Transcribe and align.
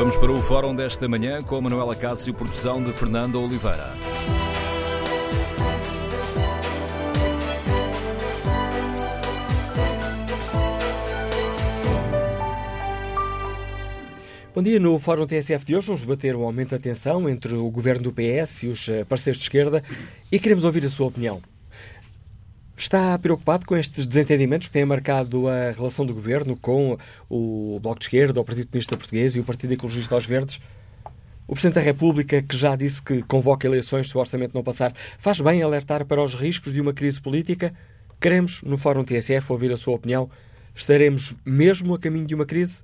Vamos 0.00 0.16
para 0.16 0.32
o 0.32 0.40
fórum 0.40 0.74
desta 0.74 1.06
manhã 1.06 1.42
com 1.42 1.60
Manuela 1.60 1.94
Cássio, 1.94 2.32
produção 2.32 2.82
de 2.82 2.90
Fernando 2.90 3.38
Oliveira. 3.38 3.92
Bom 14.54 14.62
dia. 14.62 14.80
No 14.80 14.98
Fórum 14.98 15.26
TSF 15.26 15.66
de 15.66 15.76
hoje 15.76 15.88
vamos 15.88 16.00
debater 16.00 16.34
o 16.34 16.44
aumento 16.44 16.70
da 16.70 16.78
tensão 16.78 17.28
entre 17.28 17.52
o 17.52 17.70
governo 17.70 18.04
do 18.04 18.10
PS 18.10 18.62
e 18.62 18.68
os 18.68 18.88
eh, 18.88 19.04
parceiros 19.04 19.38
de 19.38 19.44
esquerda 19.44 19.84
e 20.32 20.38
queremos 20.38 20.64
ouvir 20.64 20.82
a 20.82 20.88
sua 20.88 21.08
opinião. 21.08 21.42
Está 22.80 23.16
preocupado 23.18 23.66
com 23.66 23.76
estes 23.76 24.06
desentendimentos 24.06 24.68
que 24.68 24.72
têm 24.72 24.86
marcado 24.86 25.46
a 25.46 25.70
relação 25.70 26.06
do 26.06 26.14
governo 26.14 26.58
com 26.58 26.96
o 27.28 27.78
Bloco 27.78 27.98
de 27.98 28.06
Esquerda, 28.06 28.40
o 28.40 28.44
Partido 28.44 28.68
Comunista 28.68 28.96
Português 28.96 29.36
e 29.36 29.40
o 29.40 29.44
Partido 29.44 29.74
Ecologista 29.74 30.14
aos 30.14 30.24
Verdes? 30.24 30.58
O 31.46 31.52
Presidente 31.52 31.74
da 31.74 31.82
República, 31.82 32.40
que 32.40 32.56
já 32.56 32.74
disse 32.74 33.02
que 33.02 33.22
convoca 33.24 33.66
eleições 33.66 34.08
se 34.08 34.16
o 34.16 34.20
orçamento 34.20 34.54
não 34.54 34.62
passar, 34.62 34.94
faz 35.18 35.42
bem 35.42 35.62
alertar 35.62 36.06
para 36.06 36.24
os 36.24 36.34
riscos 36.34 36.72
de 36.72 36.80
uma 36.80 36.94
crise 36.94 37.20
política? 37.20 37.74
Queremos, 38.18 38.62
no 38.62 38.78
Fórum 38.78 39.04
TSF, 39.04 39.52
ouvir 39.52 39.70
a 39.72 39.76
sua 39.76 39.96
opinião. 39.96 40.30
Estaremos 40.74 41.34
mesmo 41.44 41.94
a 41.94 41.98
caminho 41.98 42.26
de 42.26 42.34
uma 42.34 42.46
crise? 42.46 42.82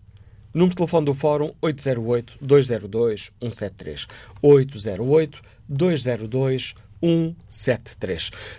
Número 0.53 0.73
de 0.73 0.77
telefone 0.77 1.07
do 1.07 1.15
Fórum 1.15 1.55
808-202-173. 1.63 4.07
808-202-173. 5.71 6.86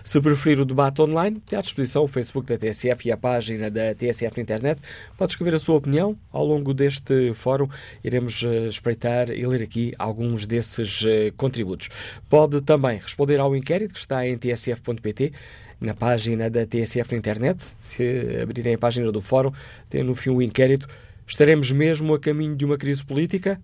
Se 0.04 0.20
preferir 0.20 0.60
o 0.60 0.64
debate 0.64 1.02
online, 1.02 1.40
tem 1.40 1.58
à 1.58 1.62
disposição 1.62 2.04
o 2.04 2.08
Facebook 2.08 2.46
da 2.46 2.56
TSF 2.56 3.08
e 3.08 3.12
a 3.12 3.16
página 3.16 3.70
da 3.70 3.94
TSF 3.94 4.36
na 4.36 4.42
internet. 4.42 4.80
Pode 5.16 5.32
escrever 5.32 5.54
a 5.54 5.58
sua 5.58 5.76
opinião. 5.76 6.16
Ao 6.32 6.44
longo 6.44 6.72
deste 6.72 7.32
fórum, 7.34 7.68
iremos 8.02 8.42
uh, 8.42 8.68
espreitar 8.68 9.30
e 9.30 9.46
ler 9.46 9.62
aqui 9.62 9.92
alguns 9.98 10.46
desses 10.46 11.02
uh, 11.02 11.32
contributos. 11.36 11.88
Pode 12.28 12.60
também 12.60 12.98
responder 12.98 13.40
ao 13.40 13.54
inquérito 13.56 13.94
que 13.94 14.00
está 14.00 14.26
em 14.26 14.36
tsf.pt 14.36 15.32
na 15.80 15.94
página 15.94 16.50
da 16.50 16.66
TSF 16.66 17.12
na 17.12 17.18
internet. 17.18 17.62
Se 17.84 18.40
abrirem 18.42 18.74
a 18.74 18.78
página 18.78 19.10
do 19.10 19.20
fórum, 19.20 19.52
tem 19.88 20.02
no 20.02 20.14
fim 20.14 20.30
o 20.30 20.42
inquérito 20.42 20.88
Estaremos 21.30 21.70
mesmo 21.70 22.14
a 22.14 22.18
caminho 22.18 22.56
de 22.56 22.64
uma 22.64 22.78
crise 22.78 23.04
política? 23.04 23.60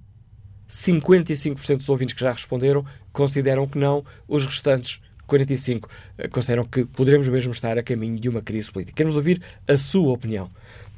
55% 0.74 1.76
dos 1.76 1.88
ouvintes 1.88 2.14
que 2.14 2.20
já 2.20 2.32
responderam 2.32 2.84
consideram 3.12 3.66
que 3.66 3.78
não, 3.78 4.04
os 4.26 4.44
restantes 4.44 5.00
45 5.26 5.88
eh, 6.18 6.28
consideram 6.28 6.64
que 6.64 6.84
poderemos 6.84 7.28
mesmo 7.28 7.52
estar 7.52 7.78
a 7.78 7.82
caminho 7.82 8.18
de 8.18 8.28
uma 8.28 8.42
crise 8.42 8.72
política. 8.72 8.96
Queremos 8.96 9.16
ouvir 9.16 9.40
a 9.68 9.76
sua 9.76 10.12
opinião. 10.12 10.50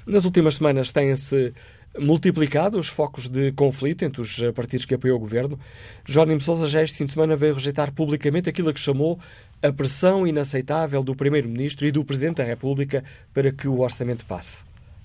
Nas 0.06 0.24
últimas 0.24 0.54
semanas 0.54 0.92
têm-se 0.92 1.52
multiplicado 1.98 2.78
os 2.78 2.88
focos 2.88 3.28
de 3.28 3.52
conflito 3.52 4.04
entre 4.04 4.20
os 4.20 4.40
eh, 4.42 4.50
partidos 4.50 4.86
que 4.86 4.94
apoiam 4.94 5.16
o 5.16 5.20
governo. 5.20 5.58
Jónimo 6.06 6.40
Sousa 6.40 6.66
já 6.66 6.82
este 6.82 6.96
fim 6.96 7.04
de 7.04 7.10
semana 7.10 7.36
veio 7.36 7.54
rejeitar 7.54 7.92
publicamente 7.92 8.48
aquilo 8.48 8.72
que 8.72 8.80
chamou 8.80 9.20
a 9.62 9.70
pressão 9.70 10.26
inaceitável 10.26 11.02
do 11.02 11.14
Primeiro-Ministro 11.14 11.86
e 11.86 11.92
do 11.92 12.04
Presidente 12.04 12.36
da 12.36 12.44
República 12.44 13.04
para 13.34 13.52
que 13.52 13.68
o 13.68 13.80
orçamento 13.80 14.24
passe. 14.24 14.60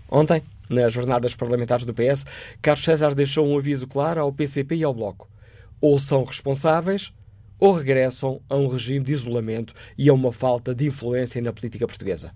Ontem, 0.09 0.41
nas 0.71 0.93
jornadas 0.93 1.35
parlamentares 1.35 1.85
do 1.85 1.93
PS, 1.93 2.25
Carlos 2.61 2.83
César 2.83 3.13
deixou 3.13 3.45
um 3.45 3.57
aviso 3.57 3.87
claro 3.87 4.21
ao 4.21 4.33
PCP 4.33 4.77
e 4.77 4.83
ao 4.83 4.93
Bloco. 4.93 5.29
Ou 5.79 5.99
são 5.99 6.23
responsáveis 6.23 7.13
ou 7.59 7.73
regressam 7.73 8.41
a 8.49 8.55
um 8.55 8.67
regime 8.67 9.05
de 9.05 9.13
isolamento 9.13 9.73
e 9.95 10.09
a 10.09 10.13
uma 10.13 10.31
falta 10.31 10.73
de 10.73 10.87
influência 10.87 11.39
na 11.41 11.53
política 11.53 11.85
portuguesa. 11.85 12.33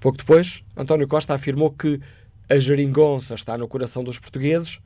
Pouco 0.00 0.16
depois, 0.16 0.64
António 0.74 1.06
Costa 1.06 1.34
afirmou 1.34 1.70
que 1.70 2.00
a 2.48 2.58
geringonça 2.58 3.34
está 3.34 3.58
no 3.58 3.68
coração 3.68 4.02
dos 4.02 4.18
portugueses, 4.18 4.78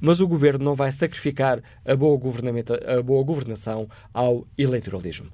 mas 0.00 0.20
o 0.20 0.28
governo 0.28 0.64
não 0.64 0.74
vai 0.74 0.92
sacrificar 0.92 1.62
a 1.84 1.96
boa, 1.96 2.18
a 2.98 3.02
boa 3.02 3.24
governação 3.24 3.88
ao 4.12 4.46
eleitoralismo. 4.56 5.30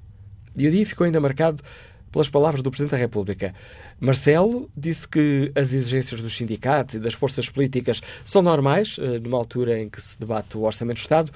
E 0.55 0.67
o 0.67 0.71
dia 0.71 0.85
ficou 0.85 1.05
ainda 1.05 1.19
marcado 1.19 1.63
pelas 2.13 2.29
palavras 2.29 2.61
do 2.61 2.69
Presidente 2.69 2.91
da 2.91 2.97
República. 2.97 3.53
Marcelo 3.99 4.69
disse 4.77 5.07
que 5.07 5.51
as 5.55 5.73
exigências 5.73 6.21
dos 6.21 6.37
sindicatos 6.37 6.95
e 6.95 6.99
das 6.99 7.15
forças 7.15 7.49
políticas 7.49 8.01
são 8.23 8.41
normais, 8.41 8.97
eh, 8.99 9.19
numa 9.19 9.37
altura 9.37 9.81
em 9.81 9.89
que 9.89 9.99
se 9.99 10.17
debate 10.17 10.55
o 10.55 10.61
Orçamento 10.61 10.97
do 10.97 11.01
Estado, 11.01 11.31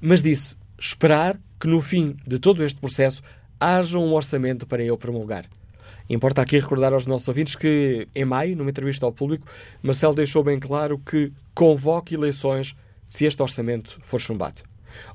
mas 0.00 0.22
disse 0.22 0.56
esperar 0.78 1.38
que 1.58 1.68
no 1.68 1.80
fim 1.80 2.16
de 2.26 2.38
todo 2.38 2.64
este 2.64 2.78
processo 2.78 3.22
haja 3.58 3.98
um 3.98 4.12
orçamento 4.12 4.66
para 4.66 4.82
eu 4.82 4.98
promulgar. 4.98 5.46
Importa 6.10 6.42
aqui 6.42 6.58
recordar 6.58 6.92
aos 6.92 7.06
nossos 7.06 7.26
ouvintes 7.28 7.56
que, 7.56 8.06
em 8.14 8.24
maio, 8.24 8.56
numa 8.56 8.70
entrevista 8.70 9.06
ao 9.06 9.12
público, 9.12 9.46
Marcelo 9.82 10.14
deixou 10.14 10.42
bem 10.42 10.58
claro 10.58 10.98
que 10.98 11.32
convoque 11.54 12.14
eleições 12.14 12.76
se 13.06 13.24
este 13.24 13.40
orçamento 13.40 13.98
for 14.02 14.20
chumbado. 14.20 14.62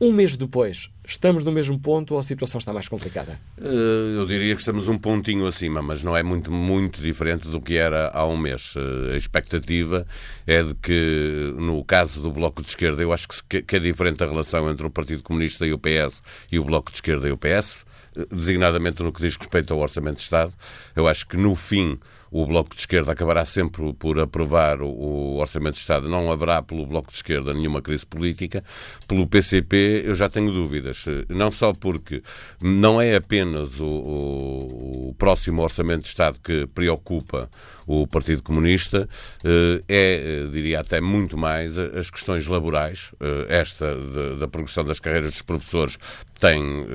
Um 0.00 0.12
mês 0.12 0.34
depois, 0.36 0.90
estamos 1.06 1.44
no 1.44 1.52
mesmo 1.52 1.78
ponto 1.78 2.14
ou 2.14 2.20
a 2.20 2.22
situação 2.22 2.58
está 2.58 2.72
mais 2.72 2.88
complicada? 2.88 3.38
Eh, 3.58 4.16
eu 4.16 4.26
diria 4.26 4.54
que 4.54 4.60
estamos 4.60 4.88
um 4.88 4.98
pontinho 4.98 5.46
acima, 5.46 5.80
mas 5.80 6.02
não 6.02 6.16
é 6.16 6.22
muito, 6.22 6.50
muito 6.50 7.00
diferente 7.00 7.48
do 7.48 7.60
que 7.60 7.76
era 7.76 8.10
há 8.12 8.26
um 8.26 8.36
mês. 8.36 8.74
Eh, 8.76 9.14
a 9.14 9.16
expectativa 9.16 10.06
é 10.46 10.62
de 10.62 10.74
que, 10.74 11.54
no 11.56 11.84
caso 11.84 12.20
do 12.20 12.32
Bloco 12.32 12.60
de 12.60 12.68
Esquerda, 12.68 13.02
eu 13.02 13.12
acho 13.12 13.28
que, 13.48 13.76
é 13.76 13.78
diferente 13.78 14.22
a 14.22 14.26
relação 14.26 14.68
entre 14.70 14.86
o 14.86 14.90
Partido 14.90 15.22
Comunista 15.22 15.64
e 15.64 15.72
o 15.72 15.78
PS 15.78 16.22
e 16.50 16.58
o 16.58 16.64
Bloco 16.64 16.90
de 16.90 16.98
Esquerda 16.98 17.28
e 17.28 17.32
o 17.32 17.38
PS, 17.38 17.78
eh, 18.16 18.26
designadamente 18.30 19.02
no 19.02 19.12
que 19.12 19.22
diz 19.22 19.36
respeito 19.36 19.72
ao 19.72 19.80
Orçamento 19.80 20.16
de 20.16 20.22
Estado. 20.22 20.52
Eu 20.94 21.06
acho 21.06 21.26
que, 21.26 21.36
no 21.36 21.54
fim, 21.54 21.98
o 22.42 22.46
Bloco 22.46 22.74
de 22.74 22.80
Esquerda 22.82 23.12
acabará 23.12 23.44
sempre 23.46 23.94
por 23.94 24.20
aprovar 24.20 24.82
o, 24.82 25.36
Orçamento 25.36 25.74
de 25.74 25.80
Estado. 25.80 26.08
Não 26.08 26.30
haverá 26.30 26.60
pelo 26.60 26.86
Bloco 26.86 27.10
de 27.10 27.16
Esquerda 27.16 27.54
nenhuma 27.54 27.80
crise 27.80 28.04
política. 28.04 28.62
Pelo 29.08 29.26
PCP 29.26 30.02
eu 30.04 30.14
já 30.14 30.28
tenho 30.28 30.52
dúvidas. 30.52 31.04
Não 31.28 31.50
só 31.50 31.72
porque 31.72 32.22
não 32.60 33.00
é 33.00 33.16
apenas 33.16 33.80
o, 33.80 33.86
o, 33.86 35.08
o 35.08 35.14
próximo 35.14 35.62
Orçamento 35.62 36.02
de 36.02 36.08
Estado 36.08 36.38
que 36.38 36.66
preocupa 36.66 37.48
o 37.86 38.06
Partido 38.06 38.42
Comunista, 38.42 39.08
eh, 39.44 39.82
é, 39.88 40.48
diria 40.50 40.80
até 40.80 41.00
muito 41.00 41.36
mais, 41.36 41.78
as 41.78 42.10
questões 42.10 42.46
laborais. 42.46 43.12
Eh, 43.20 43.46
esta 43.48 43.96
da 44.38 44.48
progressão 44.48 44.84
das 44.84 44.98
carreiras 44.98 45.30
dos 45.30 45.42
professores 45.42 45.98
tem 46.38 46.86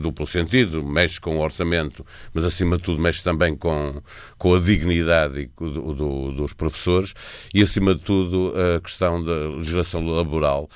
duplo 0.00 0.26
sentido, 0.26 0.82
mexe 0.82 1.20
com 1.20 1.36
o 1.36 1.40
orçamento, 1.40 2.04
mas 2.34 2.44
acima 2.44 2.76
de 2.76 2.82
tudo 2.82 3.00
mexe 3.00 3.22
também 3.22 3.54
com, 3.54 4.02
com 4.36 4.54
a 4.56 4.58
dignidade 4.58 5.48
do, 5.56 5.94
do, 5.94 6.32
dos 6.32 6.52
professores 6.52 7.14
e 7.54 7.62
acima 7.62 7.94
de 7.94 8.00
tudo 8.00 8.52
a 8.56 8.80
questão 8.80 9.22
da 9.22 9.50
legislação 9.50 10.04
laboral 10.04 10.68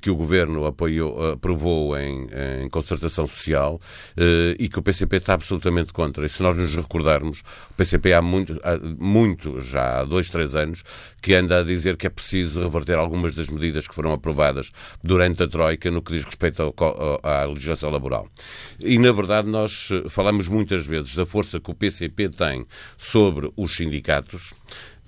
que 0.00 0.10
o 0.10 0.14
Governo 0.14 0.64
apoiou, 0.64 1.32
aprovou 1.32 1.98
em, 1.98 2.28
em 2.62 2.68
concertação 2.68 3.26
social 3.26 3.80
e 4.56 4.68
que 4.68 4.78
o 4.78 4.82
PCP 4.82 5.16
está 5.16 5.34
absolutamente 5.34 5.92
contra. 5.92 6.24
E 6.24 6.28
se 6.28 6.40
nós 6.40 6.56
nos 6.56 6.74
recordarmos, 6.76 7.40
o 7.70 7.74
PCP 7.74 8.12
há 8.12 8.22
muito, 8.22 8.57
muito 8.98 9.60
já 9.60 10.00
há 10.00 10.04
dois, 10.04 10.30
três 10.30 10.54
anos, 10.54 10.82
que 11.20 11.34
anda 11.34 11.60
a 11.60 11.62
dizer 11.62 11.96
que 11.96 12.06
é 12.06 12.10
preciso 12.10 12.62
reverter 12.62 12.98
algumas 12.98 13.34
das 13.34 13.48
medidas 13.48 13.86
que 13.86 13.94
foram 13.94 14.12
aprovadas 14.12 14.70
durante 15.02 15.42
a 15.42 15.48
Troika 15.48 15.90
no 15.90 16.02
que 16.02 16.12
diz 16.12 16.24
respeito 16.24 16.62
ao 16.62 16.74
à 17.22 17.44
legislação 17.44 17.90
laboral. 17.90 18.28
E, 18.80 18.98
na 18.98 19.12
verdade, 19.12 19.48
nós 19.48 19.88
eh, 19.90 20.08
falamos 20.08 20.48
muitas 20.48 20.86
vezes 20.86 21.14
da 21.14 21.26
força 21.26 21.60
que 21.60 21.70
o 21.70 21.74
PCP 21.74 22.28
tem 22.30 22.66
sobre 22.96 23.50
os 23.56 23.76
sindicatos, 23.76 24.52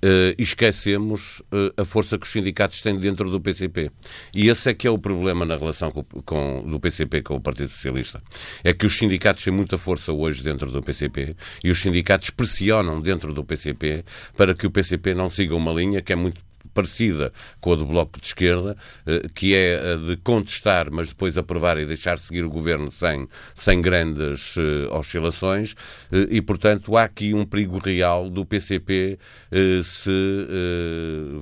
uh, 0.03 0.35
esquecemos 0.37 1.39
uh, 1.51 1.81
a 1.81 1.85
força 1.85 2.17
que 2.17 2.25
os 2.25 2.31
sindicatos 2.31 2.81
têm 2.81 2.97
dentro 2.97 3.29
do 3.29 3.39
PCP. 3.39 3.91
E 4.33 4.49
esse 4.49 4.69
é 4.69 4.73
que 4.73 4.87
é 4.87 4.91
o 4.91 4.97
problema 4.97 5.45
na 5.45 5.55
relação 5.55 5.91
com, 5.91 6.03
com, 6.03 6.63
do 6.67 6.79
PCP 6.79 7.21
com 7.21 7.35
o 7.35 7.41
Partido 7.41 7.69
Socialista. 7.69 8.21
É 8.63 8.73
que 8.73 8.85
os 8.85 8.97
sindicatos 8.97 9.43
têm 9.43 9.53
muita 9.53 9.77
força 9.77 10.11
hoje 10.11 10.43
dentro 10.43 10.71
do 10.71 10.81
PCP 10.81 11.35
e 11.63 11.71
os 11.71 11.81
sindicatos 11.81 12.29
pressionam 12.29 13.01
dentro 13.01 13.33
do 13.33 13.43
PCP 13.43 14.03
para 14.35 14.53
que 14.53 14.65
o 14.65 14.71
PCP 14.71 15.13
não 15.13 15.29
siga 15.29 15.55
uma 15.55 15.71
linha 15.71 16.01
que 16.01 16.13
é 16.13 16.15
muito 16.15 16.50
parecida 16.73 17.31
com 17.59 17.73
a 17.73 17.75
do 17.75 17.85
Bloco 17.85 18.19
de 18.19 18.27
Esquerda, 18.27 18.75
eh, 19.05 19.27
que 19.33 19.55
é 19.55 19.93
a 19.93 19.95
de 19.95 20.17
contestar, 20.17 20.89
mas 20.91 21.09
depois 21.09 21.37
aprovar 21.37 21.77
e 21.77 21.85
deixar 21.85 22.17
seguir 22.19 22.43
o 22.43 22.49
governo 22.49 22.91
sem, 22.91 23.27
sem 23.53 23.81
grandes 23.81 24.55
uh, 24.57 24.91
oscilações, 24.91 25.73
uh, 25.73 26.27
e, 26.29 26.41
portanto, 26.41 26.95
há 26.95 27.03
aqui 27.03 27.33
um 27.33 27.45
perigo 27.45 27.77
real 27.77 28.29
do 28.29 28.45
PCP 28.45 29.17
se, 29.83 30.11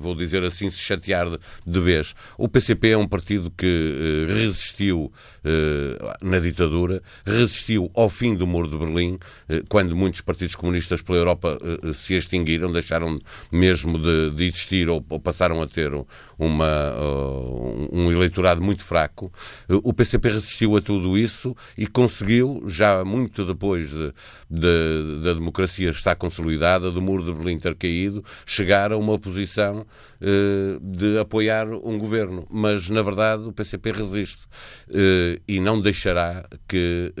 vou 0.00 0.14
dizer 0.14 0.44
assim, 0.44 0.70
se 0.70 0.78
chatear 0.78 1.26
de, 1.66 1.80
vez. 1.80 2.14
O 2.36 2.48
PCP 2.48 2.90
é 2.90 2.98
um 2.98 3.06
partido 3.06 3.50
que 3.50 4.26
resistiu 4.28 5.12
na 6.20 6.38
ditadura, 6.38 7.02
resistiu 7.24 7.90
ao 7.94 8.08
fim 8.08 8.34
do 8.34 8.46
Muro 8.46 8.68
de 8.68 8.76
Berlim, 8.76 9.18
quando 9.68 9.96
muitos 9.96 10.20
partidos 10.20 10.54
comunistas 10.54 11.02
pela 11.02 11.18
Europa 11.18 11.58
se 11.94 12.14
extinguiram, 12.14 12.72
deixaram 12.72 13.18
mesmo 13.50 13.98
de, 13.98 14.30
de 14.30 14.44
existir 14.44 14.88
ou 14.88 15.00
passaram 15.18 15.60
a 15.62 15.66
ter 15.66 15.90
uma, 16.40 16.94
uh, 16.94 17.88
um 17.92 18.10
eleitorado 18.10 18.62
muito 18.62 18.82
fraco. 18.82 19.30
O 19.68 19.92
PCP 19.92 20.30
resistiu 20.30 20.74
a 20.74 20.80
tudo 20.80 21.18
isso 21.18 21.54
e 21.76 21.86
conseguiu, 21.86 22.64
já 22.66 23.04
muito 23.04 23.44
depois 23.44 23.90
de, 23.90 24.12
de, 24.48 25.20
da 25.22 25.34
democracia 25.34 25.90
estar 25.90 26.16
consolidada, 26.16 26.90
do 26.90 27.02
muro 27.02 27.22
de 27.22 27.32
Berlim 27.32 27.58
ter 27.58 27.74
caído, 27.74 28.24
chegar 28.46 28.90
a 28.90 28.96
uma 28.96 29.18
posição 29.18 29.80
uh, 29.82 30.80
de 30.80 31.18
apoiar 31.18 31.68
um 31.68 31.98
governo. 31.98 32.46
Mas, 32.50 32.88
na 32.88 33.02
verdade, 33.02 33.42
o 33.42 33.52
PCP 33.52 33.92
resiste 33.92 34.46
uh, 34.88 35.40
e 35.46 35.60
não 35.60 35.78
deixará 35.78 36.48
que 36.66 37.12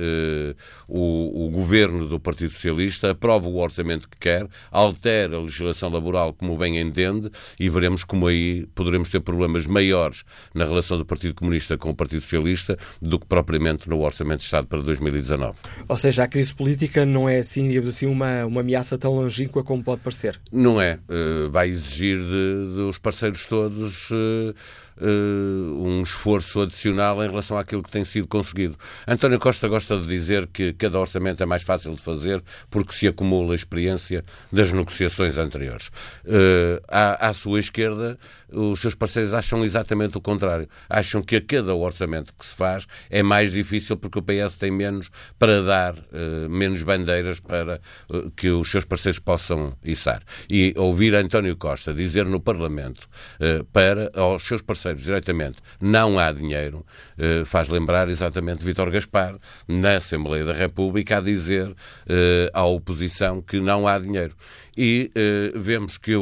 o, 0.88 1.46
o 1.46 1.50
governo 1.50 2.06
do 2.06 2.18
Partido 2.18 2.52
Socialista 2.52 3.10
aprove 3.10 3.48
o 3.48 3.56
orçamento 3.56 4.08
que 4.08 4.18
quer, 4.18 4.48
altere 4.70 5.34
a 5.34 5.40
legislação 5.40 5.90
laboral 5.90 6.32
como 6.32 6.56
bem 6.56 6.80
entende 6.80 7.30
e 7.58 7.68
veremos 7.68 8.04
como 8.04 8.26
aí 8.26 8.66
poderemos 8.74 9.09
ter 9.10 9.20
problemas 9.20 9.66
maiores 9.66 10.24
na 10.54 10.64
relação 10.64 10.98
do 10.98 11.04
Partido 11.04 11.34
Comunista 11.34 11.76
com 11.76 11.90
o 11.90 11.94
Partido 11.94 12.20
Socialista 12.22 12.78
do 13.00 13.18
que 13.18 13.26
propriamente 13.26 13.88
no 13.88 14.00
Orçamento 14.00 14.40
de 14.40 14.44
Estado 14.44 14.66
para 14.66 14.80
2019. 14.82 15.56
Ou 15.88 15.96
seja, 15.96 16.24
a 16.24 16.28
crise 16.28 16.54
política 16.54 17.04
não 17.04 17.28
é 17.28 17.38
assim, 17.38 17.68
digamos 17.68 17.88
assim, 17.88 18.06
uma, 18.06 18.44
uma 18.44 18.60
ameaça 18.60 18.96
tão 18.98 19.14
longínqua 19.14 19.62
como 19.62 19.82
pode 19.82 20.00
parecer? 20.00 20.40
Não 20.52 20.80
é. 20.80 20.98
Uh, 21.08 21.50
vai 21.50 21.68
exigir 21.68 22.18
de, 22.18 22.74
dos 22.74 22.98
parceiros 22.98 23.46
todos. 23.46 24.10
Uh, 24.10 24.54
uh, 25.00 25.84
um 25.84 26.02
esforço 26.02 26.60
adicional 26.60 27.22
em 27.24 27.28
relação 27.28 27.56
àquilo 27.56 27.82
que 27.82 27.90
tem 27.90 28.04
sido 28.04 28.26
conseguido. 28.26 28.76
António 29.06 29.38
Costa 29.38 29.68
gosta 29.68 29.96
de 29.98 30.06
dizer 30.06 30.46
que 30.46 30.72
cada 30.74 30.98
orçamento 30.98 31.42
é 31.42 31.46
mais 31.46 31.62
fácil 31.62 31.94
de 31.94 32.00
fazer 32.00 32.42
porque 32.70 32.92
se 32.92 33.08
acumula 33.08 33.52
a 33.52 33.56
experiência 33.56 34.24
das 34.52 34.72
negociações 34.72 35.38
anteriores. 35.38 35.88
Uh, 36.24 36.80
à, 36.88 37.28
à 37.28 37.32
sua 37.32 37.60
esquerda, 37.60 38.18
os 38.52 38.80
seus 38.80 38.94
parceiros 38.94 39.32
acham 39.32 39.64
exatamente 39.64 40.18
o 40.18 40.20
contrário. 40.20 40.68
Acham 40.88 41.22
que 41.22 41.36
a 41.36 41.40
cada 41.40 41.74
orçamento 41.74 42.34
que 42.34 42.44
se 42.44 42.54
faz 42.54 42.86
é 43.08 43.22
mais 43.22 43.52
difícil 43.52 43.96
porque 43.96 44.18
o 44.18 44.22
PS 44.22 44.56
tem 44.56 44.70
menos 44.70 45.10
para 45.38 45.62
dar, 45.62 45.94
uh, 45.94 46.48
menos 46.48 46.82
bandeiras 46.82 47.40
para 47.40 47.80
uh, 48.08 48.30
que 48.32 48.50
os 48.50 48.70
seus 48.70 48.84
parceiros 48.84 49.18
possam 49.18 49.76
içar. 49.84 50.22
E 50.48 50.74
ouvir 50.76 51.14
António 51.14 51.56
Costa 51.56 51.94
dizer 51.94 52.26
no 52.26 52.40
Parlamento 52.40 53.08
uh, 53.40 53.64
para 53.66 54.10
aos 54.14 54.42
seus 54.42 54.62
parceiros 54.62 54.89
parceiros 54.90 55.02
diretamente 55.02 55.58
não 55.80 56.18
há 56.18 56.32
dinheiro, 56.32 56.84
eh, 57.18 57.42
faz 57.44 57.68
lembrar 57.68 58.08
exatamente 58.08 58.64
Vítor 58.64 58.90
Gaspar, 58.90 59.36
na 59.66 59.96
Assembleia 59.96 60.44
da 60.44 60.52
República, 60.52 61.18
a 61.18 61.20
dizer 61.20 61.74
eh, 62.08 62.50
à 62.52 62.64
oposição 62.64 63.40
que 63.40 63.60
não 63.60 63.86
há 63.86 63.98
dinheiro. 63.98 64.34
E 64.76 65.10
eh, 65.14 65.52
vemos 65.54 65.98
que 65.98 66.12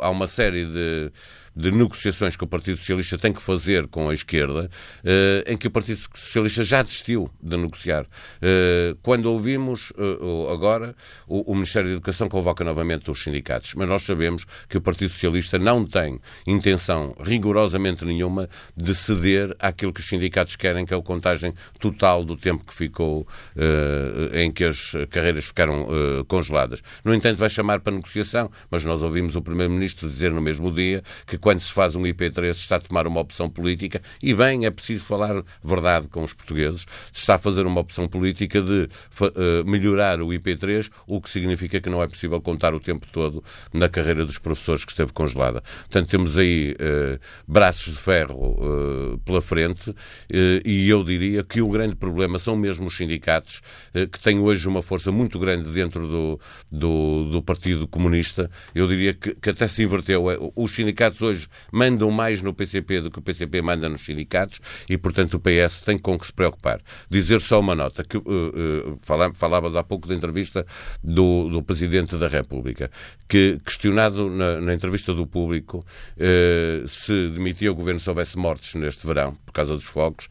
há 0.00 0.10
uma 0.10 0.26
série 0.26 0.64
de 0.64 1.12
de 1.54 1.70
negociações 1.70 2.36
que 2.36 2.44
o 2.44 2.46
Partido 2.46 2.78
Socialista 2.78 3.18
tem 3.18 3.32
que 3.32 3.42
fazer 3.42 3.86
com 3.86 4.08
a 4.08 4.14
esquerda, 4.14 4.70
eh, 5.04 5.44
em 5.46 5.56
que 5.56 5.66
o 5.66 5.70
Partido 5.70 6.00
Socialista 6.14 6.64
já 6.64 6.82
desistiu 6.82 7.30
de 7.42 7.56
negociar. 7.56 8.06
Eh, 8.40 8.96
quando 9.02 9.26
ouvimos 9.26 9.92
eh, 9.98 10.52
agora, 10.52 10.94
o 11.26 11.54
Ministério 11.54 11.88
da 11.88 11.94
Educação 11.94 12.28
convoca 12.28 12.64
novamente 12.64 13.10
os 13.10 13.22
sindicatos, 13.22 13.74
mas 13.74 13.88
nós 13.88 14.02
sabemos 14.02 14.44
que 14.68 14.76
o 14.76 14.80
Partido 14.80 15.10
Socialista 15.10 15.58
não 15.58 15.84
tem 15.84 16.18
intenção 16.46 17.14
rigorosamente 17.20 18.04
nenhuma 18.04 18.48
de 18.76 18.94
ceder 18.94 19.54
àquilo 19.58 19.92
que 19.92 20.00
os 20.00 20.08
sindicatos 20.08 20.56
querem, 20.56 20.86
que 20.86 20.94
é 20.94 20.96
a 20.96 21.02
contagem 21.02 21.54
total 21.78 22.24
do 22.24 22.36
tempo 22.36 22.64
que 22.64 22.74
ficou, 22.74 23.26
em 24.32 24.50
que 24.50 24.64
as 24.64 24.92
carreiras 25.10 25.44
ficaram 25.44 25.86
congeladas. 26.26 26.82
No 27.04 27.14
entanto, 27.14 27.38
vai 27.38 27.50
chamar 27.50 27.80
para 27.80 27.92
negociação, 27.92 28.50
mas 28.70 28.84
nós 28.84 29.02
ouvimos 29.02 29.36
o 29.36 29.42
Primeiro-Ministro 29.42 30.08
dizer 30.08 30.30
no 30.30 30.40
mesmo 30.40 30.72
dia 30.72 31.02
que 31.26 31.38
quando 31.42 31.60
se 31.60 31.72
faz 31.72 31.94
um 31.96 32.02
IP3 32.02 32.50
está 32.50 32.76
a 32.76 32.80
tomar 32.80 33.06
uma 33.06 33.20
opção 33.20 33.50
política 33.50 34.00
e 34.22 34.32
bem, 34.32 34.64
é 34.64 34.70
preciso 34.70 35.04
falar 35.04 35.42
verdade 35.62 36.06
com 36.06 36.22
os 36.22 36.32
portugueses, 36.32 36.86
se 37.12 37.18
está 37.18 37.34
a 37.34 37.38
fazer 37.38 37.66
uma 37.66 37.80
opção 37.80 38.08
política 38.08 38.62
de 38.62 38.88
uh, 39.20 39.68
melhorar 39.68 40.22
o 40.22 40.28
IP3, 40.28 40.88
o 41.04 41.20
que 41.20 41.28
significa 41.28 41.80
que 41.80 41.90
não 41.90 42.00
é 42.00 42.06
possível 42.06 42.40
contar 42.40 42.74
o 42.74 42.80
tempo 42.80 43.06
todo 43.10 43.42
na 43.72 43.88
carreira 43.88 44.24
dos 44.24 44.38
professores 44.38 44.84
que 44.84 44.92
esteve 44.92 45.12
congelada. 45.12 45.62
Portanto, 45.80 46.08
temos 46.08 46.38
aí 46.38 46.72
uh, 46.72 47.18
braços 47.46 47.92
de 47.94 47.98
ferro 47.98 49.14
uh, 49.14 49.18
pela 49.18 49.42
frente 49.42 49.92
e 50.64 50.88
eu 50.88 51.02
diria 51.02 51.42
que 51.42 51.60
o 51.60 51.68
grande 51.68 51.96
problema 51.96 52.38
são 52.38 52.56
mesmo 52.56 52.86
os 52.86 52.96
sindicatos, 52.96 53.60
que 54.12 54.20
têm 54.20 54.38
hoje 54.38 54.68
uma 54.68 54.80
força 54.80 55.10
muito 55.10 55.38
grande 55.38 55.68
dentro 55.70 56.06
do, 56.06 56.40
do, 56.70 57.30
do 57.30 57.42
Partido 57.42 57.88
Comunista. 57.88 58.50
Eu 58.74 58.86
diria 58.86 59.12
que, 59.12 59.34
que 59.34 59.50
até 59.50 59.66
se 59.66 59.82
inverteu. 59.82 60.24
Os 60.54 60.74
sindicatos 60.74 61.20
hoje 61.20 61.31
hoje 61.32 61.48
mandam 61.70 62.10
mais 62.10 62.40
no 62.42 62.54
PCP 62.54 63.00
do 63.00 63.10
que 63.10 63.18
o 63.18 63.22
PCP 63.22 63.62
manda 63.62 63.88
nos 63.88 64.04
sindicatos 64.04 64.60
e, 64.88 64.96
portanto, 64.96 65.34
o 65.34 65.40
PS 65.40 65.82
tem 65.82 65.98
com 65.98 66.18
que 66.18 66.26
se 66.26 66.32
preocupar. 66.32 66.80
Dizer 67.10 67.40
só 67.40 67.58
uma 67.58 67.74
nota, 67.74 68.04
que 68.04 68.16
uh, 68.16 68.22
uh, 68.22 69.32
falavas 69.34 69.74
há 69.76 69.82
pouco 69.82 70.06
da 70.06 70.14
entrevista 70.14 70.64
do, 71.02 71.48
do 71.48 71.62
Presidente 71.62 72.16
da 72.16 72.28
República, 72.28 72.90
que, 73.28 73.58
questionado 73.64 74.28
na, 74.30 74.60
na 74.60 74.74
entrevista 74.74 75.14
do 75.14 75.26
público 75.26 75.78
uh, 75.78 76.88
se 76.88 77.30
demitia 77.30 77.72
o 77.72 77.74
Governo 77.74 77.98
se 77.98 78.08
houvesse 78.08 78.36
mortes 78.36 78.74
neste 78.74 79.06
verão, 79.06 79.34
por 79.46 79.52
causa 79.52 79.74
dos 79.74 79.84
fogos, 79.84 80.28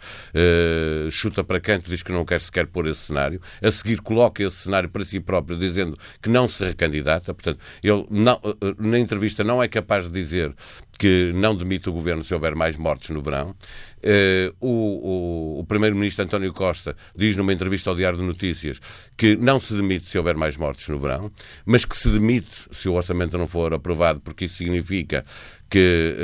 chuta 1.10 1.44
para 1.44 1.60
canto, 1.60 1.90
diz 1.90 2.04
que 2.04 2.12
não 2.12 2.26
quer 2.26 2.40
sequer 2.40 2.68
pôr 2.68 2.88
esse 2.88 3.00
cenário, 3.02 3.42
a 3.62 3.72
seguir 3.72 4.02
coloca 4.02 4.44
esse 4.44 4.58
cenário 4.58 4.90
para 4.90 5.04
si 5.06 5.20
próprio, 5.20 5.58
dizendo 5.58 5.98
que 6.22 6.30
não 6.30 6.48
se 6.48 6.64
recandidata, 6.64 7.34
portanto, 7.34 7.60
ele 7.84 8.06
não, 8.10 8.40
na 8.78 9.00
entrevista 9.00 9.44
não 9.44 9.62
é 9.62 9.68
capaz 9.68 10.06
de 10.06 10.12
dizer 10.12 10.54
que 11.02 11.34
não 11.34 11.56
demite 11.56 11.90
o 11.90 11.92
governo 11.92 12.24
se 12.24 12.32
houver 12.32 12.54
mais 12.54 12.78
mortes 12.78 13.10
no 13.10 13.24
verão. 13.24 13.56
Uh, 14.04 14.54
o, 14.60 14.70
o, 14.70 15.60
o 15.62 15.66
primeiro-ministro 15.66 16.24
António 16.24 16.54
Costa 16.54 16.96
diz 17.16 17.36
numa 17.36 17.52
entrevista 17.52 17.90
ao 17.90 17.96
Diário 17.96 18.20
de 18.20 18.24
Notícias 18.24 18.80
que 19.18 19.36
não 19.36 19.60
se 19.60 19.74
demite 19.74 20.08
se 20.08 20.20
houver 20.20 20.36
mais 20.36 20.58
mortes 20.58 20.88
no 20.90 21.00
verão, 21.00 21.32
mas 21.66 21.86
que 21.86 21.98
se 21.98 22.08
demite 22.08 22.52
se 22.72 22.88
o 22.88 22.94
orçamento 22.94 23.36
não 23.36 23.48
for 23.48 23.74
aprovado, 23.74 24.20
porque 24.20 24.46
isso 24.46 24.58
significa 24.58 25.26
que 25.72 26.16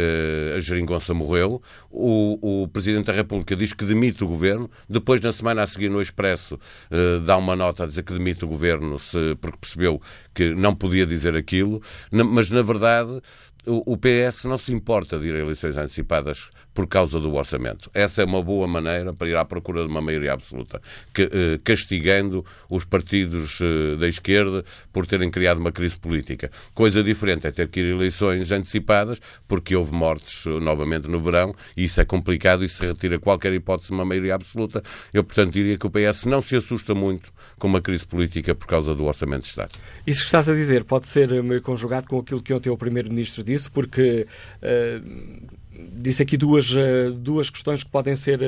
uh, 0.53 0.57
a 0.57 0.61
geringonça 0.61 1.11
morreu. 1.13 1.59
O, 1.89 2.63
o, 2.63 2.67
Presidente 2.67 3.05
da 3.05 3.13
República 3.13 3.55
diz 3.55 3.73
que 3.73 3.85
demite 3.85 4.23
o 4.23 4.27
governo. 4.27 4.69
Depois, 4.89 5.21
na 5.21 5.31
semana 5.31 5.63
a 5.63 5.67
seguir, 5.67 5.89
no 5.89 6.01
Expresso, 6.01 6.55
uh, 6.55 7.19
dá 7.21 7.37
uma 7.37 7.55
nota 7.55 7.85
a 7.85 7.87
dizer 7.87 8.03
que 8.03 8.13
demite 8.13 8.43
o 8.43 8.47
governo 8.47 8.99
se, 8.99 9.35
porque 9.39 9.57
percebeu 9.57 10.01
que 10.35 10.53
não 10.53 10.75
podia 10.75 11.07
dizer 11.07 11.35
aquilo. 11.35 11.81
Na, 12.11 12.25
mas, 12.25 12.49
na 12.49 12.61
verdade, 12.61 13.21
o 13.67 13.97
PS 13.97 14.45
não 14.45 14.57
se 14.57 14.71
importa 14.71 15.19
de 15.19 15.27
ir 15.27 15.35
a 15.35 15.39
eleições 15.39 15.77
antecipadas 15.77 16.49
por 16.77 16.85
causa 16.85 17.19
do 17.19 17.33
orçamento. 17.33 17.89
Essa 17.91 18.21
é 18.21 18.25
uma 18.25 18.39
boa 18.43 18.67
maneira 18.67 19.11
para 19.11 19.27
ir 19.27 19.35
à 19.35 19.43
procura 19.43 19.81
de 19.81 19.87
uma 19.87 19.99
maioria 19.99 20.31
absoluta, 20.31 20.79
eh, 21.17 21.59
castigando 21.63 22.45
os 22.69 22.85
partidos 22.85 23.57
eh, 23.59 23.95
da 23.95 24.07
esquerda 24.07 24.63
por 24.93 25.07
terem 25.07 25.31
criado 25.31 25.57
uma 25.57 25.71
crise 25.71 25.97
política. 25.97 26.51
Coisa 26.75 27.03
diferente 27.03 27.47
é 27.47 27.51
ter 27.51 27.67
que 27.67 27.79
ir 27.79 27.91
a 27.91 27.95
eleições 27.95 28.51
antecipadas, 28.51 29.19
porque 29.47 29.75
houve 29.75 29.91
mortes 29.91 30.45
eh, 30.45 30.59
novamente 30.59 31.07
no 31.07 31.19
verão, 31.19 31.51
e 31.75 31.85
isso 31.85 31.99
é 31.99 32.05
complicado 32.05 32.63
e 32.63 32.69
se 32.69 32.85
retira 32.85 33.17
qualquer 33.17 33.51
hipótese 33.53 33.89
de 33.89 33.95
uma 33.95 34.05
maioria 34.05 34.35
absoluta. 34.35 34.83
Eu, 35.11 35.23
portanto, 35.23 35.53
diria 35.53 35.79
que 35.79 35.87
o 35.87 35.89
PS 35.89 36.25
não 36.25 36.43
se 36.43 36.55
assusta 36.55 36.93
muito 36.93 37.33
com 37.57 37.67
uma 37.67 37.81
crise 37.81 38.05
política 38.05 38.53
por 38.53 38.67
causa 38.67 38.93
do 38.93 39.05
orçamento 39.05 39.41
de 39.41 39.47
Estado. 39.47 39.71
Isso 40.05 40.19
que 40.19 40.27
estás 40.27 40.47
a 40.47 40.53
dizer 40.53 40.83
pode 40.83 41.07
ser 41.07 41.41
meio 41.41 41.61
conjugado 41.63 42.05
com 42.05 42.19
aquilo 42.19 42.39
que 42.39 42.53
ontem 42.53 42.69
o 42.69 42.77
Primeiro-Ministro 42.77 43.43
disse 43.43 43.56
isso 43.57 43.71
porque 43.71 44.25
uh, 44.61 45.47
disse 45.93 46.23
aqui 46.23 46.37
duas, 46.37 46.73
duas 47.17 47.49
questões 47.49 47.83
que 47.83 47.89
podem 47.89 48.15
ser 48.15 48.39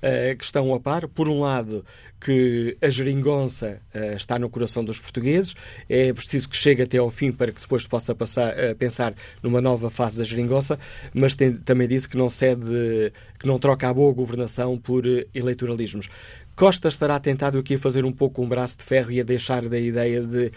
a 0.00 0.34
questão 0.34 0.72
a 0.72 0.80
par. 0.80 1.06
Por 1.08 1.28
um 1.28 1.40
lado, 1.40 1.84
que 2.24 2.74
a 2.80 2.88
geringonça 2.88 3.82
uh, 3.94 4.16
está 4.16 4.38
no 4.38 4.48
coração 4.48 4.82
dos 4.82 4.98
portugueses. 4.98 5.54
É 5.86 6.10
preciso 6.10 6.48
que 6.48 6.56
chegue 6.56 6.80
até 6.80 6.96
ao 6.96 7.10
fim 7.10 7.30
para 7.30 7.52
que 7.52 7.60
depois 7.60 7.86
possa 7.86 8.14
passar 8.14 8.54
uh, 8.54 8.74
pensar 8.76 9.14
numa 9.42 9.60
nova 9.60 9.90
fase 9.90 10.16
da 10.16 10.24
geringonça, 10.24 10.78
mas 11.12 11.34
tem, 11.34 11.52
também 11.52 11.86
disse 11.86 12.08
que 12.08 12.16
não 12.16 12.30
cede, 12.30 13.12
que 13.38 13.46
não 13.46 13.58
troca 13.58 13.90
a 13.90 13.92
boa 13.92 14.10
governação 14.14 14.78
por 14.78 15.06
uh, 15.06 15.22
eleitoralismos. 15.34 16.08
Costa 16.56 16.88
estará 16.88 17.20
tentado 17.20 17.58
aqui 17.58 17.74
a 17.74 17.78
fazer 17.78 18.06
um 18.06 18.12
pouco 18.12 18.42
um 18.42 18.48
braço 18.48 18.78
de 18.78 18.84
ferro 18.84 19.12
e 19.12 19.20
a 19.20 19.24
deixar 19.24 19.68
da 19.68 19.78
ideia 19.78 20.22
de 20.22 20.50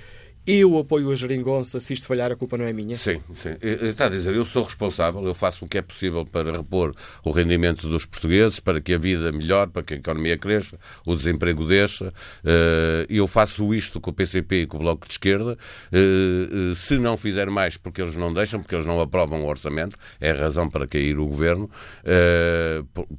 eu 0.48 0.77
apoio 0.77 1.12
a 1.12 1.16
geringonça, 1.16 1.77
se 1.80 1.92
isto 1.92 2.08
falhar 2.08 2.32
a 2.32 2.36
culpa 2.36 2.58
não 2.58 2.66
é 2.66 2.72
minha? 2.72 2.96
Sim, 2.96 3.22
sim. 3.36 3.56
Está 3.62 4.06
a 4.06 4.10
dizer, 4.10 4.34
eu 4.34 4.46
sou 4.46 4.63
responsável, 4.63 5.25
eu 5.25 5.34
faço 5.34 5.66
o 5.66 5.68
que 5.68 5.77
é 5.77 5.82
possível 5.82 6.25
para 6.25 6.51
repor 6.51 6.96
o 7.24 7.32
rendimento 7.32 7.88
dos 7.89 8.06
portugueses, 8.06 8.60
para 8.60 8.80
que 8.80 8.94
a 8.94 8.98
vida 8.98 9.32
melhore, 9.32 9.70
para 9.70 9.84
que 9.84 9.94
a 9.96 9.98
economia 9.98 10.38
cresça, 10.38 10.80
o 11.06 11.16
desemprego 11.16 11.66
deixa. 11.66 12.13
Eh, 12.46 13.06
eu 13.10 13.27
faço 13.27 13.74
isto 13.74 14.00
com 14.00 14.10
o 14.10 14.13
PCP 14.13 14.62
e 14.62 14.66
com 14.66 14.77
o 14.77 14.80
Bloco 14.80 15.06
de 15.06 15.13
Esquerda. 15.13 15.58
Eh, 15.92 15.98
eh, 16.72 16.75
se 16.75 16.98
não 16.98 17.18
fizer 17.18 17.50
mais, 17.50 17.75
porque 17.75 18.01
eles 18.01 18.16
não 18.16 18.34
deixam, 18.34 18.62
porque 18.62 18.75
eles 18.75 18.86
não 18.86 19.01
aprovam 19.01 19.44
o 19.44 19.48
orçamento, 19.48 19.98
é 20.22 20.32
a 20.32 20.36
razão 20.36 20.70
para 20.70 20.88
cair 20.88 21.20
o 21.20 21.27
governo, 21.27 21.70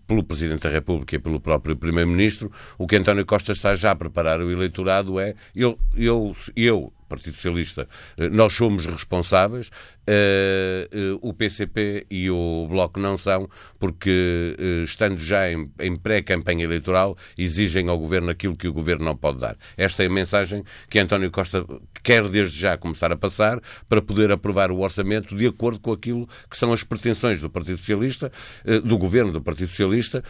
pelo 0.07 0.25
Presidente 0.25 0.63
da 0.63 0.71
República 0.71 1.17
e 1.17 1.19
pelo 1.19 1.41
próprio 1.41 1.77
Primeiro-Ministro, 1.77 2.51
o 2.79 2.87
que 2.87 2.97
António 2.97 3.27
Costa 3.27 3.53
está 3.53 3.75
já 3.75 3.91
a 3.91 3.97
preparar 3.97 4.41
o 4.41 4.51
eleitorado 4.51 5.21
é 5.21 5.35
eu, 5.55 5.79
eu, 5.97 6.35
eu 6.57 6.93
Partido 7.09 7.35
Socialista, 7.35 7.89
eh, 8.17 8.29
nós 8.29 8.53
somos 8.53 8.87
responsáveis, 8.87 9.71
eh, 10.11 10.89
eh, 10.91 11.19
o 11.21 11.35
PCP 11.35 12.07
e 12.11 12.31
o 12.31 12.67
Bloco 12.67 12.99
não 12.99 13.19
são, 13.19 13.47
porque, 13.79 14.57
estando 14.83 15.21
já 15.21 15.51
em, 15.51 15.71
em 15.79 15.97
pré-campanha 15.97 16.65
eleitoral, 16.65 17.15
exigem 17.37 17.89
ao 17.89 17.99
Governo 17.99 18.31
aquilo 18.31 18.57
que 18.57 18.67
o 18.67 18.73
Governo 18.73 19.05
não 19.05 19.15
pode 19.15 19.39
dar. 19.41 19.57
Esta 19.77 20.03
é 20.03 20.07
a 20.07 20.11
mensagem 20.11 20.65
que 20.89 20.99
António 20.99 21.31
Costa 21.31 21.67
quer 22.03 22.27
desde 22.29 22.59
já 22.59 22.79
começar 22.79 23.13
a 23.13 23.17
passar 23.17 23.61
para 23.87 24.01
poder 24.01 24.33
aprovar 24.33 24.71
o 24.71 24.81
orçamento 24.81 25.37
de 25.37 25.47
acordo 25.47 25.79
com 25.79 25.93
aquilo 25.93 26.27
que 26.51 26.57
são 26.57 26.73
as 26.73 26.83
pretensões 26.83 27.41
do 27.43 27.51
Partido 27.51 27.77
Socialista, 27.77 28.33
do 28.85 28.97
Governo 28.97 29.33
do 29.33 29.43
Partido 29.43 29.69
Socialista, 29.69 30.25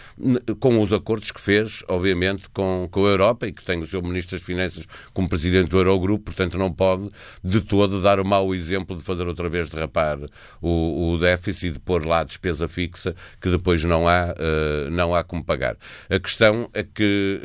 com 0.59 0.83
os 0.83 0.93
acordos 0.93 1.31
que 1.31 1.41
fez, 1.41 1.85
obviamente, 1.87 2.49
com, 2.51 2.89
com 2.91 3.07
a 3.07 3.11
Europa 3.11 3.47
e 3.47 3.53
que 3.53 3.65
tem 3.65 3.81
o 3.81 3.87
seu 3.87 4.03
Ministro 4.03 4.37
das 4.37 4.45
Finanças 4.45 4.87
como 5.13 5.29
Presidente 5.29 5.69
do 5.69 5.79
Eurogrupo, 5.79 6.25
portanto 6.25 6.59
não 6.59 6.73
pode 6.73 7.09
de 7.45 7.61
todo 7.61 8.03
dar 8.03 8.19
o 8.19 8.25
mau 8.25 8.55
exemplo 8.55 8.97
de 8.97 9.03
fazer 9.03 9.27
outra 9.27 9.49
vez 9.49 9.68
derrapar 9.69 10.19
o, 10.61 11.13
o 11.13 11.19
déficit 11.19 11.69
e 11.69 11.71
de 11.73 11.81
pôr 11.81 12.07
lá 12.07 12.21
a 12.21 12.25
despesa 12.25 12.69
fixa 12.69 13.15
que 13.41 13.49
depois 13.49 13.83
não 13.85 14.09
há, 14.09 14.35
uh, 14.35 14.91
não 14.91 15.15
há 15.15 15.23
como 15.25 15.45
pagar. 15.45 15.77
A 16.09 16.19
questão 16.19 16.69
é 16.73 16.83
que 16.83 17.41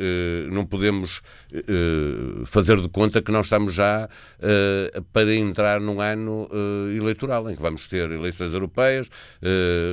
uh, 0.48 0.54
não 0.54 0.64
podemos 0.64 1.22
uh, 1.52 2.46
fazer 2.46 2.80
de 2.80 2.88
conta 2.88 3.22
que 3.22 3.32
nós 3.32 3.46
estamos 3.46 3.74
já 3.74 4.08
para 5.12 5.34
entrar 5.34 5.80
num 5.80 6.00
ano 6.00 6.48
eleitoral 6.94 7.50
em 7.50 7.56
que 7.56 7.62
vamos 7.62 7.88
ter 7.88 8.10
eleições 8.10 8.52
europeias, 8.52 9.08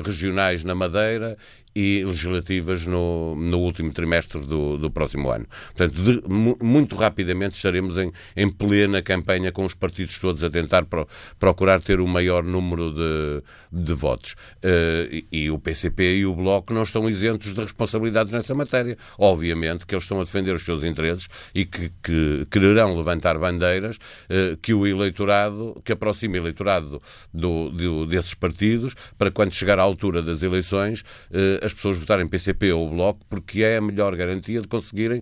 regionais 0.05 0.63
na 0.63 0.75
Madeira 0.75 1.37
e 1.75 2.03
legislativas 2.05 2.85
no, 2.85 3.35
no 3.35 3.59
último 3.59 3.91
trimestre 3.91 4.41
do, 4.41 4.77
do 4.77 4.91
próximo 4.91 5.29
ano. 5.31 5.45
Portanto, 5.75 6.01
de, 6.01 6.21
muito 6.63 6.95
rapidamente 6.95 7.55
estaremos 7.55 7.97
em, 7.97 8.11
em 8.35 8.49
plena 8.49 9.01
campanha 9.01 9.51
com 9.51 9.65
os 9.65 9.73
partidos 9.73 10.19
todos 10.19 10.43
a 10.43 10.49
tentar 10.49 10.85
pro, 10.85 11.07
procurar 11.39 11.81
ter 11.81 11.99
o 11.99 12.07
maior 12.07 12.43
número 12.43 12.93
de, 12.93 13.43
de 13.71 13.93
votos. 13.93 14.33
Uh, 14.63 15.07
e, 15.11 15.27
e, 15.31 15.51
o 15.51 15.57
PCP 15.57 16.17
e 16.17 16.25
o 16.25 16.35
Bloco 16.35 16.73
não 16.73 16.83
estão 16.83 17.09
isentos 17.09 17.53
de 17.53 17.61
responsabilidades 17.61 18.33
nessa 18.33 18.53
matéria. 18.53 18.97
Obviamente 19.17 19.85
que 19.85 19.95
eles 19.95 20.03
estão 20.03 20.19
a 20.19 20.23
defender 20.23 20.53
os 20.53 20.63
seus 20.63 20.83
interesses 20.83 21.27
e 21.55 21.65
que, 21.65 21.91
que 22.03 22.45
quererão 22.49 22.95
levantar 22.95 23.37
bandeiras 23.37 23.95
uh, 23.95 24.57
que 24.61 24.73
o 24.73 24.85
eleitorado, 24.85 25.81
que 25.85 25.91
aproxime 25.91 26.37
o 26.37 26.41
eleitorado 26.41 27.01
do, 27.33 27.69
do, 27.69 28.05
desses 28.05 28.33
partidos, 28.33 28.93
para 29.17 29.31
quando 29.31 29.53
chegar 29.53 29.79
à 29.79 29.83
altura 29.83 30.21
das 30.21 30.43
eleições, 30.43 31.01
uh, 31.01 31.60
as 31.61 31.73
pessoas 31.73 31.97
votarem 31.97 32.27
PCP 32.27 32.71
ou 32.71 32.89
Bloco, 32.89 33.25
porque 33.29 33.63
é 33.63 33.77
a 33.77 33.81
melhor 33.81 34.15
garantia 34.15 34.61
de 34.61 34.67
conseguirem 34.67 35.21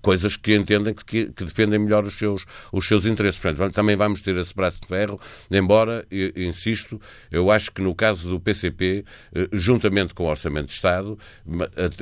coisas 0.00 0.36
que 0.36 0.54
entendem 0.54 0.94
que, 0.94 1.26
que, 1.26 1.44
defendem 1.44 1.78
melhor 1.78 2.04
os 2.04 2.16
seus, 2.16 2.44
os 2.72 2.86
seus 2.86 3.04
interesses. 3.04 3.40
Portanto, 3.40 3.74
também 3.74 3.96
vamos 3.96 4.22
ter 4.22 4.36
esse 4.36 4.54
braço 4.54 4.80
de 4.80 4.86
ferro, 4.86 5.20
embora, 5.50 6.06
eu, 6.10 6.32
insisto, 6.36 7.00
eu 7.30 7.50
acho 7.50 7.70
que 7.70 7.82
no 7.82 7.94
caso 7.94 8.28
do 8.28 8.40
PCP, 8.40 9.04
eh, 9.34 9.48
juntamente 9.52 10.14
com 10.14 10.24
o 10.24 10.26
Orçamento 10.26 10.66
de 10.66 10.72
Estado, 10.72 11.18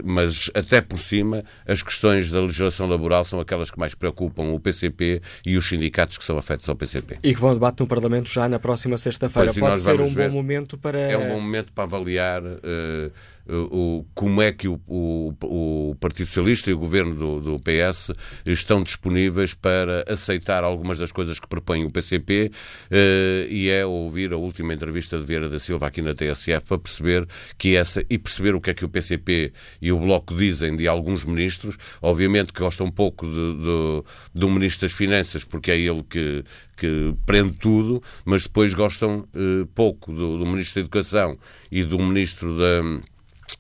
mas 0.04 0.50
até 0.54 0.80
por 0.80 0.98
cima, 0.98 1.44
as 1.66 1.82
questões 1.82 2.30
da 2.30 2.40
legislação 2.40 2.86
laboral 2.86 3.24
são 3.24 3.40
aquelas 3.40 3.70
que 3.70 3.78
mais 3.78 3.94
preocupam 3.94 4.44
o 4.44 4.60
PCP 4.60 5.20
e 5.44 5.56
os 5.56 5.68
sindicatos 5.68 6.18
que 6.18 6.24
são 6.24 6.38
afetos 6.38 6.68
ao 6.68 6.76
PCP. 6.76 7.18
E 7.22 7.34
que 7.34 7.40
vão 7.40 7.54
debate 7.54 7.80
no 7.80 7.86
Parlamento 7.86 8.28
já 8.28 8.48
na 8.48 8.58
próxima 8.58 8.96
sexta-feira. 8.96 9.52
Pode 9.52 9.80
ser 9.80 10.00
um 10.00 10.12
ver, 10.12 10.28
bom 10.28 10.36
momento 10.36 10.76
para... 10.78 10.98
É 10.98 11.16
um 11.16 11.28
bom 11.28 11.40
momento 11.40 11.72
para 11.72 11.84
avaliar... 11.84 12.42
Uh, 12.42 13.10
o, 13.48 14.04
como 14.14 14.42
é 14.42 14.52
que 14.52 14.66
o, 14.66 14.80
o, 14.86 15.34
o, 15.42 15.94
Partido 16.00 16.26
Socialista 16.26 16.70
e 16.70 16.74
o 16.74 16.78
governo 16.78 17.14
do, 17.14 17.40
do, 17.40 17.60
PS 17.60 18.10
estão 18.44 18.82
disponíveis 18.82 19.54
para 19.54 20.04
aceitar 20.08 20.64
algumas 20.64 20.98
das 20.98 21.12
coisas 21.12 21.38
que 21.38 21.46
propõe 21.46 21.84
o 21.84 21.90
PCP 21.90 22.50
eh, 22.90 23.46
e 23.48 23.70
é 23.70 23.86
ouvir 23.86 24.32
a 24.32 24.36
última 24.36 24.74
entrevista 24.74 25.18
de 25.18 25.24
Vieira 25.24 25.48
da 25.48 25.58
Silva 25.58 25.86
aqui 25.86 26.02
na 26.02 26.14
TSF 26.14 26.64
para 26.66 26.78
perceber 26.78 27.26
que 27.56 27.76
essa 27.76 28.04
e 28.10 28.18
perceber 28.18 28.54
o 28.54 28.60
que 28.60 28.70
é 28.70 28.74
que 28.74 28.84
o 28.84 28.88
PCP 28.88 29.52
e 29.80 29.92
o 29.92 29.98
Bloco 29.98 30.34
dizem 30.34 30.76
de 30.76 30.88
alguns 30.88 31.24
ministros. 31.24 31.76
Obviamente 32.02 32.52
que 32.52 32.60
gostam 32.60 32.86
um 32.86 32.90
pouco 32.90 33.26
de, 33.26 34.02
do 34.34 34.48
Ministro 34.48 34.88
das 34.88 34.96
Finanças 34.96 35.44
porque 35.44 35.70
é 35.70 35.78
ele 35.78 36.02
que, 36.08 36.44
que 36.76 37.14
prende 37.24 37.56
tudo, 37.58 38.02
mas 38.24 38.42
depois 38.42 38.74
gostam 38.74 39.26
eh, 39.34 39.66
pouco 39.74 40.12
do, 40.12 40.38
do 40.38 40.46
Ministro 40.46 40.74
da 40.74 40.80
Educação 40.80 41.38
e 41.70 41.84
do 41.84 41.98
Ministro 41.98 42.56
da 42.58 42.82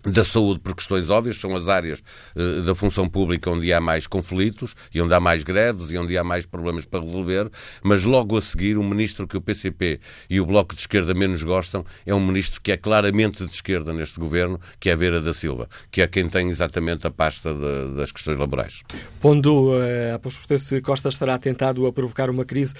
da 0.06 0.24
saúde 0.24 0.60
por 0.60 0.74
questões 0.74 1.10
óbvias, 1.10 1.40
são 1.40 1.54
as 1.54 1.68
áreas 1.68 2.02
uh, 2.34 2.62
da 2.62 2.74
função 2.74 3.08
pública 3.08 3.50
onde 3.50 3.72
há 3.72 3.80
mais 3.80 4.06
conflitos 4.06 4.74
e 4.94 5.00
onde 5.00 5.12
há 5.12 5.20
mais 5.20 5.42
greves 5.42 5.90
e 5.90 5.98
onde 5.98 6.16
há 6.16 6.22
mais 6.22 6.46
problemas 6.46 6.84
para 6.84 7.00
resolver, 7.00 7.50
mas 7.82 8.04
logo 8.04 8.36
a 8.36 8.42
seguir 8.42 8.78
o 8.78 8.84
ministro 8.84 9.26
que 9.26 9.36
o 9.36 9.40
PCP 9.40 10.00
e 10.30 10.40
o 10.40 10.46
Bloco 10.46 10.74
de 10.74 10.80
Esquerda 10.80 11.12
menos 11.12 11.42
gostam 11.42 11.84
é 12.04 12.14
um 12.14 12.24
ministro 12.24 12.60
que 12.60 12.72
é 12.72 12.76
claramente 12.76 13.44
de 13.44 13.52
esquerda 13.52 13.92
neste 13.92 14.18
governo, 14.20 14.60
que 14.78 14.90
é 14.90 14.96
Vera 14.96 15.20
da 15.20 15.32
Silva, 15.32 15.68
que 15.90 16.00
é 16.00 16.06
quem 16.06 16.28
tem 16.28 16.48
exatamente 16.48 17.06
a 17.06 17.10
pasta 17.10 17.52
de, 17.52 17.96
das 17.96 18.12
questões 18.12 18.38
laborais. 18.38 18.82
Pondo 19.20 19.72
uh, 19.72 20.14
a 20.14 20.58
se 20.58 20.80
Costa 20.80 21.08
estará 21.08 21.38
tentado 21.38 21.86
a 21.86 21.92
provocar 21.92 22.30
uma 22.30 22.44
crise, 22.44 22.74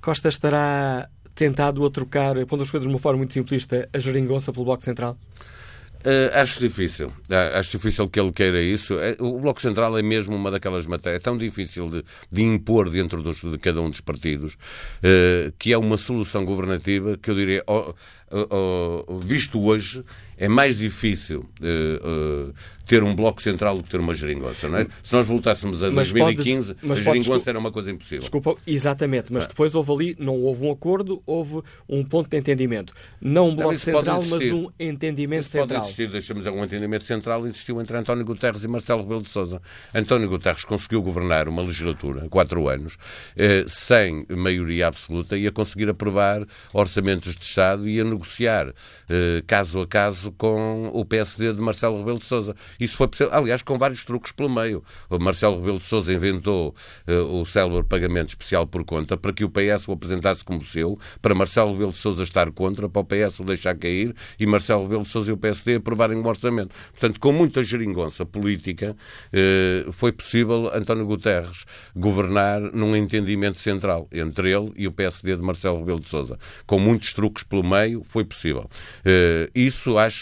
Costa 0.00 0.28
estará 0.28 1.08
tentado 1.34 1.84
a 1.84 1.90
trocar, 1.90 2.34
pondo 2.46 2.62
as 2.62 2.70
coisas 2.70 2.86
de 2.86 2.92
uma 2.92 2.98
forma 2.98 3.18
muito 3.18 3.32
simplista, 3.32 3.88
a 3.92 3.98
geringonça 3.98 4.52
pelo 4.52 4.64
Bloco 4.64 4.82
Central? 4.82 5.16
Uh, 6.04 6.36
acho 6.36 6.58
difícil. 6.58 7.08
Uh, 7.08 7.56
acho 7.56 7.70
difícil 7.70 8.08
que 8.08 8.18
ele 8.18 8.32
queira 8.32 8.60
isso. 8.60 8.94
Uh, 8.94 9.24
o 9.24 9.40
Bloco 9.40 9.60
Central 9.60 9.96
é 9.96 10.02
mesmo 10.02 10.34
uma 10.34 10.50
daquelas 10.50 10.84
matérias 10.84 11.20
é 11.20 11.22
tão 11.22 11.38
difícil 11.38 11.88
de, 11.88 12.04
de 12.30 12.42
impor 12.42 12.90
dentro 12.90 13.22
dos, 13.22 13.40
de 13.40 13.56
cada 13.58 13.80
um 13.80 13.88
dos 13.88 14.00
partidos 14.00 14.56
que 15.58 15.72
é 15.72 15.78
uma 15.78 15.96
solução 15.96 16.44
governativa 16.44 17.16
que 17.16 17.30
eu 17.30 17.34
diria, 17.34 17.62
oh, 17.66 17.92
oh, 18.30 19.04
oh, 19.06 19.18
visto 19.18 19.60
hoje, 19.62 20.04
é 20.42 20.48
mais 20.48 20.76
difícil 20.76 21.48
ter 22.86 23.02
um 23.02 23.14
bloco 23.14 23.40
central 23.40 23.76
do 23.76 23.84
que 23.84 23.90
ter 23.90 24.00
uma 24.00 24.12
geringonça, 24.12 24.68
não 24.68 24.78
é? 24.78 24.86
Se 25.02 25.12
nós 25.12 25.24
voltássemos 25.24 25.82
a 25.82 25.90
mas 25.90 26.12
2015, 26.12 26.74
pode, 26.74 26.92
a 26.92 26.94
geringonça 26.96 27.30
pode, 27.30 27.48
era 27.48 27.58
uma 27.58 27.70
coisa 27.70 27.90
impossível. 27.90 28.18
Desculpa, 28.18 28.56
exatamente, 28.66 29.32
mas 29.32 29.44
ah. 29.44 29.48
depois 29.48 29.74
houve 29.74 29.92
ali, 29.92 30.16
não 30.18 30.40
houve 30.42 30.66
um 30.66 30.72
acordo, 30.72 31.22
houve 31.24 31.62
um 31.88 32.04
ponto 32.04 32.28
de 32.28 32.36
entendimento. 32.36 32.92
Não 33.20 33.50
um 33.50 33.54
bloco 33.54 33.72
não, 33.72 33.78
central, 33.78 34.22
mas 34.24 34.42
um 34.50 34.68
entendimento 34.78 35.42
isso 35.42 35.50
central. 35.50 35.80
Pode 35.80 35.90
existir, 35.90 36.10
deixamos 36.10 36.46
um 36.46 36.64
entendimento 36.64 37.04
central, 37.04 37.46
existiu 37.46 37.80
entre 37.80 37.96
António 37.96 38.24
Guterres 38.24 38.64
e 38.64 38.68
Marcelo 38.68 39.02
Rebelo 39.02 39.22
de 39.22 39.30
Sousa. 39.30 39.62
António 39.94 40.28
Guterres 40.28 40.64
conseguiu 40.64 41.00
governar 41.02 41.48
uma 41.48 41.62
legislatura, 41.62 42.28
quatro 42.28 42.68
anos, 42.68 42.96
eh, 43.36 43.64
sem 43.68 44.26
maioria 44.28 44.88
absoluta 44.88 45.36
e 45.36 45.46
a 45.46 45.52
conseguir 45.52 45.88
aprovar 45.88 46.44
orçamentos 46.72 47.36
de 47.36 47.44
Estado 47.44 47.88
e 47.88 48.00
a 48.00 48.04
negociar 48.04 48.72
eh, 49.08 49.42
caso 49.46 49.80
a 49.80 49.86
caso 49.86 50.31
com 50.36 50.90
o 50.92 51.04
PSD 51.04 51.52
de 51.52 51.60
Marcelo 51.60 51.98
Rebelo 51.98 52.18
de 52.18 52.24
Sousa. 52.24 52.54
Isso 52.78 52.96
foi 52.96 53.08
possível, 53.08 53.32
aliás, 53.32 53.62
com 53.62 53.78
vários 53.78 54.04
truques 54.04 54.32
pelo 54.32 54.48
meio. 54.48 54.82
O 55.08 55.18
Marcelo 55.18 55.58
Rebelo 55.58 55.78
de 55.78 55.84
Sousa 55.84 56.12
inventou 56.12 56.74
uh, 57.08 57.40
o 57.40 57.46
célebre 57.46 57.82
pagamento 57.84 58.30
especial 58.30 58.66
por 58.66 58.84
conta 58.84 59.16
para 59.16 59.32
que 59.32 59.44
o 59.44 59.50
PS 59.50 59.88
o 59.88 59.92
apresentasse 59.92 60.44
como 60.44 60.62
seu, 60.62 60.98
para 61.20 61.34
Marcelo 61.34 61.72
Rebelo 61.72 61.92
de 61.92 61.98
Sousa 61.98 62.22
estar 62.22 62.50
contra, 62.52 62.88
para 62.88 63.00
o 63.00 63.04
PS 63.04 63.40
o 63.40 63.44
deixar 63.44 63.76
cair 63.76 64.14
e 64.38 64.46
Marcelo 64.46 64.82
Rebelo 64.82 65.02
de 65.02 65.08
Sousa 65.08 65.30
e 65.30 65.32
o 65.32 65.36
PSD 65.36 65.76
aprovarem 65.76 66.18
o 66.18 66.26
orçamento. 66.26 66.74
Portanto, 66.90 67.20
com 67.20 67.32
muita 67.32 67.62
geringonça 67.64 68.24
política, 68.24 68.96
uh, 69.32 69.92
foi 69.92 70.12
possível 70.12 70.70
António 70.74 71.06
Guterres 71.06 71.64
governar 71.94 72.60
num 72.60 72.94
entendimento 72.96 73.58
central 73.58 74.08
entre 74.12 74.52
ele 74.52 74.72
e 74.76 74.86
o 74.86 74.92
PSD 74.92 75.36
de 75.36 75.42
Marcelo 75.42 75.78
Rebelo 75.78 76.00
de 76.00 76.08
Sousa. 76.08 76.38
Com 76.66 76.78
muitos 76.78 77.12
truques 77.12 77.42
pelo 77.42 77.62
meio, 77.62 78.02
foi 78.04 78.24
possível. 78.24 78.68
Uh, 79.00 79.50
isso 79.54 79.98
acho 79.98 80.21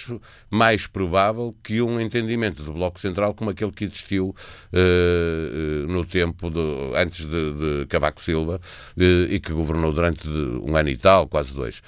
mais 0.51 0.87
provável 0.87 1.55
que 1.63 1.81
um 1.83 2.01
entendimento 2.01 2.63
do 2.63 2.73
Bloco 2.73 3.01
Central 3.01 3.35
como 3.35 3.51
aquele 3.51 3.73
que 3.73 3.85
existiu 3.85 4.35
uh, 4.73 5.87
no 5.87 6.05
tempo 6.05 6.51
de, 6.51 6.61
antes 6.97 7.25
de, 7.25 7.53
de 7.81 7.87
Cavaco 7.89 8.21
Silva 8.21 8.61
e 8.97 9.41
que 9.41 9.53
governou 9.53 9.93
durante 9.93 10.29
um 10.29 10.77
ano 10.77 10.89
e 10.89 10.97
tal, 10.97 11.29
quase 11.29 11.55
dois. 11.55 11.83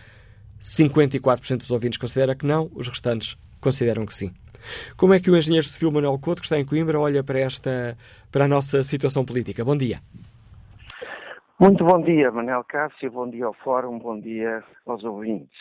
54% 0.62 1.56
dos 1.56 1.70
ouvintes 1.70 1.98
considera 1.98 2.34
que 2.34 2.44
não, 2.44 2.70
os 2.74 2.86
restantes 2.86 3.36
consideram 3.60 4.04
que 4.04 4.14
sim. 4.14 4.32
Como 4.96 5.14
é 5.14 5.20
que 5.20 5.30
o 5.30 5.36
engenheiro 5.36 5.66
civil 5.66 5.90
Manuel 5.90 6.18
Couto, 6.18 6.40
que 6.40 6.46
está 6.46 6.58
em 6.58 6.64
Coimbra, 6.64 6.98
olha 6.98 7.22
para, 7.22 7.38
esta, 7.38 7.96
para 8.30 8.44
a 8.44 8.48
nossa 8.48 8.82
situação 8.82 9.24
política? 9.24 9.64
Bom 9.64 9.76
dia. 9.76 10.00
Muito 11.58 11.84
bom 11.84 12.00
dia, 12.00 12.30
Manuel 12.30 12.64
Cássio, 12.64 13.10
bom 13.10 13.28
dia 13.28 13.44
ao 13.44 13.52
Fórum, 13.52 13.98
bom 13.98 14.18
dia 14.18 14.64
aos 14.86 15.04
ouvintes. 15.04 15.58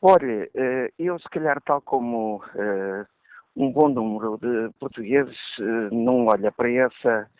Ora, 0.00 0.48
eh, 0.54 0.92
eu 0.98 1.18
se 1.18 1.28
calhar 1.28 1.60
tal 1.62 1.82
como 1.82 2.36
uh, 2.36 3.06
um 3.54 3.70
bom 3.70 3.88
número 3.88 4.38
de 4.38 4.72
portugueses 4.78 5.36
uh, 5.58 5.94
não 5.94 6.26
olha 6.26 6.50
para 6.50 6.70
essa, 6.70 7.30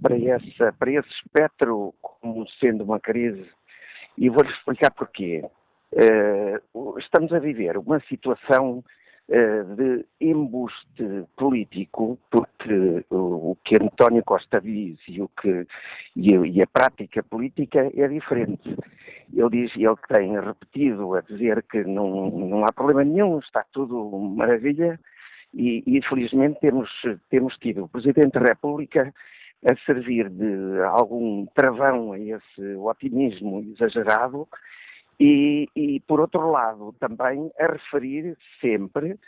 para 0.00 0.16
essa, 0.16 0.72
para 0.78 0.92
esse 0.92 1.08
espectro 1.10 1.94
como 2.00 2.48
sendo 2.58 2.84
uma 2.84 2.98
crise 2.98 3.46
e 4.16 4.30
vou-lhe 4.30 4.50
explicar 4.50 4.90
porquê. 4.90 5.44
Estamos 6.98 7.32
a 7.32 7.38
viver 7.38 7.76
uma 7.76 8.00
situação 8.00 8.82
eh, 8.82 8.99
de 9.30 10.04
embuste 10.20 11.24
político, 11.36 12.18
porque 12.30 13.04
o 13.10 13.56
que 13.64 13.76
António 13.76 14.24
Costa 14.24 14.60
diz 14.60 14.98
e, 15.06 15.22
o 15.22 15.28
que, 15.28 15.66
e 16.16 16.62
a, 16.62 16.66
prática 16.66 17.22
política 17.22 17.90
é 17.94 18.08
diferente. 18.08 18.76
Ele 19.32 19.50
diz, 19.50 19.76
ele 19.76 19.94
tem 20.08 20.32
repetido 20.32 21.14
a 21.14 21.20
dizer 21.20 21.62
que 21.70 21.84
não, 21.84 22.28
não 22.30 22.64
há 22.64 22.72
problema 22.72 23.04
nenhum, 23.04 23.38
está 23.38 23.64
tudo 23.72 24.10
maravilha, 24.36 24.98
e, 25.54 25.84
e 25.86 26.02
felizmente 26.02 26.58
temos, 26.60 26.90
temos 27.28 27.56
tido 27.58 27.84
o 27.84 27.88
Presidente 27.88 28.32
da 28.32 28.40
República 28.40 29.14
a 29.64 29.76
servir 29.86 30.28
de 30.28 30.82
algum 30.82 31.46
travão 31.54 32.12
a 32.12 32.18
esse 32.18 32.74
otimismo 32.76 33.60
exagerado 33.60 34.48
e, 35.20 35.68
e, 35.76 36.00
por 36.00 36.18
outro 36.18 36.50
lado, 36.50 36.94
também 36.98 37.50
a 37.60 37.66
referir 37.66 38.38
sempre 38.58 39.18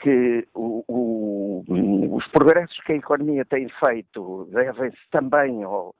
que 0.00 0.46
o, 0.54 0.84
o, 0.86 2.16
os 2.16 2.26
progressos 2.28 2.78
que 2.84 2.92
a 2.92 2.96
economia 2.96 3.44
tem 3.44 3.68
feito 3.84 4.48
devem-se 4.52 4.96
também 5.10 5.64
ao, 5.64 5.92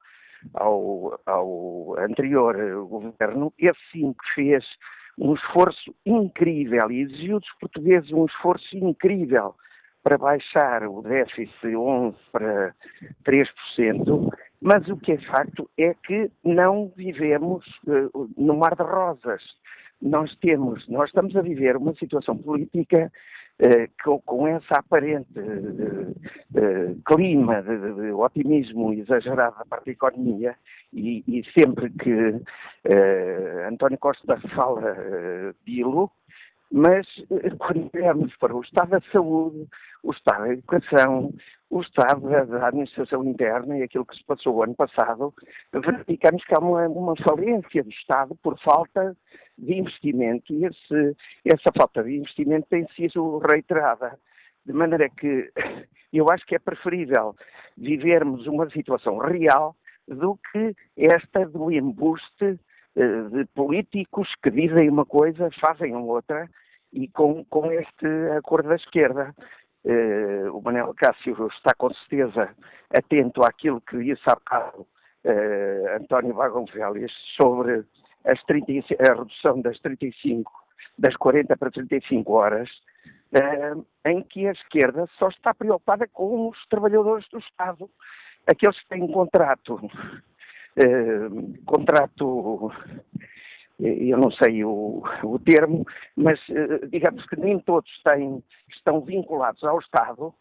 ao, 0.55 1.21
ao, 1.27 1.99
anterior 1.99 2.57
governo, 2.87 3.53
esse 3.59 3.81
sim 3.91 4.13
que 4.13 4.35
fez 4.35 4.65
um 5.19 5.35
esforço 5.35 5.93
incrível 6.07 6.91
e 6.91 7.03
exigiu 7.03 7.41
dos 7.41 7.53
portugueses 7.61 8.13
um 8.13 8.27
esforço 8.27 8.77
incrível 8.77 9.57
para 10.05 10.19
baixar 10.19 10.87
o 10.87 11.01
déficit 11.01 11.51
de 11.63 11.69
11% 11.75 12.15
para 12.31 12.75
3%, 13.25 14.29
mas 14.61 14.87
o 14.89 14.99
que 14.99 15.13
é 15.13 15.19
facto 15.19 15.69
é 15.79 15.95
que 15.95 16.31
não 16.45 16.93
vivemos 16.95 17.67
uh, 17.87 18.31
no 18.37 18.55
mar 18.55 18.77
de 18.77 18.83
rosas. 18.83 19.43
Nós 20.01 20.37
temos, 20.37 20.87
nós 20.89 21.09
estamos 21.09 21.35
a 21.35 21.41
viver 21.41 21.79
uma 21.79 21.95
situação 21.95 22.37
política 22.37 23.11
uh, 23.63 24.05
com, 24.05 24.21
com, 24.21 24.47
essa 24.47 24.77
aparente 24.77 25.39
uh, 25.39 27.03
clima 27.07 27.63
de, 27.63 27.95
de, 27.95 28.13
otimismo 28.13 28.93
exagerado 28.93 29.57
da 29.57 29.65
parte 29.65 29.87
da 29.87 29.93
economia 29.93 30.55
e, 30.93 31.25
e 31.27 31.43
sempre 31.59 31.89
que 31.91 32.43
António 33.67 33.99
Costa 33.99 34.39
fala 34.55 35.55
dilo, 35.67 36.11
mas 36.77 37.07
quando 37.57 37.89
olhamos 37.95 38.37
para 38.37 38.53
o 38.53 38.61
estado 38.61 38.91
da 38.91 39.01
saúde, 39.13 39.65
o 40.03 40.11
estado 40.11 40.43
da 40.43 40.53
educação, 40.55 41.33
o 41.71 41.81
estado 41.81 42.29
da 42.29 42.67
administração 42.67 43.23
interna 43.23 43.79
e 43.79 43.85
aquilo 43.85 44.05
que 44.05 44.17
se 44.17 44.25
passou 44.25 44.57
o 44.57 44.63
ano 44.65 44.75
passado, 44.75 45.33
verificamos 45.73 46.45
que 46.45 46.53
há 46.53 46.59
uma, 46.59 46.89
uma 46.89 47.15
falência 47.17 47.85
do 47.85 47.91
Estado 47.91 48.35
por 48.43 48.59
falta 48.59 49.17
de 49.57 49.75
investimento 49.75 50.53
e 50.53 50.65
esse, 50.65 51.17
essa 51.45 51.71
falta 51.77 52.03
de 52.03 52.17
investimento 52.17 52.67
tem 52.69 52.85
sido 52.97 53.39
reiterada. 53.39 54.19
De 54.67 54.73
maneira 54.73 55.09
que 55.11 55.53
eu 56.13 56.29
acho 56.29 56.45
que 56.45 56.57
é 56.57 56.59
preferível 56.59 57.37
vivermos 57.77 58.49
uma 58.49 58.69
situação 58.71 59.19
real 59.19 59.77
do 60.09 60.37
que 60.51 60.75
esta 60.97 61.47
do 61.47 61.71
embuste 61.71 62.59
eh, 62.97 63.23
de 63.31 63.45
políticos 63.55 64.29
que 64.43 64.51
dizem 64.51 64.91
uma 64.91 65.07
coisa, 65.07 65.49
fazem 65.61 65.95
outra, 65.95 66.49
e 66.95 67.09
com, 67.09 67.45
com 67.47 67.71
este 67.73 68.07
acordo 68.39 68.69
da 68.69 68.77
esquerda. 68.77 69.35
Uh, 69.85 70.57
o 70.57 70.63
Manel 70.63 70.95
Cássio 70.95 71.49
está 71.49 71.75
com 71.75 71.93
certeza 71.93 72.49
atento 72.97 73.45
àquilo 73.45 73.83
que 73.83 73.99
disse 73.99 74.23
há 74.25 74.35
bocado 74.35 74.81
uh, 74.81 76.01
António 76.01 76.33
Vagão 76.33 76.67
Félix 76.67 77.13
sobre 77.37 77.85
as 78.25 78.43
30, 78.45 78.73
a 79.07 79.15
redução 79.15 79.61
das 79.61 79.79
35, 79.81 80.51
das 80.99 81.15
40 81.17 81.55
para 81.59 81.71
35 81.71 82.33
horas, 82.33 82.71
uh, 83.35 83.85
em 84.07 84.23
que 84.23 84.47
a 84.47 84.53
esquerda 84.53 85.07
só 85.19 85.29
está 85.29 85.53
preocupada 85.53 86.09
com 86.09 86.49
os 86.49 86.67
trabalhadores 86.69 87.29
do 87.29 87.39
Estado, 87.39 87.91
aqueles 88.47 88.81
que 88.81 88.89
têm 88.89 89.07
contrato, 89.11 89.81
contrato 91.67 92.71
eu 93.81 94.19
não 94.19 94.31
sei 94.31 94.65
o, 94.65 95.03
o 95.23 95.39
termo, 95.39 95.85
mas 96.17 96.39
eh, 96.51 96.87
digamos 96.89 97.27
que 97.27 97.37
nem 97.37 97.59
todos 97.59 97.91
têm, 98.05 98.43
estão 98.71 99.01
vinculados 99.01 99.63
ao 99.65 99.79
Estado 99.81 100.33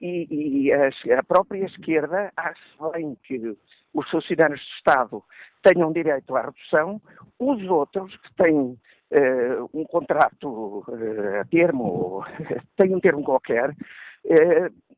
e, 0.00 0.26
e 0.66 0.72
a, 0.72 0.88
a, 1.18 1.22
própria 1.22 1.64
esquerda 1.64 2.32
acha 2.36 2.90
bem 2.92 3.16
que 3.24 3.56
os 3.94 4.10
funcionários 4.10 4.60
do 4.60 4.76
Estado 4.76 5.24
tenham 5.62 5.92
direito 5.92 6.36
à 6.36 6.42
redução, 6.42 7.00
os 7.38 7.62
outros 7.68 8.14
que 8.16 8.34
têm 8.34 8.56
uh, 8.56 9.70
um 9.72 9.84
contrato 9.84 10.84
uh, 10.88 11.40
a 11.40 11.44
termo, 11.44 12.24
têm 12.76 12.94
um 12.94 13.00
termo 13.00 13.22
qualquer, 13.22 13.70
uh, 13.70 14.91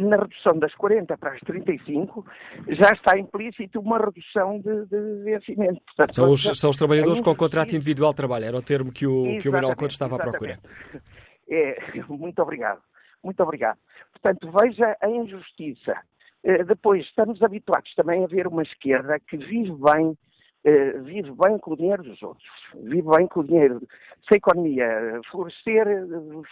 na 0.00 0.16
redução 0.16 0.58
das 0.58 0.74
40 0.74 1.16
para 1.18 1.32
as 1.32 1.40
35, 1.40 2.24
já 2.68 2.90
está 2.90 3.18
implícito 3.18 3.80
uma 3.80 3.98
redução 3.98 4.60
de, 4.60 4.86
de 4.86 5.22
vencimento. 5.24 5.80
Portanto, 5.86 6.14
são, 6.14 6.30
os, 6.30 6.42
são 6.58 6.70
os 6.70 6.76
trabalhadores 6.76 7.20
é 7.20 7.22
com 7.22 7.34
contrato 7.34 7.74
individual 7.74 8.12
de 8.12 8.16
trabalho, 8.16 8.44
era 8.44 8.56
o 8.56 8.62
termo 8.62 8.92
que 8.92 9.06
o, 9.06 9.38
que 9.40 9.48
o 9.48 9.52
Manuel 9.52 9.76
Couto 9.76 9.92
estava 9.92 10.14
exatamente. 10.16 10.54
à 10.54 10.58
procura. 10.58 11.02
É, 11.50 11.76
muito 12.08 12.40
obrigado, 12.40 12.80
muito 13.22 13.42
obrigado. 13.42 13.78
Portanto, 14.12 14.50
veja 14.52 14.96
a 15.00 15.08
injustiça. 15.08 15.96
Eh, 16.42 16.64
depois, 16.64 17.04
estamos 17.06 17.42
habituados 17.42 17.92
também 17.94 18.24
a 18.24 18.26
ver 18.26 18.46
uma 18.46 18.62
esquerda 18.62 19.18
que 19.20 19.36
vive 19.36 19.72
bem, 19.72 20.16
eh, 20.64 20.92
vive 21.00 21.32
bem 21.32 21.58
com 21.58 21.72
o 21.72 21.76
dinheiro 21.76 22.02
dos 22.02 22.22
outros, 22.22 22.48
vive 22.74 23.08
bem 23.16 23.26
com 23.26 23.40
o 23.40 23.44
dinheiro. 23.44 23.80
Se 24.28 24.34
a 24.34 24.36
economia 24.36 25.20
florescer, 25.30 25.86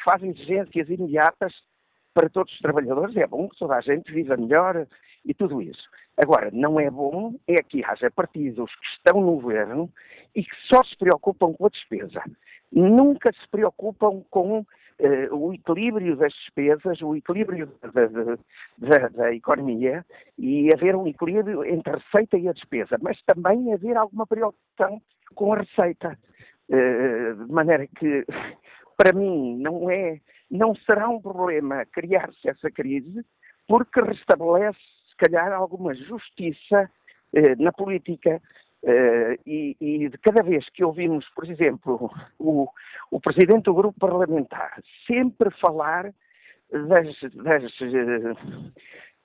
faz 0.04 0.22
exigências 0.22 0.88
imediatas 0.88 1.52
para 2.18 2.28
todos 2.28 2.52
os 2.52 2.58
trabalhadores, 2.58 3.16
é 3.16 3.28
bom 3.28 3.48
que 3.48 3.56
toda 3.56 3.76
a 3.76 3.80
gente 3.80 4.12
viva 4.12 4.36
melhor 4.36 4.88
e 5.24 5.32
tudo 5.32 5.62
isso. 5.62 5.88
Agora, 6.16 6.50
não 6.52 6.80
é 6.80 6.90
bom 6.90 7.36
é 7.46 7.62
que 7.62 7.84
haja 7.84 8.10
partidos 8.10 8.74
que 8.74 8.86
estão 8.86 9.20
no 9.20 9.36
governo 9.36 9.88
e 10.34 10.42
que 10.42 10.56
só 10.66 10.82
se 10.82 10.96
preocupam 10.96 11.52
com 11.52 11.66
a 11.66 11.68
despesa. 11.68 12.20
Nunca 12.72 13.32
se 13.32 13.48
preocupam 13.48 14.24
com 14.30 14.58
uh, 14.58 14.66
o 15.30 15.54
equilíbrio 15.54 16.16
das 16.16 16.32
despesas, 16.32 17.00
o 17.02 17.14
equilíbrio 17.14 17.72
da, 17.82 18.06
da, 18.78 19.08
da, 19.10 19.32
economia 19.32 20.04
e 20.36 20.74
haver 20.74 20.96
um 20.96 21.06
equilíbrio 21.06 21.64
entre 21.64 21.92
a 21.92 21.98
receita 21.98 22.36
e 22.36 22.48
a 22.48 22.52
despesa, 22.52 22.98
mas 23.00 23.22
também 23.22 23.72
haver 23.72 23.96
alguma 23.96 24.26
preocupação 24.26 25.00
com 25.36 25.52
a 25.52 25.58
receita. 25.58 26.18
Uh, 26.68 27.46
de 27.46 27.52
maneira 27.52 27.86
que, 27.86 28.26
para 28.98 29.12
mim, 29.12 29.56
não 29.58 29.88
é, 29.88 30.20
não 30.50 30.74
será 30.74 31.08
um 31.08 31.20
problema 31.20 31.84
criar-se 31.86 32.48
essa 32.48 32.70
crise, 32.70 33.24
porque 33.66 34.00
restabelece, 34.00 34.78
se 35.10 35.16
calhar, 35.16 35.52
alguma 35.52 35.94
justiça 35.94 36.90
uh, 37.32 37.62
na 37.62 37.72
política 37.72 38.40
Uh, 38.80 39.34
e, 39.44 39.76
e, 39.80 40.08
de 40.08 40.16
cada 40.18 40.40
vez 40.40 40.64
que 40.70 40.84
ouvimos, 40.84 41.28
por 41.34 41.50
exemplo, 41.50 42.12
o, 42.38 42.68
o 43.10 43.20
presidente 43.20 43.64
do 43.64 43.74
grupo 43.74 43.98
parlamentar 43.98 44.80
sempre 45.04 45.50
falar 45.50 46.14
das, 46.70 47.32
das, 47.34 47.80
uh, 47.80 48.72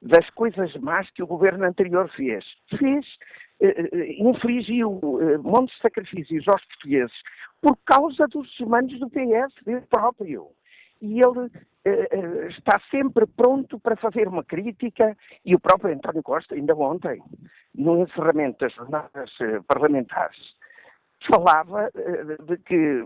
das 0.01 0.29
coisas 0.31 0.75
más 0.77 1.09
que 1.11 1.21
o 1.21 1.27
governo 1.27 1.65
anterior 1.65 2.09
fez, 2.15 2.43
fez, 2.77 3.05
uh, 3.61 4.27
infligiu 4.27 4.99
uh, 5.03 5.43
montes 5.43 5.75
de 5.75 5.81
sacrifícios 5.81 6.47
aos 6.47 6.65
portugueses 6.65 7.15
por 7.61 7.77
causa 7.85 8.27
dos 8.27 8.59
humanos 8.59 8.99
do 8.99 9.09
PS 9.09 9.53
próprio 9.89 10.47
e 11.03 11.19
ele 11.19 11.51
eh, 11.83 12.07
eh, 12.11 12.47
está 12.47 12.79
sempre 12.89 13.27
pronto 13.27 13.77
para 13.77 13.97
fazer 13.97 14.25
uma 14.29 14.43
crítica 14.43 15.17
e 15.45 15.53
o 15.53 15.59
próprio 15.59 15.93
António 15.93 16.23
Costa, 16.23 16.55
ainda 16.55 16.73
ontem, 16.73 17.21
no 17.75 18.01
encerramento 18.01 18.59
das 18.59 18.73
jornadas 18.73 19.29
eh, 19.41 19.59
parlamentares, 19.67 20.39
falava 21.29 21.89
de 22.45 22.57
que 22.57 23.05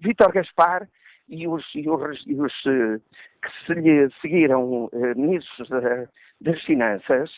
Vítor 0.00 0.32
Gaspar 0.32 0.88
e 1.28 1.46
os, 1.48 1.64
e 1.74 1.88
os, 1.88 2.24
e 2.26 2.34
os 2.34 2.52
que 2.62 3.66
se 3.66 3.74
lhe 3.74 4.10
seguiram 4.20 4.90
ministros 5.14 5.68
das 6.40 6.60
Finanças 6.64 7.30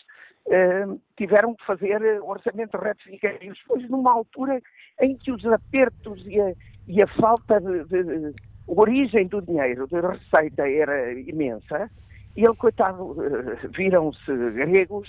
tiveram 1.15 1.53
que 1.55 1.63
fazer 1.63 2.01
orçamentos 2.23 2.81
retificativos, 2.81 3.59
pois 3.67 3.87
numa 3.87 4.13
altura 4.13 4.59
em 4.99 5.15
que 5.15 5.31
os 5.31 5.45
apertos 5.45 6.25
e 6.25 6.41
a, 6.41 6.53
e 6.87 7.03
a 7.03 7.07
falta 7.07 7.61
de, 7.61 7.83
de 7.83 8.33
origem 8.67 9.27
do 9.27 9.41
dinheiro, 9.41 9.87
da 9.87 10.11
receita 10.11 10.67
era 10.67 11.13
imensa, 11.13 11.89
e 12.35 12.43
ele, 12.43 12.55
coitado, 12.55 13.15
eh, 13.23 13.67
viram-se 13.75 14.31
gregos, 14.53 15.07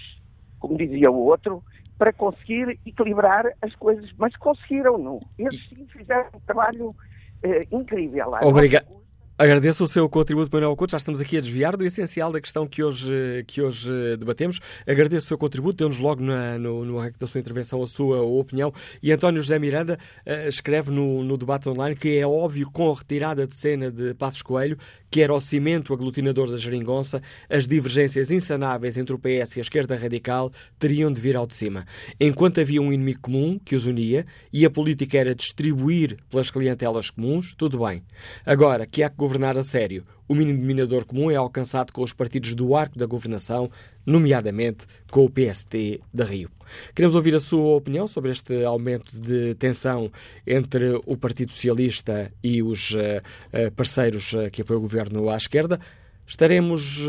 como 0.58 0.76
dizia 0.76 1.10
o 1.10 1.24
outro, 1.24 1.62
para 1.98 2.12
conseguir 2.12 2.78
equilibrar 2.84 3.46
as 3.62 3.74
coisas, 3.76 4.12
mas 4.18 4.36
conseguiram, 4.36 4.98
não? 4.98 5.20
Eles 5.38 5.68
sim 5.68 5.86
fizeram 5.86 6.28
um 6.34 6.40
trabalho 6.40 6.94
eh, 7.42 7.60
incrível. 7.70 8.30
Obrigado. 8.42 9.03
Agradeço 9.36 9.82
o 9.82 9.88
seu 9.88 10.08
contributo, 10.08 10.48
Manuel 10.52 10.76
Couto. 10.76 10.92
Já 10.92 10.96
estamos 10.96 11.20
aqui 11.20 11.36
a 11.36 11.40
desviar 11.40 11.76
do 11.76 11.84
essencial 11.84 12.30
da 12.30 12.40
questão 12.40 12.68
que 12.68 12.84
hoje, 12.84 13.42
que 13.48 13.60
hoje 13.60 13.90
debatemos. 14.16 14.60
Agradeço 14.86 15.24
o 15.24 15.28
seu 15.28 15.36
contributo, 15.36 15.78
deu-nos 15.78 15.98
logo 15.98 16.22
na, 16.22 16.56
no, 16.56 16.84
no 16.84 17.10
da 17.18 17.26
sua 17.26 17.40
intervenção 17.40 17.82
a 17.82 17.86
sua 17.88 18.22
opinião. 18.22 18.72
E 19.02 19.10
António 19.10 19.42
José 19.42 19.58
Miranda 19.58 19.98
uh, 20.24 20.48
escreve 20.48 20.92
no, 20.92 21.24
no 21.24 21.36
debate 21.36 21.68
online 21.68 21.96
que 21.96 22.16
é 22.16 22.24
óbvio, 22.24 22.70
com 22.70 22.92
a 22.92 22.94
retirada 22.94 23.44
de 23.44 23.56
cena 23.56 23.90
de 23.90 24.14
Passos 24.14 24.40
Coelho, 24.40 24.78
que 25.10 25.20
era 25.20 25.34
o 25.34 25.40
cimento 25.40 25.92
aglutinador 25.92 26.48
da 26.48 26.56
geringonça, 26.56 27.20
as 27.50 27.66
divergências 27.66 28.30
insanáveis 28.30 28.96
entre 28.96 29.16
o 29.16 29.18
PS 29.18 29.56
e 29.56 29.58
a 29.58 29.62
esquerda 29.62 29.96
radical 29.96 30.52
teriam 30.78 31.12
de 31.12 31.20
vir 31.20 31.34
ao 31.34 31.44
de 31.44 31.56
cima. 31.56 31.84
Enquanto 32.20 32.60
havia 32.60 32.80
um 32.80 32.92
inimigo 32.92 33.22
comum 33.22 33.58
que 33.64 33.74
os 33.74 33.84
unia 33.84 34.26
e 34.52 34.64
a 34.64 34.70
política 34.70 35.18
era 35.18 35.34
distribuir 35.34 36.18
pelas 36.30 36.52
clientelas 36.52 37.10
comuns, 37.10 37.52
tudo 37.56 37.84
bem. 37.84 38.04
Agora 38.46 38.86
que 38.86 39.02
há 39.02 39.10
que 39.10 39.23
governar 39.24 39.56
a 39.56 39.64
sério. 39.64 40.04
O 40.28 40.34
mínimo 40.34 40.58
denominador 40.58 41.04
comum 41.04 41.30
é 41.30 41.36
alcançado 41.36 41.92
com 41.92 42.02
os 42.02 42.12
partidos 42.12 42.54
do 42.54 42.76
arco 42.76 42.98
da 42.98 43.06
governação, 43.06 43.70
nomeadamente 44.06 44.86
com 45.10 45.24
o 45.24 45.30
PST 45.30 46.00
da 46.12 46.24
Rio. 46.24 46.50
Queremos 46.94 47.14
ouvir 47.14 47.34
a 47.34 47.40
sua 47.40 47.76
opinião 47.76 48.06
sobre 48.06 48.30
este 48.30 48.64
aumento 48.64 49.18
de 49.18 49.54
tensão 49.54 50.10
entre 50.46 51.00
o 51.06 51.16
Partido 51.16 51.50
Socialista 51.50 52.30
e 52.42 52.62
os 52.62 52.92
uh, 52.92 53.70
parceiros 53.74 54.32
uh, 54.32 54.50
que 54.50 54.62
apoiam 54.62 54.78
o 54.78 54.82
governo 54.82 55.30
à 55.30 55.36
esquerda. 55.36 55.80
Estaremos 56.26 57.06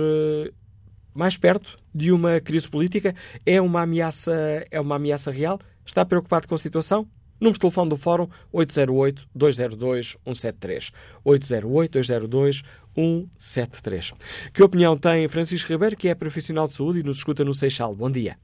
mais 1.14 1.38
perto 1.38 1.78
de 1.94 2.12
uma 2.12 2.42
crise 2.42 2.70
política? 2.70 3.16
É 3.46 3.62
uma 3.62 3.84
ameaça, 3.84 4.66
é 4.70 4.80
uma 4.80 4.98
ameaça 4.98 5.32
real? 5.32 5.58
Está 5.86 6.04
preocupado 6.04 6.48
com 6.48 6.56
a 6.56 6.58
situação? 6.58 7.08
Número 7.40 7.54
de 7.54 7.60
telefone 7.60 7.90
do 7.90 7.98
Fórum 7.98 8.28
808-202-173. 8.54 10.92
808-202-173. 11.26 14.14
Que 14.54 14.62
opinião 14.64 14.96
tem 14.98 15.28
Francisco 15.28 15.72
Ribeiro, 15.72 15.98
que 15.98 16.08
é 16.08 16.16
profissional 16.16 16.68
de 16.68 16.74
saúde 16.74 17.02
e 17.02 17.04
nos 17.04 17.18
escuta 17.18 17.44
no 17.44 17.54
Seixal? 17.54 17.94
Bom 17.96 18.10
dia. 18.10 18.38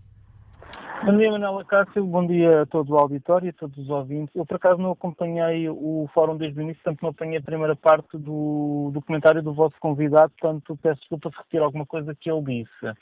Bom 1.04 1.18
dia, 1.18 1.32
Manuela 1.32 1.66
Cássio. 1.66 2.06
Bom 2.06 2.28
dia 2.28 2.62
a 2.62 2.66
todo 2.68 2.94
o 2.94 2.98
auditório 2.98 3.50
a 3.50 3.54
todos 3.54 3.76
os 3.76 3.90
ouvintes. 3.90 4.36
Eu, 4.36 4.46
por 4.46 4.58
acaso, 4.58 4.80
não 4.80 4.92
acompanhei 4.92 5.68
o 5.68 6.08
fórum 6.14 6.38
desde 6.38 6.60
o 6.60 6.62
início, 6.62 6.80
portanto, 6.84 7.02
não 7.02 7.10
apanhei 7.10 7.40
a 7.40 7.42
primeira 7.42 7.76
parte 7.76 8.20
do, 8.20 8.92
do 8.94 9.02
comentário 9.02 9.42
do 9.42 9.52
vosso 9.52 9.74
convidado, 9.80 10.32
portanto, 10.40 10.78
peço 10.80 11.00
desculpa 11.00 11.32
se 11.32 11.38
retirar 11.38 11.66
alguma 11.66 11.88
coisa 11.88 12.14
que 12.14 12.30
ele 12.30 12.44
disse. 12.44 12.96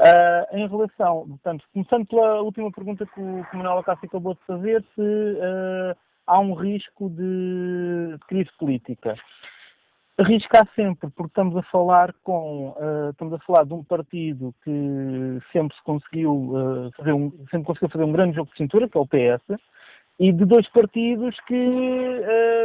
Uh, 0.00 0.56
em 0.56 0.66
relação, 0.66 1.28
portanto, 1.28 1.62
começando 1.74 2.06
pela 2.06 2.40
última 2.40 2.72
pergunta 2.72 3.04
que 3.04 3.20
o, 3.20 3.44
que 3.44 3.54
o 3.54 3.58
Manuel 3.58 3.80
Acácio 3.80 4.06
acabou 4.06 4.32
de 4.32 4.40
fazer, 4.46 4.82
se 4.94 5.02
uh, 5.02 5.94
há 6.26 6.40
um 6.40 6.54
risco 6.54 7.10
de, 7.10 8.16
crise 8.26 8.48
política. 8.58 9.14
Arriscar 10.16 10.66
sempre, 10.74 11.10
porque 11.10 11.30
estamos 11.30 11.54
a 11.54 11.62
falar 11.64 12.14
com, 12.24 12.70
uh, 12.78 13.10
estamos 13.10 13.34
a 13.34 13.38
falar 13.40 13.64
de 13.66 13.74
um 13.74 13.84
partido 13.84 14.54
que 14.64 15.38
sempre 15.52 15.76
se 15.76 15.82
conseguiu 15.82 16.92
fazer 16.96 17.12
um, 17.12 17.30
sempre 17.50 17.64
conseguiu 17.64 17.90
fazer 17.90 18.04
um 18.04 18.12
grande 18.12 18.36
jogo 18.36 18.50
de 18.52 18.56
cintura, 18.56 18.88
que 18.88 18.96
é 18.96 19.00
o 19.00 19.06
PS, 19.06 19.60
e 20.18 20.32
de 20.32 20.46
dois 20.46 20.66
partidos 20.70 21.38
que 21.46 22.20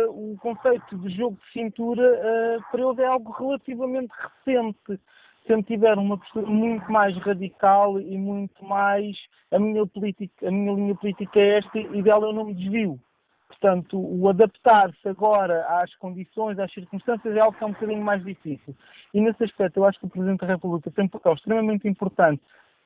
o 0.09 0.37
conceito 0.41 0.97
de 0.99 1.09
jogo 1.17 1.37
de 1.37 1.51
cintura 1.51 2.61
para 2.71 2.81
eles 2.81 2.99
é 2.99 3.05
algo 3.05 3.31
relativamente 3.31 4.13
recente 4.45 4.99
sempre 5.47 5.75
tiveram 5.75 6.03
uma 6.03 6.17
postura 6.17 6.47
muito 6.47 6.91
mais 6.91 7.15
radical 7.17 7.99
e 7.99 8.17
muito 8.17 8.63
mais 8.63 9.15
a 9.51 9.59
minha, 9.59 9.83
a 9.83 10.51
minha 10.51 10.73
linha 10.73 10.95
política 10.95 11.39
é 11.39 11.59
esta 11.59 11.77
e 11.77 12.01
dela 12.01 12.27
eu 12.27 12.33
não 12.33 12.45
me 12.45 12.53
desvio. 12.53 12.99
Portanto, 13.47 13.97
o 13.97 14.27
adaptar-se 14.27 15.07
agora 15.07 15.65
às 15.81 15.93
condições, 15.95 16.59
às 16.59 16.73
circunstâncias, 16.73 17.35
é 17.35 17.39
algo 17.39 17.57
que 17.57 17.63
é 17.63 17.67
um 17.67 17.71
bocadinho 17.71 18.01
mais 18.01 18.23
difícil. 18.23 18.75
E 19.13 19.21
nesse 19.21 19.43
aspecto, 19.43 19.77
eu 19.77 19.85
acho 19.85 19.99
que 19.99 20.05
o 20.05 20.09
Presidente 20.09 20.41
da 20.41 20.47
República 20.47 20.91
tem 20.91 21.05
um 21.05 21.09
papel 21.09 21.33
extremamente 21.33 21.87
importante 21.87 22.41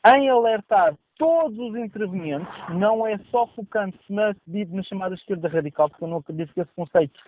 em 0.06 0.30
alertar 0.30 0.96
todos 1.18 1.58
os 1.60 1.76
intervenientes, 1.76 2.48
não 2.70 3.06
é 3.06 3.18
só 3.30 3.46
focando-se 3.48 4.12
na, 4.12 4.34
na 4.48 4.84
chamada 4.84 5.16
esquerda 5.16 5.50
radical, 5.50 5.90
porque 5.90 6.04
eu 6.04 6.08
não 6.08 6.18
acredito 6.18 6.54
que 6.54 6.62
esse 6.62 6.72
conceito 6.74 7.20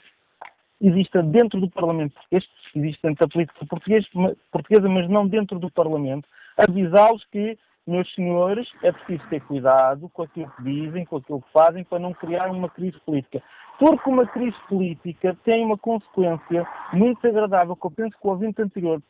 exista 0.82 1.22
dentro 1.22 1.62
do 1.62 1.70
Parlamento 1.70 2.14
português, 2.14 2.44
existe 2.76 3.02
dentro 3.04 3.28
da 3.28 3.32
política 3.32 3.66
portuguesa, 4.52 4.90
mas 4.90 5.10
não 5.10 5.28
dentro 5.28 5.60
do 5.60 5.70
Parlamento, 5.70 6.28
avisá-los 6.58 7.24
que, 7.26 7.58
meus 7.86 8.12
senhores, 8.14 8.68
é 8.84 8.92
preciso 8.92 9.24
ter 9.30 9.42
cuidado 9.42 10.10
com 10.10 10.24
aquilo 10.24 10.52
que 10.58 10.64
dizem, 10.64 11.06
com 11.06 11.18
aquilo 11.18 11.42
que 11.42 11.52
fazem, 11.52 11.84
para 11.84 12.00
não 12.00 12.14
criar 12.14 12.50
uma 12.50 12.70
crise 12.70 13.00
política. 13.06 13.42
Porque 13.80 14.10
uma 14.10 14.28
crise 14.28 14.56
política 14.68 15.38
tem 15.44 15.64
uma 15.64 15.78
consequência 15.78 16.68
muito 16.94 17.22
desagradável, 17.22 17.76
que 17.76 17.86
eu 17.86 17.92
penso 17.92 18.12
que 18.12 18.28
o 18.28 18.30
ouvinte 18.30 18.62
anterior 18.62 19.02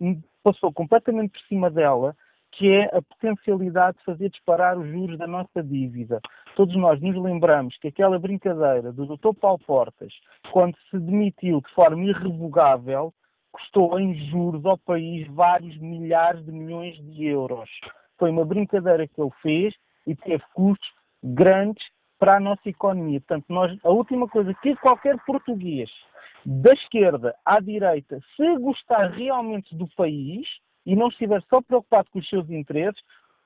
passou 0.44 0.72
completamente 0.72 1.32
por 1.32 1.42
cima 1.48 1.70
dela, 1.70 2.16
que 2.52 2.70
é 2.70 2.86
a 2.96 3.02
potencialidade 3.02 3.98
de 3.98 4.04
fazer 4.04 4.30
disparar 4.30 4.78
os 4.78 4.88
juros 4.88 5.18
da 5.18 5.26
nossa 5.26 5.64
dívida. 5.64 6.20
Todos 6.56 6.76
nós 6.76 7.00
nos 7.02 7.16
lembramos 7.16 7.78
que 7.78 7.88
aquela 7.88 8.20
brincadeira 8.20 8.92
do 8.92 9.06
Dr. 9.06 9.34
Paulo 9.40 9.60
Portas, 9.60 10.14
quando 10.52 10.76
se 10.90 11.00
demitiu 11.00 11.62
de 11.62 11.74
forma 11.74 12.04
irrevogável, 12.04 13.14
custou 13.52 14.00
em 14.00 14.14
juros 14.30 14.66
ao 14.66 14.78
país 14.78 15.28
vários 15.28 15.78
milhares 15.78 16.44
de 16.46 16.52
milhões 16.52 16.96
de 16.98 17.26
euros. 17.26 17.70
Foi 18.18 18.30
uma 18.30 18.46
brincadeira 18.46 19.08
que 19.08 19.20
ele 19.20 19.32
fez 19.42 19.74
e 20.06 20.16
teve 20.16 20.44
custos 20.54 20.90
grandes 21.24 21.84
para 22.20 22.38
a 22.38 22.40
nossa 22.40 22.70
economia. 22.70 23.20
Portanto, 23.20 23.46
nós, 23.50 23.78
a 23.84 23.90
última 23.90 24.28
coisa 24.28 24.54
que 24.62 24.76
qualquer 24.76 25.18
português, 25.26 25.90
da 26.46 26.74
esquerda 26.74 27.36
à 27.46 27.60
direita, 27.60 28.20
se 28.36 28.58
gostar 28.58 29.12
realmente 29.12 29.76
do 29.76 29.88
país, 29.96 30.48
e 30.86 30.96
não 30.96 31.10
estiver 31.10 31.42
só 31.50 31.62
preocupado 31.62 32.10
com 32.12 32.20
os 32.20 32.30
seus 32.30 32.50
interesses, 32.50 33.02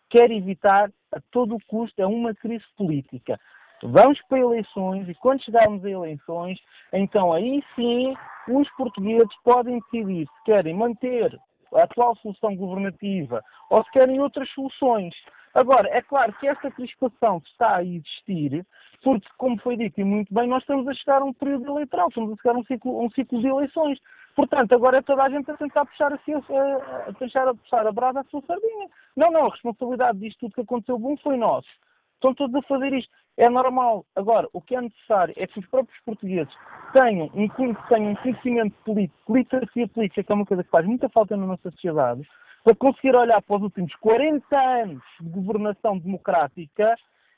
quer 0.10 0.32
evitar 0.32 0.89
a 1.13 1.19
todo 1.32 1.58
custo 1.67 2.02
é 2.02 2.06
uma 2.06 2.34
crise 2.34 2.65
política. 2.78 3.39
Vamos 3.84 4.19
para 4.28 4.39
eleições 4.39 5.08
e 5.10 5.13
quando 5.15 5.43
chegarmos 5.43 5.84
a 5.84 5.89
eleições, 5.89 6.60
então 6.93 7.34
aí 7.34 7.63
sim 7.76 8.15
os 8.48 8.69
portugueses 8.76 9.36
podem 9.43 9.80
decidir 9.80 10.28
se 10.28 10.43
querem 10.45 10.74
manter 10.74 11.38
a 11.74 11.84
atual 11.84 12.15
solução 12.17 12.56
governativa 12.56 13.43
ou 13.69 13.84
se 13.84 13.91
querem 13.91 14.19
outras 14.19 14.50
soluções. 14.52 15.13
Agora, 15.54 15.88
é 15.89 16.02
claro 16.02 16.34
que 16.34 16.48
esta 16.48 16.69
crispação 16.69 17.41
está 17.45 17.78
a 17.78 17.84
existir, 17.84 18.65
porque, 19.02 19.28
como 19.38 19.58
foi 19.62 19.78
dito 19.78 20.02
e 20.02 20.04
muito 20.04 20.34
bem, 20.34 20.50
nós 20.50 20.62
estamos 20.63 20.86
a 20.88 20.93
chegar 20.93 21.21
a 21.21 21.26
um 21.26 21.34
período 21.34 21.65
eleitoral, 21.65 22.10
estamos 22.10 22.34
a 22.34 22.36
chegar 22.36 22.56
a 22.56 22.60
um 22.60 22.65
ciclo, 22.65 23.00
a 23.00 23.04
um 23.04 23.10
ciclo 23.12 23.39
de 23.39 23.48
eleições. 23.48 24.00
Portanto, 24.36 24.74
agora 24.74 24.98
é 24.98 25.02
toda 25.02 25.24
a 25.24 25.30
gente 25.30 25.50
a 25.50 25.56
tentar 25.56 25.86
puxar 25.86 26.12
a, 26.12 26.15
a, 26.15 27.10
a, 27.10 27.13
tentar 27.13 27.48
a 27.48 27.54
puxar 27.56 27.88
a 27.88 27.91
brada 27.91 28.19
à 28.19 28.24
sua 28.26 28.41
sardinha. 28.41 28.89
Não, 29.15 29.32
não, 29.32 29.45
a 29.45 29.50
responsabilidade 29.50 30.19
disto 30.19 30.39
tudo 30.41 30.56
que 30.56 30.62
aconteceu 30.62 31.00
bom 31.00 31.15
foi 31.17 31.38
nosso. 31.38 31.69
Estão 32.15 32.34
todos 32.34 32.56
a 32.56 32.62
fazer 32.63 32.93
isto. 32.93 33.12
É 33.38 33.50
normal. 33.50 34.06
Agora, 34.15 34.48
o 34.52 34.62
que 34.62 34.76
é 34.76 34.82
necessário 34.82 35.34
é 35.38 35.48
que 35.48 35.60
os 35.60 35.65
próprios 35.67 36.00
portugueses 36.06 36.54
tenham 36.93 37.30
um, 37.34 37.48
tenham 37.88 38.12
um 38.12 38.15
conhecimento 38.15 38.76
político, 38.84 39.36
literacia 39.36 39.88
política, 39.88 40.24
que 40.24 40.32
é 40.32 40.36
uma 40.36 40.45
coisa 40.45 40.63
que 40.63 40.69
faz 40.69 40.86
muita 40.86 41.10
falta 41.10 41.38
na 41.38 41.45
nossa 41.45 41.71
sociedade, 41.71 42.28
para 42.63 42.76
conseguir 42.76 43.15
olhar 43.15 43.41
para 43.41 43.56
os 43.58 43.63
últimos 43.63 43.93
40 43.95 44.58
anos 44.58 45.04
de 45.21 45.30
governação 45.30 45.98
democrática, 45.98 46.95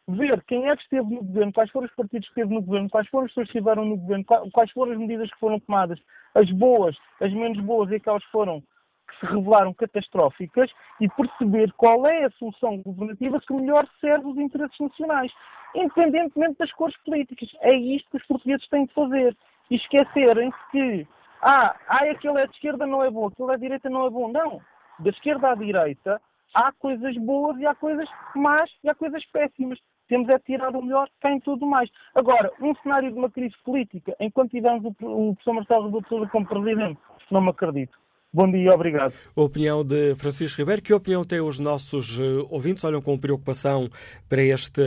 ver 0.08 0.42
quem 0.44 0.70
é 0.70 0.76
que 0.76 0.84
esteve 0.84 1.14
no 1.14 1.24
governo, 1.24 1.52
quais 1.52 1.70
foram 1.72 1.86
os 1.86 1.96
partidos 1.96 2.28
que 2.30 2.40
esteve 2.40 2.54
no 2.54 2.62
governo, 2.62 2.90
quais 2.90 3.08
foram 3.10 3.26
as 3.26 3.32
pessoas 3.32 3.48
que 3.52 3.58
estiveram 3.58 3.86
no 3.86 3.98
governo, 3.98 4.26
quais 4.54 4.72
foram 4.72 4.94
as 4.94 4.98
medidas 4.98 5.30
que 5.30 5.40
foram 5.40 5.60
tomadas, 5.60 6.00
as 6.34 6.50
boas, 6.52 6.98
as 7.22 7.34
menos 7.34 7.60
boas 7.60 7.92
e 7.92 7.96
aquelas 7.96 8.24
que 8.24 8.32
foram 8.32 8.64
que 9.10 9.20
se 9.20 9.26
revelaram 9.26 9.74
catastróficas 9.74 10.70
e 11.00 11.08
perceber 11.10 11.72
qual 11.74 12.06
é 12.08 12.26
a 12.26 12.32
solução 12.32 12.82
governativa 12.82 13.40
que 13.40 13.54
melhor 13.54 13.88
serve 14.02 14.28
os 14.28 14.38
interesses 14.38 14.80
nacionais, 14.80 15.32
independentemente 15.76 16.58
das 16.58 16.72
cores 16.74 16.96
políticas. 17.04 17.50
É 17.62 17.74
isto 17.74 18.10
que 18.10 18.18
os 18.18 18.26
portugueses 18.26 18.68
têm 18.70 18.86
de 18.86 18.94
fazer. 18.94 19.36
E 19.70 19.76
esquecerem-se 19.76 20.58
que, 20.72 21.08
ah, 21.42 21.76
ah, 21.88 22.04
aquele 22.12 22.40
é 22.40 22.48
de 22.48 22.54
esquerda 22.54 22.86
não 22.86 23.04
é 23.04 23.10
bom, 23.10 23.28
aquele 23.28 23.52
é 23.52 23.56
de 23.56 23.62
direita 23.62 23.90
não 23.90 24.08
é 24.08 24.10
bom. 24.10 24.32
Não. 24.32 24.62
Da 25.00 25.10
esquerda 25.10 25.52
à 25.52 25.56
direita 25.56 26.22
há 26.54 26.72
coisas 26.74 27.16
boas 27.18 27.58
e 27.60 27.66
há 27.66 27.76
coisas 27.76 28.10
más 28.36 28.70
e 28.84 28.90
há 28.90 28.96
coisas 28.96 29.24
péssimas. 29.28 29.80
Temos 30.08 30.30
é 30.30 30.40
tirar 30.40 30.76
o 30.76 30.82
melhor, 30.82 31.10
tem 31.22 31.40
tudo 31.40 31.66
mais. 31.66 31.90
Agora, 32.16 32.52
um 32.62 32.74
cenário 32.76 33.12
de 33.12 33.18
uma 33.18 33.30
crise 33.30 33.56
política, 33.64 34.16
enquanto 34.20 34.52
tivermos 34.52 34.86
o, 34.86 34.90
o 34.90 35.36
professor 35.36 35.54
Marcelo 35.54 35.86
Rebelo 35.86 36.30
como 36.30 36.48
presidente, 36.48 37.00
não 37.30 37.42
me 37.42 37.50
acredito. 37.50 37.98
Bom 38.34 38.52
dia, 38.52 38.74
obrigado. 38.74 39.14
A 39.36 39.42
opinião 39.42 39.84
de 39.84 40.14
Francisco 40.16 40.58
Ribeiro. 40.58 40.82
Que 40.82 40.94
opinião 40.94 41.24
têm 41.24 41.40
os 41.40 41.60
nossos 41.60 42.20
eh, 42.20 42.46
ouvintes? 42.50 42.84
Olham 42.84 43.02
com 43.02 43.18
preocupação 43.18 43.90
para, 44.28 44.44
este, 44.44 44.82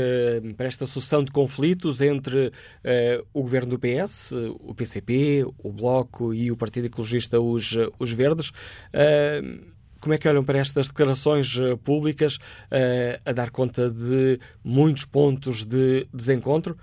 para 0.56 0.66
esta 0.66 0.84
sucessão 0.84 1.24
de 1.24 1.32
conflitos 1.32 2.02
entre 2.02 2.48
uh, 2.48 3.26
o 3.32 3.40
governo 3.40 3.70
do 3.70 3.78
PS, 3.78 4.32
o 4.60 4.74
PCP, 4.74 5.44
o 5.64 5.72
Bloco 5.72 6.34
e 6.34 6.52
o 6.52 6.56
Partido 6.56 6.86
Ecologista, 6.86 7.40
os, 7.40 7.76
os 7.98 8.12
Verdes. 8.12 8.50
Uh, 8.94 9.79
como 10.00 10.14
é 10.14 10.18
que 10.18 10.28
olham 10.28 10.44
para 10.44 10.58
estas 10.58 10.88
declarações 10.88 11.56
públicas 11.84 12.36
uh, 12.36 13.20
a 13.24 13.32
dar 13.32 13.50
conta 13.50 13.90
de 13.90 14.38
muitos 14.64 15.04
pontos 15.04 15.64
de 15.64 16.08
desencontro? 16.12 16.76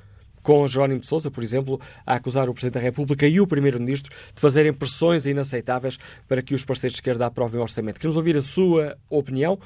com 0.47 0.65
Jerónimo 0.65 1.01
de 1.01 1.05
Sousa, 1.05 1.29
por 1.29 1.43
exemplo, 1.43 1.77
a 2.05 2.15
acusar 2.15 2.49
o 2.49 2.53
Presidente 2.53 2.75
da 2.75 2.79
República 2.79 3.27
e 3.27 3.37
o 3.41 3.45
Primeiro-Ministro 3.45 4.15
de 4.33 4.39
fazerem 4.39 4.71
pressões 4.71 5.25
inaceitáveis 5.25 5.99
para 6.25 6.41
que 6.41 6.55
os 6.55 6.63
parceiros 6.63 6.93
de 6.93 7.01
esquerda 7.01 7.25
aprovem 7.25 7.59
o 7.59 7.63
orçamento. 7.63 7.99
Queremos 7.99 8.15
ouvir 8.15 8.37
a 8.37 8.41
sua 8.41 8.97
opinião. 9.09 9.59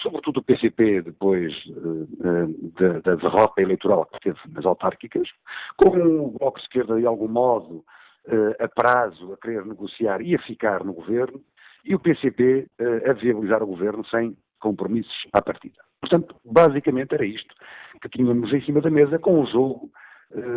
sobretudo 0.00 0.38
o 0.38 0.42
PCP 0.42 1.02
depois 1.02 1.52
uh, 1.66 2.72
da, 2.78 3.00
da 3.00 3.14
derrota 3.16 3.60
eleitoral 3.60 4.06
que 4.06 4.20
teve 4.20 4.38
nas 4.48 4.64
autárquicas, 4.64 5.28
com 5.76 5.88
o 5.88 6.30
Bloco 6.38 6.58
de 6.58 6.64
Esquerda, 6.64 6.98
de 6.98 7.06
algum 7.06 7.28
modo, 7.28 7.84
uh, 8.26 8.54
a 8.58 8.68
prazo 8.68 9.32
a 9.32 9.36
querer 9.36 9.64
negociar 9.66 10.20
e 10.22 10.34
a 10.34 10.42
ficar 10.42 10.84
no 10.84 10.92
governo, 10.92 11.40
e 11.84 11.96
o 11.96 11.98
PCP 11.98 12.68
eh, 12.78 13.10
a 13.10 13.12
viabilizar 13.12 13.60
o 13.60 13.66
governo 13.66 14.06
sem 14.06 14.36
compromissos 14.60 15.26
à 15.32 15.42
partida. 15.42 15.82
Portanto, 16.00 16.36
basicamente 16.44 17.12
era 17.12 17.26
isto 17.26 17.52
que 18.00 18.08
tínhamos 18.08 18.52
em 18.52 18.62
cima 18.62 18.80
da 18.80 18.88
mesa 18.88 19.18
com 19.18 19.40
o 19.40 19.46
jogo 19.46 19.90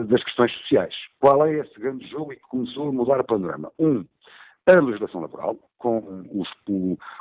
das 0.08 0.24
questões 0.24 0.52
sociais. 0.52 0.94
Qual 1.20 1.44
é 1.48 1.56
esse 1.56 1.80
grande 1.80 2.08
jogo 2.08 2.32
e 2.32 2.36
que 2.36 2.44
começou 2.44 2.90
a 2.90 2.92
mudar 2.92 3.20
o 3.22 3.24
panorama? 3.24 3.72
Um, 3.80 4.06
a 4.68 4.80
legislação 4.82 5.22
laboral, 5.22 5.58
com, 5.86 6.24
os, 6.34 6.50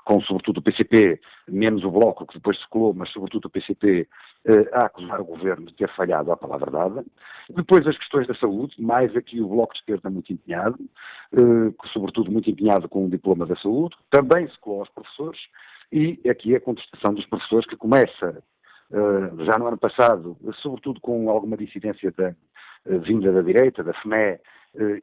com 0.07 0.21
sobretudo 0.23 0.59
o 0.59 0.63
PCP, 0.63 1.21
menos 1.47 1.85
o 1.85 1.91
Bloco, 1.91 2.27
que 2.27 2.35
depois 2.39 2.59
se 2.59 2.67
colou, 2.71 2.95
mas 2.95 3.11
sobretudo 3.11 3.45
o 3.45 3.51
PCP, 3.51 4.09
eh, 4.47 4.71
a 4.73 4.87
acusar 4.87 5.21
o 5.21 5.25
governo 5.27 5.67
de 5.67 5.75
ter 5.75 5.95
falhado 5.95 6.33
à 6.33 6.37
palavra 6.37 6.71
dada. 6.71 7.05
Depois 7.51 7.87
as 7.87 7.99
questões 7.99 8.27
da 8.27 8.35
saúde, 8.37 8.75
mais 8.81 9.15
aqui 9.15 9.39
o 9.43 9.49
Bloco 9.49 9.75
de 9.75 9.81
Esquerda 9.81 10.09
muito 10.09 10.33
empenhado, 10.33 10.79
eh, 11.35 11.89
sobretudo 11.93 12.33
muito 12.33 12.49
empenhado 12.49 12.89
com 12.89 13.05
o 13.05 13.11
diploma 13.11 13.45
da 13.45 13.57
saúde. 13.57 13.95
Também 14.09 14.49
se 14.49 14.59
colou 14.61 14.81
aos 14.81 14.89
professores 14.89 15.41
e 15.93 16.19
aqui 16.27 16.57
a 16.57 16.61
contestação 16.61 17.13
dos 17.13 17.27
professores 17.27 17.67
que 17.67 17.77
começa 17.77 18.43
eh, 18.91 19.45
já 19.45 19.59
no 19.59 19.67
ano 19.67 19.77
passado, 19.77 20.39
sobretudo 20.63 21.01
com 21.03 21.29
alguma 21.29 21.59
dissidência 21.59 22.11
da 22.17 22.35
eh, 22.87 22.99
vinda 22.99 23.31
da 23.31 23.43
direita, 23.43 23.83
da 23.83 23.93
eh, 23.93 24.41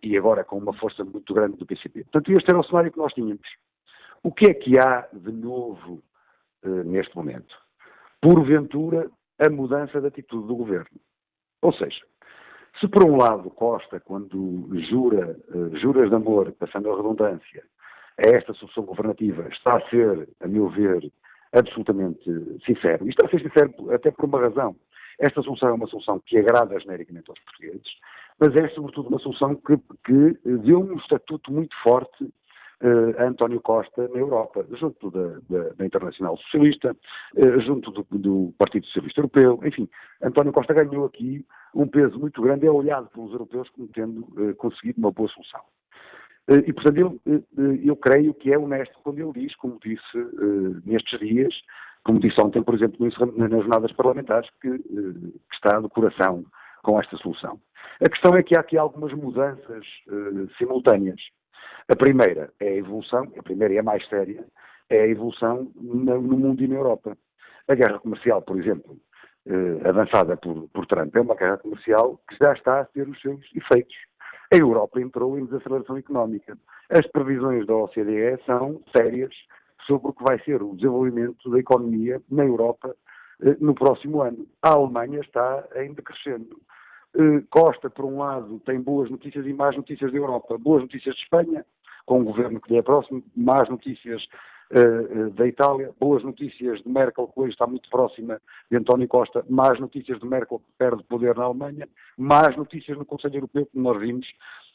e 0.03 0.17
agora 0.17 0.43
com 0.43 0.57
uma 0.57 0.73
força 0.73 1.03
muito 1.03 1.33
grande 1.33 1.57
do 1.57 1.65
PCP. 1.65 2.03
Portanto, 2.03 2.31
este 2.33 2.49
era 2.49 2.59
o 2.59 2.63
cenário 2.63 2.91
que 2.91 2.97
nós 2.97 3.13
tínhamos. 3.13 3.47
O 4.23 4.31
que 4.31 4.47
é 4.47 4.53
que 4.53 4.77
há 4.77 5.07
de 5.11 5.31
novo 5.31 6.03
uh, 6.63 6.83
neste 6.83 7.15
momento? 7.15 7.55
Porventura, 8.21 9.09
a 9.39 9.49
mudança 9.49 9.99
de 9.99 10.07
atitude 10.07 10.47
do 10.47 10.55
governo. 10.55 10.99
Ou 11.61 11.73
seja, 11.73 12.01
Se 12.79 12.87
por 12.87 13.03
um 13.03 13.17
lado 13.17 13.49
Costa, 13.49 13.99
quando 13.99 14.69
jura, 14.89 15.37
uh, 15.49 15.75
juras 15.77 16.09
de 16.09 16.15
amor, 16.15 16.51
passando 16.53 16.91
a 16.91 16.95
redundância, 16.95 17.63
a 18.17 18.29
esta 18.29 18.53
solução 18.53 18.83
governativa, 18.83 19.47
está 19.49 19.77
a 19.77 19.89
ser, 19.89 20.29
a 20.39 20.47
meu 20.47 20.69
ver, 20.69 21.11
absolutamente 21.53 22.23
sincero, 22.65 23.05
e 23.05 23.09
está 23.09 23.25
a 23.25 23.29
ser 23.29 23.41
sincero 23.41 23.73
até 23.91 24.11
por 24.11 24.25
uma 24.25 24.39
razão. 24.39 24.75
Esta 25.19 25.41
solução 25.41 25.69
é 25.69 25.73
uma 25.73 25.87
solução 25.87 26.19
que 26.19 26.37
agrada 26.37 26.79
genericamente 26.79 27.29
aos 27.29 27.39
portugueses, 27.39 27.87
mas 28.41 28.55
é 28.55 28.67
sobretudo 28.69 29.09
uma 29.09 29.19
solução 29.19 29.55
que, 29.55 29.77
que 30.03 30.39
deu 30.63 30.79
um 30.79 30.95
estatuto 30.95 31.53
muito 31.53 31.75
forte 31.83 32.23
uh, 32.23 33.19
a 33.19 33.25
António 33.25 33.61
Costa 33.61 34.07
na 34.07 34.19
Europa, 34.19 34.65
junto 34.71 35.11
da, 35.11 35.37
da, 35.47 35.69
da 35.75 35.85
Internacional 35.85 36.35
Socialista, 36.37 36.97
uh, 37.35 37.59
junto 37.59 37.91
do, 37.91 38.03
do, 38.09 38.51
Partido 38.57 38.87
Socialista 38.87 39.19
Europeu, 39.19 39.59
enfim, 39.63 39.87
António 40.23 40.51
Costa 40.51 40.73
ganhou 40.73 41.05
aqui 41.05 41.45
um 41.75 41.87
peso 41.87 42.19
muito 42.19 42.41
grande, 42.41 42.65
é 42.65 42.71
olhado 42.71 43.09
pelos 43.11 43.31
europeus 43.31 43.69
como 43.69 43.87
tendo 43.89 44.21
uh, 44.21 44.55
conseguido 44.55 44.97
uma 44.97 45.11
boa 45.11 45.29
solução. 45.29 45.61
E, 46.65 46.73
portanto, 46.73 46.97
eu, 46.97 47.21
eu 47.85 47.95
creio 47.95 48.33
que 48.33 48.51
é 48.51 48.57
honesto 48.57 48.97
quando 49.03 49.19
ele 49.19 49.31
diz, 49.31 49.55
como 49.55 49.79
disse 49.81 50.01
nestes 50.83 51.19
dias, 51.19 51.53
como 52.03 52.19
disse 52.19 52.41
ontem, 52.41 52.61
por 52.61 52.73
exemplo, 52.73 52.97
nas 53.37 53.49
jornadas 53.51 53.91
parlamentares, 53.93 54.49
que, 54.59 54.79
que 54.79 55.55
está 55.55 55.79
no 55.79 55.87
coração 55.87 56.43
com 56.83 56.99
esta 56.99 57.17
solução. 57.17 57.59
A 58.03 58.09
questão 58.09 58.35
é 58.35 58.43
que 58.43 58.55
há 58.55 58.61
aqui 58.61 58.77
algumas 58.77 59.13
mudanças 59.13 59.85
uh, 60.07 60.49
simultâneas. 60.57 61.21
A 61.87 61.95
primeira 61.95 62.51
é 62.59 62.69
a 62.69 62.75
evolução, 62.75 63.31
a 63.37 63.43
primeira 63.43 63.73
e 63.73 63.79
a 63.79 63.83
mais 63.83 64.07
séria, 64.07 64.45
é 64.89 65.01
a 65.01 65.07
evolução 65.07 65.71
no, 65.75 66.21
no 66.21 66.37
mundo 66.37 66.63
e 66.63 66.67
na 66.67 66.75
Europa. 66.75 67.17
A 67.67 67.75
guerra 67.75 67.99
comercial, 67.99 68.41
por 68.41 68.59
exemplo, 68.59 68.97
uh, 69.47 69.87
avançada 69.87 70.35
por, 70.37 70.67
por 70.69 70.85
Trump, 70.85 71.15
é 71.15 71.21
uma 71.21 71.35
guerra 71.35 71.57
comercial 71.57 72.19
que 72.27 72.37
já 72.41 72.53
está 72.53 72.81
a 72.81 72.85
ter 72.85 73.07
os 73.07 73.19
seus 73.21 73.41
efeitos. 73.55 73.95
A 74.53 74.57
Europa 74.57 74.99
entrou 74.99 75.39
em 75.39 75.45
desaceleração 75.45 75.97
económica. 75.97 76.57
As 76.89 77.07
previsões 77.07 77.65
da 77.65 77.75
OCDE 77.75 78.37
são 78.45 78.81
sérias 78.95 79.33
sobre 79.87 80.09
o 80.09 80.13
que 80.13 80.23
vai 80.23 80.39
ser 80.43 80.61
o 80.61 80.75
desenvolvimento 80.75 81.49
da 81.49 81.59
economia 81.59 82.21
na 82.29 82.43
Europa 82.43 82.95
no 83.59 83.73
próximo 83.73 84.21
ano. 84.21 84.45
A 84.61 84.69
Alemanha 84.69 85.19
está 85.19 85.67
ainda 85.75 86.01
crescendo. 86.01 86.59
Eh, 87.15 87.43
Costa, 87.49 87.89
por 87.89 88.05
um 88.05 88.19
lado, 88.19 88.59
tem 88.65 88.79
boas 88.79 89.09
notícias 89.09 89.45
e 89.45 89.53
más 89.53 89.75
notícias 89.75 90.11
da 90.11 90.17
Europa. 90.17 90.57
Boas 90.57 90.83
notícias 90.83 91.15
de 91.15 91.21
Espanha, 91.21 91.65
com 92.05 92.21
um 92.21 92.23
governo 92.23 92.61
que 92.61 92.71
lhe 92.71 92.79
é 92.79 92.81
próximo, 92.81 93.23
más 93.35 93.67
notícias 93.69 94.23
uh, 94.71 95.29
da 95.31 95.45
Itália, 95.45 95.91
boas 95.99 96.23
notícias 96.23 96.81
de 96.81 96.89
Merkel, 96.89 97.27
que 97.27 97.39
hoje 97.39 97.51
está 97.51 97.67
muito 97.67 97.89
próxima 97.89 98.41
de 98.69 98.77
António 98.77 99.07
Costa, 99.07 99.45
más 99.49 99.79
notícias 99.79 100.19
de 100.19 100.25
Merkel, 100.25 100.59
que 100.59 100.65
perde 100.77 101.03
poder 101.03 101.35
na 101.37 101.43
Alemanha, 101.43 101.87
más 102.17 102.55
notícias 102.55 102.97
no 102.97 103.05
Conselho 103.05 103.35
Europeu, 103.35 103.65
que 103.65 103.77
nós 103.77 103.99
vimos 103.99 104.27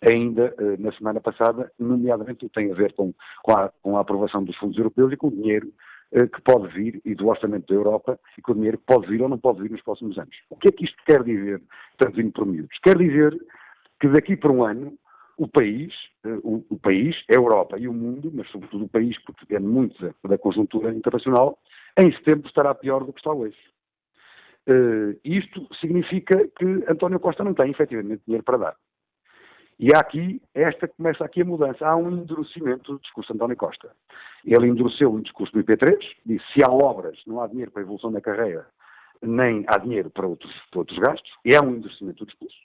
ainda 0.06 0.54
uh, 0.60 0.80
na 0.80 0.92
semana 0.92 1.20
passada, 1.20 1.72
nomeadamente 1.78 2.44
o 2.44 2.48
que 2.48 2.54
tem 2.54 2.70
a 2.70 2.74
ver 2.74 2.92
com, 2.92 3.14
com, 3.42 3.52
a, 3.52 3.70
com 3.82 3.96
a 3.96 4.00
aprovação 4.00 4.44
dos 4.44 4.56
fundos 4.56 4.76
europeus 4.76 5.12
e 5.12 5.16
com 5.16 5.28
o 5.28 5.32
dinheiro 5.32 5.68
eh, 5.68 5.72
que 6.24 6.40
pode 6.42 6.68
vir 6.68 7.00
e 7.04 7.14
do 7.14 7.28
orçamento 7.28 7.66
da 7.66 7.74
Europa 7.74 8.18
e 8.38 8.42
com 8.42 8.52
o 8.52 8.54
dinheiro 8.54 8.78
que 8.78 8.84
pode 8.86 9.06
vir 9.06 9.20
ou 9.20 9.28
não 9.28 9.38
pode 9.38 9.60
vir 9.60 9.70
nos 9.70 9.82
próximos 9.82 10.18
anos. 10.18 10.34
O 10.48 10.56
que 10.56 10.68
é 10.68 10.72
que 10.72 10.84
isto 10.84 10.96
quer 11.04 11.22
dizer, 11.22 11.60
traduzindo 11.98 12.32
por 12.32 12.46
miúdos? 12.46 12.78
Quer 12.82 12.96
dizer 12.96 13.36
que 14.00 14.08
daqui 14.08 14.36
por 14.36 14.50
um 14.50 14.64
ano 14.64 14.96
o 15.36 15.46
país, 15.46 15.92
eh, 16.24 16.38
o, 16.42 16.64
o, 16.70 16.78
país, 16.78 17.14
a 17.30 17.34
Europa 17.34 17.78
e 17.78 17.86
o 17.86 17.92
mundo, 17.92 18.32
mas 18.34 18.48
sobretudo 18.48 18.86
o 18.86 18.88
país, 18.88 19.18
porque 19.24 19.44
depende 19.46 19.68
muito 19.68 20.00
da, 20.00 20.14
da 20.30 20.38
conjuntura 20.38 20.90
internacional, 20.94 21.58
em 21.98 22.10
setembro 22.12 22.48
estará 22.48 22.74
pior 22.74 23.04
do 23.04 23.12
que 23.12 23.20
está 23.20 23.32
hoje. 23.32 23.56
Uh, 24.68 25.16
isto 25.24 25.68
significa 25.80 26.48
que 26.58 26.64
António 26.88 27.20
Costa 27.20 27.44
não 27.44 27.54
tem 27.54 27.70
efetivamente 27.70 28.22
dinheiro 28.26 28.42
para 28.42 28.56
dar. 28.56 28.76
E 29.78 29.94
há 29.94 30.00
aqui, 30.00 30.40
esta 30.54 30.88
começa 30.88 31.22
aqui 31.22 31.42
a 31.42 31.44
mudança. 31.44 31.86
Há 31.86 31.94
um 31.96 32.10
endurecimento 32.10 32.92
do 32.92 33.00
discurso 33.00 33.32
de 33.32 33.36
António 33.36 33.56
Costa. 33.56 33.90
Ele 34.44 34.68
endureceu 34.68 35.12
o 35.12 35.20
discurso 35.20 35.52
do 35.52 35.62
IP3, 35.62 35.98
disse 36.24 36.44
se 36.52 36.64
há 36.64 36.70
obras, 36.70 37.18
não 37.26 37.40
há 37.40 37.46
dinheiro 37.46 37.70
para 37.70 37.82
a 37.82 37.84
evolução 37.84 38.10
da 38.10 38.20
carreira, 38.20 38.66
nem 39.20 39.64
há 39.66 39.76
dinheiro 39.76 40.08
para 40.08 40.26
outros, 40.26 40.52
para 40.70 40.80
outros 40.80 40.98
gastos. 40.98 41.30
E 41.44 41.54
há 41.54 41.60
um 41.60 41.74
endurecimento 41.74 42.24
do 42.24 42.26
discurso. 42.26 42.56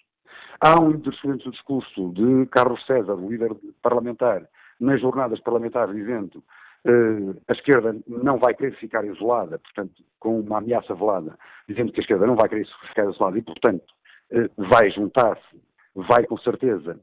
Há 0.62 0.80
um 0.80 0.92
endurecimento 0.92 1.46
do 1.46 1.52
discurso 1.52 2.14
de 2.14 2.46
Carlos 2.46 2.86
César, 2.86 3.16
o 3.16 3.30
líder 3.30 3.52
parlamentar, 3.82 4.48
nas 4.80 5.02
jornadas 5.02 5.40
parlamentares, 5.42 5.94
dizendo 5.94 6.42
Uh, 6.84 7.40
a 7.48 7.54
esquerda 7.54 7.96
não 8.08 8.40
vai 8.40 8.56
querer 8.56 8.76
ficar 8.78 9.06
isolada, 9.06 9.60
portanto, 9.60 10.04
com 10.20 10.40
uma 10.40 10.58
ameaça 10.58 10.96
velada, 10.96 11.38
dizendo 11.68 11.92
que 11.92 12.00
a 12.00 12.02
esquerda 12.02 12.26
não 12.26 12.36
vai 12.36 12.50
querer 12.50 12.68
ficar 12.88 13.08
isolada 13.08 13.38
e, 13.38 13.42
portanto, 13.44 13.86
uh, 14.32 14.68
vai 14.68 14.90
juntar-se 14.90 15.62
vai 15.96 16.26
com 16.26 16.38
certeza 16.38 17.00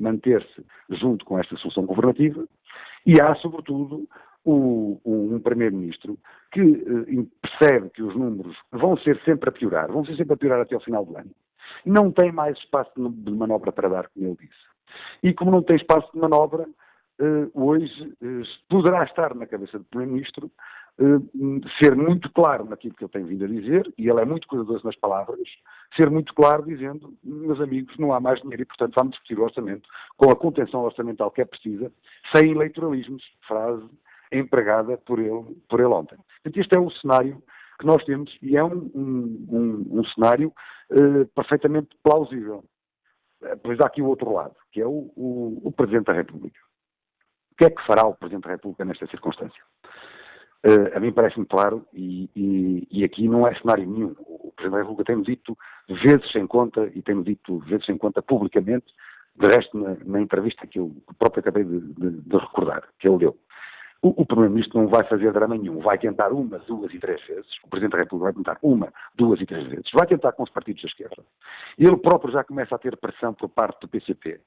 manter-se 0.00 0.64
junto 0.90 1.24
com 1.24 1.38
esta 1.38 1.56
solução 1.56 1.84
governativa, 1.84 2.46
e 3.04 3.20
há, 3.20 3.34
sobretudo, 3.36 4.08
o, 4.44 5.00
um 5.04 5.40
Primeiro-Ministro 5.40 6.18
que 6.50 6.60
uh, 6.60 7.30
percebe 7.40 7.90
que 7.90 8.02
os 8.02 8.14
números 8.14 8.56
vão 8.70 8.96
ser 8.96 9.20
sempre 9.24 9.48
a 9.48 9.52
piorar, 9.52 9.90
vão 9.90 10.04
ser 10.04 10.16
sempre 10.16 10.34
a 10.34 10.36
piorar 10.36 10.60
até 10.60 10.74
ao 10.74 10.80
final 10.80 11.04
do 11.04 11.16
ano. 11.16 11.30
Não 11.86 12.10
tem 12.10 12.32
mais 12.32 12.56
espaço 12.58 12.90
de 12.96 13.32
manobra 13.32 13.72
para 13.72 13.88
dar, 13.88 14.08
como 14.08 14.26
ele 14.26 14.36
disse. 14.40 14.72
E 15.22 15.32
como 15.32 15.50
não 15.50 15.62
tem 15.62 15.76
espaço 15.76 16.10
de 16.12 16.18
manobra, 16.18 16.64
uh, 17.20 17.50
hoje 17.54 18.14
uh, 18.20 18.42
poderá 18.68 19.04
estar 19.04 19.34
na 19.34 19.46
cabeça 19.46 19.78
do 19.78 19.84
Primeiro-Ministro 19.84 20.46
eh, 20.46 20.50
ser 21.78 21.96
muito 21.96 22.30
claro 22.32 22.64
naquilo 22.64 22.94
que 22.94 23.04
ele 23.04 23.12
tem 23.12 23.24
vindo 23.24 23.44
a 23.44 23.48
dizer, 23.48 23.92
e 23.96 24.08
ele 24.08 24.20
é 24.20 24.24
muito 24.24 24.46
cuidadoso 24.46 24.84
nas 24.84 24.96
palavras, 24.96 25.48
ser 25.96 26.10
muito 26.10 26.34
claro 26.34 26.64
dizendo, 26.64 27.14
meus 27.24 27.60
amigos, 27.60 27.96
não 27.98 28.12
há 28.12 28.20
mais 28.20 28.40
dinheiro 28.40 28.62
e, 28.62 28.66
portanto, 28.66 28.94
vamos 28.94 29.12
discutir 29.12 29.38
o 29.38 29.44
orçamento 29.44 29.88
com 30.16 30.30
a 30.30 30.36
contenção 30.36 30.82
orçamental 30.82 31.30
que 31.30 31.40
é 31.40 31.44
precisa, 31.44 31.90
sem 32.34 32.50
eleitoralismos, 32.50 33.22
frase 33.46 33.88
empregada 34.30 34.96
por 34.98 35.18
ele, 35.18 35.56
por 35.68 35.80
ele 35.80 35.88
ontem. 35.88 36.16
Portanto, 36.16 36.60
este 36.60 36.76
é 36.76 36.80
o 36.80 36.90
cenário 36.90 37.42
que 37.78 37.86
nós 37.86 38.02
temos 38.04 38.36
e 38.40 38.56
é 38.56 38.64
um, 38.64 38.90
um, 38.94 39.88
um, 39.90 40.04
cenário 40.14 40.52
uh, 40.90 41.26
perfeitamente 41.34 41.90
plausível. 42.02 42.64
Uh, 43.42 43.56
pois 43.62 43.78
há 43.80 43.86
aqui 43.86 44.00
o 44.00 44.06
outro 44.06 44.32
lado, 44.32 44.54
que 44.70 44.80
é 44.80 44.86
o, 44.86 45.12
o, 45.16 45.60
o 45.64 45.72
Presidente 45.72 46.06
da 46.06 46.12
República. 46.12 46.58
O 47.52 47.56
que 47.56 47.64
é 47.64 47.70
que 47.70 47.86
fará 47.86 48.06
o 48.06 48.14
Presidente 48.14 48.44
da 48.44 48.50
República 48.50 48.84
nesta 48.84 49.06
circunstância? 49.06 49.62
Uh, 50.64 50.96
a 50.96 51.00
mim 51.00 51.10
parece-me 51.10 51.44
claro, 51.44 51.84
e, 51.92 52.30
e, 52.36 52.88
e, 52.88 53.04
aqui 53.04 53.26
não 53.26 53.46
é 53.46 53.54
cenário 53.56 53.84
nenhum. 53.84 54.14
O 54.28 54.52
Presidente 54.54 54.78
da 54.78 54.78
República 54.78 55.04
tem-me 55.04 55.24
dito 55.24 55.58
vezes 55.88 56.30
sem 56.30 56.46
conta, 56.46 56.88
e 56.94 57.02
tem-me 57.02 57.24
dito 57.24 57.58
vezes 57.60 57.84
sem 57.84 57.98
conta 57.98 58.22
publicamente, 58.22 58.86
de 59.34 59.46
resto 59.48 59.76
na, 59.76 59.96
na 60.04 60.20
entrevista 60.20 60.64
que 60.66 60.78
eu 60.78 60.94
próprio 61.18 61.40
acabei 61.40 61.64
de, 61.64 61.80
de, 61.80 62.10
de 62.10 62.36
recordar, 62.36 62.84
que 63.00 63.08
ele 63.08 63.18
deu. 63.18 63.36
O, 64.00 64.22
o 64.22 64.26
Primeiro-Ministro 64.26 64.80
não 64.80 64.88
vai 64.88 65.02
fazer 65.04 65.32
drama 65.32 65.56
nenhum, 65.56 65.80
vai 65.80 65.98
tentar 65.98 66.32
uma, 66.32 66.60
duas 66.60 66.94
e 66.94 66.98
três 67.00 67.20
vezes, 67.26 67.50
o 67.64 67.68
Presidente 67.68 67.92
da 67.92 67.98
República 67.98 68.24
vai 68.24 68.32
tentar 68.32 68.58
uma, 68.62 68.92
duas 69.16 69.40
e 69.40 69.46
três 69.46 69.66
vezes, 69.66 69.90
vai 69.92 70.06
tentar 70.06 70.30
com 70.30 70.44
os 70.44 70.50
partidos 70.50 70.82
da 70.82 70.88
esquerda. 70.88 71.24
Ele 71.76 71.96
próprio 71.96 72.32
já 72.32 72.44
começa 72.44 72.74
a 72.76 72.78
ter 72.78 72.96
pressão 72.98 73.34
por 73.34 73.48
parte 73.48 73.80
do 73.80 73.88
PCP, 73.88 74.40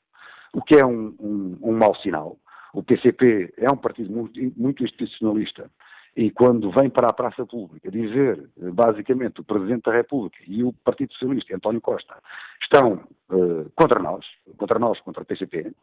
o 0.53 0.61
que 0.61 0.75
é 0.75 0.85
um, 0.85 1.13
um, 1.19 1.57
um 1.61 1.71
mau 1.73 1.93
sinal. 1.95 2.37
O 2.73 2.83
PCP 2.83 3.53
é 3.57 3.69
um 3.69 3.77
partido 3.77 4.11
muito, 4.11 4.39
muito 4.57 4.83
institucionalista 4.83 5.69
e 6.15 6.31
quando 6.31 6.71
vem 6.71 6.89
para 6.89 7.09
a 7.09 7.13
praça 7.13 7.45
pública 7.45 7.91
dizer, 7.91 8.49
eh, 8.61 8.71
basicamente, 8.71 9.41
o 9.41 9.43
Presidente 9.43 9.83
da 9.83 9.91
República 9.91 10.37
e 10.47 10.63
o 10.63 10.71
Partido 10.71 11.11
Socialista, 11.13 11.53
António 11.53 11.81
Costa, 11.81 12.15
estão 12.63 13.03
uh, 13.29 13.69
contra 13.75 14.01
nós, 14.01 14.25
contra 14.57 14.79
nós, 14.79 14.99
contra 15.01 15.23
o 15.23 15.25
PCP, 15.25 15.73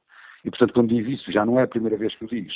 e 0.44 0.50
portanto 0.50 0.72
quando 0.72 0.88
diz 0.88 1.06
isso, 1.06 1.30
já 1.30 1.44
não 1.44 1.60
é 1.60 1.64
a 1.64 1.68
primeira 1.68 1.98
vez 1.98 2.16
que 2.16 2.24
o 2.24 2.28
diz, 2.28 2.52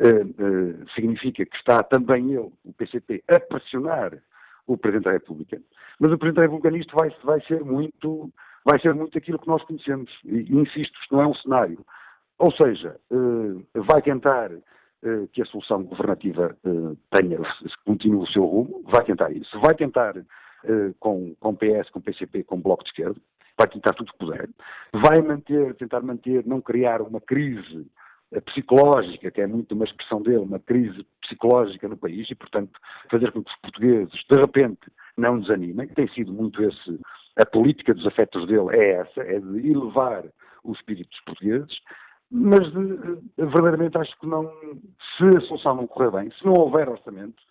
uh, 0.00 0.82
uh, 0.82 0.90
significa 0.94 1.46
que 1.46 1.56
está 1.56 1.84
também 1.84 2.32
ele, 2.32 2.50
o 2.64 2.72
PCP, 2.76 3.22
a 3.28 3.38
pressionar 3.38 4.18
o 4.66 4.76
Presidente 4.76 5.04
da 5.04 5.12
República, 5.12 5.60
mas 6.00 6.12
o 6.12 6.18
Presidente 6.18 6.36
da 6.36 6.42
República 6.42 6.70
nisto 6.70 6.96
vai, 6.96 7.14
vai 7.22 7.40
ser 7.42 7.64
muito, 7.64 8.28
vai 8.64 8.80
ser 8.80 8.92
muito 8.92 9.16
aquilo 9.16 9.38
que 9.38 9.48
nós 9.48 9.62
conhecemos, 9.62 10.10
e, 10.24 10.52
insisto, 10.52 10.98
isto 11.00 11.14
não 11.14 11.22
é 11.22 11.26
um 11.28 11.34
cenário, 11.34 11.86
ou 12.38 12.50
seja, 12.52 12.98
vai 13.74 14.00
tentar 14.00 14.50
que 15.32 15.40
a 15.40 15.46
solução 15.46 15.82
governativa 15.84 16.56
eh, 16.64 16.96
tenha, 17.10 17.38
continue 17.84 18.22
o 18.22 18.26
seu 18.26 18.44
rumo, 18.44 18.82
vai 18.84 19.02
tentar 19.04 19.30
isso. 19.32 19.58
Vai 19.60 19.74
tentar 19.74 20.16
eh, 20.16 20.92
com, 20.98 21.34
com 21.40 21.54
PS, 21.54 21.88
com 21.90 22.00
PCP, 22.00 22.44
com 22.44 22.60
Bloco 22.60 22.84
de 22.84 22.90
Esquerda, 22.90 23.20
vai 23.56 23.66
tentar 23.68 23.94
tudo 23.94 24.08
o 24.08 24.12
que 24.12 24.18
puder. 24.18 24.48
Vai 24.92 25.22
manter, 25.22 25.74
tentar 25.76 26.00
manter, 26.00 26.46
não 26.46 26.60
criar 26.60 27.00
uma 27.00 27.20
crise 27.20 27.86
psicológica, 28.44 29.30
que 29.30 29.40
é 29.40 29.46
muito 29.46 29.74
uma 29.74 29.84
expressão 29.84 30.22
dele, 30.22 30.38
uma 30.38 30.60
crise 30.60 31.04
psicológica 31.22 31.88
no 31.88 31.96
país 31.96 32.30
e, 32.30 32.34
portanto, 32.34 32.78
fazer 33.10 33.32
com 33.32 33.42
que 33.42 33.50
os 33.50 33.56
portugueses, 33.56 34.24
de 34.30 34.36
repente, 34.36 34.80
não 35.16 35.40
desanimem. 35.40 35.88
Tem 35.88 36.08
sido 36.08 36.32
muito 36.32 36.62
esse, 36.62 37.00
a 37.36 37.46
política 37.46 37.92
dos 37.92 38.06
afetos 38.06 38.46
dele 38.46 38.68
é 38.70 39.00
essa, 39.00 39.22
é 39.22 39.40
de 39.40 39.70
elevar 39.70 40.24
o 40.62 40.72
espírito 40.72 41.10
dos 41.10 41.20
portugueses 41.22 41.80
mas 42.30 42.66
eh, 42.68 43.20
verdadeiramente 43.36 43.98
acho 43.98 44.18
que 44.18 44.26
não, 44.26 44.50
se 45.16 45.36
a 45.36 45.40
solução 45.42 45.76
não 45.76 45.86
correr 45.86 46.10
bem, 46.10 46.30
se 46.30 46.44
não 46.44 46.54
houver 46.54 46.88
orçamento, 46.88 47.42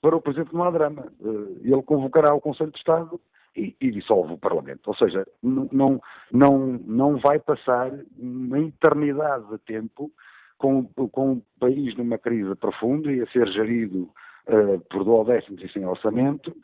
para 0.00 0.16
o 0.16 0.22
Presidente 0.22 0.54
não 0.54 0.64
há 0.64 0.70
drama. 0.70 1.06
Eh, 1.20 1.60
ele 1.64 1.82
convocará 1.82 2.34
o 2.34 2.40
Conselho 2.40 2.70
de 2.70 2.78
Estado 2.78 3.20
e, 3.56 3.74
e 3.80 3.90
dissolve 3.90 4.34
o 4.34 4.38
Parlamento. 4.38 4.86
Ou 4.86 4.94
seja, 4.94 5.26
não, 5.42 6.00
não, 6.30 6.80
não 6.86 7.16
vai 7.18 7.38
passar 7.38 7.90
uma 8.16 8.60
eternidade 8.60 9.48
de 9.48 9.58
tempo 9.58 10.10
com, 10.56 10.84
com 10.84 11.32
o 11.32 11.42
país 11.58 11.96
numa 11.96 12.18
crise 12.18 12.54
profunda 12.56 13.10
e 13.10 13.20
a 13.20 13.26
ser 13.28 13.48
gerido 13.48 14.10
uh, 14.48 14.80
por 14.90 15.04
duodécimos 15.04 15.62
e 15.62 15.68
sem 15.68 15.86
orçamento, 15.86 16.54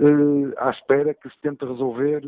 uh, 0.00 0.52
à 0.58 0.70
espera 0.70 1.14
que 1.14 1.28
se 1.28 1.34
tente 1.42 1.64
resolver, 1.64 2.22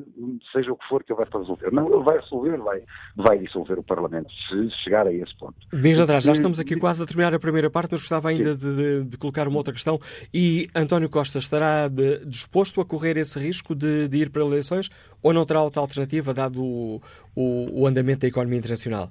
seja 0.53 0.73
o 0.73 0.77
que 0.77 0.87
for 0.89 1.03
que 1.03 1.13
ele 1.13 1.25
vai 1.25 1.41
resolver. 1.41 1.73
Não, 1.73 1.93
ele 1.93 2.05
vai 2.05 2.19
resolver, 2.19 2.57
vai, 2.59 2.83
vai 3.17 3.39
dissolver 3.39 3.79
o 3.79 3.83
Parlamento, 3.83 4.31
se 4.49 4.71
chegar 4.83 5.07
a 5.07 5.13
esse 5.13 5.37
ponto. 5.37 5.55
Bem, 5.73 5.99
atrás, 6.01 6.25
já 6.25 6.33
estamos 6.33 6.61
aqui 6.61 6.77
quase 6.77 7.03
a 7.03 7.07
terminar 7.07 7.35
a 7.35 7.39
primeira 7.39 7.71
parte, 7.71 7.93
mas 7.93 8.01
gostava 8.03 8.29
ainda 8.29 8.55
de, 8.55 8.77
de, 8.77 9.05
de, 9.05 9.19
colocar 9.19 9.49
uma 9.49 9.57
outra 9.57 9.73
questão. 9.73 9.99
E 10.33 10.69
António 10.75 11.09
Costa 11.09 11.39
estará 11.39 11.89
de, 11.89 12.25
disposto 12.27 12.81
a 12.81 12.85
correr 12.85 13.17
esse 13.17 13.39
risco 13.39 13.75
de, 13.75 14.09
ir 14.13 14.31
para 14.31 14.43
eleições 14.43 14.91
ou 15.23 15.33
não 15.33 15.47
terá 15.47 15.63
outra 15.63 15.81
alternativa, 15.81 16.35
dado 16.35 16.63
o, 16.63 17.01
o, 17.35 17.83
o 17.83 17.87
andamento 17.87 18.21
da 18.21 18.29
economia 18.29 18.59
internacional? 18.59 19.11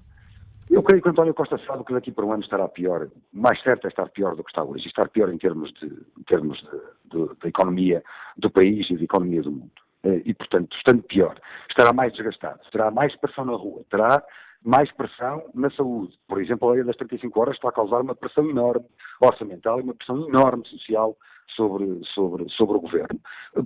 Eu 0.69 0.83
creio 0.83 1.01
que 1.01 1.09
António 1.09 1.33
Costa 1.33 1.57
sabe 1.65 1.83
que 1.83 1.93
daqui 1.93 2.11
para 2.11 2.25
um 2.25 2.31
ano 2.31 2.43
estará 2.43 2.67
pior. 2.67 3.09
Mais 3.33 3.61
certo 3.61 3.85
é 3.85 3.89
estar 3.89 4.09
pior 4.09 4.35
do 4.35 4.43
que 4.43 4.51
está 4.51 4.63
hoje. 4.63 4.87
Estar 4.87 5.09
pior 5.09 5.29
em 5.29 5.37
termos 5.37 5.71
de, 5.73 5.87
em 5.87 6.23
termos 6.23 6.57
de 7.05 7.47
economia 7.47 8.03
do 8.37 8.49
país 8.49 8.89
e 8.89 8.95
de 8.95 9.03
economia 9.03 9.41
do 9.41 9.51
mundo. 9.51 9.71
Eh, 10.03 10.21
e, 10.25 10.33
portanto, 10.33 10.75
estando 10.75 11.03
pior, 11.03 11.39
estará 11.69 11.93
mais 11.93 12.13
desgastado, 12.13 12.59
terá 12.71 12.89
mais 12.89 13.15
pressão 13.17 13.45
na 13.45 13.53
rua, 13.53 13.83
terá 13.89 14.23
mais 14.63 14.91
pressão 14.91 15.43
na 15.53 15.69
saúde. 15.71 16.17
Por 16.27 16.41
exemplo, 16.41 16.69
a 16.69 16.73
lei 16.73 16.83
das 16.83 16.95
35 16.95 17.39
horas 17.39 17.55
está 17.55 17.69
a 17.69 17.73
causar 17.73 18.01
uma 18.01 18.15
pressão 18.15 18.49
enorme 18.49 18.85
orçamental 19.19 19.79
e 19.79 19.83
uma 19.83 19.93
pressão 19.93 20.27
enorme 20.27 20.67
social 20.67 21.17
sobre, 21.55 22.01
sobre, 22.13 22.49
sobre 22.49 22.77
o 22.77 22.81
governo. 22.81 23.19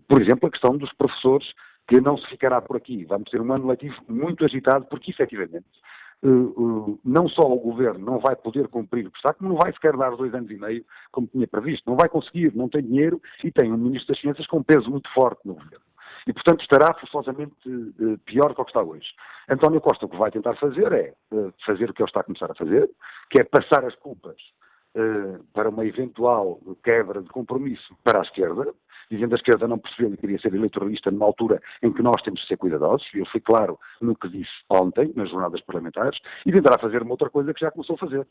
Por 0.07 0.21
exemplo, 0.21 0.47
a 0.47 0.51
questão 0.51 0.77
dos 0.77 0.91
professores, 0.93 1.47
que 1.87 2.01
não 2.01 2.17
se 2.17 2.27
ficará 2.27 2.61
por 2.61 2.77
aqui. 2.77 3.05
Vamos 3.05 3.29
ter 3.29 3.39
um 3.39 3.53
ano 3.53 3.67
letivo 3.67 3.95
muito 4.07 4.43
agitado, 4.43 4.85
porque 4.85 5.11
efetivamente 5.11 5.65
não 7.03 7.30
só 7.30 7.43
o 7.43 7.59
governo 7.59 8.05
não 8.05 8.19
vai 8.19 8.36
poder 8.36 8.67
cumprir 8.67 9.05
o 9.05 9.11
que 9.11 9.17
está, 9.17 9.34
como 9.34 9.49
não 9.49 9.57
vai 9.57 9.71
sequer 9.73 9.95
dar 9.95 10.15
dois 10.15 10.34
anos 10.34 10.49
e 10.49 10.55
meio, 10.55 10.86
como 11.11 11.28
tinha 11.28 11.47
previsto. 11.47 11.89
Não 11.89 11.95
vai 11.95 12.09
conseguir, 12.09 12.55
não 12.55 12.67
tem 12.67 12.82
dinheiro 12.82 13.21
e 13.43 13.51
tem 13.51 13.71
um 13.71 13.78
Ministro 13.78 14.13
das 14.13 14.19
Finanças 14.19 14.47
com 14.47 14.57
um 14.57 14.63
peso 14.63 14.89
muito 14.89 15.11
forte 15.13 15.41
no 15.45 15.53
governo. 15.53 15.86
E, 16.28 16.34
portanto, 16.34 16.61
estará 16.61 16.91
forçosamente 16.95 17.53
uh, 17.67 18.17
pior 18.26 18.47
do 18.49 18.55
que 18.55 18.61
o 18.61 18.65
que 18.65 18.71
está 18.71 18.82
hoje. 18.82 19.07
António 19.47 19.80
Costa 19.80 20.07
o 20.07 20.09
que 20.09 20.17
vai 20.17 20.32
tentar 20.32 20.55
fazer 20.55 20.91
é 20.91 21.13
fazer 21.65 21.89
o 21.89 21.93
que 21.93 22.01
ele 22.01 22.09
está 22.09 22.21
a 22.21 22.23
começar 22.23 22.49
a 22.49 22.55
fazer, 22.55 22.89
que 23.30 23.39
é 23.39 23.43
passar 23.43 23.86
as 23.86 23.95
culpas 23.95 24.36
para 25.53 25.69
uma 25.69 25.86
eventual 25.86 26.59
quebra 26.82 27.21
de 27.21 27.28
compromisso 27.30 27.93
para 28.01 28.19
a 28.19 28.21
esquerda, 28.21 28.73
dizendo 29.09 29.33
a 29.33 29.35
esquerda 29.35 29.67
não 29.67 29.77
percebeu 29.77 30.13
e 30.13 30.17
queria 30.17 30.39
ser 30.39 30.53
eleitoralista 30.53 31.11
numa 31.11 31.25
altura 31.25 31.61
em 31.81 31.91
que 31.91 32.01
nós 32.01 32.21
temos 32.21 32.41
de 32.41 32.47
ser 32.47 32.57
cuidadosos, 32.57 33.07
eu 33.13 33.25
fui 33.27 33.41
claro 33.41 33.79
no 34.01 34.15
que 34.15 34.29
disse 34.29 34.51
ontem, 34.69 35.11
nas 35.15 35.29
jornadas 35.29 35.61
parlamentares, 35.61 36.19
e 36.45 36.51
tentará 36.51 36.77
fazer 36.77 37.01
uma 37.01 37.11
outra 37.11 37.29
coisa 37.29 37.53
que 37.53 37.61
já 37.61 37.71
começou 37.71 37.95
a 37.95 37.99
fazer, 37.99 38.27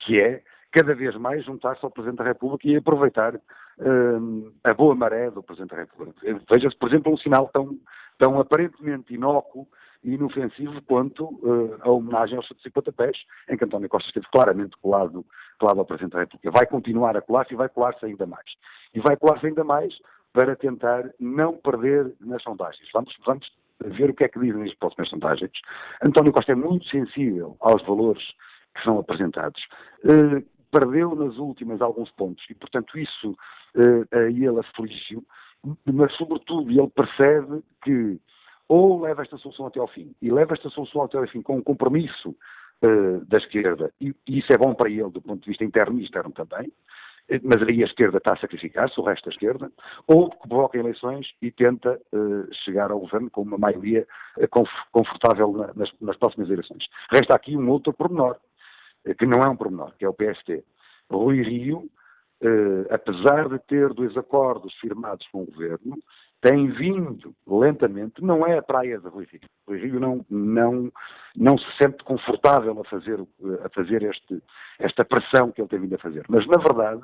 que 0.00 0.20
é 0.20 0.42
cada 0.72 0.94
vez 0.94 1.16
mais 1.16 1.44
juntar-se 1.44 1.84
ao 1.84 1.90
Presidente 1.90 2.18
da 2.18 2.24
República 2.24 2.68
e 2.68 2.76
aproveitar 2.76 3.34
uh, 3.34 4.52
a 4.64 4.74
boa 4.74 4.94
maré 4.94 5.30
do 5.30 5.42
Presidente 5.42 5.70
da 5.70 5.76
República. 5.76 6.20
Veja-se, 6.50 6.76
por 6.76 6.88
exemplo, 6.88 7.12
um 7.12 7.16
sinal 7.16 7.48
tão, 7.48 7.78
tão 8.18 8.38
aparentemente 8.38 9.14
inócuo 9.14 9.66
e 10.04 10.14
inofensivo 10.14 10.80
quanto 10.82 11.24
uh, 11.24 11.78
a 11.80 11.90
homenagem 11.90 12.36
aos 12.36 12.46
150 12.48 12.92
pés, 12.92 13.16
em 13.48 13.56
que 13.56 13.64
António 13.64 13.88
Costa 13.88 14.08
esteve 14.08 14.26
claramente 14.30 14.76
colado, 14.82 15.24
colado 15.58 15.78
ao 15.78 15.86
Presidente 15.86 16.12
da 16.12 16.20
República. 16.20 16.50
Vai 16.50 16.66
continuar 16.66 17.16
a 17.16 17.22
colar-se 17.22 17.54
e 17.54 17.56
vai 17.56 17.68
colar-se 17.68 18.04
ainda 18.04 18.26
mais. 18.26 18.46
E 18.94 19.00
vai 19.00 19.16
colar-se 19.16 19.46
ainda 19.46 19.64
mais 19.64 19.94
para 20.36 20.54
tentar 20.54 21.10
não 21.18 21.54
perder 21.54 22.12
nas 22.20 22.42
sondagens. 22.42 22.86
Vamos, 22.92 23.16
vamos 23.24 23.50
ver 23.82 24.10
o 24.10 24.14
que 24.14 24.24
é 24.24 24.28
que 24.28 24.38
dizem 24.38 24.64
as 24.64 24.74
próximas 24.74 25.08
sondagens. 25.08 25.50
António 26.04 26.30
Costa 26.30 26.52
é 26.52 26.54
muito 26.54 26.86
sensível 26.90 27.56
aos 27.58 27.82
valores 27.86 28.22
que 28.74 28.84
são 28.84 28.98
apresentados. 28.98 29.62
Uh, 30.04 30.44
perdeu 30.70 31.14
nas 31.14 31.38
últimas 31.38 31.80
alguns 31.80 32.10
pontos 32.10 32.44
e, 32.50 32.54
portanto, 32.54 32.98
isso 32.98 33.30
uh, 33.30 34.06
a 34.14 34.24
ele 34.24 34.60
aflige, 34.60 35.18
mas, 35.90 36.12
sobretudo, 36.16 36.70
ele 36.70 36.90
percebe 36.90 37.62
que 37.82 38.20
ou 38.68 39.00
leva 39.00 39.22
esta 39.22 39.38
solução 39.38 39.68
até 39.68 39.80
ao 39.80 39.88
fim 39.88 40.14
e 40.20 40.30
leva 40.30 40.52
esta 40.52 40.68
solução 40.68 41.02
até 41.02 41.16
ao 41.16 41.26
fim 41.28 41.40
com 41.40 41.56
um 41.56 41.62
compromisso 41.62 42.36
uh, 42.82 43.24
da 43.24 43.38
esquerda, 43.38 43.90
e, 43.98 44.14
e, 44.26 44.40
isso 44.40 44.52
é 44.52 44.58
bom 44.58 44.74
para 44.74 44.90
ele 44.90 45.08
do 45.08 45.22
ponto 45.22 45.40
de 45.40 45.48
vista 45.48 45.64
interno 45.64 45.98
e 45.98 46.04
externo 46.04 46.32
também, 46.32 46.70
mas 47.42 47.62
aí 47.62 47.82
a 47.82 47.86
esquerda 47.86 48.18
está 48.18 48.34
a 48.34 48.36
sacrificar-se, 48.36 48.98
o 49.00 49.04
resto 49.04 49.24
da 49.24 49.32
esquerda, 49.32 49.72
ou 50.06 50.30
provoca 50.30 50.78
eleições 50.78 51.26
e 51.42 51.50
tenta 51.50 52.00
uh, 52.12 52.54
chegar 52.64 52.90
ao 52.90 53.00
governo 53.00 53.30
com 53.30 53.42
uma 53.42 53.58
maioria 53.58 54.06
uh, 54.38 54.64
confortável 54.92 55.52
na, 55.52 55.72
nas, 55.74 55.90
nas, 56.00 56.16
próximas 56.16 56.48
eleições. 56.48 56.84
Resta 57.10 57.34
aqui 57.34 57.56
um 57.56 57.68
outro 57.68 57.92
pormenor, 57.92 58.36
uh, 59.06 59.14
que 59.14 59.26
não 59.26 59.40
é 59.40 59.48
um 59.48 59.56
pormenor, 59.56 59.92
que 59.98 60.04
é 60.04 60.08
o 60.08 60.14
PST. 60.14 60.64
Rui 61.10 61.40
Rio, 61.42 61.88
apesar 62.90 63.48
de 63.48 63.60
ter 63.60 63.94
dois 63.94 64.16
acordos 64.16 64.74
firmados 64.80 65.24
com 65.28 65.42
o 65.42 65.46
governo, 65.46 65.96
tem 66.40 66.68
vindo 66.68 67.34
lentamente, 67.46 68.22
não 68.22 68.46
é 68.46 68.58
a 68.58 68.62
praia 68.62 68.98
de 68.98 69.08
Rui 69.08 69.26
Rio. 69.30 69.40
Rui 69.66 69.78
Rio 69.78 70.00
não, 70.00 70.24
não, 70.30 70.92
não 71.34 71.58
se 71.58 71.66
sente 71.76 72.04
confortável 72.04 72.80
a 72.80 72.84
fazer, 72.84 73.20
a 73.64 73.68
fazer 73.70 74.02
este, 74.02 74.42
esta 74.78 75.04
pressão 75.04 75.50
que 75.50 75.60
ele 75.60 75.68
tem 75.68 75.80
vindo 75.80 75.94
a 75.94 75.98
fazer. 75.98 76.24
Mas, 76.28 76.46
na 76.46 76.58
verdade, 76.58 77.02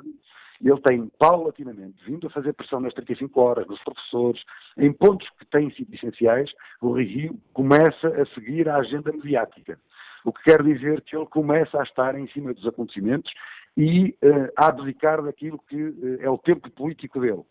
ele 0.61 0.79
tem 0.81 1.11
paulatinamente 1.19 2.03
vindo 2.05 2.27
a 2.27 2.29
fazer 2.29 2.53
pressão 2.53 2.79
nas 2.79 2.93
35 2.93 3.41
horas, 3.41 3.67
nos 3.67 3.83
professores, 3.83 4.41
em 4.77 4.93
pontos 4.93 5.27
que 5.39 5.45
têm 5.47 5.71
sido 5.71 5.93
essenciais, 5.93 6.51
o 6.81 6.89
Rui 6.89 7.03
Rio 7.03 7.39
começa 7.53 8.07
a 8.07 8.25
seguir 8.33 8.69
a 8.69 8.77
agenda 8.77 9.11
mediática. 9.11 9.77
O 10.23 10.31
que 10.31 10.43
quer 10.43 10.63
dizer 10.63 11.01
que 11.01 11.17
ele 11.17 11.25
começa 11.25 11.79
a 11.79 11.83
estar 11.83 12.17
em 12.17 12.27
cima 12.29 12.53
dos 12.53 12.65
acontecimentos 12.65 13.31
e 13.75 14.15
uh, 14.23 14.51
a 14.55 14.67
abdicar 14.67 15.21
daquilo 15.21 15.59
que 15.67 15.75
uh, 15.75 16.21
é 16.21 16.29
o 16.29 16.37
tempo 16.37 16.69
político 16.71 17.19
dele. 17.19 17.43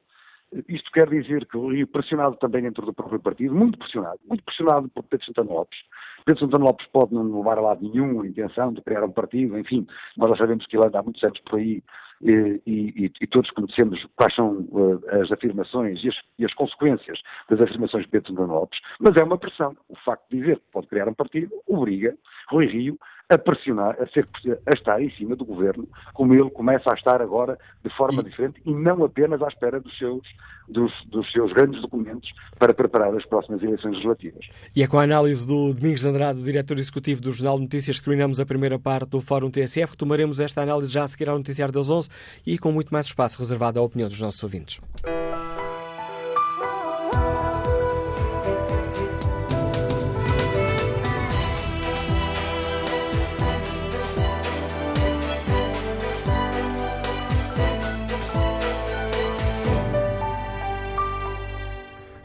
Isto 0.68 0.90
quer 0.92 1.08
dizer 1.08 1.46
que 1.46 1.56
o 1.56 1.70
Rio, 1.70 1.86
pressionado 1.86 2.36
também 2.36 2.62
dentro 2.62 2.84
do 2.84 2.92
próprio 2.92 3.20
partido, 3.20 3.54
muito 3.54 3.78
pressionado, 3.78 4.18
muito 4.28 4.44
pressionado 4.44 4.88
por 4.90 5.02
Pedro 5.04 5.26
Santana 5.26 5.50
Lopes. 5.50 5.78
Pedro 6.24 6.40
Santana 6.40 6.64
Lopes 6.64 6.86
pode 6.88 7.14
não 7.14 7.38
levar 7.38 7.58
a 7.58 7.62
lado 7.62 7.82
nenhum 7.82 8.20
a 8.20 8.26
intenção 8.26 8.72
de 8.72 8.82
criar 8.82 9.02
um 9.02 9.10
partido, 9.10 9.58
enfim, 9.58 9.86
nós 10.16 10.30
já 10.30 10.36
sabemos 10.36 10.66
que 10.66 10.76
ele 10.76 10.86
anda 10.86 10.98
há 10.98 11.02
muitos 11.02 11.22
anos 11.24 11.40
por 11.40 11.58
aí 11.58 11.82
e, 12.22 12.62
e, 12.66 13.12
e 13.20 13.26
todos 13.26 13.50
conhecemos 13.50 14.06
quais 14.14 14.34
são 14.34 14.66
uh, 14.70 15.00
as 15.22 15.32
afirmações 15.32 16.02
e 16.04 16.08
as, 16.08 16.14
e 16.38 16.44
as, 16.44 16.54
consequências 16.54 17.18
das 17.50 17.60
afirmações 17.60 18.04
de 18.04 18.10
Pedro 18.10 18.28
Santana 18.28 18.52
Lopes, 18.52 18.80
mas 19.00 19.16
é 19.16 19.24
uma 19.24 19.38
pressão. 19.38 19.76
O 19.88 19.96
facto 19.96 20.24
de 20.30 20.38
dizer 20.38 20.56
que 20.56 20.70
pode 20.70 20.86
criar 20.86 21.08
um 21.08 21.14
partido 21.14 21.52
obriga 21.66 22.16
Rui 22.48 22.66
Rio 22.66 22.98
a 23.32 23.38
pressionar, 23.38 23.96
a, 24.00 24.06
ser, 24.08 24.26
a 24.66 24.74
estar 24.74 25.02
em 25.02 25.10
cima 25.12 25.34
do 25.34 25.44
governo, 25.44 25.88
como 26.12 26.34
ele 26.34 26.50
começa 26.50 26.90
a 26.90 26.94
estar 26.94 27.22
agora 27.22 27.58
de 27.82 27.90
forma 27.96 28.22
diferente 28.22 28.60
e 28.64 28.72
não 28.72 29.04
apenas 29.04 29.40
à 29.42 29.48
espera 29.48 29.80
dos 29.80 29.96
seus, 29.96 30.22
dos, 30.68 30.92
dos, 31.06 31.30
seus 31.32 31.52
grandes 31.52 31.80
documentos 31.80 32.30
para 32.58 32.74
preparar 32.74 33.14
as 33.16 33.24
próximas 33.24 33.62
eleições 33.62 33.92
legislativas. 33.92 34.46
E 34.74 34.82
é 34.82 34.86
com 34.86 34.98
a 34.98 35.02
análise 35.02 35.46
do 35.46 35.72
Domingos 35.72 36.04
Andrade, 36.04 36.42
diretor 36.42 36.78
executivo 36.78 37.20
do 37.20 37.32
Jornal 37.32 37.56
de 37.56 37.62
Notícias, 37.62 37.98
que 37.98 38.04
terminamos 38.04 38.38
a 38.38 38.46
primeira 38.46 38.78
parte 38.78 39.10
do 39.10 39.20
Fórum 39.20 39.50
TSF. 39.50 39.92
Retomaremos 39.92 40.40
esta 40.40 40.62
análise 40.62 40.92
já 40.92 41.04
a 41.04 41.08
seguir 41.08 41.28
ao 41.28 41.38
Noticiário 41.38 41.72
das 41.72 41.88
11 41.88 42.08
e 42.46 42.58
com 42.58 42.70
muito 42.70 42.90
mais 42.90 43.06
espaço 43.06 43.38
reservado 43.38 43.78
à 43.78 43.82
opinião 43.82 44.08
dos 44.08 44.20
nossos 44.20 44.42
ouvintes. 44.42 44.80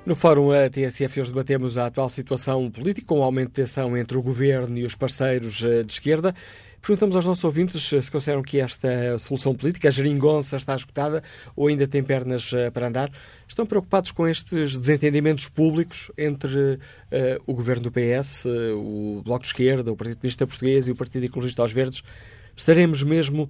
No 0.07 0.15
Fórum 0.15 0.51
TSF 0.71 1.19
hoje 1.19 1.31
debatemos 1.31 1.77
a 1.77 1.87
atual 1.87 2.07
situação 2.07 2.71
política 2.71 3.05
com 3.05 3.19
o 3.19 3.23
aumento 3.23 3.49
de 3.49 3.55
tensão 3.55 3.97
entre 3.97 4.17
o 4.17 4.21
governo 4.21 4.77
e 4.77 4.85
os 4.85 4.95
parceiros 4.95 5.61
eh, 5.61 5.83
de 5.83 5.91
esquerda. 5.91 6.33
Perguntamos 6.81 7.13
aos 7.17 7.25
nossos 7.25 7.43
ouvintes 7.43 7.83
se 7.83 8.09
consideram 8.09 8.41
que 8.41 8.57
esta 8.57 9.17
solução 9.17 9.53
política, 9.53 9.89
a 9.89 9.91
geringonça, 9.91 10.55
está 10.55 10.73
esgotada 10.73 11.21
ou 11.57 11.67
ainda 11.67 11.85
tem 11.85 12.01
pernas 12.01 12.53
eh, 12.53 12.71
para 12.71 12.87
andar. 12.87 13.11
Estão 13.49 13.65
preocupados 13.65 14.11
com 14.11 14.25
estes 14.25 14.77
desentendimentos 14.77 15.49
públicos 15.49 16.09
entre 16.17 16.57
uh, 16.57 16.79
o 17.45 17.53
governo 17.53 17.83
do 17.83 17.91
PS, 17.91 18.45
o 18.77 19.21
Bloco 19.25 19.41
de 19.41 19.47
Esquerda, 19.47 19.91
o 19.91 19.97
Partido 19.97 20.19
Comunista 20.19 20.47
Português 20.47 20.87
e 20.87 20.91
o 20.91 20.95
Partido 20.95 21.25
Ecologista 21.25 21.61
aos 21.61 21.73
Verdes? 21.73 22.01
Estaremos 22.55 23.03
mesmo 23.03 23.49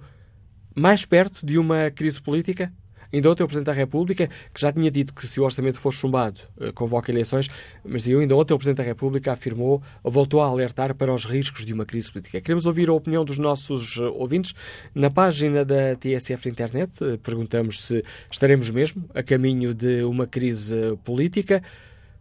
mais 0.74 1.04
perto 1.04 1.46
de 1.46 1.56
uma 1.56 1.88
crise 1.92 2.20
política? 2.20 2.72
Ainda 3.12 3.30
ontem 3.30 3.42
o 3.42 3.46
Presidente 3.46 3.66
da 3.66 3.72
República, 3.72 4.28
que 4.52 4.60
já 4.60 4.70
tinha 4.70 4.90
dito 4.90 5.14
que 5.14 5.26
se 5.26 5.40
o 5.40 5.44
orçamento 5.44 5.78
for 5.78 5.92
chumbado, 5.92 6.40
eh, 6.60 6.70
convoca 6.72 7.10
eleições, 7.10 7.48
mas 7.82 8.06
ainda 8.06 8.36
ontem 8.36 8.52
o 8.52 8.58
Presidente 8.58 8.78
da 8.78 8.82
República 8.82 9.32
afirmou, 9.32 9.82
voltou 10.04 10.42
a 10.42 10.46
alertar 10.46 10.94
para 10.94 11.14
os 11.14 11.24
riscos 11.24 11.64
de 11.64 11.72
uma 11.72 11.86
crise 11.86 12.12
política. 12.12 12.40
Queremos 12.40 12.66
ouvir 12.66 12.90
a 12.90 12.92
opinião 12.92 13.24
dos 13.24 13.38
nossos 13.38 13.96
eh, 13.98 14.02
ouvintes. 14.02 14.54
Na 14.94 15.10
página 15.10 15.64
da 15.64 15.96
TSF 15.96 16.50
Internet, 16.50 16.92
eh, 17.02 17.16
perguntamos 17.22 17.82
se 17.82 18.04
estaremos 18.30 18.68
mesmo 18.68 19.08
a 19.14 19.22
caminho 19.22 19.72
de 19.72 20.02
uma 20.02 20.26
crise 20.26 20.76
política. 21.02 21.62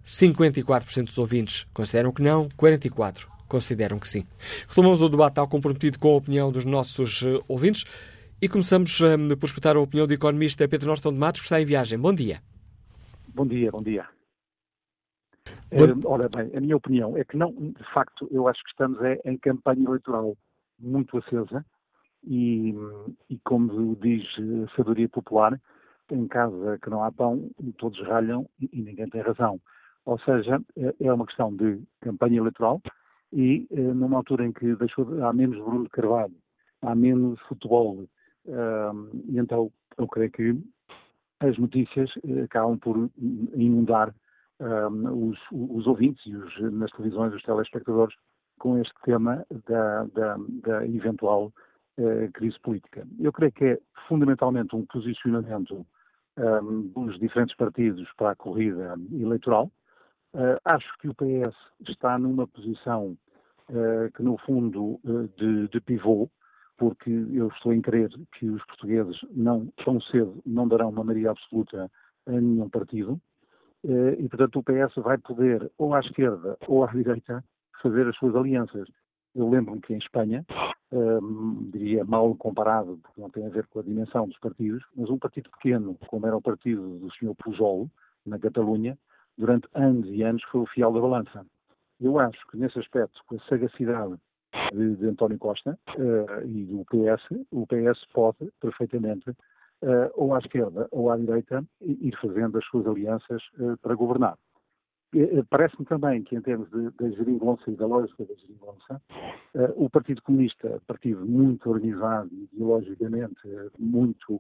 54% 0.06 1.04
dos 1.04 1.18
ouvintes 1.18 1.66
consideram 1.74 2.14
que 2.14 2.22
não, 2.22 2.48
44% 2.58 3.26
consideram 3.46 3.98
que 3.98 4.08
sim. 4.08 4.26
Retomamos 4.68 5.02
o 5.02 5.10
debate 5.10 5.36
tal 5.36 5.48
comprometido 5.48 6.00
com 6.00 6.14
a 6.14 6.18
opinião 6.18 6.52
dos 6.52 6.66
nossos 6.66 7.24
ouvintes 7.48 7.86
e 8.42 8.48
começamos 8.48 9.00
uh, 9.00 9.38
por 9.38 9.48
escutar 9.48 9.76
a 9.76 9.80
opinião 9.80 10.08
do 10.08 10.14
economista 10.14 10.68
Pedro 10.68 10.88
Norton 10.88 11.12
de 11.12 11.20
Matos, 11.20 11.42
que 11.42 11.46
está 11.46 11.62
em 11.62 11.66
viagem. 11.66 11.98
Bom 11.98 12.14
dia. 12.14 12.42
Bom 13.30 13.46
dia, 13.46 13.72
bom 13.72 13.82
dia. 13.82 14.08
Uh, 15.72 16.06
ora 16.06 16.30
bem, 16.30 16.56
a 16.56 16.62
minha 16.62 16.78
opinião 16.78 17.18
é 17.18 17.24
que 17.24 17.38
não, 17.38 17.52
de 17.52 17.94
facto, 17.94 18.28
eu 18.32 18.48
acho 18.48 18.64
que 18.64 18.70
estamos 18.70 19.02
é, 19.02 19.20
em 19.26 19.38
campanha 19.38 19.86
eleitoral 19.86 20.38
muito 20.80 21.18
acesa 21.18 21.66
e, 22.24 22.74
e 23.30 23.38
como 23.44 23.96
diz 23.96 24.24
a 24.38 24.76
sabedoria 24.76 25.10
popular, 25.10 25.60
em 26.12 26.28
casa 26.28 26.80
que 26.82 26.90
não 26.90 27.04
há 27.04 27.12
pão, 27.12 27.50
todos 27.78 28.00
ralham 28.08 28.50
e, 28.62 28.70
e 28.72 28.82
ninguém 28.82 29.10
tem 29.10 29.22
razão. 29.22 29.60
Ou 30.06 30.20
seja, 30.20 30.62
é, 30.78 30.96
é 31.02 31.14
uma 31.14 31.26
questão 31.26 31.54
de 31.56 31.82
campanha 32.02 32.38
eleitoral 32.38 32.82
e 33.34 33.68
eh, 33.72 33.82
numa 33.82 34.18
altura 34.18 34.46
em 34.46 34.54
que 34.54 34.76
deixou 34.76 35.06
de, 35.06 35.22
há 35.22 35.34
menos 35.34 35.58
Bruno 35.58 35.84
de 35.84 35.90
Carvalho, 35.90 36.36
há 36.82 36.96
menos 36.96 37.40
futebol, 37.42 38.08
uh, 38.48 39.10
e 39.28 39.40
então 39.40 39.72
eu 39.98 40.08
creio 40.08 40.32
que 40.32 40.56
as 41.40 41.58
notícias 41.58 42.10
uh, 42.18 42.44
acabam 42.44 42.78
por 42.78 43.10
inundar 43.54 44.14
uh, 44.60 45.30
os, 45.30 45.40
os, 45.52 45.88
ouvintes 45.88 46.26
e 46.26 46.36
os, 46.36 46.74
nas 46.74 46.92
televisões 46.92 47.34
os 47.34 47.44
telespectadores 47.44 48.16
com 48.60 48.78
este 48.80 48.94
tema 49.04 49.46
da, 49.68 50.04
da, 50.06 50.38
da 50.64 50.88
eventual 50.88 51.54
crise 52.34 52.60
política. 52.60 53.08
Eu 53.20 53.34
creio 53.34 53.52
que 53.52 53.66
é 53.66 53.80
fundamentalmente 54.08 54.76
um 54.76 54.86
posicionamento 54.86 55.84
um, 56.38 56.82
dos 56.90 57.18
diferentes 57.20 57.56
partidos 57.56 58.08
para 58.16 58.32
a 58.32 58.36
corrida 58.36 58.94
eleitoral, 59.12 59.72
Uh, 60.34 60.60
acho 60.66 60.86
que 61.00 61.08
o 61.08 61.16
PS 61.16 61.56
está 61.88 62.20
numa 62.20 62.46
posição 62.46 63.18
uh, 63.70 64.12
que, 64.16 64.22
no 64.22 64.38
fundo, 64.38 65.00
uh, 65.04 65.28
de, 65.38 65.68
de, 65.70 65.82
pivô, 65.82 66.30
porque 66.78 67.10
eu 67.10 67.48
estou 67.48 67.74
em 67.74 67.82
crer 67.82 68.10
que 68.38 68.50
os 68.50 68.64
portugueses 68.66 69.18
não 69.32 69.68
tão 69.84 70.00
cedo 70.02 70.42
não 70.46 70.68
darão 70.68 70.90
uma 70.90 71.04
maioria 71.04 71.32
absoluta 71.32 71.92
a 72.28 72.32
nenhum 72.32 72.70
partido, 72.70 73.20
e, 73.84 74.28
portanto, 74.28 74.60
o 74.60 74.64
PS 74.64 74.96
vai 74.98 75.18
poder, 75.18 75.72
ou 75.78 75.94
à 75.94 76.00
esquerda 76.00 76.58
ou 76.68 76.84
à 76.84 76.88
direita, 76.92 77.44
fazer 77.82 78.08
as 78.08 78.16
suas 78.18 78.36
alianças. 78.36 78.88
Eu 79.34 79.50
lembro-me 79.50 79.82
que 79.82 79.94
em 79.94 79.98
Espanha, 79.98 80.46
diria 81.72 82.04
mal 82.06 82.36
comparado, 82.36 83.00
porque 83.04 83.22
não 83.22 83.30
tem 83.30 83.46
a 83.46 83.50
ver 83.50 83.68
com 83.68 83.80
a 83.80 83.84
dimensão 83.84 84.28
dos 84.28 84.38
partidos, 84.40 84.84
mas 84.96 85.10
um 85.10 85.18
partido 85.18 85.50
pequeno, 85.52 85.98
como 86.08 86.26
era 86.26 86.36
o 86.36 86.42
partido 86.42 87.00
do 87.00 87.12
Sr. 87.14 87.36
Pujol, 87.36 87.90
na 88.26 88.40
Catalunha, 88.40 88.98
durante 89.38 89.68
anos 89.74 90.08
e 90.10 90.24
anos 90.24 90.44
foi 90.52 90.62
o 90.62 90.66
fiel 90.66 90.92
da 90.92 91.00
balança. 91.00 91.46
Eu 92.00 92.20
acho 92.20 92.40
que 92.48 92.58
nesse 92.58 92.80
aspecto, 92.80 93.22
com 93.26 93.36
a 93.36 93.40
sagacidade 93.48 94.18
de, 94.74 94.96
de 94.96 95.08
António 95.08 95.38
Costa 95.38 95.78
uh, 95.98 96.46
e 96.46 96.66
do 96.66 96.86
PS, 96.86 97.46
o 97.52 97.66
PS 97.68 98.06
pode 98.14 98.52
perfeitamente, 98.60 99.30
uh, 99.30 100.12
ou 100.16 100.34
à 100.34 100.40
esquerda 100.40 100.88
ou 100.92 101.12
à 101.12 101.18
direita, 101.18 101.64
ir 101.82 102.16
fazendo 102.20 102.58
as 102.58 102.66
suas 102.66 102.88
alianças 102.88 103.42
uh, 103.60 103.78
para 103.78 103.96
governar. 103.96 104.38
Parece-me 105.50 105.86
também 105.86 106.22
que, 106.22 106.36
em 106.36 106.42
termos 106.42 106.70
da 106.70 107.10
geringonça 107.10 107.72
e 107.72 107.76
da 107.78 107.88
lógica 107.88 108.26
da 108.26 108.36
geringonça, 108.36 109.02
o 109.78 109.90
Partido 109.90 110.22
Comunista, 110.22 110.82
partido 110.86 111.26
muito 111.26 111.70
organizado, 111.70 112.30
ideologicamente 112.54 113.40
muito 113.80 114.38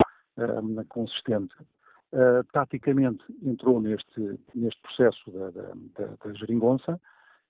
consistente, 0.90 1.56
taticamente 2.52 3.24
entrou 3.42 3.80
neste, 3.80 4.38
neste 4.54 4.82
processo 4.82 5.32
da, 5.32 5.50
da, 5.52 5.74
da, 5.98 6.16
da 6.22 6.34
geringonça, 6.34 7.00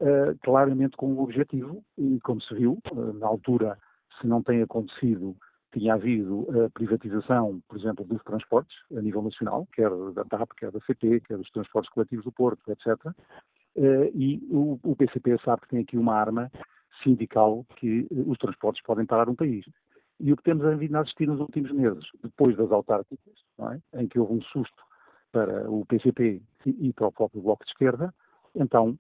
uh, 0.01 0.37
claramente 0.43 0.95
com 0.97 1.13
um 1.13 1.19
objetivo, 1.19 1.83
e 1.97 2.19
como 2.21 2.41
se 2.41 2.53
viu, 2.53 2.79
uh, 2.91 3.13
na 3.13 3.27
altura, 3.27 3.77
se 4.19 4.27
não 4.27 4.41
tem 4.41 4.61
acontecido, 4.61 5.35
tinha 5.73 5.93
havido 5.93 6.47
a 6.65 6.69
privatização, 6.69 7.61
por 7.67 7.77
exemplo, 7.77 8.05
dos 8.05 8.23
transportes 8.23 8.75
a 8.95 9.01
nível 9.01 9.21
nacional, 9.21 9.67
quer 9.73 9.89
da 10.13 10.23
TAP, 10.23 10.51
quer 10.57 10.71
da 10.71 10.79
CP, 10.81 11.21
quer 11.21 11.37
dos 11.37 11.49
transportes 11.51 11.91
coletivos 11.91 12.25
do 12.25 12.31
Porto, 12.31 12.61
etc. 12.71 12.95
E 14.15 14.41
o, 14.49 14.79
o 14.81 14.95
PCP 14.95 15.37
sabe 15.43 15.61
que 15.63 15.67
tem 15.67 15.81
aqui 15.81 15.97
uma 15.97 16.15
arma 16.15 16.49
sindical 17.03 17.65
que 17.75 18.07
os 18.09 18.37
transportes 18.39 18.81
podem 18.81 19.05
parar 19.05 19.29
um 19.29 19.35
país. 19.35 19.65
E 20.19 20.33
o 20.33 20.37
que 20.37 20.43
temos 20.43 20.65
vindo 20.79 20.95
a 20.95 21.01
assistir 21.01 21.27
nos 21.27 21.39
últimos 21.39 21.71
meses, 21.71 22.03
depois 22.23 22.57
das 22.57 22.71
autárquicas, 22.71 23.35
é? 23.93 24.01
em 24.01 24.07
que 24.07 24.19
houve 24.19 24.33
um 24.33 24.41
susto 24.41 24.83
para 25.31 25.69
o 25.69 25.85
PCP 25.85 26.41
e 26.65 26.93
para 26.93 27.07
o 27.07 27.11
próprio 27.11 27.41
Bloco 27.41 27.63
de 27.63 27.71
Esquerda, 27.71 28.13
então 28.55 28.97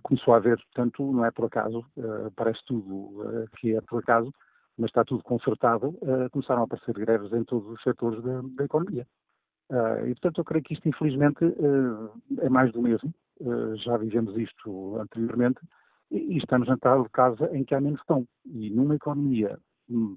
começou 0.00 0.34
a 0.34 0.38
haver, 0.38 0.56
portanto, 0.56 1.12
não 1.12 1.24
é 1.24 1.30
por 1.30 1.46
acaso, 1.46 1.80
uh, 1.96 2.30
parece 2.36 2.60
tudo 2.66 3.20
uh, 3.20 3.48
que 3.58 3.74
é 3.74 3.80
por 3.80 4.00
acaso, 4.00 4.32
mas 4.78 4.88
está 4.88 5.04
tudo 5.04 5.22
consertado, 5.22 5.88
uh, 5.88 6.30
começaram 6.30 6.62
a 6.62 6.64
aparecer 6.64 6.94
greves 6.94 7.32
em 7.32 7.44
todos 7.44 7.68
os 7.68 7.82
setores 7.82 8.22
da, 8.22 8.40
da 8.56 8.64
economia. 8.64 9.06
e, 10.06 10.10
portanto, 10.14 10.38
eu 10.38 10.44
creio 10.44 10.64
que 10.64 10.74
isto, 10.74 10.88
infelizmente, 10.88 11.44
é 12.40 12.48
mais 12.48 12.72
do 12.72 12.82
mesmo. 12.82 13.12
já 13.76 13.96
vivemos 13.96 14.36
isto 14.36 14.98
anteriormente 14.98 15.60
e, 16.10 16.36
estamos 16.36 16.68
na 16.68 16.76
tal 16.76 17.08
casa 17.10 17.48
em 17.56 17.64
que 17.64 17.74
há 17.74 17.80
menos 17.80 18.02
pão. 18.04 18.26
E 18.44 18.70
numa 18.70 18.96
economia 18.96 19.58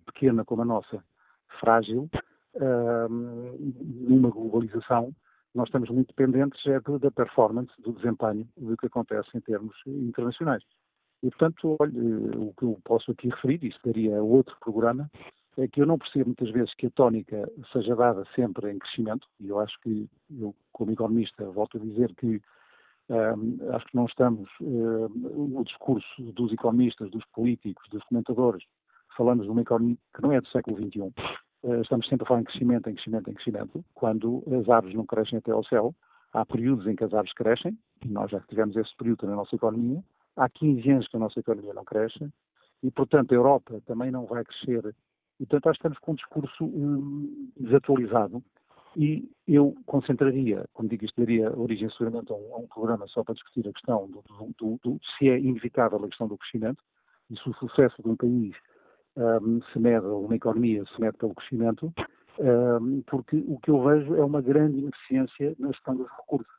pequena 0.05 0.43
como 0.43 0.61
a 0.63 0.65
nossa, 0.65 1.01
frágil, 1.59 2.09
numa 3.09 4.30
globalização, 4.30 5.13
nós 5.56 5.68
estamos 5.68 5.89
muito 5.89 6.10
dependentes 6.10 6.66
é 6.68 6.80
da 6.99 7.10
performance, 7.10 7.72
do 7.82 7.93
desempenho 7.93 8.47
do 8.58 8.76
que 8.78 8.88
acontece 8.88 9.30
em 9.34 9.39
termos 9.39 9.76
internacionais. 9.86 10.64
E, 11.24 11.30
portanto, 11.30 11.78
olha, 11.80 11.91
o 12.38 12.53
que 12.58 12.66
eu 12.66 12.80
posso 12.84 13.12
aqui 13.12 13.30
referir, 13.30 13.64
isso 13.64 13.80
daria 13.84 14.22
outro 14.22 14.56
programa, 14.60 15.10
é 15.58 15.68
que 15.68 15.82
eu 15.82 15.86
não 15.86 15.97
percebo 15.97 16.26
muitas 16.26 16.51
vezes 16.51 16.74
que 16.76 16.88
a 16.88 16.91
tónica 16.91 17.49
seja 17.72 17.95
dada 17.95 18.26
sempre 18.36 18.70
em 18.72 18.78
crescimento, 18.78 19.26
e 19.39 19.47
eu 19.47 19.60
acho 19.60 19.80
que, 19.82 20.10
eu 20.38 20.53
como 20.74 20.91
economista, 20.91 21.49
volto 21.49 21.78
a 21.78 21.80
dizer 21.80 22.14
que 22.16 22.41
acho 23.74 23.86
que 23.86 23.95
não 23.95 24.06
estamos, 24.06 24.49
uh, 24.62 25.10
no 25.10 25.64
discurso 25.64 26.22
dos 26.34 26.51
economistas, 26.51 27.10
dos 27.12 27.24
políticos, 27.34 27.88
dos 27.89 28.03
comentadores, 28.06 28.64
falamos 29.16 29.45
de 29.45 29.51
uma 29.51 29.62
economia 29.62 29.97
que 30.14 30.22
não 30.22 30.32
é 30.32 30.41
do 30.41 30.47
século 30.49 30.78
XXI. 30.78 31.14
Eh, 31.66 31.82
estamos 31.82 32.07
sempre 32.07 32.26
a 32.26 32.28
falar 32.28 32.41
em 32.41 32.43
crescimento, 32.43 32.89
em 32.89 32.93
crescimento, 32.93 33.30
em 33.30 33.34
crescimento, 33.34 33.84
quando 33.95 34.43
as 34.47 34.70
árvores 34.70 34.95
não 34.95 35.05
crescem 35.05 35.39
até 35.39 35.51
ao 35.51 35.63
céu. 35.63 35.95
Há 36.32 36.45
períodos 36.45 36.86
em 36.86 36.95
que 36.95 37.03
as 37.03 37.11
árvores 37.11 37.34
crescem, 37.34 37.78
e 38.03 38.07
nós 38.07 38.30
já 38.30 38.39
tivemos 38.41 38.76
esse 38.76 38.95
período 38.95 39.26
na 39.26 39.36
nossa 39.36 39.55
economia. 39.55 40.03
Há 40.36 40.47
15 40.47 40.91
anos 40.91 41.07
que 41.07 41.16
a 41.16 41.20
nossa 41.20 41.39
economia 41.39 41.74
não 41.74 41.84
cresce, 41.84 42.30
e, 42.84 42.91
portanto, 42.91 43.32
a 43.32 43.36
Europa 43.36 43.82
também 43.88 44.11
não 44.11 44.26
vai 44.28 44.43
crescer. 44.43 44.93
E, 45.39 45.45
portanto, 45.45 45.70
acho 45.70 45.80
que 45.80 45.88
estamos 45.88 45.99
com 45.99 46.11
um 46.11 46.16
discurso 46.16 46.66
hum, 46.66 47.49
desatualizado. 47.57 48.43
E 48.95 49.28
eu 49.47 49.76
concentraria, 49.86 50.66
como 50.72 50.88
digo, 50.88 51.03
isto 51.03 51.20
daria 51.20 51.51
origem 51.57 51.89
seguramente 51.89 52.32
a 52.32 52.36
um, 52.36 52.53
a 52.53 52.57
um 52.59 52.68
programa 52.68 53.07
só 53.07 53.24
para 53.24 53.34
discutir 53.34 53.68
a 53.68 53.74
questão 53.74 54.07
do, 54.07 54.22
do, 54.22 54.53
do, 54.57 54.80
do, 54.84 54.99
se 55.18 55.30
é 55.30 55.38
inevitável 55.38 55.97
a 55.97 56.07
questão 56.07 56.28
do 56.28 56.38
crescimento 56.38 56.82
e 57.30 57.36
se 57.38 57.49
o 57.49 57.53
sucesso 57.55 58.01
de 58.01 58.09
um 58.09 58.16
país 58.16 58.55
um, 59.18 59.61
se 59.72 59.80
mede, 59.80 60.05
uma 60.05 60.36
economia 60.36 60.84
se 60.93 61.01
mede 61.01 61.18
pelo 61.18 61.36
crescimento, 61.36 61.93
um, 62.39 63.01
porque 63.07 63.38
o 63.47 63.57
que 63.59 63.72
eu 63.72 63.84
vejo 63.84 64.16
é 64.16 64.24
uma 64.24 64.41
grande 64.41 64.80
ineficiência 64.80 65.55
na 65.57 65.72
gestão 65.72 65.95
dos 65.95 66.07
recursos. 66.09 66.53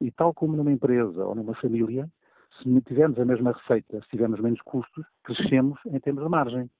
E 0.00 0.10
tal 0.10 0.34
como 0.34 0.56
numa 0.56 0.72
empresa 0.72 1.24
ou 1.24 1.34
numa 1.34 1.54
família, 1.54 2.08
se 2.62 2.80
tivermos 2.82 3.18
a 3.18 3.24
mesma 3.24 3.52
receita, 3.52 4.00
se 4.02 4.08
tivermos 4.08 4.40
menos 4.40 4.60
custos, 4.62 5.04
crescemos 5.22 5.78
em 5.86 5.98
termos 5.98 6.22
de 6.22 6.28
margem. 6.28 6.70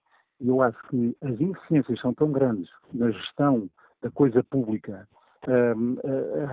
E 0.41 0.49
eu 0.49 0.61
acho 0.63 0.79
que 0.89 1.17
as 1.23 1.41
ineficiências 1.41 2.01
são 2.01 2.13
tão 2.13 2.31
grandes 2.33 2.69
na 2.93 3.11
gestão 3.11 3.69
da 4.03 4.11
coisa 4.11 4.43
pública, 4.45 5.09
um, 5.49 5.97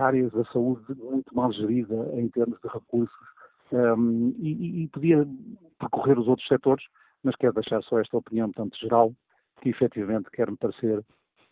áreas 0.00 0.32
da 0.32 0.44
saúde 0.46 0.94
muito 0.94 1.34
mal 1.34 1.52
gerida 1.52 2.10
em 2.14 2.28
termos 2.28 2.58
de 2.60 2.68
recursos, 2.68 3.32
um, 3.72 4.34
e, 4.38 4.82
e, 4.82 4.88
podia 4.88 5.26
percorrer 5.78 6.18
os 6.18 6.28
outros 6.28 6.46
setores 6.46 6.84
mas 7.22 7.36
quero 7.36 7.54
deixar 7.54 7.82
só 7.82 8.00
esta 8.00 8.16
opinião, 8.16 8.50
tanto 8.52 8.78
geral, 8.78 9.12
que 9.60 9.70
efetivamente 9.70 10.30
quer-me 10.30 10.56
parecer 10.56 11.02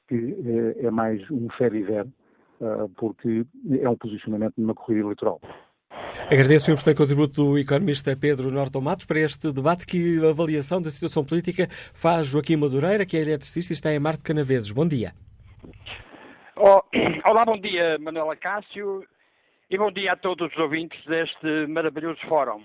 que 0.08 0.74
é, 0.76 0.86
é 0.86 0.90
mais 0.90 1.28
um 1.30 1.48
fer 1.56 1.72
e 1.74 1.82
ver, 1.82 2.04
uh, 2.60 2.88
porque 2.96 3.44
é 3.80 3.88
um 3.88 3.96
posicionamento 3.96 4.54
numa 4.58 4.74
corrida 4.74 5.04
eleitoral. 5.04 5.40
Agradeço 6.30 6.70
o 6.70 6.74
importante 6.74 6.96
contributo 6.96 7.34
do 7.34 7.58
economista 7.58 8.16
Pedro 8.16 8.50
Norton 8.50 8.80
Matos 8.80 9.04
para 9.04 9.20
este 9.20 9.52
debate. 9.52 9.86
Que 9.86 10.18
avaliação 10.24 10.82
da 10.82 10.90
situação 10.90 11.24
política 11.24 11.68
faz 11.94 12.26
Joaquim 12.26 12.56
Madureira, 12.56 13.06
que 13.06 13.16
é 13.16 13.20
eletricista 13.20 13.72
e 13.72 13.74
está 13.74 13.92
em 13.92 13.98
Marte 13.98 14.24
Canaveses. 14.24 14.72
Bom 14.72 14.86
dia. 14.86 15.12
Oh, 16.56 16.82
olá, 17.30 17.44
bom 17.44 17.58
dia, 17.58 17.98
Manuela 17.98 18.36
Cássio, 18.36 19.04
e 19.70 19.78
bom 19.78 19.90
dia 19.90 20.12
a 20.12 20.16
todos 20.16 20.52
os 20.52 20.58
ouvintes 20.58 20.98
deste 21.06 21.66
maravilhoso 21.68 22.20
fórum. 22.28 22.62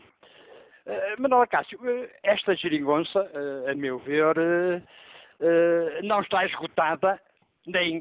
Uh, 0.85 1.19
Manuel 1.19 1.47
Cássio, 1.47 1.79
uh, 1.79 2.09
esta 2.21 2.55
geringonça, 2.55 3.19
uh, 3.19 3.71
a 3.71 3.73
meu 3.73 3.97
ver, 3.99 4.35
não 6.03 6.21
está 6.21 6.45
esgotada, 6.45 7.19
nem, 7.67 7.99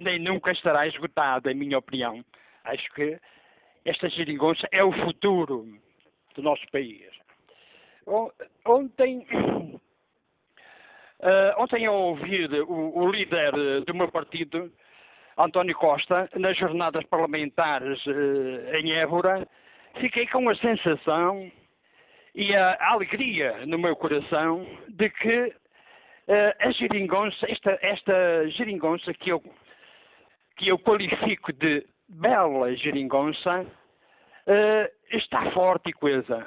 nem 0.00 0.20
nunca 0.20 0.52
estará 0.52 0.86
esgotada, 0.86 1.50
em 1.50 1.54
minha 1.54 1.78
opinião. 1.78 2.24
Acho 2.62 2.92
que 2.92 3.18
esta 3.84 4.08
geringonça 4.08 4.68
é 4.70 4.84
o 4.84 4.92
futuro 4.92 5.66
do 6.36 6.42
nosso 6.42 6.64
país. 6.70 7.02
Ontem, 8.64 9.26
ontem 11.58 11.86
ao 11.86 11.96
ouvir 11.96 12.52
o, 12.62 12.98
o, 13.00 13.10
líder 13.10 13.52
do 13.84 13.94
meu 13.94 14.12
partido, 14.12 14.70
António 15.36 15.74
Costa, 15.74 16.30
nas 16.36 16.56
jornadas 16.56 17.04
parlamentares 17.06 18.00
em 18.78 18.92
Évora, 18.92 19.44
fiquei 19.98 20.28
com 20.28 20.48
a 20.48 20.54
sensação 20.54 21.50
e 22.34 22.54
a, 22.54 22.76
alegria 22.92 23.66
no 23.66 23.78
meu 23.78 23.96
coração 23.96 24.66
de 24.88 25.10
que 25.10 25.46
uh, 25.46 25.54
a 26.60 26.70
geringonça, 26.70 27.50
esta, 27.50 27.78
esta 27.82 28.48
geringonça 28.50 29.12
que 29.14 29.30
eu, 29.30 29.42
que 30.56 30.68
eu 30.68 30.78
qualifico 30.78 31.52
de 31.52 31.86
bela 32.08 32.74
geringonça, 32.76 33.62
uh, 33.62 35.16
está 35.16 35.50
forte 35.52 35.90
e 35.90 35.92
coesa. 35.92 36.46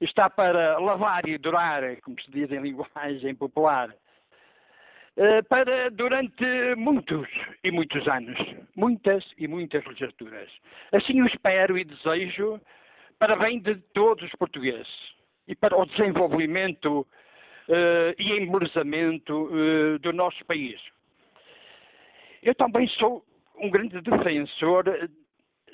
Está 0.00 0.30
para 0.30 0.78
lavar 0.78 1.26
e 1.28 1.36
durar, 1.38 1.82
como 2.02 2.20
se 2.22 2.30
diz 2.30 2.50
em 2.52 2.60
linguagem 2.60 3.34
popular, 3.34 3.90
uh, 3.90 5.44
para 5.48 5.90
durante 5.90 6.44
muitos 6.76 7.28
e 7.64 7.70
muitos 7.70 8.06
anos. 8.08 8.38
Muitas 8.76 9.24
e 9.36 9.48
muitas 9.48 9.84
legislaturas. 9.84 10.48
Assim 10.92 11.18
eu 11.18 11.26
espero 11.26 11.76
e 11.76 11.84
desejo 11.84 12.60
para 13.18 13.34
bem 13.34 13.58
de 13.58 13.74
todos 13.92 14.24
os 14.24 14.30
portugueses 14.38 15.17
e 15.48 15.56
para 15.56 15.76
o 15.76 15.86
desenvolvimento 15.86 17.00
uh, 17.00 18.14
e 18.18 18.32
embelezamento 18.38 19.50
do 20.00 20.12
nosso 20.12 20.44
país. 20.44 20.78
Eu 22.42 22.54
também 22.54 22.86
sou 22.88 23.24
um 23.56 23.70
grande 23.70 24.00
defensor 24.00 24.84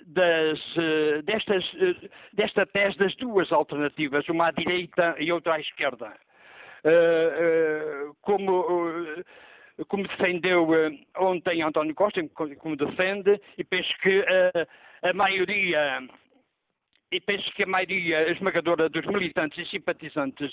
das, 0.07 0.59
eh, 0.77 1.23
destas, 1.23 1.65
eh, 1.75 2.09
desta 2.33 2.67
tese 2.67 2.97
das 2.99 3.15
duas 3.17 3.51
alternativas, 3.53 4.27
uma 4.29 4.49
à 4.49 4.51
direita 4.51 5.15
e 5.19 5.31
outra 5.33 5.55
à 5.55 5.61
esquerda. 5.61 6.13
Como, 8.21 8.67
como 9.89 10.07
defendeu 10.07 10.69
ontem 11.19 11.63
António 11.63 11.95
Costa, 11.95 12.23
como 12.29 12.77
defende, 12.77 13.41
e 13.57 13.65
penso 13.65 13.89
que 14.03 14.23
a 15.03 15.13
maioria 15.15 16.07
e 17.15 17.21
penso 17.21 17.51
que 17.53 17.63
a 17.63 17.67
maioria 17.67 18.31
esmagadora 18.31 18.89
dos 18.89 19.07
militantes 19.07 19.59
e 19.59 19.71
simpatizantes 19.71 20.53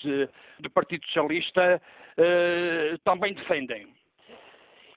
do 0.60 0.70
Partido 0.70 1.06
Socialista 1.08 1.82
também 3.04 3.34
defendem 3.34 3.88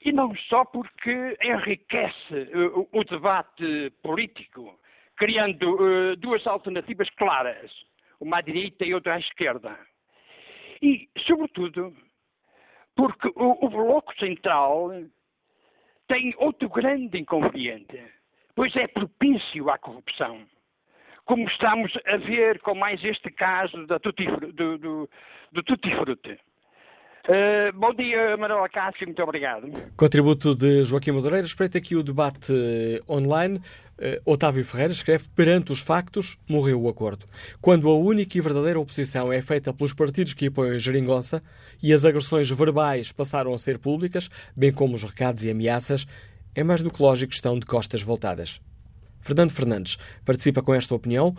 e 0.05 0.12
não 0.12 0.35
só 0.49 0.65
porque 0.65 1.37
enriquece 1.43 2.35
uh, 2.35 2.89
o 2.93 3.05
debate 3.05 3.91
político, 4.03 4.79
criando 5.17 6.17
duas 6.17 6.47
alternativas 6.47 7.09
claras, 7.11 7.71
uma 8.21 8.39
à 8.39 8.41
direita 8.41 8.85
e 8.85 8.93
outra 8.93 9.15
à 9.15 9.19
esquerda. 9.19 9.79
E, 10.83 11.09
sobretudo, 11.27 11.97
porque 12.95 13.29
o, 13.29 13.65
o 13.65 13.71
Bloco 13.71 14.15
Central 14.19 14.91
tem 16.07 16.35
outro 16.37 16.69
grande 16.69 17.19
inconveniente, 17.19 17.99
pois 18.55 18.75
é 18.77 18.87
propício 18.87 19.71
à 19.71 19.79
corrupção. 19.79 20.47
Como 21.25 21.49
estamos 21.49 21.93
a 22.07 22.16
ver 22.18 22.61
com 22.61 22.75
mais 22.75 23.03
este 23.03 23.31
caso 23.31 23.87
da 23.87 23.99
tutti, 23.99 24.27
do, 24.53 24.79
do, 24.79 25.11
do 25.53 25.62
Tutti 25.62 25.91
Frutti. 25.97 26.39
Uh, 27.27 27.72
bom 27.79 27.95
dia, 27.95 28.37
Manuela 28.37 28.68
Cássio, 28.68 29.07
muito 29.07 29.22
obrigado. 29.22 29.66
Contributo 29.97 30.55
de 30.55 30.85
Joaquim 30.85 31.12
Madureira. 31.12 31.47
Espreita 31.47 31.79
aqui 31.79 31.97
o 31.97 32.03
debate 32.03 32.53
eh, 32.53 33.01
online. 33.09 33.57
Uh, 33.99 34.33
Otávio 34.33 34.62
Ferreira 34.62 34.93
escreve: 34.93 35.27
Perante 35.35 35.72
os 35.72 35.81
factos, 35.81 36.39
morreu 36.47 36.83
o 36.83 36.89
acordo. 36.91 37.25
Quando 37.62 37.89
a 37.89 37.97
única 37.97 38.37
e 38.37 38.43
verdadeira 38.43 38.79
oposição 38.79 39.33
é 39.33 39.41
feita 39.41 39.72
pelos 39.72 39.95
partidos 39.95 40.35
que 40.35 40.49
apoiam 40.49 40.75
a 40.75 40.79
geringonça 40.79 41.43
e 41.83 41.95
as 41.95 42.05
agressões 42.05 42.51
verbais 42.51 43.11
passaram 43.11 43.55
a 43.55 43.59
ser 43.59 43.79
públicas, 43.79 44.29
bem 44.55 44.70
como 44.70 44.95
os 44.95 45.03
recados 45.03 45.43
e 45.45 45.51
ameaças, 45.51 46.07
é 46.55 46.62
mais 46.62 46.83
do 46.83 46.91
que 46.91 47.01
lógico 47.01 47.31
que 47.31 47.37
estão 47.37 47.59
de 47.59 47.64
costas 47.64 48.03
voltadas. 48.03 48.61
Fernando 49.25 49.53
Fernandes 49.53 49.97
participa 50.22 50.62
com 50.62 50.75
esta 50.75 50.95
opinião. 50.95 51.35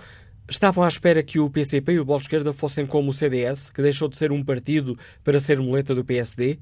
Estavam 0.50 0.84
à 0.84 0.88
espera 0.88 1.22
que 1.22 1.40
o 1.40 1.50
PCP 1.50 1.94
e 1.94 2.00
o 2.00 2.06
Bloco 2.06 2.22
de 2.22 2.26
Esquerda 2.26 2.52
fossem 2.52 2.86
como 2.86 3.12
o 3.12 3.14
CDS, 3.14 3.70
que 3.70 3.82
deixou 3.82 4.08
de 4.08 4.18
ser 4.18 4.32
um 4.32 4.44
partido 4.44 4.98
para 5.24 5.40
ser 5.40 5.60
muleta 5.60 5.94
do 5.94 6.04
PSD? 6.04 6.58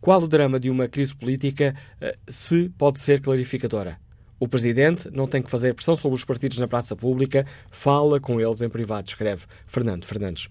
Qual 0.00 0.22
o 0.22 0.28
drama 0.28 0.60
de 0.60 0.68
uma 0.68 0.86
crise 0.86 1.14
política 1.14 1.74
eh, 2.00 2.16
se 2.28 2.68
pode 2.76 3.00
ser 3.00 3.20
clarificadora? 3.20 3.98
O 4.38 4.46
Presidente 4.46 5.10
não 5.10 5.26
tem 5.26 5.42
que 5.42 5.50
fazer 5.50 5.74
pressão 5.74 5.96
sobre 5.96 6.16
os 6.16 6.24
partidos 6.24 6.58
na 6.58 6.68
praça 6.68 6.94
pública, 6.94 7.46
fala 7.70 8.20
com 8.20 8.40
eles 8.40 8.60
em 8.60 8.68
privado, 8.68 9.08
escreve 9.08 9.46
Fernando 9.66 10.04
Fernandes. 10.04 10.48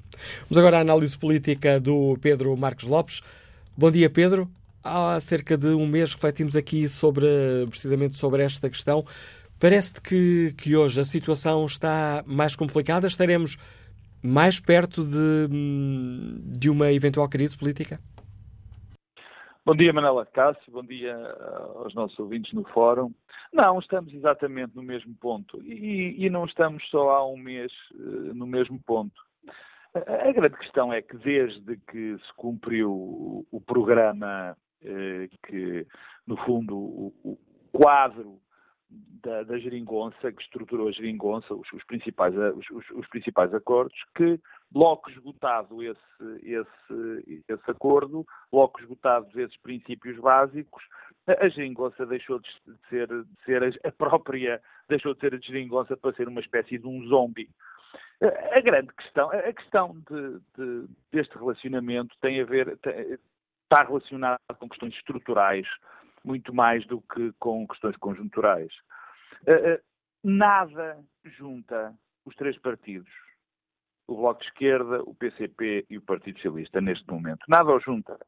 Vamos 0.50 0.58
agora 0.58 0.80
à 0.80 0.82
análise 0.82 1.18
política 1.18 1.80
do 1.80 2.18
Pedro 2.20 2.56
Marcos 2.58 2.86
Lopes. 2.86 3.22
Bom 3.78 3.92
dia, 3.92 4.10
Pedro. 4.10 4.50
Há 4.84 5.20
cerca 5.20 5.58
de 5.58 5.68
um 5.68 5.86
mês 5.88 6.14
refletimos 6.14 6.56
aqui 6.56 6.90
sobre, 6.90 7.28
precisamente 7.70 8.16
sobre 8.18 8.44
esta 8.44 8.70
questão. 8.70 9.06
Parece-te 9.60 10.02
que, 10.02 10.54
que 10.54 10.76
hoje 10.76 11.00
a 11.00 11.04
situação 11.04 11.66
está 11.66 12.24
mais 12.28 12.56
complicada? 12.56 13.08
Estaremos 13.08 13.58
mais 14.24 14.60
perto 14.60 15.04
de, 15.04 15.48
de 16.60 16.70
uma 16.70 16.92
eventual 16.92 17.28
crise 17.28 17.58
política? 17.58 18.00
Bom 19.66 19.76
dia, 19.76 19.92
Manela 19.92 20.28
Cássio. 20.28 20.72
Bom 20.72 20.84
dia 20.84 21.12
eh, 21.12 21.56
aos 21.76 21.94
nossos 21.96 22.18
ouvintes 22.20 22.54
no 22.54 22.64
fórum. 22.66 23.12
Não, 23.52 23.80
estamos 23.80 24.14
exatamente 24.14 24.76
no 24.76 24.84
mesmo 24.84 25.16
ponto. 25.16 25.60
E, 25.64 26.16
e 26.24 26.30
não 26.30 26.46
estamos 26.46 26.88
só 26.90 27.10
há 27.10 27.28
um 27.28 27.38
mês 27.38 27.72
uh, 27.96 28.36
no 28.36 28.46
mesmo 28.46 28.80
ponto. 28.86 29.20
A, 29.96 30.32
grande 30.32 30.58
questão 30.58 30.94
é 30.94 31.02
que 31.02 31.18
desde 31.18 31.78
que 31.90 32.16
se 32.16 32.34
cumpriu 32.36 32.92
o, 33.52 33.62
programa 33.66 34.56
uh, 34.84 35.48
que, 35.48 35.88
no 36.28 36.38
fundo, 36.46 36.78
o 36.78 37.38
quadro 37.72 38.40
da, 38.90 39.44
da 39.44 39.58
geringonça, 39.58 40.32
que 40.32 40.42
estruturou 40.42 40.88
a 40.88 40.92
geringonça, 40.92 41.54
os, 41.54 41.72
os 41.74 41.84
principais, 41.84 42.34
os, 42.36 42.70
os, 42.70 42.90
os, 42.92 43.08
principais 43.08 43.54
acordos, 43.54 43.98
que 44.16 44.40
logo 44.74 45.10
esgotado 45.10 45.84
esse, 45.84 46.00
esse, 46.44 47.44
esse 47.48 47.72
acordo, 47.72 48.26
logo 48.52 48.80
esgotados 48.80 49.36
esses 49.36 49.58
princípios 49.58 50.18
básicos, 50.20 50.84
a, 51.28 51.50
geringonça 51.50 52.06
deixou 52.06 52.40
de 52.40 52.50
ser, 52.90 53.08
de 53.08 53.44
ser 53.44 53.64
a, 53.84 53.92
própria, 53.92 54.62
deixou 54.88 55.14
de 55.14 55.20
ser 55.20 55.34
a 55.34 55.40
geringonça 55.40 55.98
para 55.98 56.16
ser 56.16 56.28
uma 56.28 56.40
espécie 56.40 56.78
de 56.78 56.88
um 56.88 57.06
zombie. 57.08 57.50
A 58.56 58.62
grande 58.62 58.92
questão, 58.94 59.30
a 59.30 59.54
questão 59.54 60.02
de, 60.10 60.40
de, 60.58 60.88
deste 61.12 61.38
relacionamento 61.38 62.16
tem 62.20 62.42
a 62.42 62.46
ver, 62.46 62.78
tem, 62.78 63.18
está 63.70 63.84
relacionada 63.84 64.40
com 64.58 64.70
questões 64.70 64.94
estruturais, 64.96 65.68
muito 66.28 66.54
mais 66.54 66.86
do 66.88 67.02
que 67.02 67.32
com 67.40 67.66
questões 67.68 67.96
conjunturais. 67.98 68.72
Uh, 69.48 69.76
uh, 69.76 69.80
nada 70.24 71.00
junta 71.24 71.96
os 72.26 72.36
três 72.36 72.58
partidos, 72.60 73.10
o 74.08 74.16
Bloco 74.18 74.42
de 74.42 74.48
Esquerda, 74.48 75.02
o 75.04 75.16
PCP 75.16 75.86
e 75.90 75.98
o 75.98 76.02
Partido 76.02 76.36
Socialista, 76.38 76.82
neste 76.82 77.10
momento. 77.10 77.46
Nada 77.48 77.74
os 77.74 77.84
junta. 77.84 78.20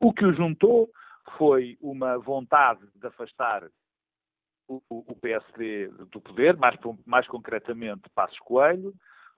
O 0.00 0.12
que 0.12 0.26
os 0.26 0.36
juntou 0.36 0.90
foi 1.38 1.78
uma 1.80 2.18
vontade 2.18 2.86
de 2.94 3.06
afastar 3.06 3.66
o, 4.68 4.82
o 4.90 5.16
PSD 5.16 5.88
do 6.10 6.20
poder, 6.20 6.56
mais, 6.56 6.76
mais 7.06 7.26
concretamente 7.26 8.02
Passos 8.14 8.38
Coelho, 8.40 8.92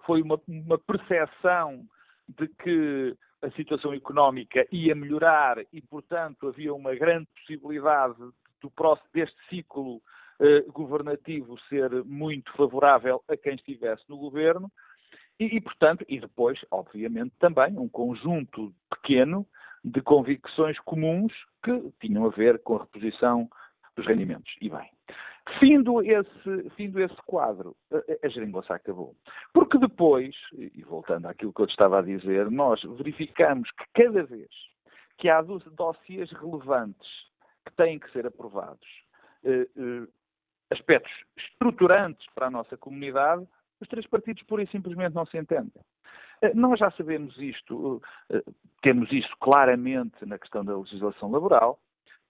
foi 0.04 0.22
uma, 0.22 0.40
uma 0.48 0.78
percepção 0.78 1.84
de 2.28 2.48
que 2.48 3.16
a 3.42 3.50
situação 3.52 3.92
económica 3.92 4.66
ia 4.72 4.94
melhorar 4.94 5.58
e, 5.72 5.80
portanto, 5.80 6.48
havia 6.48 6.74
uma 6.74 6.94
grande 6.94 7.28
possibilidade 7.36 8.18
do 8.60 8.70
próximo, 8.70 9.08
deste 9.12 9.36
ciclo 9.48 10.02
eh, 10.40 10.62
governativo 10.72 11.58
ser 11.68 12.04
muito 12.04 12.52
favorável 12.52 13.22
a 13.28 13.36
quem 13.36 13.54
estivesse 13.54 14.02
no 14.08 14.16
governo 14.16 14.70
e, 15.38 15.56
e, 15.56 15.60
portanto, 15.60 16.04
e 16.08 16.18
depois, 16.18 16.58
obviamente, 16.70 17.32
também 17.38 17.78
um 17.78 17.88
conjunto 17.88 18.74
pequeno 18.90 19.46
de 19.84 20.02
convicções 20.02 20.78
comuns 20.80 21.32
que 21.62 21.92
tinham 22.00 22.26
a 22.26 22.30
ver 22.30 22.60
com 22.62 22.76
a 22.76 22.80
reposição 22.80 23.48
dos 23.96 24.06
rendimentos. 24.06 24.52
E 24.60 24.68
bem, 24.68 24.90
Findo 25.58 26.02
esse, 26.02 26.70
findo 26.76 27.00
esse 27.00 27.16
quadro, 27.26 27.74
a, 27.92 28.26
a 28.26 28.28
geringonça 28.28 28.74
acabou. 28.74 29.14
Porque 29.52 29.78
depois, 29.78 30.34
e 30.52 30.82
voltando 30.82 31.26
àquilo 31.26 31.52
que 31.52 31.62
eu 31.62 31.66
estava 31.66 31.98
a 31.98 32.02
dizer, 32.02 32.50
nós 32.50 32.82
verificamos 32.82 33.70
que 33.72 33.84
cada 33.94 34.24
vez 34.24 34.48
que 35.18 35.28
há 35.28 35.42
dossiês 35.42 36.30
relevantes 36.32 37.08
que 37.66 37.74
têm 37.76 37.98
que 37.98 38.10
ser 38.12 38.26
aprovados, 38.26 38.86
eh, 39.44 39.68
eh, 39.76 40.06
aspectos 40.70 41.12
estruturantes 41.36 42.26
para 42.34 42.46
a 42.46 42.50
nossa 42.50 42.76
comunidade, 42.76 43.46
os 43.80 43.88
três 43.88 44.06
partidos 44.06 44.42
pura 44.44 44.62
e 44.62 44.68
simplesmente 44.68 45.14
não 45.14 45.26
se 45.26 45.36
entendem. 45.36 45.82
Eh, 46.40 46.54
nós 46.54 46.78
já 46.78 46.90
sabemos 46.92 47.36
isto, 47.38 48.00
temos 48.80 49.10
isso 49.12 49.34
claramente 49.40 50.24
na 50.24 50.38
questão 50.38 50.64
da 50.64 50.76
legislação 50.76 51.30
laboral, 51.30 51.80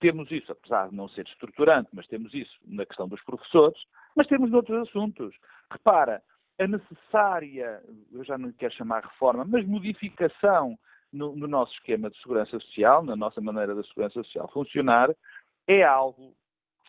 temos 0.01 0.31
isso, 0.31 0.53
apesar 0.53 0.89
de 0.89 0.95
não 0.95 1.09
ser 1.09 1.27
estruturante, 1.27 1.89
mas 1.93 2.07
temos 2.07 2.33
isso 2.35 2.59
na 2.65 2.87
questão 2.87 3.09
dos 3.09 3.23
professores, 3.25 3.79
mas 4.17 4.27
temos 4.27 4.51
noutros 4.51 4.89
assuntos. 4.89 5.35
Repara, 5.71 6.23
a 6.59 6.67
necessária, 6.67 7.83
eu 8.13 8.25
já 8.25 8.37
não 8.37 8.53
quero 8.53 8.75
chamar 8.75 9.05
reforma, 9.05 9.45
mas 9.45 9.67
modificação 9.67 10.79
no, 11.13 11.35
no, 11.35 11.47
nosso 11.47 11.73
esquema 11.75 12.11
de 12.11 12.19
segurança 12.21 12.59
social, 12.59 13.03
na 13.05 13.17
nossa 13.17 13.41
maneira 13.41 13.75
da 13.75 13.83
segurança 13.85 14.23
social 14.23 14.51
funcionar, 14.53 15.15
é 15.67 15.83
algo 15.85 16.35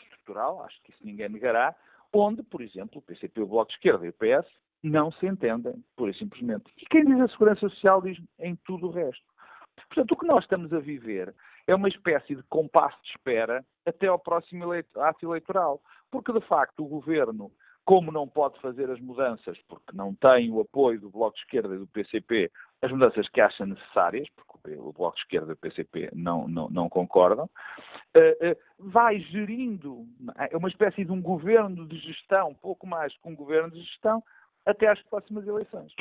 estrutural, 0.03 0.63
acho 0.63 0.81
que 0.83 0.91
isso 0.91 1.05
ninguém 1.05 1.29
negará, 1.29 1.75
onde, 2.13 2.43
por 2.43 2.61
exemplo, 2.61 2.99
o 2.99 3.01
PCP, 3.01 3.41
o 3.41 3.47
Bloco 3.47 3.69
de 3.69 3.77
Esquerda 3.77 4.05
e 4.05 4.09
o 4.09 4.13
PS 4.13 4.49
não 4.81 5.11
se 5.11 5.27
entendem, 5.27 5.83
pura 5.95 6.11
e 6.11 6.15
simplesmente. 6.15 6.65
E 6.77 6.85
quem 6.85 7.05
diz 7.05 7.19
a 7.19 7.27
segurança 7.27 7.61
social 7.69 8.01
diz 8.01 8.17
em 8.39 8.55
tudo 8.65 8.87
o 8.87 8.91
resto. 8.91 9.23
Portanto, 9.99 10.13
o 10.13 10.17
que 10.17 10.27
nós 10.27 10.43
estamos 10.45 10.71
a 10.71 10.79
viver 10.79 11.35
é 11.67 11.75
uma 11.75 11.89
espécie 11.89 12.33
de 12.33 12.41
compasso 12.43 12.97
de 13.03 13.09
espera 13.09 13.65
até 13.85 14.07
ao 14.07 14.17
próximo 14.17 14.71
ato 14.95 15.25
eleitoral. 15.25 15.81
Porque, 16.09 16.31
de 16.31 16.39
facto, 16.39 16.85
o 16.85 16.87
governo, 16.87 17.51
como 17.83 18.09
não 18.09 18.25
pode 18.25 18.57
fazer 18.61 18.89
as 18.89 18.99
mudanças, 19.01 19.57
porque 19.67 19.93
não 19.93 20.15
tem 20.15 20.49
o 20.51 20.61
apoio 20.61 21.01
do 21.01 21.09
Bloco 21.09 21.35
de 21.35 21.41
Esquerda 21.41 21.75
e 21.75 21.79
do 21.79 21.87
PCP, 21.87 22.49
as 22.81 22.89
mudanças 22.89 23.27
que 23.27 23.41
acha 23.41 23.65
necessárias, 23.65 24.25
porque 24.37 24.73
o 24.77 24.93
Bloco 24.93 25.17
de 25.17 25.23
Esquerda 25.23 25.51
e 25.51 25.53
o 25.53 25.57
PCP 25.57 26.11
não, 26.13 26.47
não, 26.47 26.69
não 26.69 26.87
concordam, 26.87 27.49
eh, 28.15 28.37
eh, 28.39 28.57
vai 28.79 29.19
gerindo, 29.19 30.07
é 30.49 30.55
uma 30.55 30.69
espécie 30.69 31.03
de 31.03 31.11
um 31.11 31.21
governo 31.21 31.85
de 31.85 31.97
gestão, 31.97 32.55
pouco 32.55 32.87
mais 32.87 33.13
que 33.17 33.27
um 33.27 33.35
governo 33.35 33.69
de 33.69 33.81
gestão, 33.81 34.23
até 34.65 34.87
às 34.87 35.01
próximas 35.03 35.45
eleições. 35.45 35.93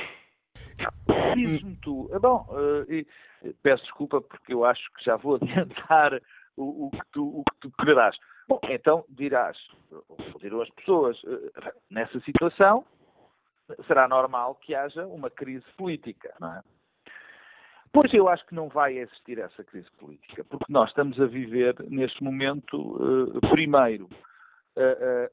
Diz-me 1.34 1.76
tu. 1.76 2.08
Bom, 2.20 2.46
uh, 2.50 3.52
peço 3.62 3.82
desculpa 3.84 4.20
porque 4.20 4.52
eu 4.52 4.64
acho 4.64 4.90
que 4.94 5.04
já 5.04 5.16
vou 5.16 5.36
adiantar 5.42 6.20
o, 6.56 6.86
o, 6.86 6.90
que, 6.90 7.06
tu, 7.12 7.40
o 7.40 7.44
que 7.44 7.56
tu 7.60 7.70
quererás. 7.78 8.16
Bom, 8.48 8.58
então 8.64 9.04
dirás, 9.08 9.56
ou 10.08 10.16
dirão 10.40 10.60
as 10.60 10.70
pessoas, 10.70 11.22
uh, 11.24 11.52
nessa 11.90 12.18
situação 12.20 12.84
será 13.86 14.08
normal 14.08 14.54
que 14.54 14.74
haja 14.74 15.06
uma 15.06 15.30
crise 15.30 15.64
política, 15.76 16.34
não 16.40 16.54
é? 16.54 16.62
Pois 17.92 18.12
eu 18.12 18.28
acho 18.28 18.44
que 18.46 18.54
não 18.54 18.68
vai 18.68 18.98
existir 18.98 19.38
essa 19.38 19.64
crise 19.64 19.90
política, 19.92 20.44
porque 20.44 20.70
nós 20.70 20.90
estamos 20.90 21.18
a 21.20 21.26
viver 21.26 21.74
neste 21.88 22.22
momento, 22.22 22.76
uh, 22.76 23.40
primeiro, 23.48 24.08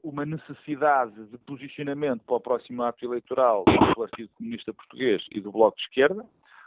uma 0.02 0.26
necessidade 0.26 1.26
de 1.26 1.38
posicionamento 1.38 2.22
para 2.24 2.36
o 2.36 2.40
próximo 2.40 2.82
ato 2.82 3.04
eleitoral 3.04 3.64
do 3.64 3.94
Partido 3.94 4.30
Comunista 4.36 4.72
Português 4.72 5.24
e 5.30 5.40
do 5.40 5.52
Bloco 5.52 5.76
de 5.76 5.84
Esquerda, 5.84 6.24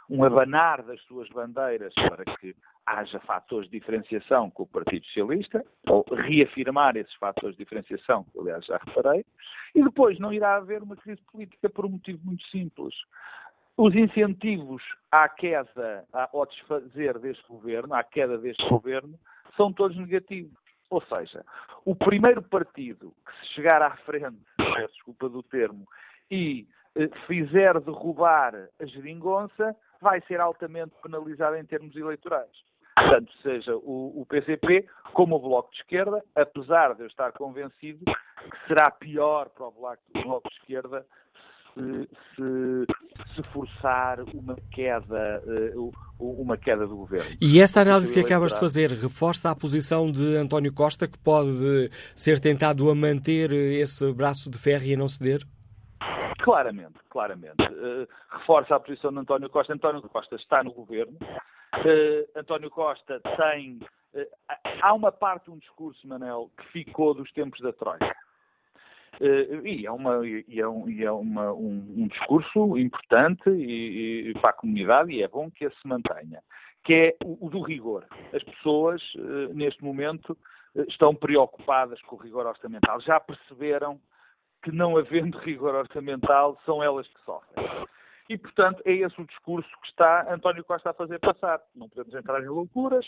um 0.08 0.24
abanar 0.24 0.82
das 0.82 1.00
suas 1.02 1.28
bandeiras 1.28 1.94
para 1.94 2.24
que 2.36 2.56
haja 2.84 3.20
fatores 3.20 3.70
de 3.70 3.78
diferenciação 3.78 4.50
com 4.50 4.64
o 4.64 4.66
Partido 4.66 5.06
Socialista, 5.06 5.64
ou 5.88 6.04
reafirmar 6.10 6.96
esses 6.96 7.14
fatores 7.14 7.56
de 7.56 7.62
diferenciação, 7.62 8.24
que 8.24 8.40
aliás 8.40 8.64
já 8.66 8.76
reparei, 8.78 9.24
e 9.72 9.82
depois 9.82 10.18
não 10.18 10.32
irá 10.32 10.56
haver 10.56 10.82
uma 10.82 10.96
crise 10.96 11.22
política 11.30 11.70
por 11.70 11.86
um 11.86 11.90
motivo 11.90 12.18
muito 12.24 12.44
simples. 12.48 12.92
Os 13.76 13.94
incentivos 13.94 14.82
à 15.12 15.28
queda, 15.28 16.04
ao 16.12 16.44
desfazer 16.44 17.18
deste 17.18 17.46
governo, 17.46 17.94
à 17.94 18.02
queda 18.02 18.36
deste 18.36 18.68
governo, 18.68 19.16
são 19.56 19.72
todos 19.72 19.96
negativos. 19.96 20.58
Ou 20.90 21.00
seja, 21.02 21.44
o 21.84 21.94
primeiro 21.94 22.42
partido 22.42 23.14
que 23.24 23.32
se 23.40 23.54
chegar 23.54 23.80
à 23.80 23.96
frente, 23.98 24.38
desculpa 24.92 25.28
do 25.28 25.42
termo, 25.42 25.86
e 26.30 26.66
eh, 26.96 27.08
fizer 27.26 27.78
derrubar 27.80 28.54
a 28.80 28.84
geringonça, 28.84 29.76
vai 30.00 30.20
ser 30.22 30.40
altamente 30.40 30.92
penalizado 31.02 31.56
em 31.56 31.64
termos 31.64 31.94
eleitorais. 31.94 32.50
Tanto 32.98 33.32
seja 33.38 33.74
o, 33.76 34.20
o, 34.20 34.26
PCP 34.26 34.86
como 35.14 35.36
o 35.36 35.38
Bloco 35.38 35.70
de 35.70 35.78
Esquerda, 35.78 36.22
apesar 36.34 36.94
de 36.94 37.02
eu 37.02 37.06
estar 37.06 37.32
convencido 37.32 38.04
que 38.04 38.66
será 38.66 38.90
pior 38.90 39.48
para 39.50 39.66
o 39.66 39.70
Bloco 39.70 40.48
de 40.48 40.56
Esquerda 40.56 41.06
se, 41.80 42.08
se, 42.34 43.34
se 43.34 43.50
forçar 43.50 44.20
uma 44.34 44.56
queda, 44.70 45.42
eh, 45.46 45.74
uma 46.18 46.56
queda 46.56 46.86
do 46.86 46.96
governo. 46.96 47.30
E 47.40 47.60
essa 47.60 47.80
análise 47.80 48.12
que 48.12 48.20
acabas 48.20 48.52
de 48.52 48.60
fazer 48.60 48.90
reforça 48.90 49.50
a 49.50 49.56
posição 49.56 50.10
de 50.10 50.36
António 50.36 50.74
Costa, 50.74 51.08
que 51.08 51.18
pode 51.18 51.90
ser 52.14 52.40
tentado 52.40 52.90
a 52.90 52.94
manter 52.94 53.52
esse 53.52 54.12
braço 54.12 54.50
de 54.50 54.58
ferro 54.58 54.84
e 54.84 54.94
a 54.94 54.96
não 54.96 55.08
ceder? 55.08 55.42
Claramente, 56.42 56.98
claramente. 57.10 57.62
Uh, 57.62 58.08
reforça 58.30 58.74
a 58.74 58.80
posição 58.80 59.12
de 59.12 59.18
António 59.18 59.50
Costa. 59.50 59.74
António 59.74 60.02
Costa 60.02 60.36
está 60.36 60.62
no 60.64 60.72
governo. 60.72 61.16
Uh, 61.20 62.38
António 62.38 62.70
Costa 62.70 63.20
tem. 63.36 63.78
Uh, 64.14 64.26
há 64.82 64.94
uma 64.94 65.12
parte 65.12 65.44
de 65.44 65.50
um 65.50 65.58
discurso, 65.58 66.06
Manel, 66.08 66.50
que 66.56 66.72
ficou 66.72 67.14
dos 67.14 67.30
tempos 67.32 67.60
da 67.60 67.72
Troika. 67.72 68.16
Uh, 69.18 69.66
e 69.66 69.86
é, 69.86 69.90
uma, 69.90 70.26
e 70.26 70.60
é, 70.60 70.66
um, 70.66 70.88
e 70.88 71.04
é 71.04 71.10
uma, 71.10 71.52
um, 71.52 71.84
um, 71.96 72.08
discurso 72.08 72.78
importante 72.78 73.50
e, 73.50 74.30
e, 74.30 74.34
para 74.34 74.50
a 74.50 74.54
comunidade 74.54 75.12
e 75.12 75.22
é 75.22 75.28
bom 75.28 75.50
que 75.50 75.68
se 75.68 75.86
mantenha, 75.86 76.42
que 76.84 76.94
é 76.94 77.16
o, 77.24 77.46
o 77.46 77.50
do 77.50 77.60
rigor. 77.60 78.06
As 78.32 78.42
pessoas, 78.42 79.02
uh, 79.16 79.52
neste 79.52 79.82
momento, 79.84 80.30
uh, 80.74 80.82
estão 80.88 81.14
preocupadas 81.14 82.00
com 82.02 82.16
o 82.16 82.18
rigor 82.18 82.46
orçamental. 82.46 83.00
Já 83.00 83.20
perceberam 83.20 84.00
que, 84.62 84.72
não 84.72 84.96
havendo 84.96 85.38
rigor 85.44 85.74
orçamental, 85.74 86.58
são 86.64 86.82
elas 86.82 87.06
que 87.08 87.20
sofrem. 87.24 87.66
E, 88.30 88.38
portanto, 88.38 88.80
é 88.84 88.92
esse 88.92 89.20
o 89.20 89.26
discurso 89.26 89.68
que 89.82 89.88
está 89.88 90.32
António 90.32 90.64
Costa 90.64 90.90
a 90.90 90.94
fazer 90.94 91.18
passar. 91.18 91.60
Não 91.74 91.88
podemos 91.88 92.14
entrar 92.14 92.40
em 92.40 92.48
loucuras, 92.48 93.04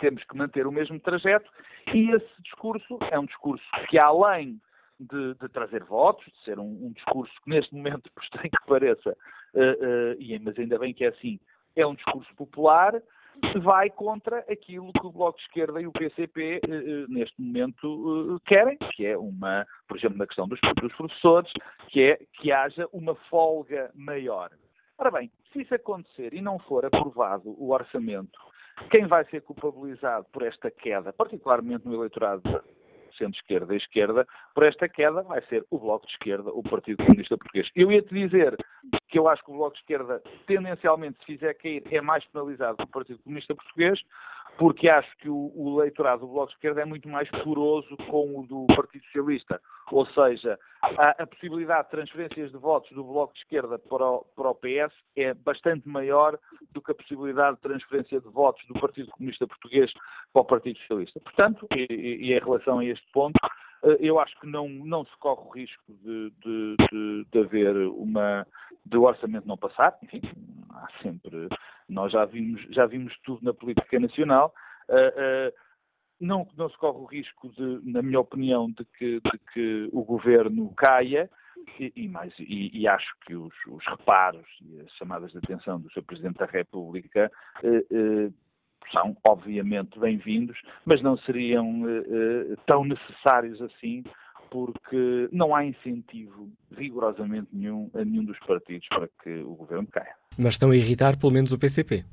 temos 0.00 0.24
que 0.24 0.36
manter 0.36 0.66
o 0.66 0.72
mesmo 0.72 0.98
trajeto, 0.98 1.50
e 1.92 2.10
esse 2.10 2.42
discurso 2.42 2.98
é 3.10 3.18
um 3.18 3.26
discurso 3.26 3.64
que, 3.88 3.98
além 4.02 4.60
de, 4.98 5.34
de, 5.34 5.48
trazer 5.48 5.84
votos, 5.84 6.24
de 6.24 6.44
ser 6.44 6.58
um, 6.58 6.86
um, 6.86 6.92
discurso 6.92 7.32
que 7.42 7.50
neste 7.50 7.74
momento, 7.74 8.10
por 8.14 8.22
estranho 8.22 8.50
que 8.50 8.66
pareça, 8.66 9.10
uh, 9.54 9.60
uh, 9.60 10.20
e, 10.20 10.38
mas 10.38 10.58
ainda 10.58 10.78
bem 10.78 10.94
que 10.94 11.04
é 11.04 11.08
assim, 11.08 11.38
é 11.76 11.86
um 11.86 11.94
discurso 11.94 12.34
popular, 12.36 13.02
vai 13.62 13.90
contra 13.90 14.38
aquilo 14.50 14.92
que 14.92 15.06
o 15.06 15.12
Bloco 15.12 15.38
de 15.38 15.44
Esquerda 15.44 15.80
e 15.80 15.86
o 15.86 15.92
PCP 15.92 16.60
eh, 16.62 17.06
neste 17.08 17.40
momento 17.40 18.40
querem, 18.46 18.76
que 18.94 19.04
é 19.04 19.18
uma, 19.18 19.66
por 19.88 19.98
exemplo, 19.98 20.18
na 20.18 20.26
questão 20.26 20.46
dos, 20.46 20.60
dos 20.80 20.94
professores, 20.94 21.50
que 21.88 22.00
é 22.00 22.18
que 22.34 22.52
haja 22.52 22.88
uma 22.92 23.14
folga 23.28 23.90
maior. 23.94 24.50
Ora 24.96 25.10
bem, 25.10 25.30
se 25.52 25.62
isso 25.62 25.74
acontecer 25.74 26.32
e 26.32 26.40
não 26.40 26.58
for 26.60 26.84
aprovado 26.84 27.50
o 27.60 27.72
orçamento, 27.72 28.38
quem 28.90 29.06
vai 29.06 29.24
ser 29.26 29.42
culpabilizado 29.42 30.26
por 30.32 30.42
esta 30.42 30.70
queda, 30.70 31.12
particularmente 31.12 31.86
no 31.86 31.94
eleitorado 31.94 32.42
centro-esquerda 33.16 33.74
e 33.74 33.78
esquerda, 33.78 34.26
por 34.54 34.64
esta 34.64 34.88
queda 34.88 35.22
vai 35.22 35.40
ser 35.42 35.64
o 35.70 35.78
Bloco 35.78 36.06
de 36.06 36.12
Esquerda, 36.12 36.50
o 36.50 36.62
Partido 36.62 37.04
Comunista 37.04 37.36
Português. 37.36 37.68
Eu 37.74 37.90
ia-te 37.90 38.12
dizer 38.14 38.56
que 39.08 39.18
eu 39.18 39.28
acho 39.28 39.44
que 39.44 39.50
o 39.50 39.54
Bloco 39.54 39.74
de 39.74 39.80
Esquerda, 39.80 40.22
tendencialmente, 40.46 41.18
se 41.20 41.26
fizer 41.26 41.54
cair, 41.54 41.82
é 41.90 42.00
mais 42.00 42.24
penalizado 42.26 42.76
que 42.78 42.84
o 42.84 42.88
Partido 42.88 43.18
Comunista 43.20 43.54
Português, 43.54 44.00
porque 44.58 44.88
acho 44.88 45.16
que 45.18 45.28
o, 45.28 45.52
o 45.54 45.80
eleitorado 45.80 46.26
do 46.26 46.32
Bloco 46.32 46.48
de 46.48 46.54
Esquerda 46.54 46.82
é 46.82 46.84
muito 46.84 47.08
mais 47.08 47.28
poroso 47.42 47.96
com 48.08 48.40
o 48.40 48.46
do 48.46 48.66
Partido 48.74 49.04
Socialista. 49.06 49.60
Ou 49.90 50.06
seja, 50.06 50.58
a, 50.98 51.22
a, 51.22 51.26
possibilidade 51.26 51.84
de 51.84 51.90
transferências 51.90 52.50
de 52.50 52.58
votos 52.58 52.90
do 52.92 53.04
Bloco 53.04 53.32
de 53.34 53.40
Esquerda 53.40 53.78
para 53.78 54.04
o, 54.04 54.24
para 54.36 54.50
o 54.50 54.54
PS 54.54 54.94
é 55.16 55.34
bastante 55.34 55.88
maior 55.88 56.38
do 56.72 56.82
que 56.82 56.92
a 56.92 56.94
possibilidade 56.94 57.56
de 57.56 57.62
transferência 57.62 58.20
de 58.20 58.28
votos 58.28 58.64
do 58.66 58.74
Partido 58.80 59.10
Comunista 59.12 59.46
Português 59.46 59.92
para 60.32 60.42
o 60.42 60.44
Partido 60.44 60.78
Socialista. 60.80 61.20
Portanto, 61.20 61.66
e, 61.74 61.86
e 61.92 62.32
em 62.32 62.38
relação 62.38 62.78
a 62.78 62.84
este 62.84 63.06
ponto, 63.12 63.38
eh, 63.84 63.98
eu 64.00 64.18
acho 64.18 64.38
que 64.40 64.46
não, 64.46 64.68
não 64.68 65.04
se 65.04 65.16
corre 65.18 65.42
o 65.42 65.50
risco 65.50 65.82
de, 65.88 66.32
de, 66.44 66.76
de, 66.90 67.26
de 67.30 67.38
haver 67.38 67.76
uma. 67.88 68.46
de 68.84 68.96
o 68.96 69.02
orçamento 69.02 69.46
não 69.46 69.56
passar. 69.56 69.96
Enfim, 70.02 70.20
há 70.70 70.88
sempre. 71.02 71.48
Nós 71.88 72.12
já 72.12 72.24
vimos, 72.24 72.62
já 72.70 72.86
vimos 72.86 73.16
tudo 73.24 73.44
na 73.44 73.52
política 73.52 73.98
nacional. 74.00 74.54
Uh, 74.88 74.94
uh, 74.94 75.64
não, 76.20 76.46
não 76.56 76.68
se 76.68 76.76
corre 76.78 76.98
o 76.98 77.04
risco, 77.04 77.48
de, 77.50 77.80
na 77.90 78.02
minha 78.02 78.20
opinião, 78.20 78.70
de 78.70 78.84
que, 78.98 79.20
de 79.20 79.38
que 79.52 79.88
o 79.92 80.02
governo 80.02 80.72
caia. 80.76 81.30
E, 81.80 81.92
e, 81.96 82.08
mais, 82.08 82.32
e, 82.38 82.70
e 82.78 82.86
acho 82.86 83.14
que 83.26 83.34
os, 83.34 83.54
os, 83.68 83.86
reparos 83.86 84.46
e 84.60 84.80
as 84.80 84.90
chamadas 84.92 85.32
de 85.32 85.38
atenção 85.38 85.80
do 85.80 85.90
Sr. 85.90 86.02
Presidente 86.02 86.36
da 86.36 86.44
República 86.44 87.32
eh, 87.62 88.30
são 88.92 89.16
obviamente 89.26 89.98
bem-vindos, 89.98 90.58
mas 90.84 91.02
não 91.02 91.16
seriam 91.18 91.82
uh, 91.82 92.56
tão 92.66 92.84
necessários 92.84 93.60
assim, 93.62 94.04
porque 94.50 95.28
não 95.32 95.54
há 95.54 95.64
incentivo 95.64 96.50
rigorosamente 96.76 97.48
nenhum 97.52 97.90
a 97.94 98.04
nenhum 98.04 98.24
dos 98.24 98.38
partidos 98.40 98.86
para 98.88 99.08
que 99.22 99.30
o 99.42 99.54
governo 99.54 99.86
caia. 99.88 100.14
Mas 100.38 100.54
estão 100.54 100.70
a 100.70 100.76
irritar 100.76 101.18
pelo 101.18 101.32
menos 101.32 101.52
o 101.52 101.58
PCP. 101.58 102.04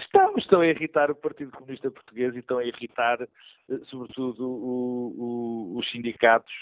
Estão, 0.00 0.36
estão 0.36 0.60
a 0.60 0.66
irritar 0.66 1.10
o 1.10 1.14
Partido 1.14 1.52
Comunista 1.52 1.90
Português 1.90 2.34
e 2.34 2.38
estão 2.38 2.58
a 2.58 2.64
irritar, 2.64 3.20
eh, 3.22 3.78
sobretudo, 3.86 4.48
o, 4.48 5.14
o, 5.74 5.78
os 5.78 5.90
sindicatos. 5.90 6.52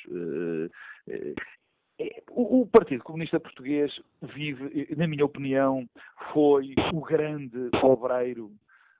O 2.31 2.67
Partido 2.67 3.03
Comunista 3.03 3.41
Português 3.41 3.91
vive, 4.23 4.95
na 4.97 5.07
minha 5.07 5.25
opinião, 5.25 5.89
foi 6.33 6.75
o 6.93 7.01
grande 7.01 7.71
obreiro, 7.83 8.53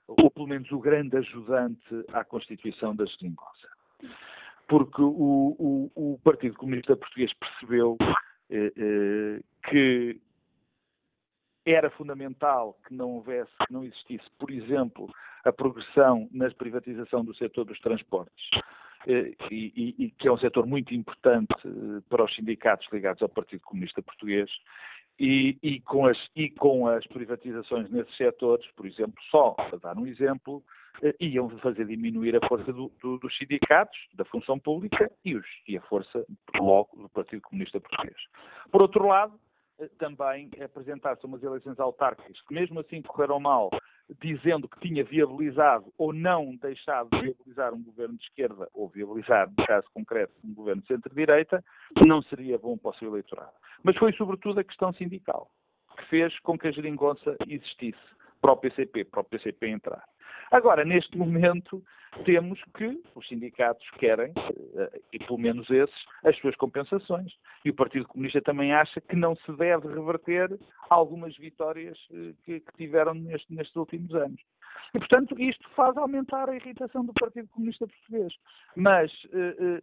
ou 0.07 0.31
pelo 0.31 0.47
menos 0.47 0.71
o 0.71 0.79
grande 0.79 1.15
ajudante 1.17 2.05
à 2.11 2.23
constituição 2.23 2.95
da 2.95 3.05
geringonça. 3.05 3.67
porque 4.67 5.01
o, 5.01 5.55
o, 5.57 5.91
o 5.95 6.19
Partido 6.23 6.55
Comunista 6.55 6.95
Português 6.95 7.31
percebeu 7.33 7.97
eh, 8.49 8.71
eh, 8.77 9.41
que 9.69 10.19
era 11.67 11.89
fundamental 11.89 12.77
que 12.87 12.93
não 12.93 13.15
houvesse, 13.15 13.51
que 13.65 13.73
não 13.73 13.83
existisse, 13.83 14.25
por 14.39 14.49
exemplo, 14.49 15.09
a 15.43 15.51
progressão 15.51 16.27
na 16.31 16.49
privatização 16.51 17.23
do 17.23 17.35
setor 17.35 17.65
dos 17.65 17.79
transportes, 17.79 18.49
eh, 19.05 19.33
e, 19.51 19.73
e, 19.75 20.05
e, 20.05 20.11
que 20.11 20.27
é 20.27 20.31
um 20.31 20.37
setor 20.37 20.65
muito 20.65 20.93
importante 20.93 21.53
eh, 21.65 22.01
para 22.09 22.23
os 22.23 22.33
sindicatos 22.35 22.87
ligados 22.91 23.21
ao 23.21 23.29
Partido 23.29 23.61
Comunista 23.63 24.01
Português, 24.01 24.49
e, 25.19 25.57
e, 25.63 25.79
com 25.81 26.05
as, 26.05 26.17
com 26.59 26.87
as 26.87 27.05
privatizações 27.07 27.89
nesses 27.89 28.15
setores, 28.17 28.65
por 28.75 28.85
exemplo, 28.85 29.15
só 29.31 29.51
para 29.51 29.77
dar 29.79 29.97
um 29.97 30.05
exemplo, 30.05 30.63
eh, 31.01 31.15
iam 31.19 31.49
fazer 31.59 31.85
diminuir 31.85 32.35
a 32.35 32.47
força 32.47 32.71
do, 32.71 32.91
do, 33.01 33.17
dos 33.17 33.35
sindicatos, 33.37 33.97
da 34.13 34.23
função 34.25 34.59
pública 34.59 35.11
os, 35.25 35.45
e 35.67 35.77
a 35.77 35.81
força, 35.81 36.25
logo, 36.55 36.95
do 37.01 37.09
Partido 37.09 37.41
Comunista 37.41 37.79
Português. 37.79 38.17
Por 38.71 38.81
outro 38.81 39.07
lado, 39.07 39.39
também 39.97 40.49
apresentar-se 40.63 41.25
umas 41.25 41.43
eleições 41.43 41.79
autárquicas 41.79 42.41
que 42.41 42.53
mesmo 42.53 42.79
assim 42.79 43.01
correram 43.01 43.39
mal, 43.39 43.69
dizendo 44.21 44.67
que 44.67 44.79
tinha 44.79 45.03
viabilizado 45.03 45.93
ou 45.97 46.13
não 46.13 46.55
deixado 46.55 47.09
de 47.09 47.21
viabilizar 47.21 47.73
um 47.73 47.83
governo 47.83 48.17
de 48.17 48.23
esquerda 48.23 48.67
ou 48.73 48.87
viabilizar, 48.89 49.49
no 49.49 49.65
caso 49.65 49.87
concreto, 49.93 50.33
um 50.43 50.53
governo 50.53 50.81
de 50.81 50.87
centro-direita, 50.87 51.63
não 52.05 52.21
seria 52.23 52.57
bom 52.57 52.77
para 52.77 52.91
o 52.91 52.95
seu 52.95 53.09
eleitorado. 53.09 53.53
Mas 53.83 53.97
foi 53.97 54.13
sobretudo 54.13 54.59
a 54.59 54.63
questão 54.63 54.93
sindical 54.93 55.49
que 55.97 56.05
fez 56.05 56.39
com 56.39 56.57
que 56.57 56.67
a 56.67 56.71
geringonça 56.71 57.35
existisse 57.47 57.99
para 58.41 58.53
o 58.53 58.57
PCP, 58.57 59.05
para 59.05 59.21
o 59.21 59.23
PCP 59.23 59.67
entrar. 59.67 60.03
Agora, 60.51 60.85
neste 60.85 61.17
momento, 61.17 61.83
temos 62.25 62.59
que 62.75 63.01
os 63.15 63.27
sindicatos 63.27 63.87
querem, 63.99 64.33
eh, 64.75 65.01
e 65.13 65.19
pelo 65.19 65.37
menos 65.37 65.69
esses, 65.69 65.95
as 66.23 66.37
suas 66.37 66.55
compensações. 66.55 67.33
E 67.65 67.69
o 67.69 67.73
Partido 67.73 68.07
Comunista 68.07 68.41
também 68.41 68.73
acha 68.73 69.01
que 69.01 69.15
não 69.15 69.35
se 69.35 69.51
deve 69.53 69.87
reverter 69.87 70.57
algumas 70.89 71.35
vitórias 71.37 71.97
eh, 72.11 72.33
que, 72.43 72.59
que 72.61 72.77
tiveram 72.77 73.13
neste, 73.13 73.53
nestes 73.53 73.75
últimos 73.75 74.13
anos. 74.15 74.41
E, 74.93 74.99
portanto, 74.99 75.39
isto 75.39 75.69
faz 75.71 75.97
aumentar 75.97 76.49
a 76.49 76.55
irritação 76.55 77.05
do 77.05 77.13
Partido 77.13 77.47
Comunista 77.49 77.85
Português. 77.87 78.33
Mas 78.75 79.11
eh, 79.33 79.81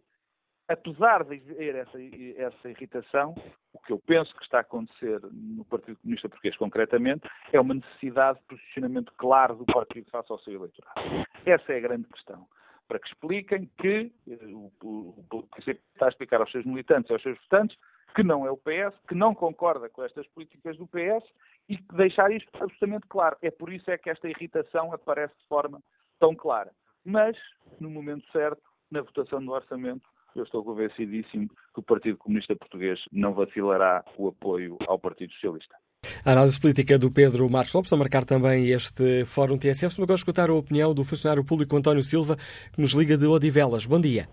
apesar 0.67 1.23
de 1.23 1.35
haver 1.35 1.75
essa, 1.75 1.97
essa, 2.37 2.69
irritação, 2.69 3.35
o 3.73 3.79
que 3.79 3.93
eu 3.93 3.99
penso 3.99 4.35
que 4.35 4.43
está 4.43 4.59
a 4.59 4.61
acontecer 4.61 5.19
no 5.31 5.63
Partido 5.65 5.97
Comunista 5.97 6.29
Português 6.29 6.57
concretamente 6.57 7.27
é 7.51 7.59
uma 7.59 7.75
necessidade 7.75 8.39
de 8.39 8.45
posicionamento 8.45 9.13
claro 9.17 9.55
do 9.55 9.65
partido 9.65 10.09
face 10.09 10.31
ao 10.31 10.39
seu 10.39 10.53
eleitorado. 10.53 11.25
Essa 11.45 11.73
é 11.73 11.77
a 11.77 11.81
grande 11.81 12.07
questão. 12.07 12.47
Para 12.87 12.99
que 12.99 13.07
expliquem 13.07 13.69
que 13.79 14.11
eh, 14.27 14.45
o, 14.45 14.71
o, 14.83 15.25
o 15.31 15.47
está 15.67 16.05
a 16.05 16.09
explicar 16.09 16.39
aos 16.39 16.51
seus 16.51 16.65
militantes 16.65 17.09
e 17.09 17.13
aos 17.13 17.21
seus 17.21 17.37
votantes 17.39 17.77
que 18.15 18.23
não 18.23 18.45
é 18.45 18.51
o 18.51 18.57
PS, 18.57 18.97
que 19.07 19.13
não 19.13 19.35
concorda 19.35 19.89
com 19.89 20.03
estas 20.03 20.25
políticas 20.27 20.77
do 20.77 20.87
PS 20.87 21.27
e 21.67 21.77
deixar 21.93 22.31
isto 22.31 22.49
absolutamente 22.53 23.05
claro. 23.07 23.35
É 23.41 23.51
por 23.51 23.71
isso 23.71 23.91
é 23.91 23.97
que 23.97 24.09
esta 24.09 24.29
irritação 24.29 24.93
aparece 24.93 25.33
de 25.37 25.47
forma 25.47 25.81
tão 26.17 26.33
clara. 26.33 26.71
Mas, 27.03 27.37
no 27.79 27.89
momento 27.89 28.25
certo, 28.31 28.63
na 28.89 29.01
votação 29.01 29.43
do 29.43 29.51
orçamento, 29.51 30.07
eu 30.35 30.43
estou 30.43 30.63
convencidíssimo 30.63 31.47
que 31.47 31.79
o 31.79 31.83
Partido 31.83 32.17
Comunista 32.17 32.55
Português 32.55 32.99
não 33.11 33.33
vacilará 33.33 34.03
o 34.17 34.27
apoio 34.27 34.77
ao 34.87 34.99
Partido 34.99 35.31
Socialista. 35.33 35.75
A 36.23 36.33
análise 36.33 36.59
política 36.59 36.99
do 36.99 37.11
Pedro 37.11 37.49
Marcos 37.49 37.73
Lopes, 37.73 37.93
a 37.93 37.97
marcar 37.97 38.25
também 38.25 38.69
este 38.69 39.25
Fórum 39.25 39.57
TSF. 39.57 39.93
Se 39.93 39.99
me 39.99 40.03
agora 40.03 40.17
escutar 40.17 40.49
a 40.49 40.53
opinião 40.53 40.93
do 40.93 41.03
funcionário 41.03 41.43
público 41.43 41.75
António 41.75 42.03
Silva, 42.03 42.35
que 42.73 42.81
nos 42.81 42.91
liga 42.91 43.17
de 43.17 43.25
Odivelas. 43.25 43.85
Bom 43.85 43.99
dia. 43.99 44.27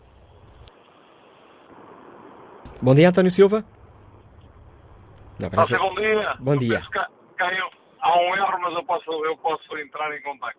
Bom 2.82 2.94
dia, 2.94 3.08
António 3.08 3.30
Silva. 3.30 3.64
Não, 5.40 5.48
parece... 5.48 5.78
Bom 5.78 5.94
dia. 5.94 6.36
Bom 6.40 6.56
dia. 6.56 6.82
Caiu. 7.36 7.66
Há 8.00 8.18
um 8.18 8.34
erro, 8.34 8.60
mas 8.60 8.74
eu 8.74 8.84
posso, 8.84 9.10
eu 9.24 9.36
posso 9.36 9.78
entrar 9.78 10.14
em 10.16 10.20
contato. 10.22 10.58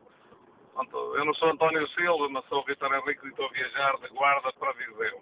Eu 0.75 1.25
não 1.25 1.33
sou 1.35 1.49
António 1.49 1.87
Silva, 1.89 2.27
mas 2.29 2.45
sou 2.45 2.63
Vitor 2.65 2.93
Henrique 2.93 3.25
e 3.25 3.29
estou 3.29 3.45
a 3.45 3.49
viajar 3.49 3.97
de 3.97 4.07
Guarda 4.09 4.51
para 4.53 4.73
Viseu. 4.73 5.21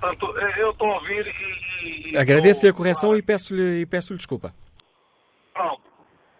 Portanto, 0.00 0.38
eu 0.58 0.70
estou 0.70 0.90
a 0.90 0.94
ouvir 0.94 1.26
e. 1.26 2.12
e 2.12 2.18
Agradeço-lhe 2.18 2.70
a 2.70 2.74
correção 2.74 3.16
e 3.16 3.22
peço-lhe 3.22 3.86
peço 3.86 4.16
desculpa. 4.16 4.52
Pronto. 5.54 5.82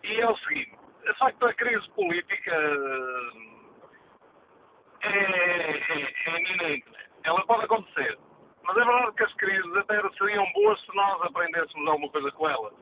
E 0.04 0.20
é 0.20 0.28
o 0.28 0.36
seguinte: 0.38 0.72
de 1.06 1.14
facto, 1.18 1.46
a 1.46 1.54
crise 1.54 1.88
política 1.90 2.52
é, 5.02 5.08
é, 5.08 6.14
é 6.26 6.40
iminente. 6.40 6.92
Ela 7.24 7.44
pode 7.46 7.64
acontecer. 7.64 8.18
Mas 8.64 8.76
é 8.76 8.84
verdade 8.84 9.16
que 9.16 9.24
as 9.24 9.34
crises 9.34 9.76
até 9.76 10.00
seriam 10.18 10.44
boas 10.52 10.80
se 10.82 10.94
nós 10.94 11.22
aprendêssemos 11.22 11.88
alguma 11.88 12.10
coisa 12.10 12.30
com 12.32 12.48
elas. 12.48 12.74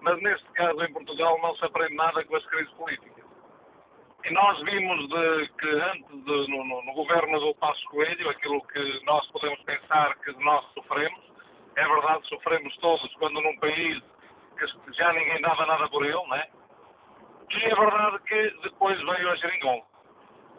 Mas 0.00 0.20
neste 0.22 0.46
caso, 0.52 0.82
em 0.82 0.92
Portugal, 0.92 1.38
não 1.42 1.54
se 1.56 1.64
aprende 1.64 1.94
nada 1.94 2.24
com 2.24 2.36
as 2.36 2.46
crises 2.46 2.72
políticas. 2.72 3.15
E 4.26 4.32
nós 4.32 4.60
vimos 4.62 5.08
de, 5.08 5.48
que 5.56 5.68
antes 5.68 6.24
de, 6.24 6.50
no, 6.50 6.64
no, 6.64 6.82
no, 6.84 6.92
governo 6.94 7.38
do 7.38 7.54
Passo 7.54 7.84
Coelho, 7.90 8.28
aquilo 8.28 8.60
que 8.66 9.04
nós 9.04 9.24
podemos 9.28 9.60
pensar 9.60 10.16
que 10.16 10.32
nós 10.42 10.64
sofremos, 10.74 11.20
é 11.76 11.86
verdade, 11.86 12.28
sofremos 12.28 12.76
todos 12.78 13.14
quando 13.14 13.40
num 13.40 13.56
país 13.58 14.02
que 14.58 14.92
já 14.94 15.12
ninguém 15.12 15.40
dava 15.40 15.64
nada 15.66 15.88
por 15.90 16.04
ele, 16.04 16.26
né? 16.28 16.44
E 17.50 17.64
é 17.66 17.74
verdade 17.76 18.18
que 18.24 18.50
depois 18.64 18.98
veio 18.98 19.30
a 19.30 19.36
geringonça. 19.36 19.86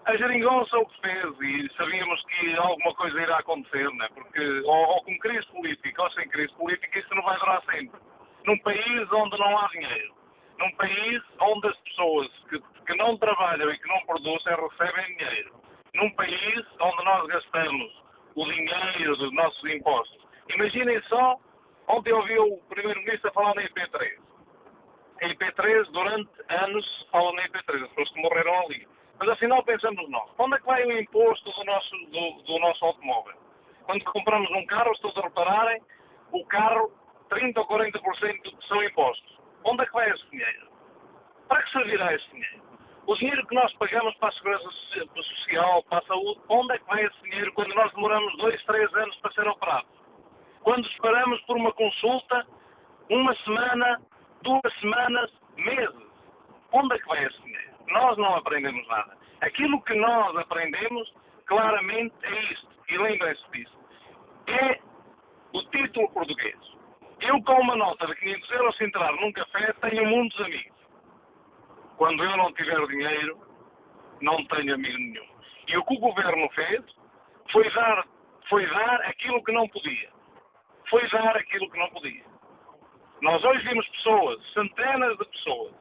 A 0.05 0.15
geringonça 0.15 0.77
o 0.77 0.85
que 0.85 1.01
fez, 1.01 1.41
e 1.41 1.69
sabíamos 1.75 2.23
que 2.23 2.55
alguma 2.55 2.95
coisa 2.95 3.21
irá 3.21 3.37
acontecer, 3.39 3.91
né? 3.95 4.07
Porque 4.13 4.61
ou, 4.61 4.87
ou 4.93 5.03
com 5.03 5.19
crise 5.19 5.45
política 5.47 6.03
ou 6.03 6.11
sem 6.11 6.29
crise 6.29 6.53
política, 6.53 6.99
isso 6.99 7.13
não 7.13 7.23
vai 7.23 7.37
durar 7.37 7.61
sempre. 7.65 7.99
Num 8.45 8.57
país 8.59 9.11
onde 9.11 9.37
não 9.37 9.59
há 9.59 9.67
dinheiro, 9.67 10.15
num 10.59 10.71
país 10.75 11.23
onde 11.39 11.67
as 11.67 11.77
pessoas 11.77 12.27
que, 12.49 12.59
que 12.85 12.95
não 12.95 13.17
trabalham 13.17 13.69
e 13.71 13.79
que 13.79 13.87
não 13.87 13.99
produzem 14.05 14.55
recebem 14.55 15.17
dinheiro, 15.17 15.53
num 15.95 16.09
país 16.11 16.65
onde 16.79 17.05
nós 17.05 17.27
gastamos 17.27 18.03
o 18.35 18.45
dinheiro 18.45 19.15
dos 19.17 19.33
nossos 19.33 19.69
impostos. 19.69 20.27
Imaginem 20.49 21.01
só, 21.03 21.37
ontem 21.87 22.13
ouvi 22.13 22.37
o 22.39 22.57
Primeiro-Ministro 22.69 23.31
falar 23.33 23.55
na 23.55 23.63
IP3. 23.63 24.19
A 25.21 25.25
IP3, 25.25 25.91
durante 25.91 26.29
anos, 26.49 27.07
fala 27.11 27.33
na 27.33 27.47
IP3, 27.47 27.83
as 27.83 27.89
pessoas 27.89 28.09
que 28.11 28.21
morreram 28.21 28.59
ali. 28.61 28.87
Mas 29.19 29.29
afinal 29.29 29.63
pensamos 29.63 30.07
nós, 30.09 30.29
onde 30.37 30.55
é 30.55 30.59
que 30.59 30.65
vai 30.65 30.85
o 30.85 30.99
imposto 30.99 31.51
do 31.51 31.63
nosso, 31.63 31.97
do, 32.11 32.43
do 32.43 32.59
nosso 32.59 32.85
automóvel? 32.85 33.33
Quando 33.85 34.03
compramos 34.05 34.51
um 34.51 34.65
carro, 34.67 34.95
se 34.95 35.01
todos 35.01 35.23
repararem, 35.23 35.81
o 36.31 36.45
carro, 36.45 36.91
30 37.29 37.59
ou 37.59 37.67
40% 37.67 38.67
são 38.67 38.83
impostos. 38.83 39.36
Onde 39.67 39.83
é 39.83 39.85
que 39.85 39.93
vai 39.93 40.09
esse 40.09 40.29
dinheiro? 40.29 40.67
Para 41.49 41.61
que 41.61 41.71
servirá 41.71 42.13
esse 42.13 42.25
dinheiro? 42.29 42.63
O 43.05 43.15
dinheiro 43.15 43.45
que 43.47 43.55
nós 43.55 43.73
pagamos 43.73 44.15
para 44.15 44.29
a 44.29 44.31
segurança 44.31 44.69
social, 45.13 45.83
para 45.83 45.99
a 45.99 46.01
saúde, 46.03 46.39
onde 46.47 46.73
é 46.73 46.77
que 46.77 46.85
vai 46.85 47.05
esse 47.05 47.21
dinheiro 47.23 47.51
quando 47.51 47.75
nós 47.75 47.93
demoramos 47.93 48.37
dois, 48.37 48.63
três 48.63 48.93
anos 48.95 49.15
para 49.17 49.31
ser 49.33 49.45
operados? 49.45 49.91
Quando 50.61 50.87
esperamos 50.87 51.41
por 51.41 51.57
uma 51.57 51.73
consulta, 51.73 52.47
uma 53.09 53.35
semana, 53.43 54.01
duas 54.41 54.79
semanas, 54.79 55.31
meses. 55.57 56.07
Onde 56.71 56.95
é 56.95 56.99
que 56.99 57.07
vai 57.07 57.25
esse 57.25 57.41
dinheiro? 57.41 57.73
Nós 57.87 58.17
não 58.17 58.35
aprendemos 58.35 58.87
nada. 58.87 59.17
Aquilo 59.41 59.81
que 59.81 59.95
nós 59.95 60.35
aprendemos, 60.37 61.13
claramente, 61.45 62.15
é 62.23 62.43
isto. 62.53 62.67
E 62.87 62.97
lembrem-se 62.97 63.51
disso. 63.51 63.77
É 64.47 64.79
o 65.51 65.61
título 65.63 66.09
português. 66.11 66.76
Eu, 67.21 67.41
com 67.43 67.53
uma 67.53 67.75
nota 67.75 68.05
de 68.05 68.15
500 68.15 68.51
euros, 68.51 68.77
se 68.77 68.83
entrar 68.83 69.11
num 69.13 69.31
café, 69.31 69.73
tenho 69.81 70.05
muitos 70.07 70.39
amigos. 70.41 70.77
Quando 71.97 72.23
eu 72.23 72.37
não 72.37 72.53
tiver 72.53 72.87
dinheiro, 72.87 73.39
não 74.21 74.45
tenho 74.45 74.75
amigo 74.75 74.97
nenhum. 74.97 75.27
E 75.67 75.77
o 75.77 75.83
que 75.83 75.95
o 75.95 75.99
governo 75.99 76.47
fez 76.49 76.83
foi 77.51 77.69
dar, 77.71 78.05
foi 78.49 78.65
dar 78.67 79.01
aquilo 79.01 79.43
que 79.43 79.51
não 79.51 79.67
podia. 79.67 80.09
Foi 80.89 81.09
dar 81.09 81.35
aquilo 81.35 81.69
que 81.69 81.79
não 81.79 81.89
podia. 81.89 82.23
Nós 83.21 83.43
hoje 83.43 83.67
vimos 83.67 83.87
pessoas, 83.89 84.53
centenas 84.53 85.17
de 85.17 85.25
pessoas, 85.25 85.73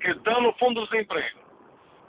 que 0.00 0.10
estão 0.10 0.40
no 0.40 0.52
fundo 0.54 0.80
do 0.80 0.88
desemprego, 0.88 1.40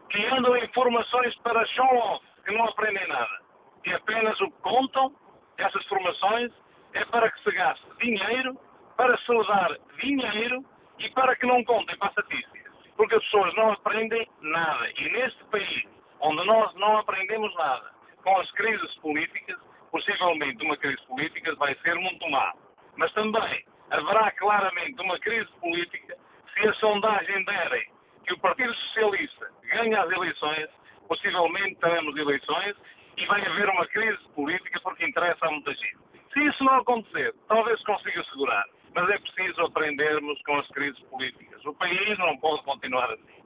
que 0.10 0.26
andam 0.28 0.56
em 0.56 0.68
formações 0.70 1.36
para 1.40 1.66
show-off, 1.68 2.26
que 2.46 2.52
não 2.54 2.66
aprendem 2.66 3.06
nada. 3.08 3.42
E 3.86 3.94
apenas 3.94 4.40
o 4.40 4.50
que 4.50 4.62
contam, 4.62 5.14
essas 5.58 5.86
formações, 5.88 6.52
é 6.96 7.06
para 7.06 7.30
que 7.30 7.44
se 7.44 7.52
gaste 7.52 7.86
dinheiro, 8.00 8.58
para 8.98 9.18
se 9.18 9.32
usar 9.32 9.78
dinheiro 10.02 10.64
e 10.98 11.10
para 11.12 11.36
que 11.36 11.46
não 11.46 11.64
contem 11.66 11.98
para 11.98 12.08
estatísticas. 12.08 12.74
Porque 12.96 13.16
as 13.16 13.24
pessoas 13.26 13.54
não 13.56 13.74
aprendem 13.74 14.28
nada. 14.42 14.90
E 14.98 15.10
neste 15.10 15.44
país, 15.46 15.84
onde 16.22 16.46
nós 16.46 16.74
não 16.76 16.98
aprendemos 16.98 17.54
nada, 17.56 17.92
com 18.24 18.40
as 18.40 18.50
crises 18.52 18.96
políticas, 18.96 19.60
possivelmente 19.92 20.64
uma 20.64 20.78
crise 20.78 21.06
política 21.06 21.54
vai 21.56 21.76
ser 21.76 21.96
muito 21.96 22.30
má. 22.30 22.54
Mas 22.96 23.12
também 23.12 23.66
haverá 23.92 24.32
claramente 24.32 25.02
uma 25.02 25.20
crise 25.20 25.52
política 25.60 26.18
se 26.54 26.68
a 26.68 26.74
sondagem 26.76 27.44
derem 27.44 27.90
que 28.26 28.34
o 28.34 28.40
Partido 28.40 28.74
Socialista 28.74 29.52
ganha 29.64 30.02
as 30.02 30.10
eleições, 30.10 30.70
possivelmente 31.10 31.76
teremos 31.76 32.16
eleições 32.16 32.76
e 33.18 33.26
vai 33.26 33.46
haver 33.46 33.70
uma 33.70 33.86
crise 33.88 34.24
política 34.30 34.80
porque 34.82 35.06
interessa 35.06 35.46
a 35.46 35.52
muita 35.52 35.74
gente. 35.74 36.05
Se 36.36 36.44
isso 36.44 36.66
não 36.66 36.74
acontecer, 36.74 37.34
talvez 37.48 37.82
consiga 37.84 38.22
segurar, 38.26 38.66
mas 38.94 39.10
é 39.10 39.18
preciso 39.20 39.62
aprendermos 39.62 40.42
com 40.42 40.60
as 40.60 40.68
crises 40.68 41.00
políticas. 41.04 41.64
O 41.64 41.74
país 41.76 42.18
não 42.18 42.38
pode 42.40 42.62
continuar 42.64 43.10
assim. 43.10 43.42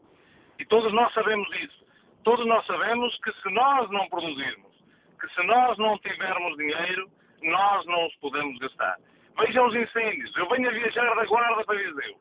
E 0.58 0.66
todos 0.66 0.92
nós 0.92 1.14
sabemos 1.14 1.48
isso. 1.58 1.86
Todos 2.24 2.48
nós 2.48 2.66
sabemos 2.66 3.16
que 3.24 3.32
se 3.32 3.50
nós 3.52 3.88
não 3.92 4.10
produzirmos, 4.10 4.74
que 5.22 5.30
se 5.36 5.44
nós 5.44 5.78
não 5.78 6.00
tivermos 6.00 6.58
dinheiro, 6.58 7.08
nós 7.44 7.86
não 7.86 8.08
os 8.08 8.16
podemos 8.16 8.58
gastar. 8.58 8.98
Vejam 9.38 9.68
os 9.68 9.76
incêndios. 9.76 10.36
Eu 10.36 10.50
venho 10.50 10.68
a 10.68 10.74
viajar 10.74 11.16
da 11.16 11.26
Guarda 11.26 11.64
para 11.66 11.78
Viseu. 11.78 12.18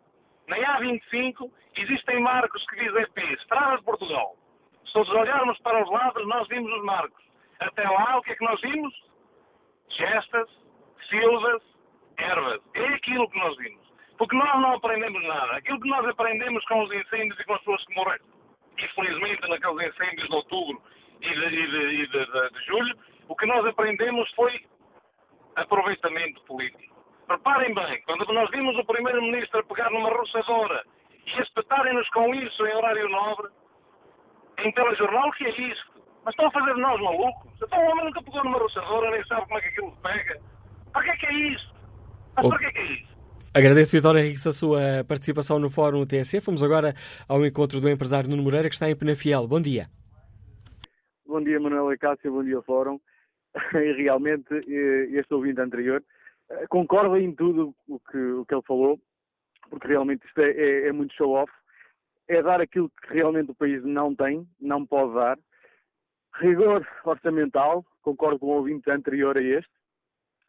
Na 0.48 0.56
A25 0.56 1.50
existem 1.78 2.20
marcos 2.20 2.62
que 2.66 2.76
dizem 2.76 3.10
P, 3.12 3.22
Estrada 3.32 3.78
de 3.78 3.84
Portugal. 3.84 4.36
Se 4.84 4.92
todos 4.92 5.08
olharmos 5.14 5.58
para 5.60 5.82
os 5.82 5.90
lados, 5.90 6.28
nós 6.28 6.46
vimos 6.48 6.70
os 6.70 6.84
marcos. 6.84 7.24
Até 7.58 7.88
lá, 7.88 8.18
o 8.18 8.22
que 8.22 8.32
é 8.32 8.34
que 8.36 8.44
nós 8.44 8.60
vimos? 8.60 9.07
Gestas, 9.90 10.48
silvas, 11.08 11.62
ervas. 12.18 12.60
É 12.74 12.84
aquilo 12.94 13.28
que 13.30 13.38
nós 13.38 13.56
vimos. 13.56 13.88
Porque 14.16 14.36
nós 14.36 14.60
não 14.60 14.74
aprendemos 14.74 15.22
nada. 15.24 15.56
Aquilo 15.56 15.80
que 15.80 15.88
nós 15.88 16.06
aprendemos 16.06 16.64
com 16.66 16.82
os 16.82 16.92
incêndios 16.92 17.38
e 17.38 17.44
com 17.44 17.54
as 17.54 17.60
pessoas 17.60 17.84
que 17.84 17.94
morreram, 17.94 18.24
infelizmente 18.78 19.48
naqueles 19.48 19.94
incêndios 19.94 20.28
de 20.28 20.34
outubro 20.34 20.82
e 21.20 21.28
de, 21.28 21.50
de, 21.50 21.76
e 22.02 22.06
de, 22.06 22.50
de 22.50 22.66
julho, 22.66 22.96
o 23.28 23.36
que 23.36 23.46
nós 23.46 23.64
aprendemos 23.64 24.30
foi 24.32 24.64
aproveitamento 25.56 26.42
político. 26.44 26.96
Reparem 27.28 27.74
bem, 27.74 28.02
quando 28.02 28.24
nós 28.32 28.50
vimos 28.50 28.76
o 28.78 28.84
Primeiro-Ministro 28.84 29.64
pegar 29.66 29.90
numa 29.90 30.08
roçadora 30.10 30.84
e 31.26 31.40
espetarem-nos 31.42 32.08
com 32.10 32.34
isso 32.34 32.66
em 32.66 32.74
horário 32.74 33.08
nobre, 33.08 33.50
em 34.58 34.72
telejornal, 34.72 35.28
o 35.28 35.32
que 35.32 35.44
é 35.44 35.60
isto? 35.60 35.97
Mas 36.28 36.34
estão 36.34 36.46
a 36.46 36.50
fazer 36.50 36.74
de 36.74 36.80
nós 36.82 37.00
malucos? 37.00 37.50
Então 37.56 37.78
o 37.78 37.90
homem 37.90 38.04
nunca 38.04 38.22
pegou 38.22 38.44
numa 38.44 38.58
roçadora, 38.58 39.10
nem 39.12 39.24
sabe 39.24 39.46
como 39.46 39.58
é 39.58 39.62
que 39.62 39.68
aquilo 39.68 39.96
pega. 40.02 40.40
Para 40.92 41.02
que 41.02 41.08
é 41.08 41.16
que 41.16 41.26
é 41.26 41.32
isto? 41.54 41.74
Mas 42.36 42.44
oh. 42.44 42.48
para 42.50 42.58
que 42.58 42.66
é 42.66 42.72
que 42.72 42.78
é 42.78 42.92
isto? 42.92 43.08
Agradeço, 43.54 43.96
Vitor 43.96 44.18
Henriques, 44.18 44.46
a 44.46 44.52
sua 44.52 44.80
participação 45.08 45.58
no 45.58 45.70
Fórum 45.70 46.04
TSE. 46.04 46.42
Fomos 46.42 46.62
agora 46.62 46.92
ao 47.26 47.46
encontro 47.46 47.80
do 47.80 47.88
empresário 47.88 48.28
Nuno 48.28 48.42
Moreira, 48.42 48.68
que 48.68 48.74
está 48.74 48.90
em 48.90 48.94
Penafiel. 48.94 49.48
Bom 49.48 49.58
dia. 49.58 49.86
Bom 51.26 51.42
dia, 51.42 51.58
Manuel 51.58 51.98
Cássio. 51.98 52.30
Bom 52.30 52.44
dia, 52.44 52.60
Fórum. 52.60 53.00
E 53.72 53.92
realmente, 53.92 54.52
este 55.16 55.32
ouvinte 55.32 55.62
anterior 55.62 56.04
eh, 56.50 56.66
concorda 56.68 57.18
em 57.18 57.34
tudo 57.34 57.74
o 57.88 57.98
que, 58.00 58.18
o 58.18 58.44
que 58.44 58.54
ele 58.54 58.62
falou, 58.68 59.00
porque 59.70 59.88
realmente 59.88 60.26
isto 60.26 60.42
é, 60.42 60.50
é, 60.50 60.88
é 60.88 60.92
muito 60.92 61.14
show-off. 61.14 61.50
É 62.28 62.42
dar 62.42 62.60
aquilo 62.60 62.90
que 62.90 63.14
realmente 63.14 63.50
o 63.50 63.54
país 63.54 63.82
não 63.82 64.14
tem, 64.14 64.46
não 64.60 64.84
pode 64.84 65.14
dar. 65.14 65.38
Rigor 66.38 66.86
orçamental, 67.04 67.84
concordo 68.02 68.38
com 68.38 68.46
o 68.46 68.56
ouvinte 68.56 68.90
anterior 68.90 69.36
a 69.36 69.42
este, 69.42 69.70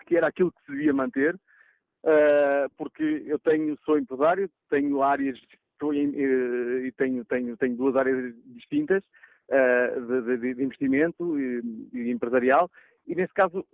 que 0.05 0.15
era 0.15 0.27
aquilo 0.27 0.51
que 0.51 0.61
se 0.65 0.71
devia 0.71 0.93
manter, 0.93 1.35
uh, 1.35 2.69
porque 2.77 3.23
eu 3.25 3.39
tenho, 3.39 3.77
sou 3.83 3.97
empresário, 3.97 4.49
tenho 4.69 5.01
áreas 5.01 5.37
em, 5.93 6.09
uh, 6.09 6.85
e 6.85 6.91
tenho, 6.91 7.25
tenho, 7.25 7.57
tenho 7.57 7.75
duas 7.75 7.95
áreas 7.95 8.35
distintas 8.45 9.03
uh, 9.49 10.23
de, 10.23 10.53
de, 10.53 10.63
investimento 10.63 11.39
e, 11.39 11.89
e, 11.93 12.11
empresarial, 12.11 12.69
e 13.07 13.15
nesse 13.15 13.33
caso 13.33 13.65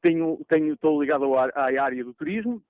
tenho, 0.00 0.42
tenho, 0.48 0.72
estou 0.72 1.00
ligado 1.00 1.34
à 1.36 1.64
área 1.82 2.02
do 2.02 2.14
turismo, 2.14 2.62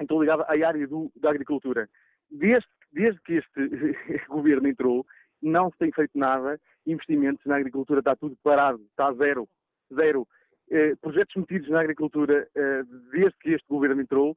estou 0.00 0.20
ligado 0.22 0.42
à 0.42 0.52
área 0.52 0.86
do, 0.86 1.10
da 1.16 1.30
agricultura. 1.30 1.88
Desde, 2.30 2.68
desde 2.92 3.20
que 3.22 3.34
este 3.34 4.26
governo 4.28 4.68
entrou, 4.68 5.04
não 5.42 5.70
se 5.70 5.78
tem 5.78 5.92
feito 5.92 6.16
nada, 6.16 6.60
investimentos 6.86 7.44
na 7.46 7.56
agricultura 7.56 8.00
está 8.00 8.16
tudo 8.16 8.36
parado, 8.42 8.80
está 8.90 9.12
zero, 9.14 9.48
zero. 9.94 10.26
Eh, 10.70 10.94
projetos 10.96 11.34
metidos 11.36 11.68
na 11.68 11.80
agricultura 11.80 12.48
eh, 12.54 12.82
desde 13.12 13.38
que 13.38 13.50
este 13.50 13.68
governo 13.68 14.00
entrou, 14.00 14.36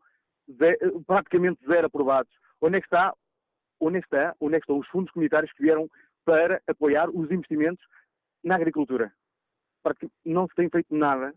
praticamente 1.06 1.60
zero 1.66 1.88
aprovados. 1.88 2.32
Onde 2.62 2.78
é 2.78 2.82
que 2.82 2.88
está? 2.88 3.14
Onde 3.80 3.98
é 3.98 4.02
que 4.02 4.08
está? 4.08 4.36
Onde 4.40 4.56
é 4.56 4.60
que 4.60 4.64
estão 4.64 4.80
os 4.80 4.88
fundos 4.88 5.12
comunitários 5.12 5.52
que 5.54 5.64
vieram 5.64 5.90
para 6.26 6.62
apoiar 6.68 7.10
os 7.10 7.30
investimentos 7.32 7.86
na 8.44 8.56
agricultura? 8.56 9.12
Para 9.84 9.96
que 9.96 10.10
não 10.26 10.48
se 10.48 10.56
tem 10.56 10.70
feito 10.70 10.94
nada. 10.96 11.34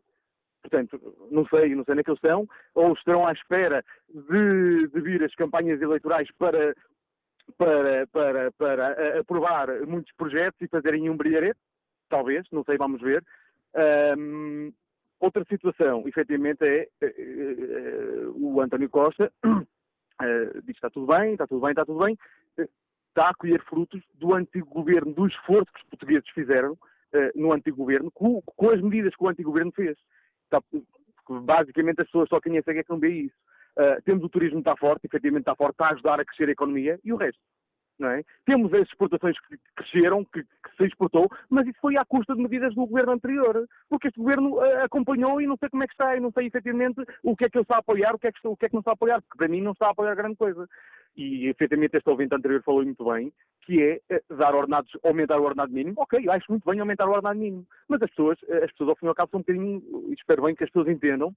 Portanto, 0.62 1.28
não 1.30 1.46
sei, 1.46 1.74
não 1.74 1.84
sei 1.84 1.92
onde 1.92 2.00
é 2.00 2.04
que 2.04 2.10
eles 2.10 2.18
estão, 2.18 2.48
ou 2.74 2.92
estarão 2.92 3.26
à 3.26 3.32
espera 3.32 3.82
de, 4.08 4.88
de 4.88 5.00
vir 5.00 5.22
as 5.24 5.34
campanhas 5.34 5.80
eleitorais 5.80 6.30
para 6.32 6.74
para, 7.56 8.06
para, 8.08 8.52
para 8.52 8.92
eh, 8.92 9.18
aprovar 9.18 9.68
muitos 9.86 10.12
projetos 10.14 10.60
e 10.60 10.68
fazerem 10.68 11.08
um 11.08 11.16
brilharete, 11.16 11.58
talvez, 12.08 12.46
não 12.50 12.64
sei, 12.64 12.76
vamos 12.76 13.00
ver. 13.00 13.24
Um, 14.18 14.72
outra 15.18 15.44
situação, 15.44 16.06
efetivamente, 16.06 16.62
é 16.62 16.88
uh, 17.02 18.30
uh, 18.30 18.54
o 18.54 18.60
António 18.60 18.88
Costa 18.90 19.32
diz 20.64 20.64
que 20.64 20.72
está 20.72 20.90
tudo 20.90 21.06
bem, 21.06 21.32
está 21.32 21.46
tudo 21.46 21.60
bem, 21.60 21.70
está 21.70 21.84
tudo 21.84 22.04
bem, 22.04 22.18
está 23.08 23.30
a 23.30 23.34
colher 23.34 23.62
frutos 23.64 24.02
do 24.14 24.34
antigo 24.34 24.66
governo, 24.66 25.12
do 25.12 25.26
esforço 25.26 25.72
que 25.72 25.80
os 25.80 25.88
portugueses 25.88 26.28
fizeram 26.30 26.76
no 27.34 27.52
antigo 27.52 27.76
governo, 27.76 28.10
com, 28.10 28.40
com, 28.42 28.70
as 28.70 28.80
medidas 28.80 29.16
que 29.16 29.24
o 29.24 29.28
antigo 29.28 29.50
governo 29.50 29.72
fez. 29.72 29.96
Está, 30.44 30.62
basicamente 31.40 32.00
as 32.00 32.06
pessoas 32.06 32.28
só 32.28 32.40
conhecem 32.40 32.76
é 32.76 32.82
que 32.82 32.90
não 32.90 32.98
vê 32.98 33.08
isso. 33.08 33.36
Uh, 33.80 34.02
temos 34.04 34.22
o 34.22 34.28
turismo 34.28 34.58
está 34.58 34.76
forte, 34.76 35.06
efetivamente 35.06 35.42
está 35.42 35.56
forte, 35.56 35.72
está 35.72 35.86
a 35.86 35.92
ajudar 35.92 36.20
a 36.20 36.24
crescer 36.24 36.50
a 36.50 36.52
economia 36.52 37.00
e 37.02 37.14
o 37.14 37.16
resto. 37.16 37.40
É? 38.02 38.22
Temos 38.46 38.72
as 38.72 38.88
exportações 38.88 39.38
que 39.40 39.58
cresceram, 39.76 40.24
que, 40.24 40.42
que, 40.42 40.76
se 40.76 40.84
exportou, 40.84 41.28
mas 41.50 41.66
isso 41.66 41.78
foi 41.80 41.98
à 41.98 42.04
custa 42.04 42.34
de 42.34 42.40
medidas 42.40 42.74
do 42.74 42.86
governo 42.86 43.12
anterior, 43.12 43.66
porque 43.90 44.08
este 44.08 44.18
governo 44.18 44.54
uh, 44.54 44.84
acompanhou 44.84 45.40
e 45.40 45.46
não 45.46 45.56
sei 45.58 45.68
como 45.68 45.82
é 45.82 45.86
que 45.86 45.92
está, 45.92 46.16
e 46.16 46.20
não 46.20 46.32
sei 46.32 46.46
efetivamente 46.46 47.02
o 47.22 47.36
que 47.36 47.44
é 47.44 47.50
que 47.50 47.58
ele 47.58 47.62
está 47.62 47.76
a 47.76 47.80
apoiar, 47.80 48.14
o 48.14 48.18
que 48.18 48.28
é 48.28 48.32
que, 48.32 48.38
o 48.46 48.56
que, 48.56 48.64
é 48.64 48.68
que 48.68 48.74
não 48.74 48.80
está 48.80 48.92
a 48.92 48.94
apoiar, 48.94 49.20
porque 49.20 49.36
para 49.36 49.48
mim 49.48 49.60
não 49.60 49.72
está 49.72 49.88
a 49.88 49.90
apoiar 49.90 50.14
grande 50.14 50.36
coisa. 50.36 50.66
E 51.14 51.48
efetivamente 51.48 51.96
este 51.96 52.08
ouvinte 52.08 52.34
anterior 52.34 52.62
falou 52.62 52.82
muito 52.82 53.04
bem, 53.04 53.30
que 53.66 53.82
é 53.82 54.00
uh, 54.14 54.36
dar 54.36 54.54
ordenados, 54.54 54.90
aumentar 55.04 55.38
o 55.38 55.44
ordenado 55.44 55.72
mínimo. 55.72 55.94
Ok, 55.98 56.26
acho 56.26 56.46
muito 56.48 56.70
bem 56.70 56.80
aumentar 56.80 57.06
o 57.06 57.12
ordenado 57.12 57.38
mínimo, 57.38 57.66
mas 57.86 58.00
as 58.00 58.08
pessoas, 58.08 58.38
as 58.64 58.70
pessoas 58.72 58.90
ao 58.90 58.96
fim 58.96 59.06
e 59.06 59.08
ao 59.10 59.14
cabo 59.14 59.30
são 59.30 59.40
um 59.40 59.42
bocadinho, 59.42 59.82
espero 60.14 60.42
bem 60.42 60.54
que 60.54 60.64
as 60.64 60.70
pessoas 60.70 60.88
entendam, 60.88 61.34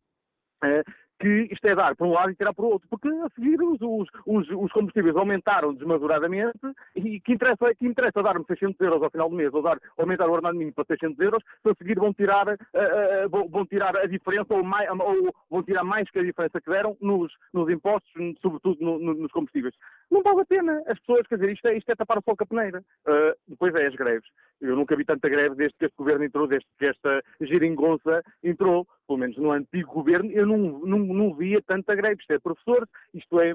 que 1.24 1.48
isto 1.54 1.66
é 1.66 1.74
dar 1.74 1.96
por 1.96 2.06
um 2.06 2.12
lado 2.12 2.32
e 2.32 2.36
tirar 2.36 2.54
por 2.54 2.66
outro, 2.66 2.88
porque 2.90 3.08
a 3.08 3.30
seguir 3.34 3.62
os, 3.62 3.80
os, 4.26 4.50
os 4.50 4.72
combustíveis 4.74 5.16
aumentaram 5.16 5.74
desmesuradamente 5.74 6.60
e 6.94 7.22
que 7.22 7.32
interessa, 7.32 7.74
que 7.76 7.88
interessa 7.88 8.22
dar-me 8.22 8.46
600 8.46 8.80
euros 8.82 9.02
ao 9.02 9.10
final 9.10 9.30
do 9.30 9.36
mês 9.36 9.54
ou 9.54 9.62
dar, 9.62 9.80
aumentar 9.98 10.28
o 10.28 10.34
ordenado 10.34 10.58
mínimo 10.58 10.76
para 10.76 10.84
600 10.84 11.18
euros, 11.20 11.42
para 11.62 11.72
a 11.72 11.76
seguir 11.76 11.96
vão 11.96 12.14
tirar, 12.14 12.46
uh, 12.50 12.54
uh, 12.54 13.50
vão 13.50 13.66
tirar 13.66 13.96
a 13.96 14.06
diferença 14.06 14.54
ou, 14.54 14.64
mais, 14.64 14.90
ou, 14.90 15.34
vão 15.50 15.64
tirar 15.64 15.86
mais 15.86 16.10
que 16.12 16.20
a 16.20 16.24
diferença 16.24 16.60
que 16.60 16.70
deram 16.70 16.98
nos, 17.00 17.32
nos 17.54 17.70
impostos, 17.70 18.12
sobretudo 18.42 18.84
no, 18.84 19.00
no, 19.00 19.14
nos 19.14 19.32
combustíveis. 19.32 19.74
Não 20.12 20.22
vale 20.22 20.42
a 20.42 20.46
pena. 20.46 20.84
As 20.88 21.00
pessoas, 21.00 21.26
quer 21.28 21.36
dizer, 21.36 21.54
isto 21.54 21.68
é, 21.70 21.78
isto 21.78 21.90
é 21.90 21.96
tapar 21.96 22.18
o 22.18 22.22
sol 22.22 22.36
com 22.36 22.44
a 22.44 22.48
peneira. 22.48 22.84
Uh, 23.08 23.34
depois 23.48 23.74
é 23.76 23.88
as 23.88 23.96
greves. 23.96 24.30
Eu 24.62 24.76
nunca 24.76 24.96
vi 24.96 25.06
tanta 25.06 25.28
greve 25.30 25.56
desde 25.56 25.78
que 25.78 25.86
este 25.86 25.98
governo 25.98 26.24
entrou, 26.24 26.48
desde 26.48 26.68
que 26.78 26.86
esta 26.86 27.22
geringonça 27.42 28.24
entrou, 28.44 28.88
pelo 29.08 29.20
menos 29.20 29.38
no 29.38 29.52
antigo 29.52 29.92
governo, 29.92 30.32
eu 30.32 30.46
não, 30.46 30.58
não, 30.80 31.00
não 31.14 31.34
via 31.34 31.62
tanta 31.62 31.96
greve. 31.96 32.22
Isto 32.22 32.34
é 32.34 32.40
professor, 32.40 32.88
isto 33.14 33.40
é, 33.40 33.54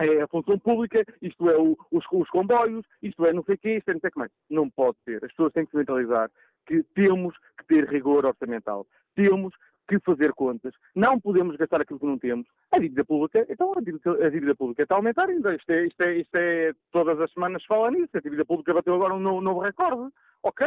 é 0.00 0.22
a 0.22 0.28
função 0.28 0.58
pública, 0.58 1.04
isto 1.22 1.48
é 1.50 1.56
o, 1.56 1.76
os, 1.90 2.04
os, 2.12 2.28
comboios, 2.30 2.84
isto 3.02 3.24
é 3.26 3.32
não 3.32 3.42
sei 3.44 3.54
o 3.54 3.58
quê, 3.58 3.76
isto 3.78 3.90
é 3.90 3.94
não 3.94 4.00
sei 4.00 4.08
o 4.08 4.12
que 4.12 4.18
mais. 4.18 4.32
Não 4.50 4.70
pode 4.70 4.96
ser. 5.04 5.24
As 5.24 5.30
pessoas 5.30 5.52
têm 5.52 5.64
que 5.64 5.70
se 5.70 5.76
mentalizar 5.76 6.30
que 6.66 6.82
temos 6.94 7.34
que 7.58 7.66
ter 7.66 7.88
rigor 7.88 8.26
orçamental. 8.26 8.86
Temos 9.14 9.54
que 9.88 9.98
fazer 10.00 10.32
contas. 10.34 10.74
Não 10.94 11.18
podemos 11.18 11.56
gastar 11.56 11.80
aquilo 11.80 11.98
que 11.98 12.06
não 12.06 12.18
temos. 12.18 12.46
A 12.70 12.78
dívida 12.78 13.04
pública, 13.04 13.46
então 13.48 13.72
a 13.74 13.80
dívida, 13.80 14.26
a 14.26 14.28
dívida 14.28 14.54
pública 14.54 14.82
está 14.82 14.94
a 14.94 14.98
aumentar 14.98 15.28
ainda. 15.28 15.54
Isto 15.54 15.70
é, 15.70 15.86
isto, 15.86 16.00
é, 16.02 16.16
isto 16.18 16.34
é, 16.34 16.72
todas 16.92 17.18
as 17.20 17.32
semanas 17.32 17.62
se 17.62 17.68
fala 17.68 17.90
nisso. 17.90 18.10
A 18.14 18.20
dívida 18.20 18.44
pública 18.44 18.74
bateu 18.74 18.94
agora 18.94 19.14
um 19.14 19.20
novo, 19.20 19.40
novo 19.40 19.60
recorde. 19.60 20.12
Ok, 20.42 20.66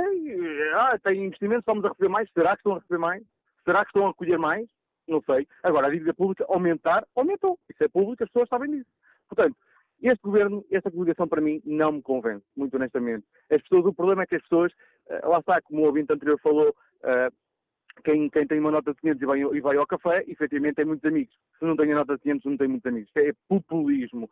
ah, 0.75 0.97
tem 1.01 1.23
investimentos, 1.23 1.61
estamos 1.61 1.85
a 1.85 1.89
receber 1.89 2.09
mais. 2.09 2.29
Será 2.33 2.51
que 2.51 2.57
estão 2.57 2.73
a 2.73 2.79
receber 2.79 2.97
mais? 2.97 3.23
Será 3.63 3.81
que 3.85 3.89
estão 3.89 4.07
a 4.07 4.13
colher 4.13 4.39
mais? 4.39 4.67
Não 5.11 5.21
sei. 5.23 5.45
Agora, 5.61 5.87
a 5.87 5.89
dívida 5.89 6.13
pública 6.13 6.45
aumentar, 6.47 7.05
aumentou. 7.17 7.59
Isso 7.69 7.83
é 7.83 7.89
público, 7.89 8.23
as 8.23 8.29
pessoas 8.29 8.47
sabem 8.47 8.71
disso. 8.71 8.89
Portanto, 9.27 9.57
este 10.01 10.23
governo, 10.23 10.65
esta 10.71 10.89
coligação 10.89 11.27
para 11.27 11.41
mim 11.41 11.61
não 11.65 11.91
me 11.91 12.01
convence, 12.01 12.45
muito 12.55 12.75
honestamente. 12.75 13.25
As 13.51 13.61
pessoas, 13.61 13.85
o 13.87 13.93
problema 13.93 14.23
é 14.23 14.25
que 14.25 14.37
as 14.37 14.41
pessoas, 14.43 14.71
eh, 15.09 15.27
lá 15.27 15.39
está, 15.39 15.61
como 15.63 15.81
o 15.81 15.85
ouvinte 15.85 16.13
anterior 16.13 16.39
falou, 16.39 16.73
eh, 17.03 17.29
quem, 18.05 18.29
quem, 18.29 18.47
tem 18.47 18.59
uma 18.59 18.71
nota 18.71 18.93
de 18.93 19.01
500 19.01 19.21
e 19.21 19.25
vai, 19.25 19.39
e 19.41 19.59
vai, 19.59 19.75
ao 19.75 19.85
café, 19.85 20.23
efetivamente 20.27 20.75
tem 20.75 20.85
muitos 20.85 21.03
amigos. 21.03 21.35
Se 21.59 21.65
não 21.65 21.75
tem 21.75 21.91
a 21.91 21.95
nota 21.95 22.15
de 22.15 22.21
500, 22.21 22.45
não 22.45 22.57
tem 22.57 22.67
muitos 22.69 22.89
amigos. 22.89 23.11
É 23.17 23.33
populismo. 23.49 24.29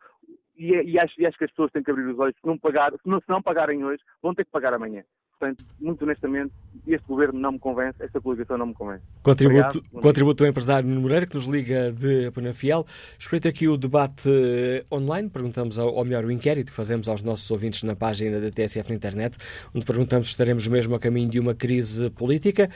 E, 0.56 0.74
é, 0.74 0.82
e, 0.82 0.98
acho, 0.98 1.20
e, 1.20 1.26
acho, 1.26 1.36
que 1.36 1.44
as 1.44 1.50
pessoas 1.50 1.70
têm 1.72 1.82
que 1.82 1.90
abrir 1.90 2.06
os 2.06 2.18
olhos. 2.18 2.34
Se 2.40 2.46
não, 2.46 2.58
pagar, 2.58 2.90
se, 2.92 3.06
não, 3.06 3.20
se 3.20 3.28
não 3.28 3.42
pagarem 3.42 3.84
hoje, 3.84 4.02
vão 4.22 4.34
ter 4.34 4.46
que 4.46 4.50
pagar 4.50 4.72
amanhã. 4.72 5.04
Portanto, 5.40 5.64
muito 5.80 6.04
honestamente, 6.04 6.52
este 6.86 7.08
governo 7.08 7.40
não 7.40 7.52
me 7.52 7.58
convence, 7.58 7.96
esta 8.02 8.20
coligação 8.20 8.58
não 8.58 8.66
me 8.66 8.74
convence. 8.74 9.02
Contributo, 9.22 9.82
contributo 9.90 10.44
do 10.44 10.46
empresário 10.46 10.86
Moreira, 10.86 11.26
que 11.26 11.34
nos 11.34 11.46
liga 11.46 11.90
de 11.92 12.30
Penafiel. 12.32 12.86
Espreita 13.18 13.48
aqui 13.48 13.66
o 13.66 13.78
debate 13.78 14.28
eh, 14.28 14.84
online, 14.92 15.30
perguntamos 15.30 15.78
ao, 15.78 15.94
ou 15.94 16.04
melhor, 16.04 16.26
o 16.26 16.30
inquérito 16.30 16.66
que 16.66 16.76
fazemos 16.76 17.08
aos 17.08 17.22
nossos 17.22 17.50
ouvintes 17.50 17.82
na 17.84 17.96
página 17.96 18.38
da 18.38 18.50
TSF 18.50 18.90
na 18.90 18.94
internet, 18.94 19.38
onde 19.74 19.86
perguntamos 19.86 20.26
se 20.26 20.32
estaremos 20.32 20.68
mesmo 20.68 20.94
a 20.94 20.98
caminho 20.98 21.30
de 21.30 21.40
uma 21.40 21.54
crise 21.54 22.10
política. 22.10 22.68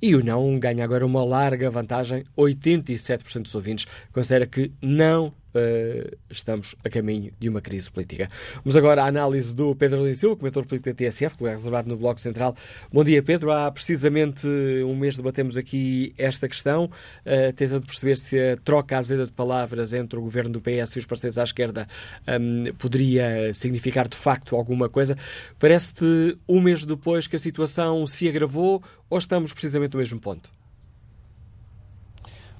E 0.00 0.14
o 0.14 0.24
não 0.24 0.56
ganha 0.60 0.84
agora 0.84 1.04
uma 1.04 1.24
larga 1.24 1.68
vantagem. 1.68 2.24
87% 2.38 3.42
dos 3.42 3.54
ouvintes 3.56 3.86
considera 4.12 4.46
que 4.46 4.70
não 4.80 5.32
uh, 5.54 6.16
estamos 6.30 6.74
a 6.84 6.90
caminho 6.90 7.32
de 7.38 7.48
uma 7.48 7.60
crise 7.60 7.90
política. 7.90 8.28
Vamos 8.56 8.76
agora 8.76 9.02
à 9.02 9.06
análise 9.06 9.54
do 9.54 9.74
Pedro 9.74 10.04
Lins 10.04 10.18
Silva, 10.18 10.36
comentador 10.36 10.66
político 10.66 10.90
da 10.90 10.94
TSF, 10.94 11.36
que 11.36 11.44
é 11.44 11.50
reservado 11.50 11.88
no 11.88 11.96
Bloco 11.96 12.20
Central. 12.20 12.56
Bom 12.92 13.04
dia, 13.04 13.22
Pedro. 13.22 13.52
Há 13.52 13.70
precisamente 13.70 14.46
um 14.86 14.96
mês 14.96 15.16
debatemos 15.16 15.56
aqui 15.56 16.14
esta 16.18 16.48
questão, 16.48 16.84
uh, 16.84 17.52
tentando 17.54 17.86
perceber 17.86 18.16
se 18.16 18.38
a 18.38 18.56
troca 18.56 18.98
às 18.98 19.08
vezes 19.08 19.26
de 19.26 19.32
palavras 19.32 19.92
entre 19.92 20.18
o 20.18 20.22
governo 20.22 20.50
do 20.50 20.60
PS 20.60 20.96
e 20.96 20.98
os 20.98 21.06
parceiros 21.06 21.38
à 21.38 21.44
esquerda 21.44 21.86
um, 22.28 22.72
poderia 22.74 23.52
significar 23.54 24.08
de 24.08 24.16
facto 24.16 24.56
alguma 24.56 24.88
coisa. 24.88 25.16
Parece-te 25.58 26.36
um 26.48 26.60
mês 26.60 26.84
depois 26.84 27.26
que 27.26 27.36
a 27.36 27.38
situação 27.38 28.04
se 28.06 28.28
agravou 28.28 28.82
ou 29.08 29.18
estamos 29.18 29.52
precisamente 29.52 29.92
no 29.94 29.98
mesmo 29.98 30.20
ponto? 30.20 30.63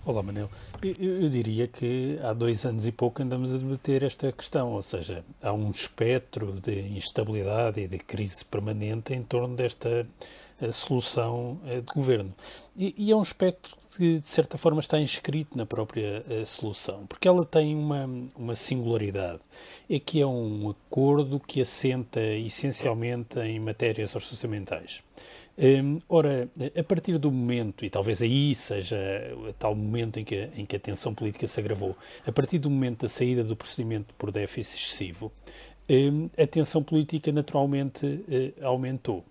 Olá, 0.06 0.22
Manel. 0.22 0.50
Eu, 0.82 1.22
eu, 1.22 1.30
diria 1.30 1.66
que 1.66 2.18
há 2.22 2.34
dois 2.34 2.66
anos 2.66 2.86
e 2.86 2.92
pouco 2.92 3.22
andamos 3.22 3.54
a 3.54 3.56
debater 3.56 4.02
esta 4.02 4.30
questão, 4.30 4.72
ou 4.72 4.82
seja, 4.82 5.24
há 5.42 5.50
um 5.50 5.70
espectro 5.70 6.60
de 6.60 6.78
instabilidade 6.94 7.80
e 7.80 7.88
de 7.88 7.96
crise 7.96 8.44
permanente 8.44 9.14
em 9.14 9.22
torno 9.22 9.56
desta 9.56 10.06
uh, 10.60 10.72
solução 10.74 11.58
uh, 11.64 11.80
de 11.80 11.90
governo. 11.94 12.34
E, 12.76 12.94
e, 12.98 13.12
é 13.12 13.16
um 13.16 13.22
espectro 13.22 13.74
que, 13.96 14.20
de 14.20 14.28
certa 14.28 14.58
forma, 14.58 14.80
está 14.80 15.00
inscrito 15.00 15.56
na 15.56 15.64
própria 15.64 16.22
uh, 16.28 16.44
solução, 16.44 17.06
porque 17.06 17.26
ela 17.26 17.46
tem 17.46 17.74
uma, 17.74 18.04
uma 18.36 18.54
singularidade. 18.54 19.40
É 19.88 19.98
que 19.98 20.20
é 20.20 20.26
um 20.26 20.68
acordo 20.68 21.40
que 21.40 21.62
assenta 21.62 22.20
essencialmente 22.20 23.38
em 23.38 23.58
matérias 23.58 24.14
orçamentais. 24.14 25.02
Um, 25.56 26.00
ora, 26.08 26.48
a 26.76 26.82
partir 26.82 27.16
do 27.16 27.30
momento, 27.30 27.84
e 27.84 27.90
talvez 27.90 28.20
aí 28.20 28.54
seja 28.54 28.96
tal 29.58 29.74
momento 29.74 30.18
em 30.18 30.24
que, 30.24 30.48
em 30.56 30.66
que 30.66 30.74
a 30.74 30.80
tensão 30.80 31.14
política 31.14 31.46
se 31.46 31.60
agravou, 31.60 31.96
a 32.26 32.32
partir 32.32 32.58
do 32.58 32.68
momento 32.68 33.02
da 33.02 33.08
saída 33.08 33.44
do 33.44 33.54
procedimento 33.54 34.12
por 34.18 34.32
déficit 34.32 34.82
excessivo, 34.82 35.32
um, 35.88 36.28
a 36.36 36.46
tensão 36.46 36.82
política 36.82 37.30
naturalmente 37.30 38.04
uh, 38.06 38.66
aumentou. 38.66 39.24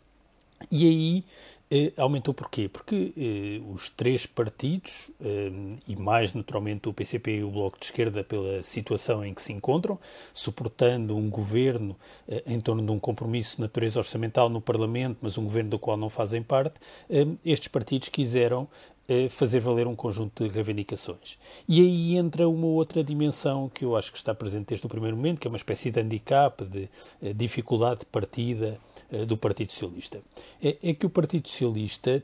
E 0.72 0.88
aí 0.88 1.24
eh, 1.63 1.63
aumentou 1.98 2.34
porquê? 2.34 2.68
Porque 2.68 3.14
eh, 3.18 3.62
os 3.74 3.90
três 3.90 4.26
partidos, 4.26 5.10
eh, 5.22 5.52
e 5.88 5.96
mais 5.96 6.34
naturalmente 6.34 6.90
o 6.90 6.94
PCP 6.94 7.38
e 7.38 7.44
o 7.44 7.50
Bloco 7.50 7.80
de 7.80 7.86
Esquerda, 7.86 8.24
pela 8.24 8.62
situação 8.64 9.24
em 9.24 9.34
que 9.34 9.42
se 9.42 9.54
encontram, 9.54 9.98
suportando 10.34 11.16
um 11.16 11.30
governo 11.30 11.96
eh, 12.28 12.44
em 12.46 12.60
torno 12.60 12.86
de 12.86 12.92
um 12.92 13.00
compromisso 13.00 13.58
de 13.58 13.62
natureza 13.62 14.00
orçamental 14.00 14.50
no 14.50 14.62
Parlamento, 14.62 15.18
mas 15.22 15.38
um 15.38 15.44
governo 15.46 15.72
do 15.72 15.80
qual 15.80 15.98
não 15.98 16.10
fazem 16.10 16.44
parte, 16.44 16.76
eh, 17.10 17.26
estes 17.46 17.68
partidos 17.68 18.10
quiseram 18.10 18.68
eh, 19.08 19.28
fazer 19.30 19.60
valer 19.60 19.88
um 19.88 19.96
conjunto 19.96 20.48
de 20.48 20.54
reivindicações. 20.54 21.38
E 21.68 21.82
aí 21.82 22.18
entra 22.18 22.48
uma 22.48 22.68
outra 22.68 23.04
dimensão 23.04 23.70
que 23.70 23.84
eu 23.86 23.96
acho 23.96 24.12
que 24.12 24.18
está 24.18 24.34
presente 24.34 24.68
desde 24.68 24.86
o 24.86 24.90
primeiro 24.90 25.16
momento, 25.16 25.40
que 25.40 25.48
é 25.48 25.50
uma 25.50 25.58
espécie 25.58 25.92
de 25.92 26.00
handicap, 26.00 26.64
de 26.66 26.90
dificuldade 27.34 28.02
de 28.02 28.06
partida 28.06 28.80
eh, 29.14 29.26
do 29.26 29.38
Partido 29.38 29.72
Socialista. 29.72 30.22
É, 30.62 30.78
é, 30.82 30.94
que 30.94 31.06
o 31.06 31.10
Partido 31.10 31.48
Socialista 31.48 31.63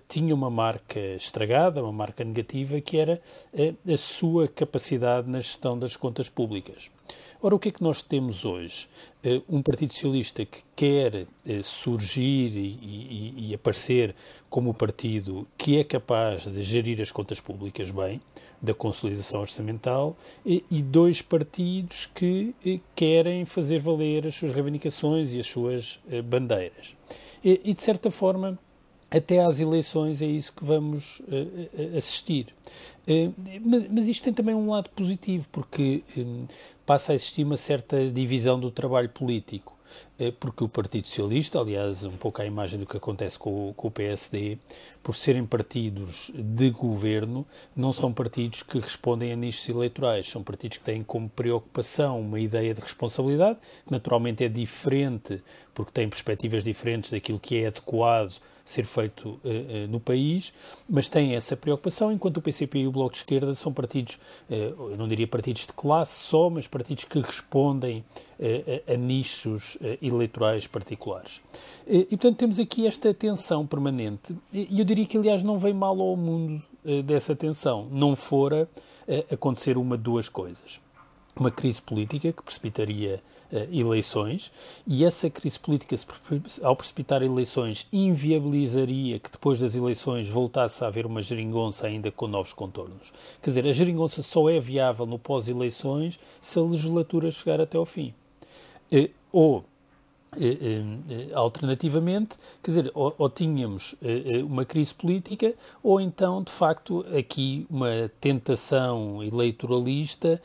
tinha 0.08 0.34
uma 0.34 0.50
marca 0.50 1.00
estragada, 1.00 1.84
uma 1.84 1.92
marca 1.92 2.24
negativa, 2.24 2.80
que 2.82 2.98
era 2.98 3.22
a, 3.54 3.62
eh, 3.62 3.74
a 3.94 3.98
sua 3.98 4.48
capacidade 4.48 5.30
na 5.30 5.40
gestão 5.40 5.78
das 5.78 5.96
contas 5.96 6.30
públicas. 6.30 6.90
Ora, 7.42 7.56
o 7.56 7.60
que 7.60 7.70
é 7.70 7.72
que 7.72 7.82
nós 7.82 8.02
temos 8.02 8.44
hoje? 8.44 8.88
Uh, 9.24 9.42
um 9.48 9.62
Partido 9.62 9.94
Socialista 9.94 10.44
que 10.44 10.60
quer 10.76 11.26
uh, 11.46 11.64
surgir 11.64 12.52
e, 12.52 12.80
e, 12.82 13.34
e, 13.50 13.56
aparecer 13.56 14.14
como 14.50 14.72
o 14.72 14.74
partido 14.74 15.48
que 15.58 15.78
é 15.78 15.84
capaz 15.86 16.46
de 16.48 16.62
gerir 16.62 17.02
as 17.02 17.12
contas 17.12 17.40
públicas 17.40 17.92
bem, 17.92 18.20
da 18.62 18.74
consolidação 18.74 19.40
orçamental, 19.40 20.18
e, 20.46 20.62
dois 20.82 21.22
partidos 21.22 22.10
que 22.14 22.54
querem 22.94 23.46
fazer 23.46 23.80
valer 23.80 24.28
as 24.28 24.36
suas 24.36 24.52
reivindicações 24.52 25.34
e 25.34 25.40
as 25.40 25.48
suas 25.48 25.98
bandeiras. 26.26 26.94
E, 27.42 27.74
de 27.74 27.82
certa 27.82 28.12
forma, 28.12 28.60
até 29.12 29.44
às 29.44 29.60
eleições 29.60 30.22
é 30.22 30.28
isso 30.28 30.54
que 30.54 30.64
vamos 30.64 31.20
uh, 31.22 31.98
assistir. 31.98 32.48
Uh, 33.08 33.34
mas, 33.66 33.88
mas, 33.88 34.08
isto 34.08 34.24
tem 34.24 34.34
também 34.34 34.54
um 34.54 34.70
lado 34.70 34.90
positivo, 34.92 35.48
porque 35.52 36.04
um, 36.16 36.46
passa 36.86 37.12
a 37.12 37.16
existir 37.16 37.44
uma 37.44 37.58
certa 37.58 38.10
divisão 38.10 38.60
do 38.60 38.70
trabalho 38.70 39.10
político. 39.10 39.78
Porque 40.40 40.64
o 40.64 40.70
Partido 40.70 41.08
Socialista, 41.08 41.60
aliás, 41.60 42.04
um 42.04 42.16
pouco 42.16 42.40
à 42.40 42.46
imagem 42.46 42.80
do 42.80 42.86
que 42.86 42.96
acontece 42.96 43.40
com 43.40 43.74
com 43.76 43.88
o 43.88 43.92
PSD, 43.92 44.60
por 45.02 45.16
serem 45.16 45.44
partidos 45.44 46.30
de 46.36 46.70
governo, 46.70 47.44
não 47.76 47.92
são 47.92 48.14
partidos 48.14 48.62
que 48.62 48.78
respondem 48.80 49.32
a 49.32 49.36
nichos 49.36 49.68
eleitorais, 49.68 50.30
são 50.30 50.44
partidos 50.44 50.78
que 50.78 50.84
têm 50.84 51.02
como 51.02 51.28
preocupação 51.28 52.22
uma 52.22 52.40
ideia 52.40 52.72
de 52.72 52.82
responsabilidade, 52.82 53.58
que 53.84 53.92
naturalmente 53.92 54.44
é 54.44 54.48
diferente, 54.48 55.42
porque 55.74 55.92
têm 55.92 56.08
perspectivas 56.08 56.64
diferentes 56.64 57.10
daquilo 57.10 57.40
que 57.40 57.58
é 57.58 57.66
adequado 57.66 58.40
ser 58.70 58.86
feito 58.86 59.30
uh, 59.30 59.88
no 59.90 60.00
país, 60.00 60.54
mas 60.88 61.10
tem 61.10 61.34
essa 61.34 61.58
preocupação, 61.58 62.12
enquanto 62.12 62.38
o 62.38 62.42
PCP 62.42 62.80
e 62.80 62.88
o 62.88 62.92
Bloco 62.92 63.14
de 63.14 63.18
Esquerda 63.18 63.56
são 63.56 63.74
partidos, 63.74 64.20
uh, 64.48 64.92
eu 64.92 64.96
não 64.96 65.08
diria 65.08 65.28
partidos 65.28 65.66
de 65.66 65.74
classe 65.74 66.24
só, 66.24 66.52
mas 66.52 66.68
partidos 66.68 67.04
que 67.04 67.20
respondem 67.20 68.06
a, 68.88 68.94
a, 68.94 68.96
nichos 68.96 69.78
eleitorais 70.02 70.68
particulares. 70.68 71.42
e, 71.88 72.06
portanto, 72.06 72.38
temos 72.38 72.60
aqui 72.60 72.86
esta 72.86 73.14
tensão 73.14 73.66
permanente, 73.66 74.36
e 74.54 74.80
eu 74.80 74.86
diria 74.86 75.06
que, 75.06 75.18
aliás, 75.18 75.42
não 75.44 75.58
vem 75.58 75.74
mal 75.74 76.00
ao 76.00 76.16
mundo 76.16 76.62
dessa 77.04 77.36
tensão, 77.36 77.88
não 77.92 78.16
fora 78.16 78.70
acontecer 79.32 79.78
uma 79.78 79.98
de 79.98 80.04
duas 80.04 80.30
coisas. 80.30 80.80
Uma 81.36 81.52
crise 81.52 81.82
política 81.82 82.32
que 82.32 82.44
precipitaria 82.44 83.22
eleições 83.72 84.52
e 84.86 85.04
essa 85.04 85.30
crise 85.30 85.60
política, 85.60 85.96
ao 86.62 86.76
precipitar 86.76 87.22
eleições, 87.24 87.88
inviabilizaria 87.92 89.20
que 89.20 89.32
depois 89.32 89.60
das 89.60 89.76
eleições 89.76 90.28
voltasse 90.28 90.84
a 90.84 90.88
haver 90.88 91.06
uma 91.06 91.22
geringonça 91.22 91.88
ainda 91.88 92.12
com 92.12 92.28
novos 92.28 92.54
contornos. 92.54 93.12
Quer 93.42 93.50
dizer, 93.50 93.68
a 93.68 93.72
geringonça 93.72 94.22
só 94.22 94.50
é 94.50 94.60
viável 94.60 95.06
no 95.06 95.18
pós-eleições 95.18 96.20
se 96.42 96.60
a 96.60 96.62
legislatura 96.62 97.32
chegar 97.32 97.60
até 97.60 97.78
ao 97.78 97.86
fim. 97.86 98.14
Ou 99.32 99.60
eh, 99.60 99.62
eh, 99.62 99.64
eh, 99.64 99.69
alternativamente, 101.34 102.36
quer 102.62 102.72
dizer, 102.72 102.92
ou, 102.94 103.14
ou, 103.18 103.30
tínhamos 103.30 103.96
uma 104.48 104.64
crise 104.64 104.94
política, 104.94 105.54
ou 105.82 106.00
então, 106.00 106.44
de 106.44 106.52
facto, 106.52 107.06
aqui 107.18 107.66
uma 107.70 108.12
tentação 108.22 109.24
eleitoralista 109.24 110.42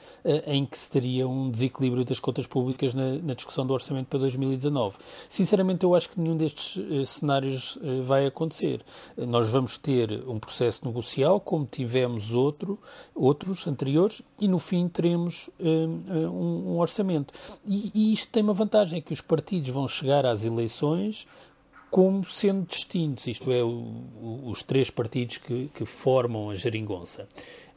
em 0.47 0.65
que 0.65 0.79
se 0.79 0.91
teria 0.91 1.29
um 1.29 1.51
desequilíbrio 1.51 2.05
das 2.05 2.19
contas 2.19 2.47
públicas 2.47 2.95
na, 2.95 3.15
na, 3.23 3.35
discussão 3.35 3.67
do 3.67 3.73
orçamento 3.73 4.07
para 4.07 4.21
2019. 4.21 4.97
Sinceramente, 5.29 5.85
eu 5.85 5.95
acho 5.95 6.09
que 6.09 6.21
nenhum 6.21 6.37
destes 6.37 6.81
cenários 7.09 7.79
vai 8.03 8.27
acontecer. 8.27 8.83
Nós 9.17 9.51
vamos 9.51 9.77
ter 9.77 10.25
um 10.27 10.39
processo 10.39 10.87
negocial, 10.87 11.41
como 11.41 11.67
tivemos 11.67 12.33
outro, 12.33 12.79
outros 13.15 13.67
anteriores, 13.67 14.23
e 14.41 14.49
no 14.49 14.59
fim 14.59 14.89
teremos 14.89 15.51
um, 15.61 16.75
um 16.75 16.79
orçamento. 16.79 17.35
E, 17.67 17.91
e 17.95 18.13
isto 18.13 18.31
tem 18.31 18.43
uma 18.43 18.55
vantagem, 18.55 18.99
é 18.99 19.03
que 19.03 19.13
os 19.13 19.21
partidos 19.21 19.74
vão 19.75 19.87
chegar 19.87 20.25
às 20.25 20.45
eleições 20.45 21.27
como 21.91 22.25
sendo 22.25 22.67
distintos, 22.67 23.27
isto 23.29 23.53
é, 23.53 23.63
o, 23.63 24.43
os 24.47 24.63
três 24.63 24.91
partidos 24.91 25.39
que, 25.39 25.71
que 25.73 25.85
formam 25.85 26.51
a 26.51 26.55
geringonça. 26.57 27.29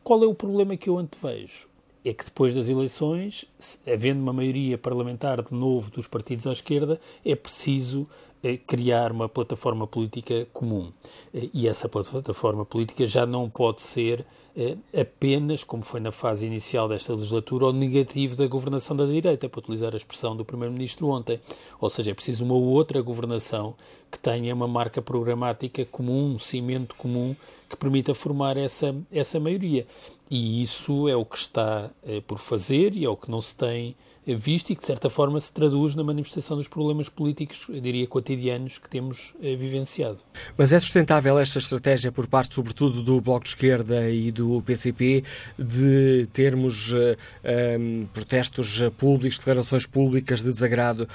Qual 0.04 0.24
é 0.24 0.26
o 0.26 0.34
problema 0.34 0.76
que 0.76 0.90
eu 0.90 0.98
antevejo? 0.98 1.68
É 2.08 2.14
que 2.14 2.24
depois 2.24 2.56
das 2.56 2.70
eleições, 2.70 3.44
havendo 3.86 4.22
uma 4.22 4.32
maioria 4.32 4.78
parlamentar 4.78 5.42
de 5.42 5.54
novo 5.54 5.92
dos 5.92 6.08
partidos 6.08 6.48
à 6.48 6.54
esquerda, 6.54 7.02
é 7.26 7.36
preciso 7.36 8.08
eh, 8.42 8.56
criar 8.56 9.12
uma 9.12 9.28
plataforma 9.28 9.86
política 9.86 10.48
comum. 10.54 10.90
Eh, 11.34 11.50
e 11.54 11.68
essa 11.68 11.90
plataforma 11.90 12.64
política 12.64 13.06
já 13.06 13.26
não 13.26 13.50
pode 13.50 13.82
ser 13.82 14.26
eh, 14.56 14.78
apenas, 14.98 15.66
como 15.66 15.84
foi 15.84 16.00
na 16.00 16.14
fase 16.14 16.46
inicial 16.46 16.88
desta 16.88 17.14
legislatura, 17.14 17.66
o 17.66 17.74
negativo 17.74 18.38
da 18.38 18.48
governação 18.48 18.96
da 18.96 19.06
direita, 19.06 19.50
para 19.50 19.60
utilizar 19.60 19.94
a 19.94 19.98
expressão 19.98 20.34
do 20.34 20.46
Primeiro-Ministro 20.46 21.10
ontem. 21.10 21.42
Ou 21.78 21.90
seja, 21.90 22.12
é 22.12 22.14
preciso 22.14 22.46
uma 22.46 22.56
outra 22.56 23.02
governação 23.02 23.76
que 24.10 24.18
tenha 24.18 24.56
uma 24.56 24.68
marca 24.68 25.02
programática 25.02 25.84
comum, 25.84 26.36
um 26.36 26.40
cimento 26.40 26.96
comum, 26.96 27.36
que 27.70 27.76
permita 27.76 28.16
formar 28.16 28.56
essa, 28.56 28.96
essa 29.12 29.40
maioria. 29.40 29.86
E 30.30 30.62
isso 30.62 31.08
é 31.08 31.16
o 31.16 31.26
que 31.26 31.38
está 31.38 31.90
eh, 32.04 32.22
por 32.22 32.38
fazer 32.38 32.94
e 32.96 33.06
é 33.06 33.10
o 33.10 33.16
que 33.16 33.32
não 33.32 33.42
se 33.42 33.56
tem 33.56 33.96
visto 34.36 34.72
e 34.72 34.76
que, 34.76 34.82
de 34.82 34.88
certa 34.88 35.10
forma, 35.10 35.40
se 35.40 35.52
traduz 35.54 35.96
na 35.96 36.04
manifestação 36.04 36.58
dos 36.58 36.68
problemas 36.68 37.08
políticos, 37.08 37.68
eu 37.70 37.80
diria, 37.80 38.06
cotidianos 38.08 38.78
que 38.78 38.90
temos 38.90 39.34
vivenciado. 39.40 40.20
Mas 40.58 40.72
é 40.72 40.80
sustentável 40.80 41.40
esta 41.40 41.60
estratégia 41.60 42.12
por 42.12 42.28
parte, 42.28 42.56
sobretudo, 42.56 43.02
do 43.02 43.22
Bloco 43.22 43.44
de 43.44 43.52
Esquerda 43.52 44.10
e 44.10 44.32
do 44.32 44.62
PCP 44.64 45.24
de 45.58 46.28
termos 46.34 46.92
um, 46.92 48.06
protestos 48.14 48.82
públicos, 48.98 49.38
declarações 49.38 49.86
públicas 49.86 50.44
de 50.44 50.52
desagrado 50.52 51.08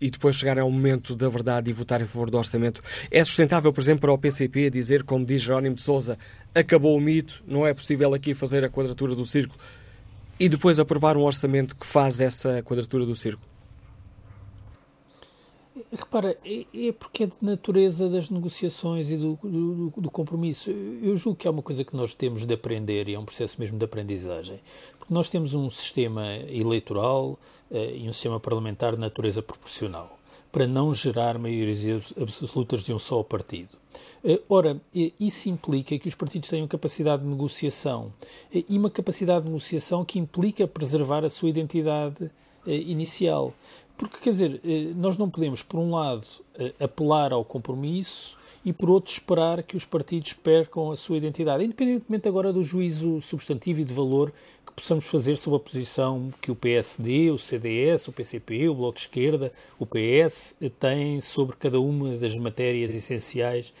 e 0.00 0.10
depois 0.10 0.36
chegar 0.36 0.58
ao 0.58 0.70
momento 0.70 1.16
da 1.16 1.28
verdade 1.28 1.70
e 1.70 1.72
votar 1.72 2.00
em 2.00 2.06
favor 2.06 2.30
do 2.30 2.38
orçamento? 2.38 2.82
É 3.10 3.24
sustentável, 3.24 3.72
por 3.72 3.80
exemplo, 3.80 4.02
para 4.02 4.12
o 4.12 4.18
PCP 4.18 4.70
dizer, 4.70 5.02
como 5.02 5.24
diz 5.24 5.42
Jerónimo 5.42 5.74
de 5.74 5.80
Sousa, 5.80 6.18
acabou 6.54 6.96
o 6.96 7.00
mito, 7.00 7.42
não 7.46 7.66
é 7.66 7.72
possível 7.72 8.12
aqui 8.14 8.34
fazer 8.34 8.64
a 8.64 8.70
quadratura 8.70 9.14
do 9.14 9.24
círculo 9.24 9.58
e 10.38 10.48
depois 10.48 10.78
aprovar 10.78 11.16
um 11.16 11.22
orçamento 11.22 11.76
que 11.76 11.86
faz 11.86 12.20
essa 12.20 12.62
quadratura 12.62 13.06
do 13.06 13.14
círculo? 13.14 13.50
Repara, 15.90 16.36
é, 16.44 16.88
é 16.88 16.92
porque 16.92 17.24
é 17.24 17.26
de 17.26 17.36
natureza 17.40 18.08
das 18.08 18.30
negociações 18.30 19.10
e 19.10 19.16
do, 19.16 19.38
do, 19.42 19.92
do, 19.96 20.10
compromisso. 20.10 20.70
Eu 20.70 21.16
julgo 21.16 21.38
que 21.38 21.46
é 21.46 21.50
uma 21.50 21.62
coisa 21.62 21.84
que 21.84 21.94
nós 21.94 22.14
temos 22.14 22.46
de 22.46 22.54
aprender 22.54 23.08
e 23.08 23.14
é 23.14 23.18
um 23.18 23.24
processo 23.24 23.60
mesmo 23.60 23.78
de 23.78 23.84
aprendizagem. 23.84 24.60
Porque 24.98 25.12
nós 25.12 25.28
temos 25.28 25.54
um 25.54 25.68
sistema 25.68 26.34
eleitoral 26.48 27.38
uh, 27.70 27.76
e 27.76 28.08
um 28.08 28.12
sistema 28.12 28.40
parlamentar 28.40 28.94
de 28.94 28.98
natureza 28.98 29.42
proporcional 29.42 30.18
para 30.52 30.66
não 30.66 30.92
gerar 30.92 31.38
maiorias 31.38 32.12
absolutas 32.20 32.84
de 32.84 32.92
um 32.92 32.98
só 32.98 33.22
partido. 33.22 33.70
Eh, 34.22 34.40
ora, 34.48 34.80
isso 35.18 35.48
implica 35.48 35.98
que 35.98 36.06
os 36.06 36.14
partidos 36.14 36.50
tenham 36.50 36.68
capacidade 36.68 37.22
de 37.22 37.28
negociação 37.28 38.12
eh, 38.54 38.62
e 38.68 38.78
uma 38.78 38.90
capacidade 38.90 39.44
de 39.44 39.50
negociação 39.50 40.04
que 40.04 40.18
implica 40.18 40.68
preservar 40.68 41.24
a 41.24 41.30
sua 41.30 41.48
identidade 41.48 42.30
eh, 42.66 42.76
inicial. 42.76 43.54
Porque, 43.96 44.18
quer 44.18 44.30
dizer, 44.30 44.60
nós 44.96 45.16
não 45.16 45.30
podemos, 45.30 45.62
por 45.62 45.78
um 45.78 45.92
lado, 45.92 46.26
apelar 46.80 47.32
ao 47.32 47.44
compromisso 47.44 48.36
e, 48.64 48.72
por 48.72 48.90
outro, 48.90 49.12
esperar 49.12 49.62
que 49.62 49.76
os 49.76 49.84
partidos 49.84 50.32
percam 50.32 50.90
a 50.90 50.96
sua 50.96 51.16
identidade, 51.16 51.64
independentemente 51.64 52.28
agora 52.28 52.52
do 52.52 52.62
juízo 52.62 53.20
substantivo 53.20 53.80
e 53.80 53.84
de 53.84 53.92
valor 53.92 54.32
que 54.66 54.72
possamos 54.72 55.04
fazer 55.04 55.36
sobre 55.36 55.56
a 55.56 55.60
posição 55.60 56.32
que 56.40 56.50
o 56.50 56.56
PSD, 56.56 57.30
o 57.30 57.38
CDS, 57.38 58.08
o 58.08 58.12
PCP, 58.12 58.68
o 58.68 58.74
Bloco 58.74 58.94
de 58.94 59.00
Esquerda, 59.00 59.52
o 59.78 59.86
PS 59.86 60.56
têm 60.78 61.20
sobre 61.20 61.56
cada 61.56 61.80
uma 61.80 62.16
das 62.16 62.34
matérias 62.36 62.94
essenciais 62.94 63.72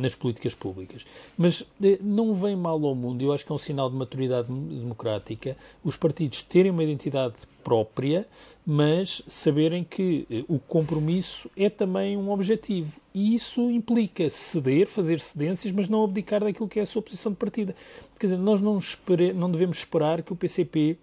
nas 0.00 0.14
políticas 0.14 0.54
públicas. 0.54 1.04
Mas 1.36 1.64
eh, 1.82 1.98
não 2.00 2.34
vem 2.34 2.56
mal 2.56 2.84
ao 2.84 2.94
mundo, 2.94 3.22
eu 3.22 3.32
acho 3.32 3.44
que 3.44 3.52
é 3.52 3.54
um 3.54 3.58
sinal 3.58 3.90
de 3.90 3.96
maturidade 3.96 4.48
democrática, 4.48 5.56
os 5.82 5.96
partidos 5.96 6.42
terem 6.42 6.70
uma 6.70 6.84
identidade 6.84 7.34
própria, 7.62 8.26
mas 8.64 9.22
saberem 9.26 9.82
que 9.82 10.44
o 10.48 10.58
compromisso 10.58 11.50
é 11.56 11.68
também 11.68 12.16
um 12.16 12.30
objetivo. 12.30 13.00
E 13.12 13.34
isso 13.34 13.70
implica 13.70 14.30
ceder, 14.30 14.86
fazer 14.86 15.18
cedências, 15.20 15.72
mas 15.72 15.88
não 15.88 16.04
abdicar 16.04 16.44
daquilo 16.44 16.68
que 16.68 16.78
é 16.78 16.82
a 16.82 16.86
sua 16.86 17.02
posição 17.02 17.32
de 17.32 17.38
partida. 17.38 17.74
Quer 18.18 18.26
dizer, 18.26 18.38
nós 18.38 18.60
não, 18.60 18.78
espere, 18.78 19.32
não 19.32 19.50
devemos 19.50 19.78
esperar 19.78 20.22
que 20.22 20.32
o 20.32 20.36
PCP 20.36 20.96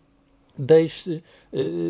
deixe 0.57 1.23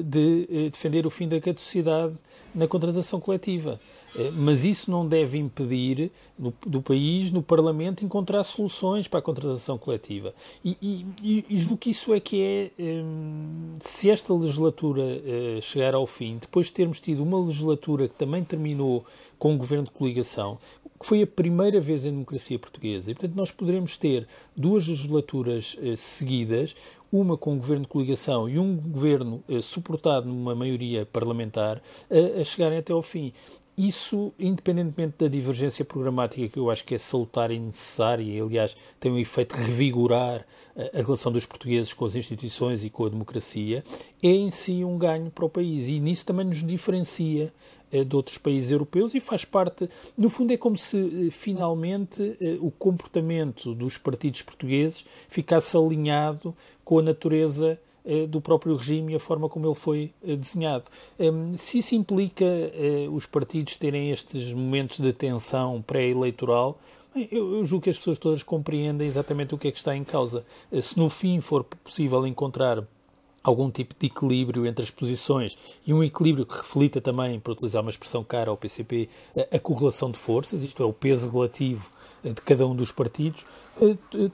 de 0.06 0.69
defender 0.69 1.06
o 1.06 1.10
fim 1.10 1.27
da 1.27 1.40
caducidade 1.40 2.18
na 2.53 2.68
contratação 2.68 3.19
coletiva. 3.19 3.80
Eh, 4.15 4.30
mas 4.31 4.64
isso 4.64 4.91
não 4.91 5.07
deve 5.07 5.38
impedir 5.38 6.11
do, 6.38 6.81
país, 6.81 7.31
no 7.31 7.41
Parlamento, 7.41 8.06
encontrar 8.06 8.44
soluções 8.44 9.07
para 9.07 9.19
a 9.19 9.22
contratação 9.22 9.77
coletiva. 9.77 10.34
E, 10.64 10.77
e, 11.22 11.45
e 11.49 11.57
julgo 11.57 11.77
que 11.77 11.90
isso 11.90 12.14
é 12.14 12.19
que 12.19 12.41
é, 12.41 12.72
se 13.80 14.10
esta 14.10 14.34
legislatura 14.34 15.03
chegar 15.61 15.95
ao 15.95 16.06
fim, 16.06 16.38
depois 16.38 16.68
de 16.68 16.73
termos 16.73 16.99
tido 16.99 17.23
uma 17.23 17.40
legislatura 17.40 18.07
que 18.07 18.15
também 18.15 18.44
terminou 18.44 19.06
com 19.40 19.53
um 19.53 19.57
governo 19.57 19.85
de 19.85 19.91
coligação, 19.91 20.57
que 20.99 21.06
foi 21.06 21.22
a 21.23 21.27
primeira 21.27 21.81
vez 21.81 22.06
em 22.06 22.11
democracia 22.11 22.57
portuguesa, 22.57 23.11
e 23.11 23.14
portanto 23.14 23.35
nós 23.35 23.52
poderemos 23.52 23.98
ter 23.98 24.27
duas 24.56 24.88
legislaturas 24.88 25.77
seguidas, 25.98 26.76
uma 27.14 27.38
com 27.38 27.53
um 27.53 27.57
governo 27.57 27.84
de 27.84 27.90
coligação 27.90 28.49
e 28.49 28.57
um 28.57 28.76
governo 28.76 29.44
uh, 29.48 29.61
suportado 29.61 30.27
numa 30.27 30.56
maioria 30.56 31.06
parlamentar, 31.06 31.77
uh, 31.77 32.41
a 32.41 32.44
chegarem 32.44 32.80
até 32.80 32.91
ao 32.91 33.03
fim 33.03 33.31
isso, 33.76 34.31
independentemente 34.38 35.15
da 35.18 35.27
divergência 35.27 35.84
programática, 35.84 36.48
que 36.48 36.60
eu 36.60 36.69
acho 36.69 36.84
que 36.84 36.94
é 36.94 36.98
salutar 36.99 37.49
e 37.49 37.60
necessária, 37.60 38.23
e 38.23 38.40
aliás 38.40 38.77
tem 38.99 39.11
um 39.11 39.18
efeito 39.18 39.57
de 39.57 39.64
revigorar 39.64 40.45
a 40.76 41.02
relação 41.02 41.31
dos 41.31 41.45
portugueses 41.45 41.91
com 41.91 42.06
as 42.06 42.15
instituições 42.15 42.84
e 42.84 42.90
com 42.90 43.06
a 43.06 43.10
democracia, 43.10 43.84
é 44.22 44.27
em 44.27 44.52
si 44.52 44.84
um 44.84 44.98
ganho 44.98 45.31
para 45.31 45.45
o 45.45 45.49
país. 45.49 45.88
E 45.88 45.99
nisso 45.99 46.23
também 46.26 46.45
nos 46.45 46.64
diferencia 46.64 47.45
eh, 47.45 47.82
de 48.01 48.15
outros 48.15 48.37
países 48.37 48.71
europeus 48.71 49.13
e 49.13 49.19
faz 49.19 49.45
parte, 49.45 49.89
no 50.17 50.29
fundo, 50.29 50.51
é 50.51 50.57
como 50.57 50.77
se 50.77 51.27
eh, 51.27 51.31
finalmente 51.31 52.35
eh, 52.41 52.57
o 52.59 52.71
comportamento 52.71 53.75
dos 53.75 53.97
partidos 53.97 54.41
portugueses 54.41 55.05
ficasse 55.27 55.77
alinhado 55.77 56.55
com 56.83 56.99
a 56.99 57.01
natureza 57.01 57.79
eh, 58.05 58.25
do 58.25 58.41
próprio 58.41 58.75
regime 58.75 59.13
e 59.13 59.15
a 59.15 59.19
forma 59.19 59.47
como 59.47 59.67
ele 59.67 59.75
foi 59.75 60.11
desenhado. 60.23 60.85
Ehm, 61.19 61.55
se 61.55 61.77
isso 61.79 61.93
implica 61.93 62.45
os 63.11 63.25
partidos 63.25 63.75
terem 63.75 64.11
estes 64.11 64.53
momentos 64.53 64.99
de 64.99 65.13
tensão 65.13 65.81
pré-eleitoral, 65.81 66.77
eu, 67.31 67.63
julgo 67.63 67.83
que 67.83 67.91
as 67.91 67.97
pessoas 67.97 68.17
todas 68.17 68.41
compreendem 68.41 69.07
exatamente 69.07 69.53
o 69.53 69.57
que 69.57 69.67
é 69.67 69.71
que 69.71 69.77
está 69.77 69.95
em 69.95 70.03
causa. 70.03 70.43
Se 70.81 70.97
no 70.97 71.09
fim 71.09 71.39
for 71.41 71.63
possível 71.63 72.25
encontrar 72.25 72.83
algum 73.43 73.69
tipo 73.69 73.93
de 73.99 74.07
equilíbrio 74.07 74.65
entre 74.65 74.83
as 74.83 74.89
posições 74.89 75.57
e 75.85 75.93
um 75.93 76.03
equilíbrio 76.03 76.45
que 76.45 76.55
reflita 76.55 77.01
também, 77.01 77.39
para 77.39 77.53
utilizar 77.53 77.81
uma 77.81 77.91
expressão 77.91 78.23
cara 78.23 78.49
ao 78.49 78.57
PCP, 78.57 79.09
a, 79.51 79.59
correlação 79.59 80.09
de 80.09 80.17
forças, 80.17 80.63
isto 80.63 80.81
é, 80.81 80.85
o 80.85 80.93
peso 80.93 81.29
relativo 81.29 81.89
de 82.23 82.41
cada 82.41 82.65
um 82.65 82.75
dos 82.75 82.91
partidos, 82.91 83.45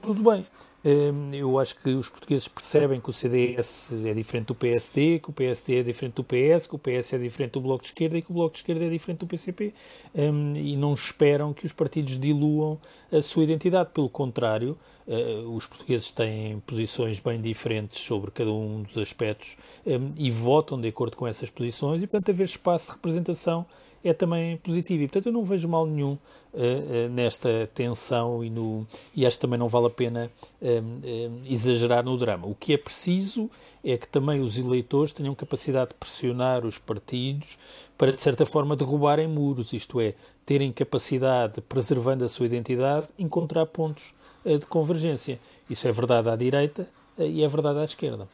tudo 0.00 0.30
bem. 0.30 0.46
Hum, 0.82 1.34
eu 1.34 1.58
acho 1.58 1.76
que 1.76 1.90
os 1.90 2.08
portugueses 2.08 2.48
percebem 2.48 3.00
que 3.00 3.10
o 3.10 3.12
CDS 3.12 3.92
é 3.92 4.14
diferente 4.14 4.46
do 4.46 4.54
PSD, 4.54 5.18
que 5.18 5.28
o 5.28 5.32
PSD 5.32 5.80
é 5.80 5.82
diferente 5.82 6.14
do 6.14 6.24
PS, 6.24 6.66
que 6.66 6.74
o 6.74 6.78
PS 6.78 7.12
é 7.12 7.18
diferente 7.18 7.52
do 7.52 7.60
Bloco 7.60 7.82
de 7.82 7.88
Esquerda 7.88 8.16
e 8.16 8.22
que 8.22 8.30
o 8.30 8.34
Bloco 8.34 8.54
de 8.54 8.60
Esquerda 8.60 8.86
é 8.86 8.88
diferente 8.88 9.18
do 9.18 9.26
PCP. 9.26 9.74
Um, 10.14 10.56
e 10.56 10.76
não 10.76 10.94
esperam 10.94 11.52
que 11.52 11.66
os 11.66 11.72
partidos 11.72 12.18
diluam 12.18 12.78
a 13.12 13.20
sua 13.20 13.44
identidade. 13.44 13.90
Pelo 13.92 14.08
contrário, 14.08 14.78
uh, 15.06 15.54
os 15.54 15.66
portugueses 15.66 16.10
têm 16.12 16.60
posições 16.60 17.20
bem 17.20 17.38
diferentes 17.42 18.00
sobre 18.00 18.30
cada 18.30 18.50
um 18.50 18.82
dos 18.82 18.96
aspectos 18.96 19.58
um, 19.86 20.12
e 20.16 20.30
votam 20.30 20.80
de 20.80 20.88
acordo 20.88 21.14
com 21.14 21.26
essas 21.26 21.50
posições 21.50 22.02
e, 22.02 22.06
portanto, 22.06 22.30
haver 22.30 22.44
espaço 22.44 22.86
de 22.86 22.92
representação 22.92 23.66
é 24.02 24.12
também 24.12 24.56
positivo. 24.56 25.02
E, 25.02 25.06
portanto, 25.06 25.26
eu 25.26 25.32
não 25.32 25.44
vejo 25.44 25.68
mal 25.68 25.86
nenhum 25.86 26.12
uh, 26.12 27.08
nesta 27.10 27.68
tensão 27.74 28.42
e, 28.44 28.50
no, 28.50 28.86
e 29.14 29.26
acho 29.26 29.36
que 29.36 29.40
também 29.40 29.58
não 29.58 29.68
vale 29.68 29.86
a 29.86 29.90
pena 29.90 30.30
uh, 30.60 31.40
exagerar 31.44 32.04
no 32.04 32.16
drama. 32.16 32.46
O 32.46 32.54
que 32.54 32.72
é 32.72 32.78
preciso 32.78 33.50
é 33.84 33.96
que 33.96 34.08
também 34.08 34.40
os 34.40 34.58
eleitores 34.58 35.12
tenham 35.12 35.34
capacidade 35.34 35.90
de 35.90 35.94
pressionar 35.94 36.64
os 36.64 36.78
partidos 36.78 37.58
para, 37.96 38.12
de 38.12 38.20
certa 38.20 38.46
forma, 38.46 38.74
derrubarem 38.74 39.28
muros, 39.28 39.72
isto 39.72 40.00
é, 40.00 40.14
terem 40.46 40.72
capacidade, 40.72 41.60
preservando 41.60 42.24
a 42.24 42.28
sua 42.28 42.46
identidade, 42.46 43.06
encontrar 43.18 43.66
pontos 43.66 44.14
de 44.44 44.66
convergência. 44.66 45.38
Isso 45.68 45.86
é 45.86 45.92
verdade 45.92 46.30
à 46.30 46.34
direita 46.34 46.88
e 47.18 47.42
é 47.42 47.48
verdade 47.48 47.78
à 47.78 47.84
esquerda. 47.84 48.26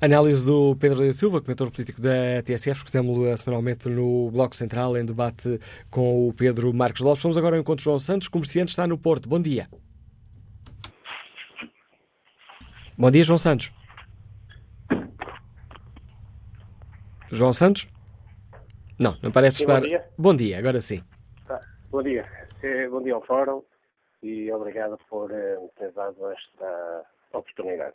Análise 0.00 0.44
do 0.44 0.76
Pedro 0.76 1.06
da 1.06 1.12
Silva, 1.12 1.40
comentador 1.40 1.72
político 1.72 2.00
da 2.00 2.42
TSF, 2.44 2.78
escutamos-lo 2.78 3.36
semanalmente 3.36 3.88
no 3.88 4.30
Bloco 4.30 4.54
Central, 4.54 4.96
em 4.96 5.04
debate 5.04 5.60
com 5.90 6.28
o 6.28 6.32
Pedro 6.32 6.72
Marcos 6.72 7.00
Lopes. 7.00 7.22
Vamos 7.22 7.38
agora 7.38 7.56
ao 7.56 7.60
encontro 7.60 7.78
de 7.78 7.84
João 7.84 7.98
Santos, 7.98 8.28
comerciante, 8.28 8.70
está 8.70 8.86
no 8.86 8.98
Porto. 8.98 9.28
Bom 9.28 9.40
dia. 9.40 9.68
Bom 12.98 13.10
dia, 13.10 13.24
João 13.24 13.38
Santos. 13.38 13.72
João 17.30 17.52
Santos? 17.52 17.88
Não, 18.98 19.16
não 19.22 19.30
parece 19.30 19.58
sim, 19.58 19.62
estar. 19.64 19.80
Bom 19.80 19.86
dia. 19.86 20.04
Bom 20.16 20.36
dia, 20.36 20.58
agora 20.58 20.80
sim. 20.80 21.02
Tá. 21.46 21.60
Bom 21.90 22.02
dia. 22.02 22.24
É, 22.62 22.88
bom 22.88 23.02
dia 23.02 23.14
ao 23.14 23.22
Fórum 23.22 23.62
e 24.22 24.50
obrigado 24.50 24.98
por 25.08 25.30
eh, 25.30 25.58
ter 25.78 25.92
dado 25.92 26.30
esta 26.30 27.04
oportunidade. 27.32 27.94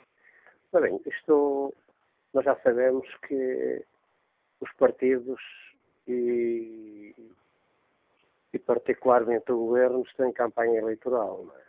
Bem, 0.73 1.02
isto 1.06 1.73
nós 2.34 2.45
já 2.45 2.56
sabemos 2.61 3.06
que 3.27 3.85
os 4.61 4.72
partidos 4.73 5.41
e, 6.07 7.14
e 8.53 8.60
particularmente 8.60 9.52
o 9.52 9.57
governo 9.57 10.02
estão 10.03 10.30
em 10.30 10.31
campanha 10.31 10.80
eleitoral. 10.80 11.45
É? 11.57 11.61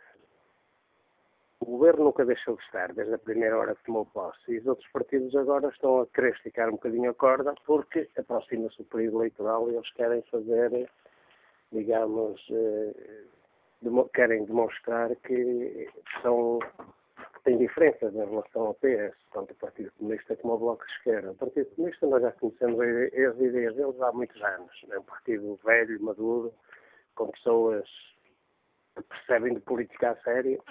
O 1.59 1.65
governo 1.65 2.05
nunca 2.05 2.25
deixou 2.25 2.55
de 2.55 2.63
estar, 2.63 2.93
desde 2.93 3.13
a 3.13 3.19
primeira 3.19 3.57
hora 3.57 3.75
que 3.75 3.83
tomou 3.83 4.05
posse, 4.05 4.53
e 4.53 4.59
os 4.59 4.67
outros 4.67 4.89
partidos 4.93 5.35
agora 5.35 5.67
estão 5.67 5.99
a 5.99 6.07
querer 6.07 6.33
esticar 6.35 6.69
um 6.69 6.73
bocadinho 6.73 7.09
a 7.09 7.13
corda 7.13 7.53
porque 7.65 8.09
aproxima-se 8.17 8.81
o 8.81 8.85
período 8.85 9.17
eleitoral 9.17 9.69
e 9.69 9.75
eles 9.75 9.91
querem 9.93 10.21
fazer, 10.23 10.89
digamos, 11.73 12.41
eh, 12.51 13.25
querem 14.13 14.45
demonstrar 14.45 15.13
que 15.17 15.89
são 16.21 16.59
diferença 17.51 17.57
diferenças 17.57 18.15
em 18.15 18.29
relação 18.29 18.67
ao 18.67 18.73
PS, 18.75 19.15
tanto 19.33 19.51
o 19.51 19.57
Partido 19.57 19.91
Comunista 19.97 20.35
como 20.37 20.53
o 20.53 20.57
Bloco 20.57 20.85
de 20.85 20.91
Esquerda. 20.93 21.31
O 21.31 21.35
Partido 21.35 21.75
Comunista 21.75 22.07
nós 22.07 22.21
já 22.21 22.31
conhecemos 22.31 22.79
as 22.79 23.39
ideias 23.39 23.75
deles 23.75 24.01
há 24.01 24.11
muitos 24.13 24.41
anos. 24.41 24.85
É 24.89 24.97
um 24.97 25.03
partido 25.03 25.59
velho, 25.63 26.01
maduro, 26.01 26.53
com 27.15 27.27
pessoas 27.31 27.87
que 28.95 29.03
percebem 29.03 29.55
de 29.55 29.59
política 29.61 30.11
a 30.11 30.15
sério 30.17 30.63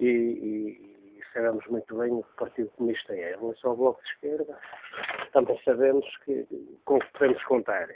e, 0.00 0.06
e, 0.06 1.18
e 1.18 1.22
sabemos 1.32 1.66
muito 1.68 1.96
bem 1.96 2.12
o 2.12 2.22
que 2.22 2.32
o 2.32 2.36
Partido 2.36 2.70
Comunista 2.70 3.14
é. 3.14 3.34
Em 3.34 3.40
relação 3.40 3.70
ao 3.70 3.76
Bloco 3.76 4.02
de 4.02 4.10
Esquerda, 4.10 4.58
também 5.32 5.58
sabemos 5.64 6.06
que, 6.24 6.46
com 6.84 6.96
o 6.96 7.00
que 7.00 7.12
podemos 7.12 7.42
contar. 7.44 7.88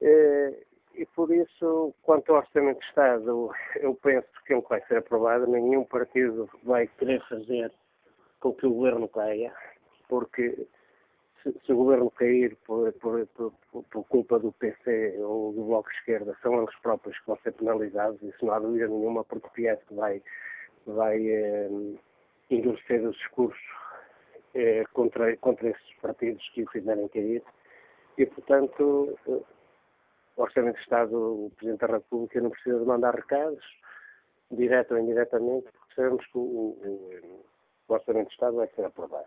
É, 0.00 0.66
e 0.96 1.06
por 1.06 1.32
isso, 1.32 1.94
quanto 2.02 2.32
ao 2.32 2.38
Orçamento 2.38 2.80
de 2.80 2.86
Estado, 2.86 3.50
eu 3.76 3.94
penso 3.96 4.28
que 4.46 4.54
ele 4.54 4.64
vai 4.68 4.80
ser 4.86 4.98
aprovado. 4.98 5.46
Nenhum 5.46 5.84
partido 5.84 6.48
vai 6.64 6.86
querer 6.86 7.22
fazer 7.28 7.72
com 8.40 8.52
que 8.54 8.66
o 8.66 8.72
governo 8.72 9.08
caia, 9.08 9.52
porque 10.08 10.66
se, 11.42 11.52
se 11.64 11.72
o 11.72 11.76
governo 11.76 12.10
cair 12.10 12.56
por, 12.66 12.92
por, 12.94 13.26
por, 13.28 13.52
por, 13.90 14.04
culpa 14.04 14.38
do 14.38 14.52
PC 14.52 15.16
ou 15.18 15.52
do 15.52 15.64
Bloco 15.64 15.90
de 15.90 15.96
Esquerda, 15.96 16.36
são 16.42 16.58
eles 16.58 16.74
próprios 16.80 17.18
que 17.20 17.26
vão 17.26 17.38
ser 17.38 17.52
penalizados, 17.52 18.22
isso 18.22 18.44
não 18.44 18.54
há 18.54 18.58
dúvida 18.58 18.88
nenhuma, 18.88 19.24
porque 19.24 19.46
o 19.46 19.50
PS 19.50 19.84
vai, 19.90 20.22
vai 20.86 21.26
eh, 21.28 21.68
endurecer 22.50 23.06
o 23.06 23.12
discurso 23.12 23.58
eh, 24.54 24.84
contra, 24.92 25.36
contra 25.36 25.68
esses 25.68 25.94
partidos 26.00 26.48
que 26.50 26.62
o 26.62 26.70
fizerem 26.70 27.08
cair. 27.08 27.42
E, 28.18 28.24
portanto, 28.24 29.18
o 30.36 30.42
Orçamento 30.42 30.76
de 30.76 30.82
Estado, 30.82 31.46
o 31.46 31.50
Presidente 31.56 31.80
da 31.80 31.94
República 31.94 32.40
não 32.40 32.50
precisa 32.50 32.78
de 32.78 32.84
mandar 32.84 33.14
recados, 33.14 33.64
direto 34.50 34.94
ou 34.94 35.00
indiretamente, 35.00 35.70
porque 35.72 35.94
sabemos 35.94 36.26
que 36.26 36.38
o, 36.38 36.40
o, 36.40 37.44
o 37.88 37.92
Orçamento 37.92 38.28
de 38.28 38.34
Estado 38.34 38.56
vai 38.56 38.68
ser 38.68 38.84
aprovado. 38.84 39.26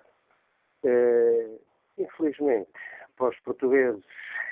É, 0.84 1.50
infelizmente, 1.98 2.72
para 3.18 3.30
os 3.30 3.40
portugueses, 3.40 4.04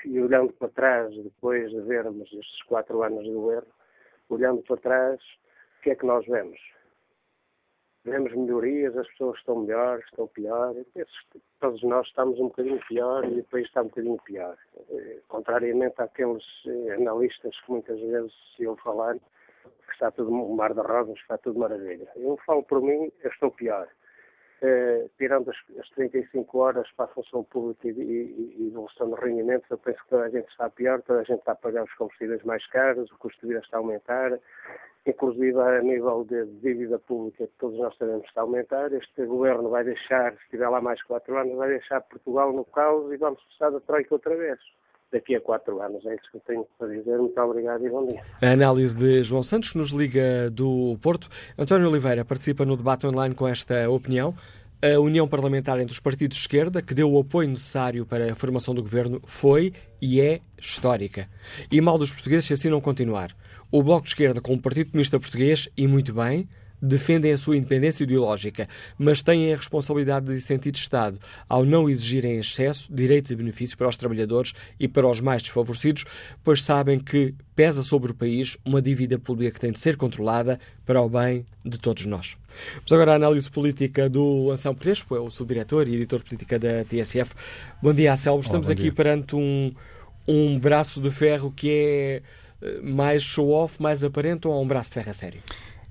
e 0.04 0.20
olhando 0.20 0.52
para 0.52 0.68
trás, 0.68 1.14
depois 1.16 1.70
de 1.70 1.80
vermos 1.80 2.32
estes 2.32 2.62
quatro 2.64 3.02
anos 3.02 3.24
de 3.24 3.32
governo, 3.32 3.72
olhando 4.28 4.62
para 4.62 4.76
trás, 4.76 5.20
o 5.78 5.82
que 5.82 5.90
é 5.90 5.96
que 5.96 6.06
nós 6.06 6.26
vemos? 6.26 6.58
Vemos 8.08 8.34
melhorias, 8.34 8.96
as 8.96 9.06
pessoas 9.08 9.38
estão 9.38 9.60
melhores, 9.60 10.04
estão 10.06 10.26
pior. 10.28 10.74
Todos 11.60 11.82
nós 11.82 12.06
estamos 12.06 12.38
um 12.38 12.48
bocadinho 12.48 12.80
pior 12.88 13.24
e 13.24 13.40
o 13.40 13.44
país 13.44 13.66
está 13.66 13.82
um 13.82 13.88
bocadinho 13.88 14.18
pior. 14.24 14.56
Eh, 14.90 15.18
contrariamente 15.28 16.00
àqueles 16.00 16.44
eh, 16.66 16.94
analistas 16.94 17.58
que 17.60 17.70
muitas 17.70 18.00
vezes 18.00 18.32
se 18.56 18.62
iam 18.62 18.76
falar 18.76 19.14
que 19.14 19.92
está 19.92 20.10
tudo 20.10 20.30
um 20.30 20.54
mar 20.54 20.74
de 20.74 20.80
rosas, 20.80 21.16
está 21.18 21.38
tudo 21.38 21.58
maravilha. 21.58 22.08
Eu 22.16 22.38
falo 22.44 22.62
por 22.62 22.82
mim, 22.82 23.10
eu 23.22 23.30
estou 23.30 23.50
pior. 23.50 23.88
Uh, 24.60 25.08
tirando 25.16 25.50
as, 25.50 25.56
as 25.78 25.88
35 25.90 26.58
horas 26.58 26.90
para 26.96 27.04
a 27.04 27.14
função 27.14 27.44
pública 27.44 27.86
e, 27.86 27.92
e, 27.92 28.56
e 28.58 28.66
evolução 28.66 29.08
dos 29.08 29.20
rendimentos, 29.20 29.70
eu 29.70 29.78
penso 29.78 30.02
que 30.02 30.08
toda 30.08 30.24
a 30.24 30.28
gente 30.28 30.48
está 30.48 30.68
pior, 30.68 31.00
toda 31.02 31.20
a 31.20 31.22
gente 31.22 31.38
está 31.38 31.52
a 31.52 31.54
pagar 31.54 31.84
os 31.84 31.94
combustíveis 31.94 32.42
mais 32.42 32.66
caros, 32.66 33.08
o 33.12 33.18
custo 33.18 33.40
de 33.40 33.46
vida 33.46 33.60
está 33.60 33.76
a 33.76 33.80
aumentar, 33.80 34.36
inclusive 35.06 35.58
a 35.60 35.80
nível 35.82 36.24
de 36.24 36.44
dívida 36.60 36.98
pública, 36.98 37.46
que 37.46 37.52
todos 37.58 37.78
nós 37.78 37.96
sabemos 37.96 38.22
que 38.22 38.28
está 38.28 38.40
a 38.40 38.44
aumentar. 38.44 38.92
Este 38.92 39.24
governo 39.24 39.68
vai 39.70 39.84
deixar, 39.84 40.32
se 40.32 40.42
estiver 40.44 40.68
lá 40.68 40.80
mais 40.80 41.02
quatro 41.02 41.36
anos, 41.38 41.56
vai 41.56 41.68
deixar 41.68 42.00
Portugal 42.02 42.52
no 42.52 42.64
caos 42.64 43.12
e 43.12 43.16
vamos 43.16 43.42
precisar 43.44 43.70
da 43.70 43.80
Troika 43.80 44.14
outra 44.14 44.36
vez. 44.36 44.58
Daqui 45.10 45.34
a 45.34 45.40
quatro 45.40 45.80
anos, 45.80 46.04
é 46.04 46.14
isso 46.14 46.30
que 46.30 46.36
eu 46.36 46.42
tenho 46.46 46.66
para 46.78 46.88
dizer. 46.88 47.16
Muito 47.16 47.40
obrigado 47.40 47.86
e 47.86 47.88
bom 47.88 48.06
dia. 48.06 48.22
A 48.42 48.50
análise 48.50 48.94
de 48.94 49.22
João 49.22 49.42
Santos, 49.42 49.74
nos 49.74 49.90
liga 49.90 50.50
do 50.50 50.98
Porto. 51.00 51.30
António 51.58 51.88
Oliveira 51.88 52.26
participa 52.26 52.66
no 52.66 52.76
debate 52.76 53.06
online 53.06 53.34
com 53.34 53.48
esta 53.48 53.88
opinião. 53.88 54.34
A 54.80 55.00
união 55.00 55.26
parlamentar 55.26 55.80
entre 55.80 55.92
os 55.92 55.98
partidos 55.98 56.36
de 56.36 56.42
esquerda, 56.42 56.80
que 56.80 56.94
deu 56.94 57.10
o 57.10 57.18
apoio 57.18 57.48
necessário 57.48 58.06
para 58.06 58.30
a 58.30 58.34
formação 58.36 58.72
do 58.72 58.80
governo, 58.80 59.20
foi 59.24 59.72
e 60.00 60.20
é 60.20 60.40
histórica. 60.56 61.28
E 61.68 61.80
mal 61.80 61.98
dos 61.98 62.12
portugueses 62.12 62.44
se 62.44 62.52
assim 62.52 62.68
não 62.68 62.80
continuar. 62.80 63.34
O 63.72 63.82
Bloco 63.82 64.04
de 64.04 64.10
Esquerda, 64.10 64.40
como 64.40 64.62
Partido 64.62 64.92
Comunista 64.92 65.18
Português, 65.18 65.68
e 65.76 65.88
muito 65.88 66.14
bem, 66.14 66.48
defendem 66.80 67.32
a 67.32 67.38
sua 67.38 67.56
independência 67.56 68.04
ideológica, 68.04 68.68
mas 68.98 69.22
têm 69.22 69.52
a 69.52 69.56
responsabilidade 69.56 70.26
de 70.26 70.40
sentido 70.40 70.74
de 70.74 70.80
Estado 70.80 71.18
ao 71.48 71.64
não 71.64 71.88
exigirem 71.88 72.36
em 72.36 72.40
excesso 72.40 72.92
direitos 72.92 73.30
e 73.30 73.36
benefícios 73.36 73.74
para 73.74 73.88
os 73.88 73.96
trabalhadores 73.96 74.52
e 74.78 74.86
para 74.86 75.08
os 75.08 75.20
mais 75.20 75.42
desfavorecidos, 75.42 76.04
pois 76.42 76.62
sabem 76.62 76.98
que 76.98 77.34
pesa 77.54 77.82
sobre 77.82 78.12
o 78.12 78.14
país 78.14 78.56
uma 78.64 78.80
dívida 78.80 79.18
pública 79.18 79.52
que 79.52 79.60
tem 79.60 79.72
de 79.72 79.78
ser 79.78 79.96
controlada 79.96 80.60
para 80.86 81.00
o 81.02 81.08
bem 81.08 81.44
de 81.64 81.78
todos 81.78 82.06
nós. 82.06 82.36
Vamos 82.74 82.92
agora 82.92 83.12
à 83.12 83.14
análise 83.16 83.50
política 83.50 84.08
do 84.08 84.50
Anselmo 84.50 84.78
Crespo, 84.78 85.16
é 85.16 85.20
o 85.20 85.30
subdiretor 85.30 85.88
e 85.88 85.94
editor 85.94 86.20
de 86.20 86.24
política 86.26 86.58
da 86.58 86.84
TSF. 86.84 87.34
Bom 87.82 87.92
dia, 87.92 88.12
Anselmo. 88.12 88.40
Estamos 88.40 88.70
aqui 88.70 88.90
perante 88.90 89.36
um, 89.36 89.72
um 90.26 90.58
braço 90.58 91.00
de 91.00 91.10
ferro 91.10 91.52
que 91.54 91.70
é 91.70 92.22
eh, 92.62 92.80
mais 92.82 93.22
show-off, 93.22 93.80
mais 93.80 94.02
aparente 94.02 94.46
ou 94.46 94.54
há 94.54 94.60
um 94.60 94.66
braço 94.66 94.90
de 94.90 94.94
ferro 94.94 95.10
a 95.10 95.14
sério? 95.14 95.40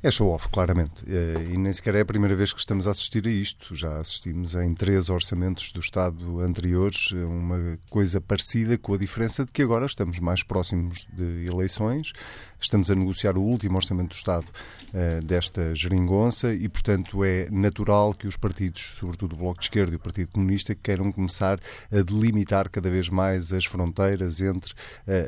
É 0.03 0.11
show-off, 0.11 0.47
claramente. 0.49 1.03
Eh, 1.07 1.53
e 1.53 1.57
nem 1.57 1.73
sequer 1.73 1.95
é 1.95 2.01
a 2.01 2.05
primeira 2.05 2.35
vez 2.35 2.53
que 2.53 2.59
estamos 2.59 2.85
a 2.87 2.91
assistir 2.91 3.25
a 3.25 3.31
isto. 3.31 3.73
Já 3.73 3.97
assistimos 3.97 4.53
em 4.53 4.75
três 4.75 5.09
orçamentos 5.09 5.71
do 5.71 5.79
Estado 5.79 6.39
anteriores, 6.39 7.11
uma 7.11 7.79
coisa 7.89 8.21
parecida, 8.21 8.77
com 8.77 8.93
a 8.93 8.97
diferença 8.97 9.43
de 9.43 9.51
que 9.51 9.63
agora 9.63 9.87
estamos 9.87 10.19
mais 10.19 10.43
próximos 10.43 11.07
de 11.15 11.47
eleições, 11.47 12.13
Estamos 12.59 12.89
a 12.89 12.95
negociar 12.95 13.37
o 13.37 13.41
último 13.41 13.77
orçamento 13.77 14.09
do 14.09 14.15
Estado 14.15 14.47
uh, 14.47 15.23
desta 15.23 15.75
geringonça 15.75 16.53
e, 16.53 16.67
portanto, 16.67 17.23
é 17.23 17.47
natural 17.51 18.13
que 18.15 18.27
os 18.27 18.35
partidos, 18.35 18.95
sobretudo 18.95 19.33
o 19.33 19.37
Bloco 19.37 19.59
de 19.59 19.65
Esquerda 19.65 19.93
e 19.93 19.95
o 19.95 19.99
Partido 19.99 20.29
Comunista, 20.29 20.73
queiram 20.73 21.11
começar 21.11 21.59
a 21.91 22.01
delimitar 22.01 22.69
cada 22.69 22.89
vez 22.89 23.09
mais 23.09 23.53
as 23.53 23.65
fronteiras 23.65 24.41
entre 24.41 24.73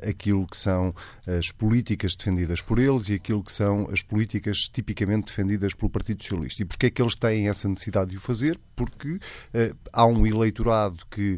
aquilo 0.07 0.47
que 0.47 0.57
são 0.57 0.93
as 1.27 1.51
políticas 1.51 2.15
defendidas 2.15 2.61
por 2.61 2.79
eles 2.79 3.09
e 3.09 3.13
aquilo 3.13 3.43
que 3.43 3.51
são 3.51 3.87
as 3.91 4.01
políticas 4.01 4.58
tipicamente 4.67 5.27
defendidas 5.27 5.73
pelo 5.73 5.89
Partido 5.89 6.21
Socialista. 6.23 6.61
E 6.61 6.65
porquê 6.65 6.87
é 6.87 6.89
que 6.89 7.01
eles 7.01 7.15
têm 7.15 7.47
essa 7.47 7.67
necessidade 7.67 8.11
de 8.11 8.17
o 8.17 8.19
fazer? 8.19 8.59
Porque 8.75 9.13
uh, 9.13 9.77
há 9.93 10.05
um 10.05 10.25
eleitorado 10.25 11.05
que 11.09 11.37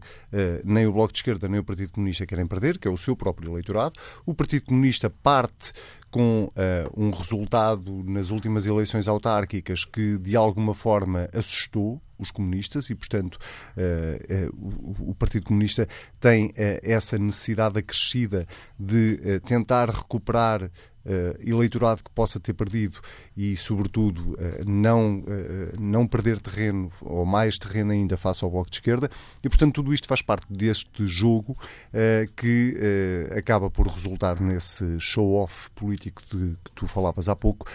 nem 0.64 0.88
o 0.88 0.94
Bloco 0.94 1.12
de 1.12 1.20
Esquerda 1.20 1.48
nem 1.48 1.60
o 1.60 1.64
Partido 1.64 1.92
Comunista 1.92 2.26
querem 2.26 2.48
perder, 2.48 2.78
que 2.78 2.88
é 2.88 2.92
o 2.92 2.98
seu 2.98 3.16
próprio 3.16 3.52
eleitorado. 3.52 4.00
O 4.26 4.34
Partido 4.34 4.66
Comunista 4.66 5.10
parte 5.10 5.74
com 6.12 6.44
uh, 6.44 6.52
um 6.96 7.10
resultado 7.10 8.04
nas 8.04 8.30
últimas 8.30 8.66
eleições 8.66 9.08
autárquicas 9.08 9.86
que 9.86 10.18
de 10.18 10.36
alguma 10.36 10.76
forma 10.76 11.30
assustou 11.34 12.02
os 12.20 12.30
comunistas 12.30 12.90
e, 12.92 12.96
portanto, 12.96 13.40
uh, 13.76 14.52
uh, 14.52 15.04
o, 15.08 15.12
o, 15.12 15.16
Partido 15.16 15.46
Comunista 15.46 15.88
tem 16.20 16.52
essa 16.56 17.18
necessidade 17.18 17.80
acrescida 17.80 18.46
de 18.78 19.40
tentar 19.46 19.90
recuperar 19.90 20.64
Uh, 20.64 20.91
eleitorado 21.40 22.04
que 22.04 22.12
possa 22.12 22.40
ter 22.40 22.54
perdido 22.54 23.00
e, 23.36 23.56
sobretudo, 23.56 24.34
uh, 24.34 24.66
não, 24.66 25.20
uh, 25.20 25.80
não 25.80 26.08
perder 26.08 26.40
terreno 26.40 26.92
ou 27.02 27.26
mais 27.26 27.58
terreno 27.58 27.92
ainda 27.92 28.18
face 28.18 28.44
ao 28.44 28.52
Bloco 28.52 28.70
de 28.70 28.78
Esquerda. 28.78 29.10
E, 29.44 29.50
portanto, 29.50 29.76
tudo 29.76 29.94
isto 29.94 30.08
faz 30.08 30.22
parte 30.22 30.46
deste 30.50 31.08
jogo 31.08 31.58
que 32.36 32.76
acaba 33.38 33.70
por 33.70 33.88
resultar 33.88 34.40
nesse 34.40 35.00
show-off 35.00 35.70
político 35.72 36.22
de, 36.32 36.56
que 36.64 36.72
tu 36.74 36.88
falavas 36.88 37.28
há 37.28 37.36
pouco, 37.36 37.68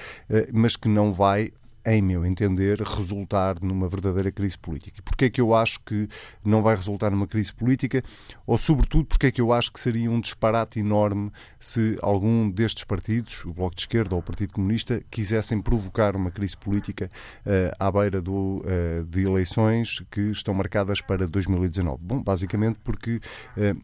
mas 0.52 0.76
que 0.76 0.88
não 0.88 1.12
vai 1.12 1.50
em 1.86 2.02
meu 2.02 2.26
entender, 2.26 2.80
resultar 2.82 3.62
numa 3.62 3.88
verdadeira 3.88 4.32
crise 4.32 4.58
política. 4.58 5.00
Porquê 5.02 5.26
é 5.26 5.30
que 5.30 5.40
eu 5.40 5.54
acho 5.54 5.78
que 5.80 6.08
não 6.44 6.60
vai 6.60 6.74
resultar 6.74 7.10
numa 7.10 7.28
crise 7.28 7.54
política? 7.54 8.02
Ou, 8.44 8.58
sobretudo, 8.58 9.04
porquê 9.04 9.28
é 9.28 9.30
que 9.30 9.40
eu 9.40 9.52
acho 9.52 9.72
que 9.72 9.78
seria 9.78 10.10
um 10.10 10.20
disparate 10.20 10.80
enorme 10.80 11.30
se 11.60 11.96
algum 12.02 12.50
destes 12.50 12.82
partidos, 12.82 13.44
o 13.44 13.54
Bloco 13.54 13.76
de 13.76 13.82
Esquerda 13.82 14.16
ou 14.16 14.20
o 14.20 14.24
Partido 14.24 14.52
Comunista, 14.52 15.00
quisessem 15.08 15.60
provocar 15.60 16.16
uma 16.16 16.32
crise 16.32 16.56
política 16.56 17.08
uh, 17.46 17.76
à 17.78 17.90
beira 17.92 18.20
do, 18.20 18.64
uh, 18.64 19.04
de 19.04 19.22
eleições 19.22 20.02
que 20.10 20.32
estão 20.32 20.52
marcadas 20.52 21.00
para 21.00 21.26
2019? 21.26 22.02
Bom, 22.02 22.20
basicamente 22.22 22.80
porque. 22.82 23.20
Uh, 23.56 23.80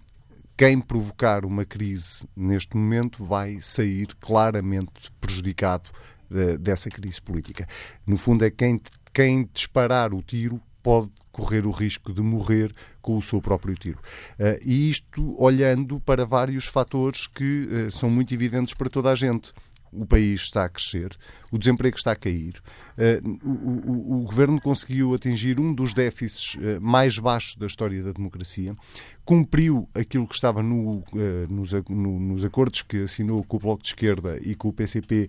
quem 0.55 0.79
provocar 0.81 1.45
uma 1.45 1.65
crise 1.65 2.29
neste 2.37 2.77
momento 2.77 3.25
vai 3.25 3.61
sair 3.61 4.15
claramente 4.21 5.11
prejudicado 5.21 5.91
de, 6.33 6.59
dessa 6.59 6.89
crise 6.89 7.21
política. 7.21 7.67
No 8.07 8.17
fundo, 8.17 8.45
é 8.45 8.51
quem, 8.51 8.81
quem 9.13 9.49
disparar 9.53 10.15
o 10.15 10.23
tiro 10.23 10.61
pode 10.83 11.11
correr 11.31 11.65
o 11.65 11.71
risco 11.71 12.13
de 12.13 12.21
morrer 12.21 12.75
com 13.01 13.17
o 13.17 13.23
seu 13.23 13.41
próprio 13.41 13.75
tiro. 13.75 13.99
Uh, 14.39 14.59
e 14.65 14.91
isto 14.91 15.35
olhando 15.43 15.99
para 16.01 16.27
vários 16.27 16.67
fatores 16.67 17.27
que 17.27 17.67
uh, 17.67 17.91
são 17.91 18.11
muito 18.11 18.35
evidentes 18.35 18.75
para 18.75 18.91
toda 18.91 19.11
a 19.11 19.15
gente. 19.15 19.53
O 19.93 20.07
país 20.07 20.41
está 20.41 20.65
a 20.65 20.69
crescer, 20.69 21.17
o 21.51 21.59
desemprego 21.59 21.97
está 21.97 22.13
a 22.13 22.17
cair, 22.17 22.63
uh, 22.97 23.47
o, 23.47 23.91
o, 23.91 24.21
o, 24.21 24.25
governo 24.25 24.59
conseguiu 24.61 25.13
atingir 25.15 25.61
um 25.61 25.75
dos 25.75 25.93
déficits 25.93 26.55
uh, 26.55 26.81
mais 26.81 27.19
baixos 27.19 27.57
da 27.57 27.67
história 27.67 28.03
da 28.03 28.11
democracia, 28.11 28.75
cumpriu 29.23 29.87
aquilo 29.95 30.27
que 30.27 30.35
estava 30.35 30.63
no, 30.63 30.99
uh, 30.99 31.05
nos, 31.51 31.73
no, 31.91 32.19
nos, 32.19 32.45
acordos 32.45 32.81
que 32.81 33.05
assinou 33.05 33.45
com 33.45 33.59
o 33.59 33.61
Bloco 33.61 33.83
de 33.83 33.91
Esquerda 33.91 34.39
e 34.41 34.55
com 34.55 34.69
o 34.69 34.73
PCP, 34.73 35.29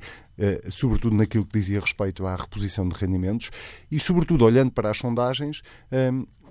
sobretudo 0.72 1.16
naquilo 1.16 1.46
que 1.46 1.60
dizia 1.60 1.80
respeito 1.80 2.26
à 2.26 2.36
reposição 2.36 2.88
de 2.90 2.96
rendimentos, 2.96 3.52
e, 3.92 4.00
sobretudo, 4.00 4.44
olhando 4.46 4.72
para 4.72 4.90
as 4.90 4.98
sondagens, 4.98 5.62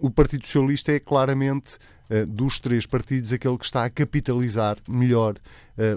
o 0.01 0.09
Partido 0.09 0.47
Socialista 0.47 0.93
é 0.93 1.01
claramente 1.01 1.79
dos 2.29 2.61
três 2.61 2.87
partidos 2.87 3.33
aquele 3.33 3.59
que 3.59 3.65
está 3.65 3.85
a 3.85 3.91
capitalizar 3.91 4.77
melhor 4.89 5.35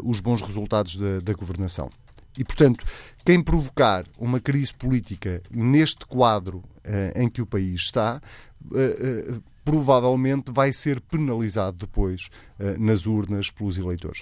os 0.03 0.19
bons 0.19 0.41
resultados 0.41 0.97
da, 0.97 1.19
da 1.19 1.33
governação. 1.33 1.91
E, 2.37 2.43
portanto, 2.43 2.85
quem 3.23 3.41
provocar 3.41 4.05
uma 4.17 4.39
crise 4.39 4.73
política 4.73 5.41
neste 5.49 6.05
quadro 6.05 6.57
uh, 6.57 7.19
em 7.19 7.29
que 7.29 7.41
o 7.41 7.45
país 7.45 7.81
está, 7.81 8.21
uh, 8.63 9.43
provavelmente 9.63 10.51
vai 10.51 10.71
ser 10.71 11.01
penalizado 11.01 11.77
depois 11.87 12.29
nas 12.77 13.07
urnas 13.07 13.49
pelos 13.49 13.79
eleitores 13.79 14.21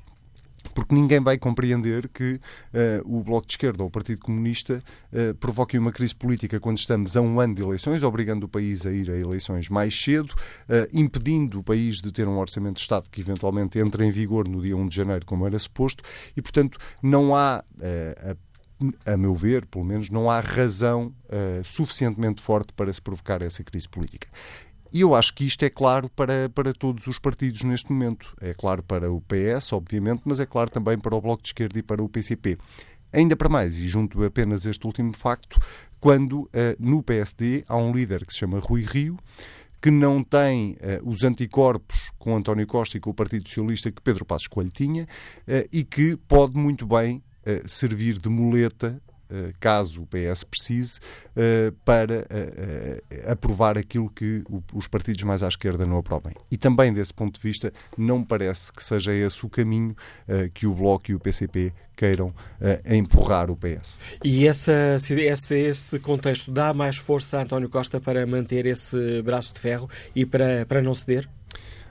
porque 0.71 0.93
ninguém 0.93 1.19
vai 1.19 1.37
compreender 1.37 2.07
que 2.09 2.33
uh, 2.33 2.39
o 3.17 3.23
Bloco 3.23 3.47
de 3.47 3.53
Esquerda 3.53 3.83
ou 3.83 3.89
o 3.89 3.91
Partido 3.91 4.19
Comunista 4.19 4.83
uh, 5.11 5.35
provoquem 5.35 5.79
uma 5.79 5.91
crise 5.91 6.15
política 6.15 6.59
quando 6.59 6.77
estamos 6.77 7.17
a 7.17 7.21
um 7.21 7.39
ano 7.39 7.55
de 7.55 7.61
eleições, 7.61 8.03
obrigando 8.03 8.45
o 8.45 8.49
país 8.49 8.85
a 8.85 8.91
ir 8.91 9.09
a 9.09 9.17
eleições 9.17 9.69
mais 9.69 9.99
cedo, 9.99 10.31
uh, 10.31 10.87
impedindo 10.93 11.59
o 11.59 11.63
país 11.63 12.01
de 12.01 12.11
ter 12.11 12.27
um 12.27 12.37
orçamento 12.37 12.75
de 12.75 12.81
Estado 12.81 13.09
que 13.09 13.21
eventualmente 13.21 13.79
entre 13.79 14.05
em 14.05 14.11
vigor 14.11 14.47
no 14.47 14.61
dia 14.61 14.75
1 14.75 14.87
de 14.87 14.95
janeiro, 14.95 15.25
como 15.25 15.45
era 15.45 15.57
suposto, 15.59 16.03
e, 16.35 16.41
portanto, 16.41 16.77
não 17.01 17.35
há 17.35 17.63
a, 19.05 19.13
a 19.13 19.17
meu 19.17 19.33
ver, 19.33 19.65
pelo 19.65 19.85
menos, 19.85 20.09
não 20.09 20.29
há 20.29 20.39
razão 20.39 21.13
uh, 21.25 21.63
suficientemente 21.63 22.41
forte 22.41 22.73
para 22.73 22.91
se 22.91 23.01
provocar 23.01 23.41
essa 23.41 23.63
crise 23.63 23.87
política. 23.87 24.27
E 24.93 25.01
eu 25.01 25.15
acho 25.15 25.33
que 25.33 25.43
isto 25.43 25.65
é 25.65 25.71
claro 25.71 26.07
para, 26.07 26.47
para 26.49 26.71
todos 26.71 27.07
os 27.07 27.17
partidos 27.17 27.63
neste 27.63 27.91
momento. 27.91 28.31
É 28.39 28.53
claro 28.53 28.83
para 28.83 29.11
o 29.11 29.19
PS, 29.21 29.73
obviamente, 29.73 30.21
mas 30.23 30.39
é 30.39 30.45
claro 30.45 30.69
também 30.69 30.99
para 30.99 31.15
o 31.15 31.19
Bloco 31.19 31.41
de 31.41 31.49
Esquerda 31.49 31.79
e 31.79 31.81
para 31.81 32.03
o 32.03 32.07
PCP. 32.07 32.59
Ainda 33.11 33.35
para 33.35 33.49
mais, 33.49 33.79
e 33.79 33.87
junto 33.87 34.23
apenas 34.23 34.67
este 34.67 34.85
último 34.85 35.11
facto, 35.15 35.59
quando 35.99 36.41
uh, 36.41 36.49
no 36.79 37.01
PSD 37.01 37.63
há 37.67 37.75
um 37.75 37.91
líder 37.91 38.23
que 38.23 38.33
se 38.33 38.39
chama 38.39 38.59
Rui 38.59 38.83
Rio, 38.83 39.17
que 39.81 39.89
não 39.89 40.23
tem 40.23 40.73
uh, 40.73 41.09
os 41.09 41.23
anticorpos 41.23 42.11
com 42.19 42.35
António 42.35 42.67
Costa 42.67 42.95
e 42.95 42.99
com 42.99 43.09
o 43.09 43.15
Partido 43.15 43.47
Socialista 43.47 43.91
que 43.91 44.01
Pedro 44.01 44.23
Passos 44.25 44.47
Coelho 44.47 44.71
tinha 44.71 45.03
uh, 45.03 45.67
e 45.71 45.83
que 45.83 46.15
pode 46.27 46.57
muito 46.57 46.85
bem 46.85 47.23
servir 47.65 48.19
de 48.19 48.29
muleta 48.29 49.01
caso 49.59 50.03
o 50.03 50.07
PS 50.07 50.43
precise, 50.43 50.99
eh, 51.35 51.71
para 51.83 52.25
eh, 52.29 53.01
aprovar 53.27 53.77
aquilo 53.77 54.09
que 54.09 54.43
os 54.73 54.87
partidos 54.87 55.23
mais 55.23 55.41
à 55.41 55.47
esquerda 55.47 55.85
não 55.85 55.97
aprovem. 55.97 56.33
E 56.51 56.57
também, 56.57 56.93
desse 56.93 57.13
ponto 57.13 57.39
de 57.39 57.41
vista, 57.41 57.71
não 57.97 58.23
parece 58.23 58.71
que 58.71 58.83
seja 58.83 59.13
esse 59.13 59.45
o 59.45 59.49
caminho 59.49 59.95
que 60.53 60.67
o 60.67 60.73
Bloco 60.73 61.11
e 61.11 61.15
o 61.15 61.19
PCP 61.19 61.73
queiram 61.95 62.33
empurrar 62.89 63.49
o 63.49 63.55
PS. 63.55 63.99
E 64.23 64.47
essa, 64.47 64.97
esse, 65.09 65.55
esse 65.55 65.99
contexto 65.99 66.51
dá 66.51 66.73
mais 66.73 66.97
força 66.97 67.39
a 67.39 67.43
António 67.43 67.69
Costa 67.69 67.99
para 67.99 68.25
manter 68.25 68.65
esse 68.65 69.21
braço 69.21 69.53
de 69.53 69.59
ferro 69.59 69.89
e 70.15 70.25
para, 70.25 70.65
para 70.65 70.81
não 70.81 70.93
ceder? 70.93 71.27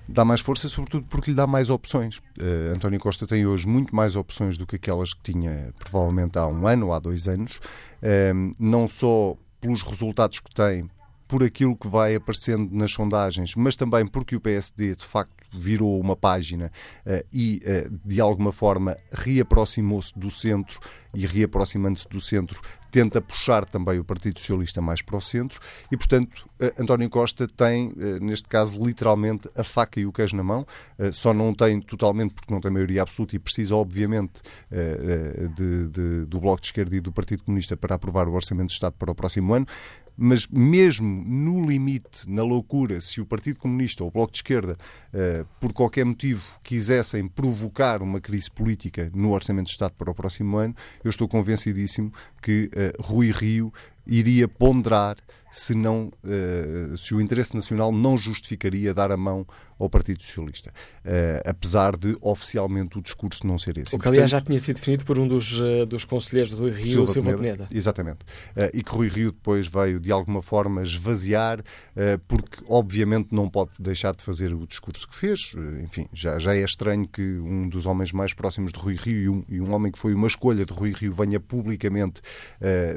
Dá 0.09 0.25
mais 0.25 0.41
força, 0.41 0.69
sobretudo 0.69 1.07
porque 1.09 1.31
lhe 1.31 1.37
dá 1.37 1.47
mais 1.47 1.71
opções. 1.71 2.19
Uh, 2.39 2.75
António 2.75 3.01
Costa 3.01 3.27
tem 3.27 3.47
hoje 3.47 3.67
muito 3.67 3.95
mais 3.95 4.17
opções 4.17 4.57
do 4.57 4.67
que 4.67 4.77
aquelas 4.77 5.15
que 5.15 5.33
tinha 5.33 5.73
provavelmente 5.79 6.39
há 6.39 6.47
um 6.47 6.67
ano 6.67 6.87
ou 6.87 6.93
há 6.93 6.99
dois 6.99 7.29
anos, 7.29 7.57
uh, 7.57 8.55
não 8.59 8.87
só 8.89 9.37
pelos 9.61 9.83
resultados 9.83 10.41
que 10.41 10.53
tem, 10.53 10.91
por 11.29 11.43
aquilo 11.43 11.77
que 11.77 11.89
vai 11.89 12.15
aparecendo 12.15 12.69
nas 12.75 12.93
sondagens, 12.93 13.55
mas 13.55 13.77
também 13.77 14.07
porque 14.07 14.37
o 14.37 14.41
PSD 14.41 14.95
de 14.97 15.05
facto 15.05 15.42
virou 15.53 16.01
uma 16.01 16.17
página 16.17 16.71
uh, 17.07 17.27
e 17.33 17.61
de 18.05 18.21
alguma 18.21 18.53
forma 18.53 18.97
reaproximou-se 19.13 20.13
do 20.19 20.31
centro 20.31 20.81
e 21.15 21.27
reaproximando-se 21.27 22.09
do 22.09 22.21
centro 22.21 22.61
tenta 22.91 23.23
puxar 23.23 23.65
também 23.65 23.99
o 23.99 24.05
Partido 24.05 24.39
Socialista 24.39 24.83
mais 24.83 25.01
para 25.01 25.17
o 25.17 25.21
centro 25.21 25.59
e, 25.91 25.97
portanto, 25.97 26.47
eh, 26.61 26.75
António 26.79 27.09
Costa 27.09 27.49
tem, 27.49 27.91
neste 28.21 28.47
caso, 28.47 28.79
literalmente 28.85 29.49
a 29.57 29.65
faca 29.65 29.99
e 29.99 30.05
o 30.05 30.13
queijo 30.13 30.37
na 30.37 30.45
mão. 30.45 30.67
Só 31.11 31.33
não 31.33 31.55
tem 31.55 31.81
totalmente 31.81 32.35
porque 32.35 32.53
não 32.53 32.61
tem 32.61 32.71
maioria 32.71 33.01
absoluta 33.01 33.35
e 33.35 33.39
precisa, 33.39 33.75
obviamente, 33.75 34.43
de, 35.57 35.89
de, 35.89 36.27
do 36.27 36.39
Bloco 36.39 36.61
de 36.61 36.67
Esquerda 36.67 36.95
e 36.95 37.01
do 37.01 37.11
Partido 37.11 37.45
Comunista 37.45 37.79
para 37.79 37.95
aprovar 37.95 38.29
o 38.29 38.35
Orçamento 38.35 38.69
de 38.69 38.75
Estado 38.75 38.95
para 38.99 39.11
o 39.11 39.15
próximo 39.15 39.55
ano 39.55 39.67
mas 40.17 40.47
mesmo 40.47 41.25
no 41.25 41.65
limite, 41.67 42.29
na 42.29 42.43
loucura, 42.43 43.01
se 43.01 43.21
o 43.21 43.27
Partido 43.27 43.59
Comunista 43.59 44.03
ou 44.03 44.09
o 44.09 44.13
Bloco 44.13 44.33
de 44.33 44.39
Esquerda, 44.39 44.77
uh, 45.13 45.47
por 45.61 45.73
qualquer 45.73 46.05
motivo, 46.05 46.43
quisessem 46.63 47.27
provocar 47.27 48.03
uma 48.03 48.21
crise 48.21 48.51
política 48.51 49.11
no 49.15 49.33
Orçamento 49.33 49.67
de 49.67 49.73
Estado 49.73 49.95
para 49.97 50.11
o 50.11 50.15
próximo 50.15 50.57
ano, 50.57 50.75
eu 51.03 51.11
estou 51.11 51.29
convencidíssimo 51.29 52.13
que 52.41 52.71
uh, 52.75 53.03
Rui 53.03 53.31
Rio 53.31 53.73
iria 54.07 54.49
ponderar 54.49 55.17
se, 55.53 55.75
não, 55.75 56.11
uh, 56.25 56.97
se 56.97 57.15
o 57.15 57.21
interesse 57.21 57.55
nacional 57.55 57.93
não 57.93 58.17
justificaria 58.17 58.95
dar 58.95 59.13
a 59.13 59.17
mão 59.17 59.47
ao 59.79 59.91
Partido 59.91 60.23
Socialista, 60.23 60.71
uh, 60.71 61.43
apesar 61.45 61.97
de 61.97 62.17
oficialmente 62.21 62.99
o 62.99 63.03
discurso 63.03 63.47
não 63.47 63.59
ser 63.59 63.77
esse. 63.79 63.95
O 63.95 63.99
que, 63.99 64.09
aliás, 64.09 64.31
já 64.31 64.41
tinha 64.41 64.59
sido 64.61 64.77
definido 64.77 65.05
por 65.05 65.19
um 65.19 65.29
dos, 65.29 65.61
uh, 65.61 65.85
dos 65.85 66.05
conselheiros 66.05 66.53
de 66.55 66.57
Rui 66.57 66.71
Rio, 66.71 66.87
Silva, 66.87 67.13
Silva 67.13 67.31
Peneda. 67.33 67.65
Peneda. 67.65 67.69
Exatamente. 67.71 68.21
e 68.73 68.83
que 68.83 68.91
Rui 68.91 69.09
Rio 69.09 69.33
depois 69.33 69.67
veio, 69.67 70.01
de 70.01 70.11
alguma 70.11 70.41
forma, 70.41 70.83
esvaziar, 70.83 71.63
porque, 72.29 72.63
obviamente, 72.69 73.29
não 73.33 73.51
pode 73.51 73.73
deixar 73.79 74.15
de 74.15 74.23
fazer 74.23 74.55
o 74.55 74.67
discurso 74.67 75.07
que 75.09 75.15
fez. 75.15 75.55
enfim, 75.83 76.07
já, 76.13 76.39
já 76.39 76.55
é 76.55 76.63
estranho 76.63 77.07
que 77.07 77.21
um 77.21 77.69
dos 77.69 77.85
homens 77.85 78.13
mais 78.13 78.33
próximos 78.33 78.73
de 78.73 78.79
Rui 78.79 78.95
Rio 78.95 79.17
e 79.17 79.29
um, 79.29 79.45
e 79.49 79.61
um 79.61 79.75
homem 79.75 79.91
que 79.91 79.99
foi 79.99 80.15
uma 80.15 80.29
escolha 80.29 80.65
de 80.65 80.73
Rui 80.73 80.93
Rio 80.93 81.13
venha 81.13 81.41
publicamente 81.41 82.23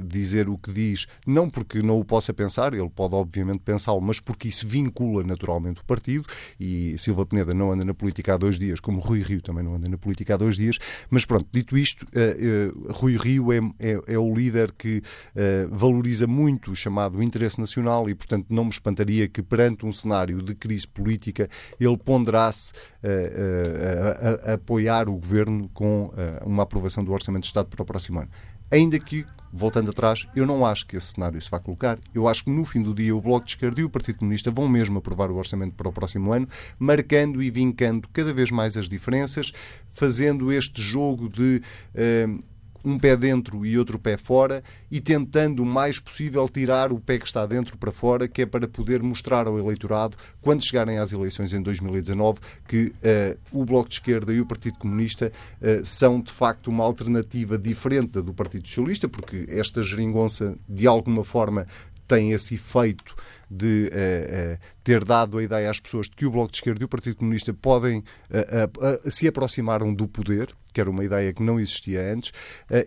dizer 0.06 0.48
o 0.48 0.58
que 0.58 0.72
diz, 0.72 0.95
não 1.26 1.50
porque 1.50 1.82
não 1.82 2.00
o 2.00 2.06
possa 2.06 2.34
pensar, 2.34 2.74
ele 2.74 2.90
pode 2.90 3.16
obviamente 3.16 3.60
pensá-lo, 3.60 4.02
mas 4.02 4.20
porque 4.20 4.48
isso 4.48 4.68
vincula 4.68 5.24
naturalmente 5.24 5.82
o 5.82 5.86
partido 5.86 6.26
e 6.60 6.96
Silva 6.98 7.26
Peneda 7.26 7.54
não 7.54 7.72
anda 7.72 7.84
na 7.84 7.94
política 7.94 8.34
há 8.34 8.38
dois 8.38 8.58
dias, 8.58 8.80
como 8.80 9.00
Rui 9.00 9.22
Rio 9.22 9.42
também 9.42 9.64
não 9.64 9.76
anda 9.76 9.90
na 9.90 9.98
política 9.98 10.36
há 10.36 10.38
dois 10.38 10.56
dias, 10.56 10.78
mas 11.10 11.26
pronto, 11.26 11.48
dito 11.52 11.78
isto, 11.78 12.04
uh, 12.04 12.90
uh, 12.90 12.94
Rui 12.94 13.18
Rio 13.18 13.52
é, 13.52 13.58
é, 13.80 14.14
é, 14.14 14.20
o 14.20 14.34
líder 14.34 14.72
que 14.72 14.98
uh, 14.98 15.76
valoriza 15.76 16.28
muito 16.28 16.72
o 16.72 16.76
chamado 16.76 17.22
interesse 17.22 17.60
nacional 17.60 18.10
e, 18.10 18.16
portanto, 18.16 18.48
não 18.50 18.66
me 18.66 18.70
espantaria 18.70 19.28
que 19.28 19.42
perante 19.42 19.86
um 19.86 19.92
cenário 19.92 20.42
de 20.42 20.56
crise 20.56 20.88
política 20.88 21.50
ele 21.80 21.98
ponderasse 21.98 22.74
a, 23.04 24.50
a, 24.50 24.52
a, 24.52 24.54
apoiar 24.56 25.10
o 25.10 25.14
governo 25.14 25.70
com 25.74 26.12
uma 26.46 26.64
aprovação 26.64 27.04
do 27.04 27.12
Orçamento 27.12 27.44
de 27.44 27.48
Estado 27.48 27.68
para 27.68 27.82
o 27.82 27.86
próximo 27.86 28.20
ano. 28.20 28.30
Ainda 28.76 29.00
que 29.00 29.26
voltando 29.54 29.90
atrás, 29.90 30.28
eu 30.36 30.46
não 30.46 30.66
acho 30.66 30.86
que 30.86 30.98
esse 30.98 31.14
cenário 31.14 31.42
se 31.42 31.50
vá 31.50 31.58
colocar. 31.62 31.98
Eu 32.14 32.28
acho 32.28 32.44
que 32.44 32.50
no 32.50 32.66
fim 32.66 32.84
do 32.84 32.94
dia 32.94 33.16
o 33.16 33.22
Bloco 33.22 33.46
de 33.46 33.54
Esquerda 33.54 33.80
e 33.80 33.86
o 33.86 33.90
Partido 33.90 34.18
Comunista 34.18 34.52
vão 34.52 34.68
mesmo 34.68 34.98
aprovar 34.98 35.32
o 35.32 35.38
orçamento 35.38 35.76
para 35.76 35.88
o 35.88 35.94
próximo 35.94 36.34
ano, 36.34 36.46
marcando 36.78 37.42
e 37.42 37.50
vincando 37.50 38.10
cada 38.12 38.34
vez 38.34 38.52
mais 38.52 38.76
as 38.76 38.90
diferenças, 38.90 39.54
fazendo 39.92 40.52
este 40.52 40.82
jogo 40.82 41.30
de. 41.30 41.62
Uh, 41.96 42.38
um 42.86 42.98
pé 43.00 43.18
dentro 43.18 43.66
e 43.66 43.78
outro 43.78 43.98
pé 43.98 44.16
fora 44.16 44.64
e 44.92 45.02
tentando 45.02 45.64
o 45.64 45.66
mais 45.66 46.00
possível 46.00 46.48
tirar 46.48 46.94
o 46.94 47.00
pé 47.00 47.18
que 47.18 47.26
está 47.26 47.46
dentro 47.46 47.78
para 47.78 47.92
fora, 47.92 48.28
que 48.28 48.44
é 48.44 48.46
para 48.46 48.68
poder 48.68 49.02
mostrar 49.02 49.48
ao 49.48 49.58
eleitorado, 49.58 50.16
quando 50.42 50.64
chegarem 50.64 51.00
às 51.00 51.12
eleições 51.12 51.52
em 51.52 51.62
2019, 51.62 52.40
que 52.68 52.86
uh, 52.88 53.38
o 53.52 53.66
Bloco 53.66 53.90
de 53.90 53.96
Esquerda 53.96 54.32
e 54.32 54.40
o 54.40 54.46
Partido 54.46 54.78
Comunista 54.78 55.32
uh, 55.62 55.84
são 55.84 56.22
de 56.22 56.32
facto 56.32 56.68
uma 56.68 56.84
alternativa 56.84 57.58
diferente 57.58 58.22
do 58.22 58.34
Partido 58.34 58.68
Socialista, 58.68 59.10
porque 59.10 59.46
esta 59.50 59.82
geringonça 59.82 60.56
de 60.70 60.86
alguma 60.86 61.24
forma 61.24 61.66
tem 62.08 62.32
esse 62.32 62.56
efeito 62.56 63.16
de 63.50 63.90
uh, 63.92 64.54
uh, 64.54 64.60
ter 64.84 65.04
dado 65.04 65.38
a 65.38 65.44
ideia 65.44 65.70
às 65.70 65.80
pessoas 65.80 66.08
de 66.08 66.16
que 66.16 66.26
o 66.26 66.32
Bloco 66.32 66.52
de 66.52 66.58
Esquerda 66.58 66.82
e 66.82 66.86
o 66.86 66.88
Partido 66.88 67.16
Comunista 67.16 67.54
podem 67.54 68.00
uh, 68.00 69.12
se 69.12 69.28
aproximaram 69.28 69.94
do 69.94 70.08
poder, 70.08 70.54
que 70.74 70.82
era 70.82 70.90
uma 70.90 71.04
ideia 71.04 71.32
que 71.32 71.42
não 71.42 71.60
existia 71.60 72.12
antes, 72.12 72.34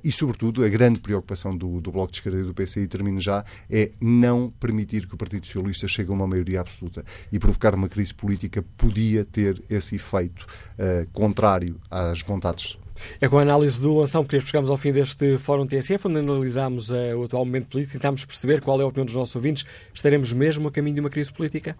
e, 0.04 0.12
sobretudo, 0.12 0.62
a 0.62 0.68
grande 0.68 1.00
preocupação 1.00 1.56
do, 1.56 1.80
do 1.80 1.90
Bloco 1.90 2.12
de 2.12 2.18
Esquerda 2.18 2.38
e 2.38 2.42
do 2.42 2.52
PCI, 2.52 2.86
termino 2.86 3.18
já, 3.18 3.42
é 3.70 3.92
não 3.98 4.50
permitir 4.50 5.06
que 5.06 5.14
o 5.14 5.16
Partido 5.16 5.46
Socialista 5.46 5.88
chegue 5.88 6.10
a 6.10 6.12
uma 6.12 6.26
maioria 6.26 6.60
absoluta. 6.60 7.02
E 7.32 7.38
provocar 7.38 7.74
uma 7.74 7.88
crise 7.88 8.12
política 8.12 8.62
podia 8.76 9.24
ter 9.24 9.64
esse 9.70 9.96
efeito 9.96 10.46
contrário 11.14 11.80
às 11.90 12.20
vontades 12.20 12.76
é 13.20 13.28
com 13.28 13.38
a 13.38 13.42
análise 13.42 13.80
do 13.80 14.00
Anselmo 14.00 14.28
que 14.28 14.40
chegamos 14.40 14.70
ao 14.70 14.76
fim 14.76 14.92
deste 14.92 15.38
Fórum 15.38 15.66
TSF, 15.66 16.08
onde 16.08 16.18
analisámos 16.18 16.90
uh, 16.90 17.16
o 17.16 17.24
atual 17.24 17.44
momento 17.44 17.68
político 17.68 17.96
e 17.96 17.98
tentámos 17.98 18.24
perceber 18.24 18.60
qual 18.60 18.80
é 18.80 18.84
a 18.84 18.86
opinião 18.86 19.06
dos 19.06 19.14
nossos 19.14 19.34
ouvintes. 19.34 19.64
Estaremos 19.94 20.32
mesmo 20.32 20.68
a 20.68 20.70
caminho 20.70 20.94
de 20.94 21.00
uma 21.00 21.10
crise 21.10 21.32
política? 21.32 21.76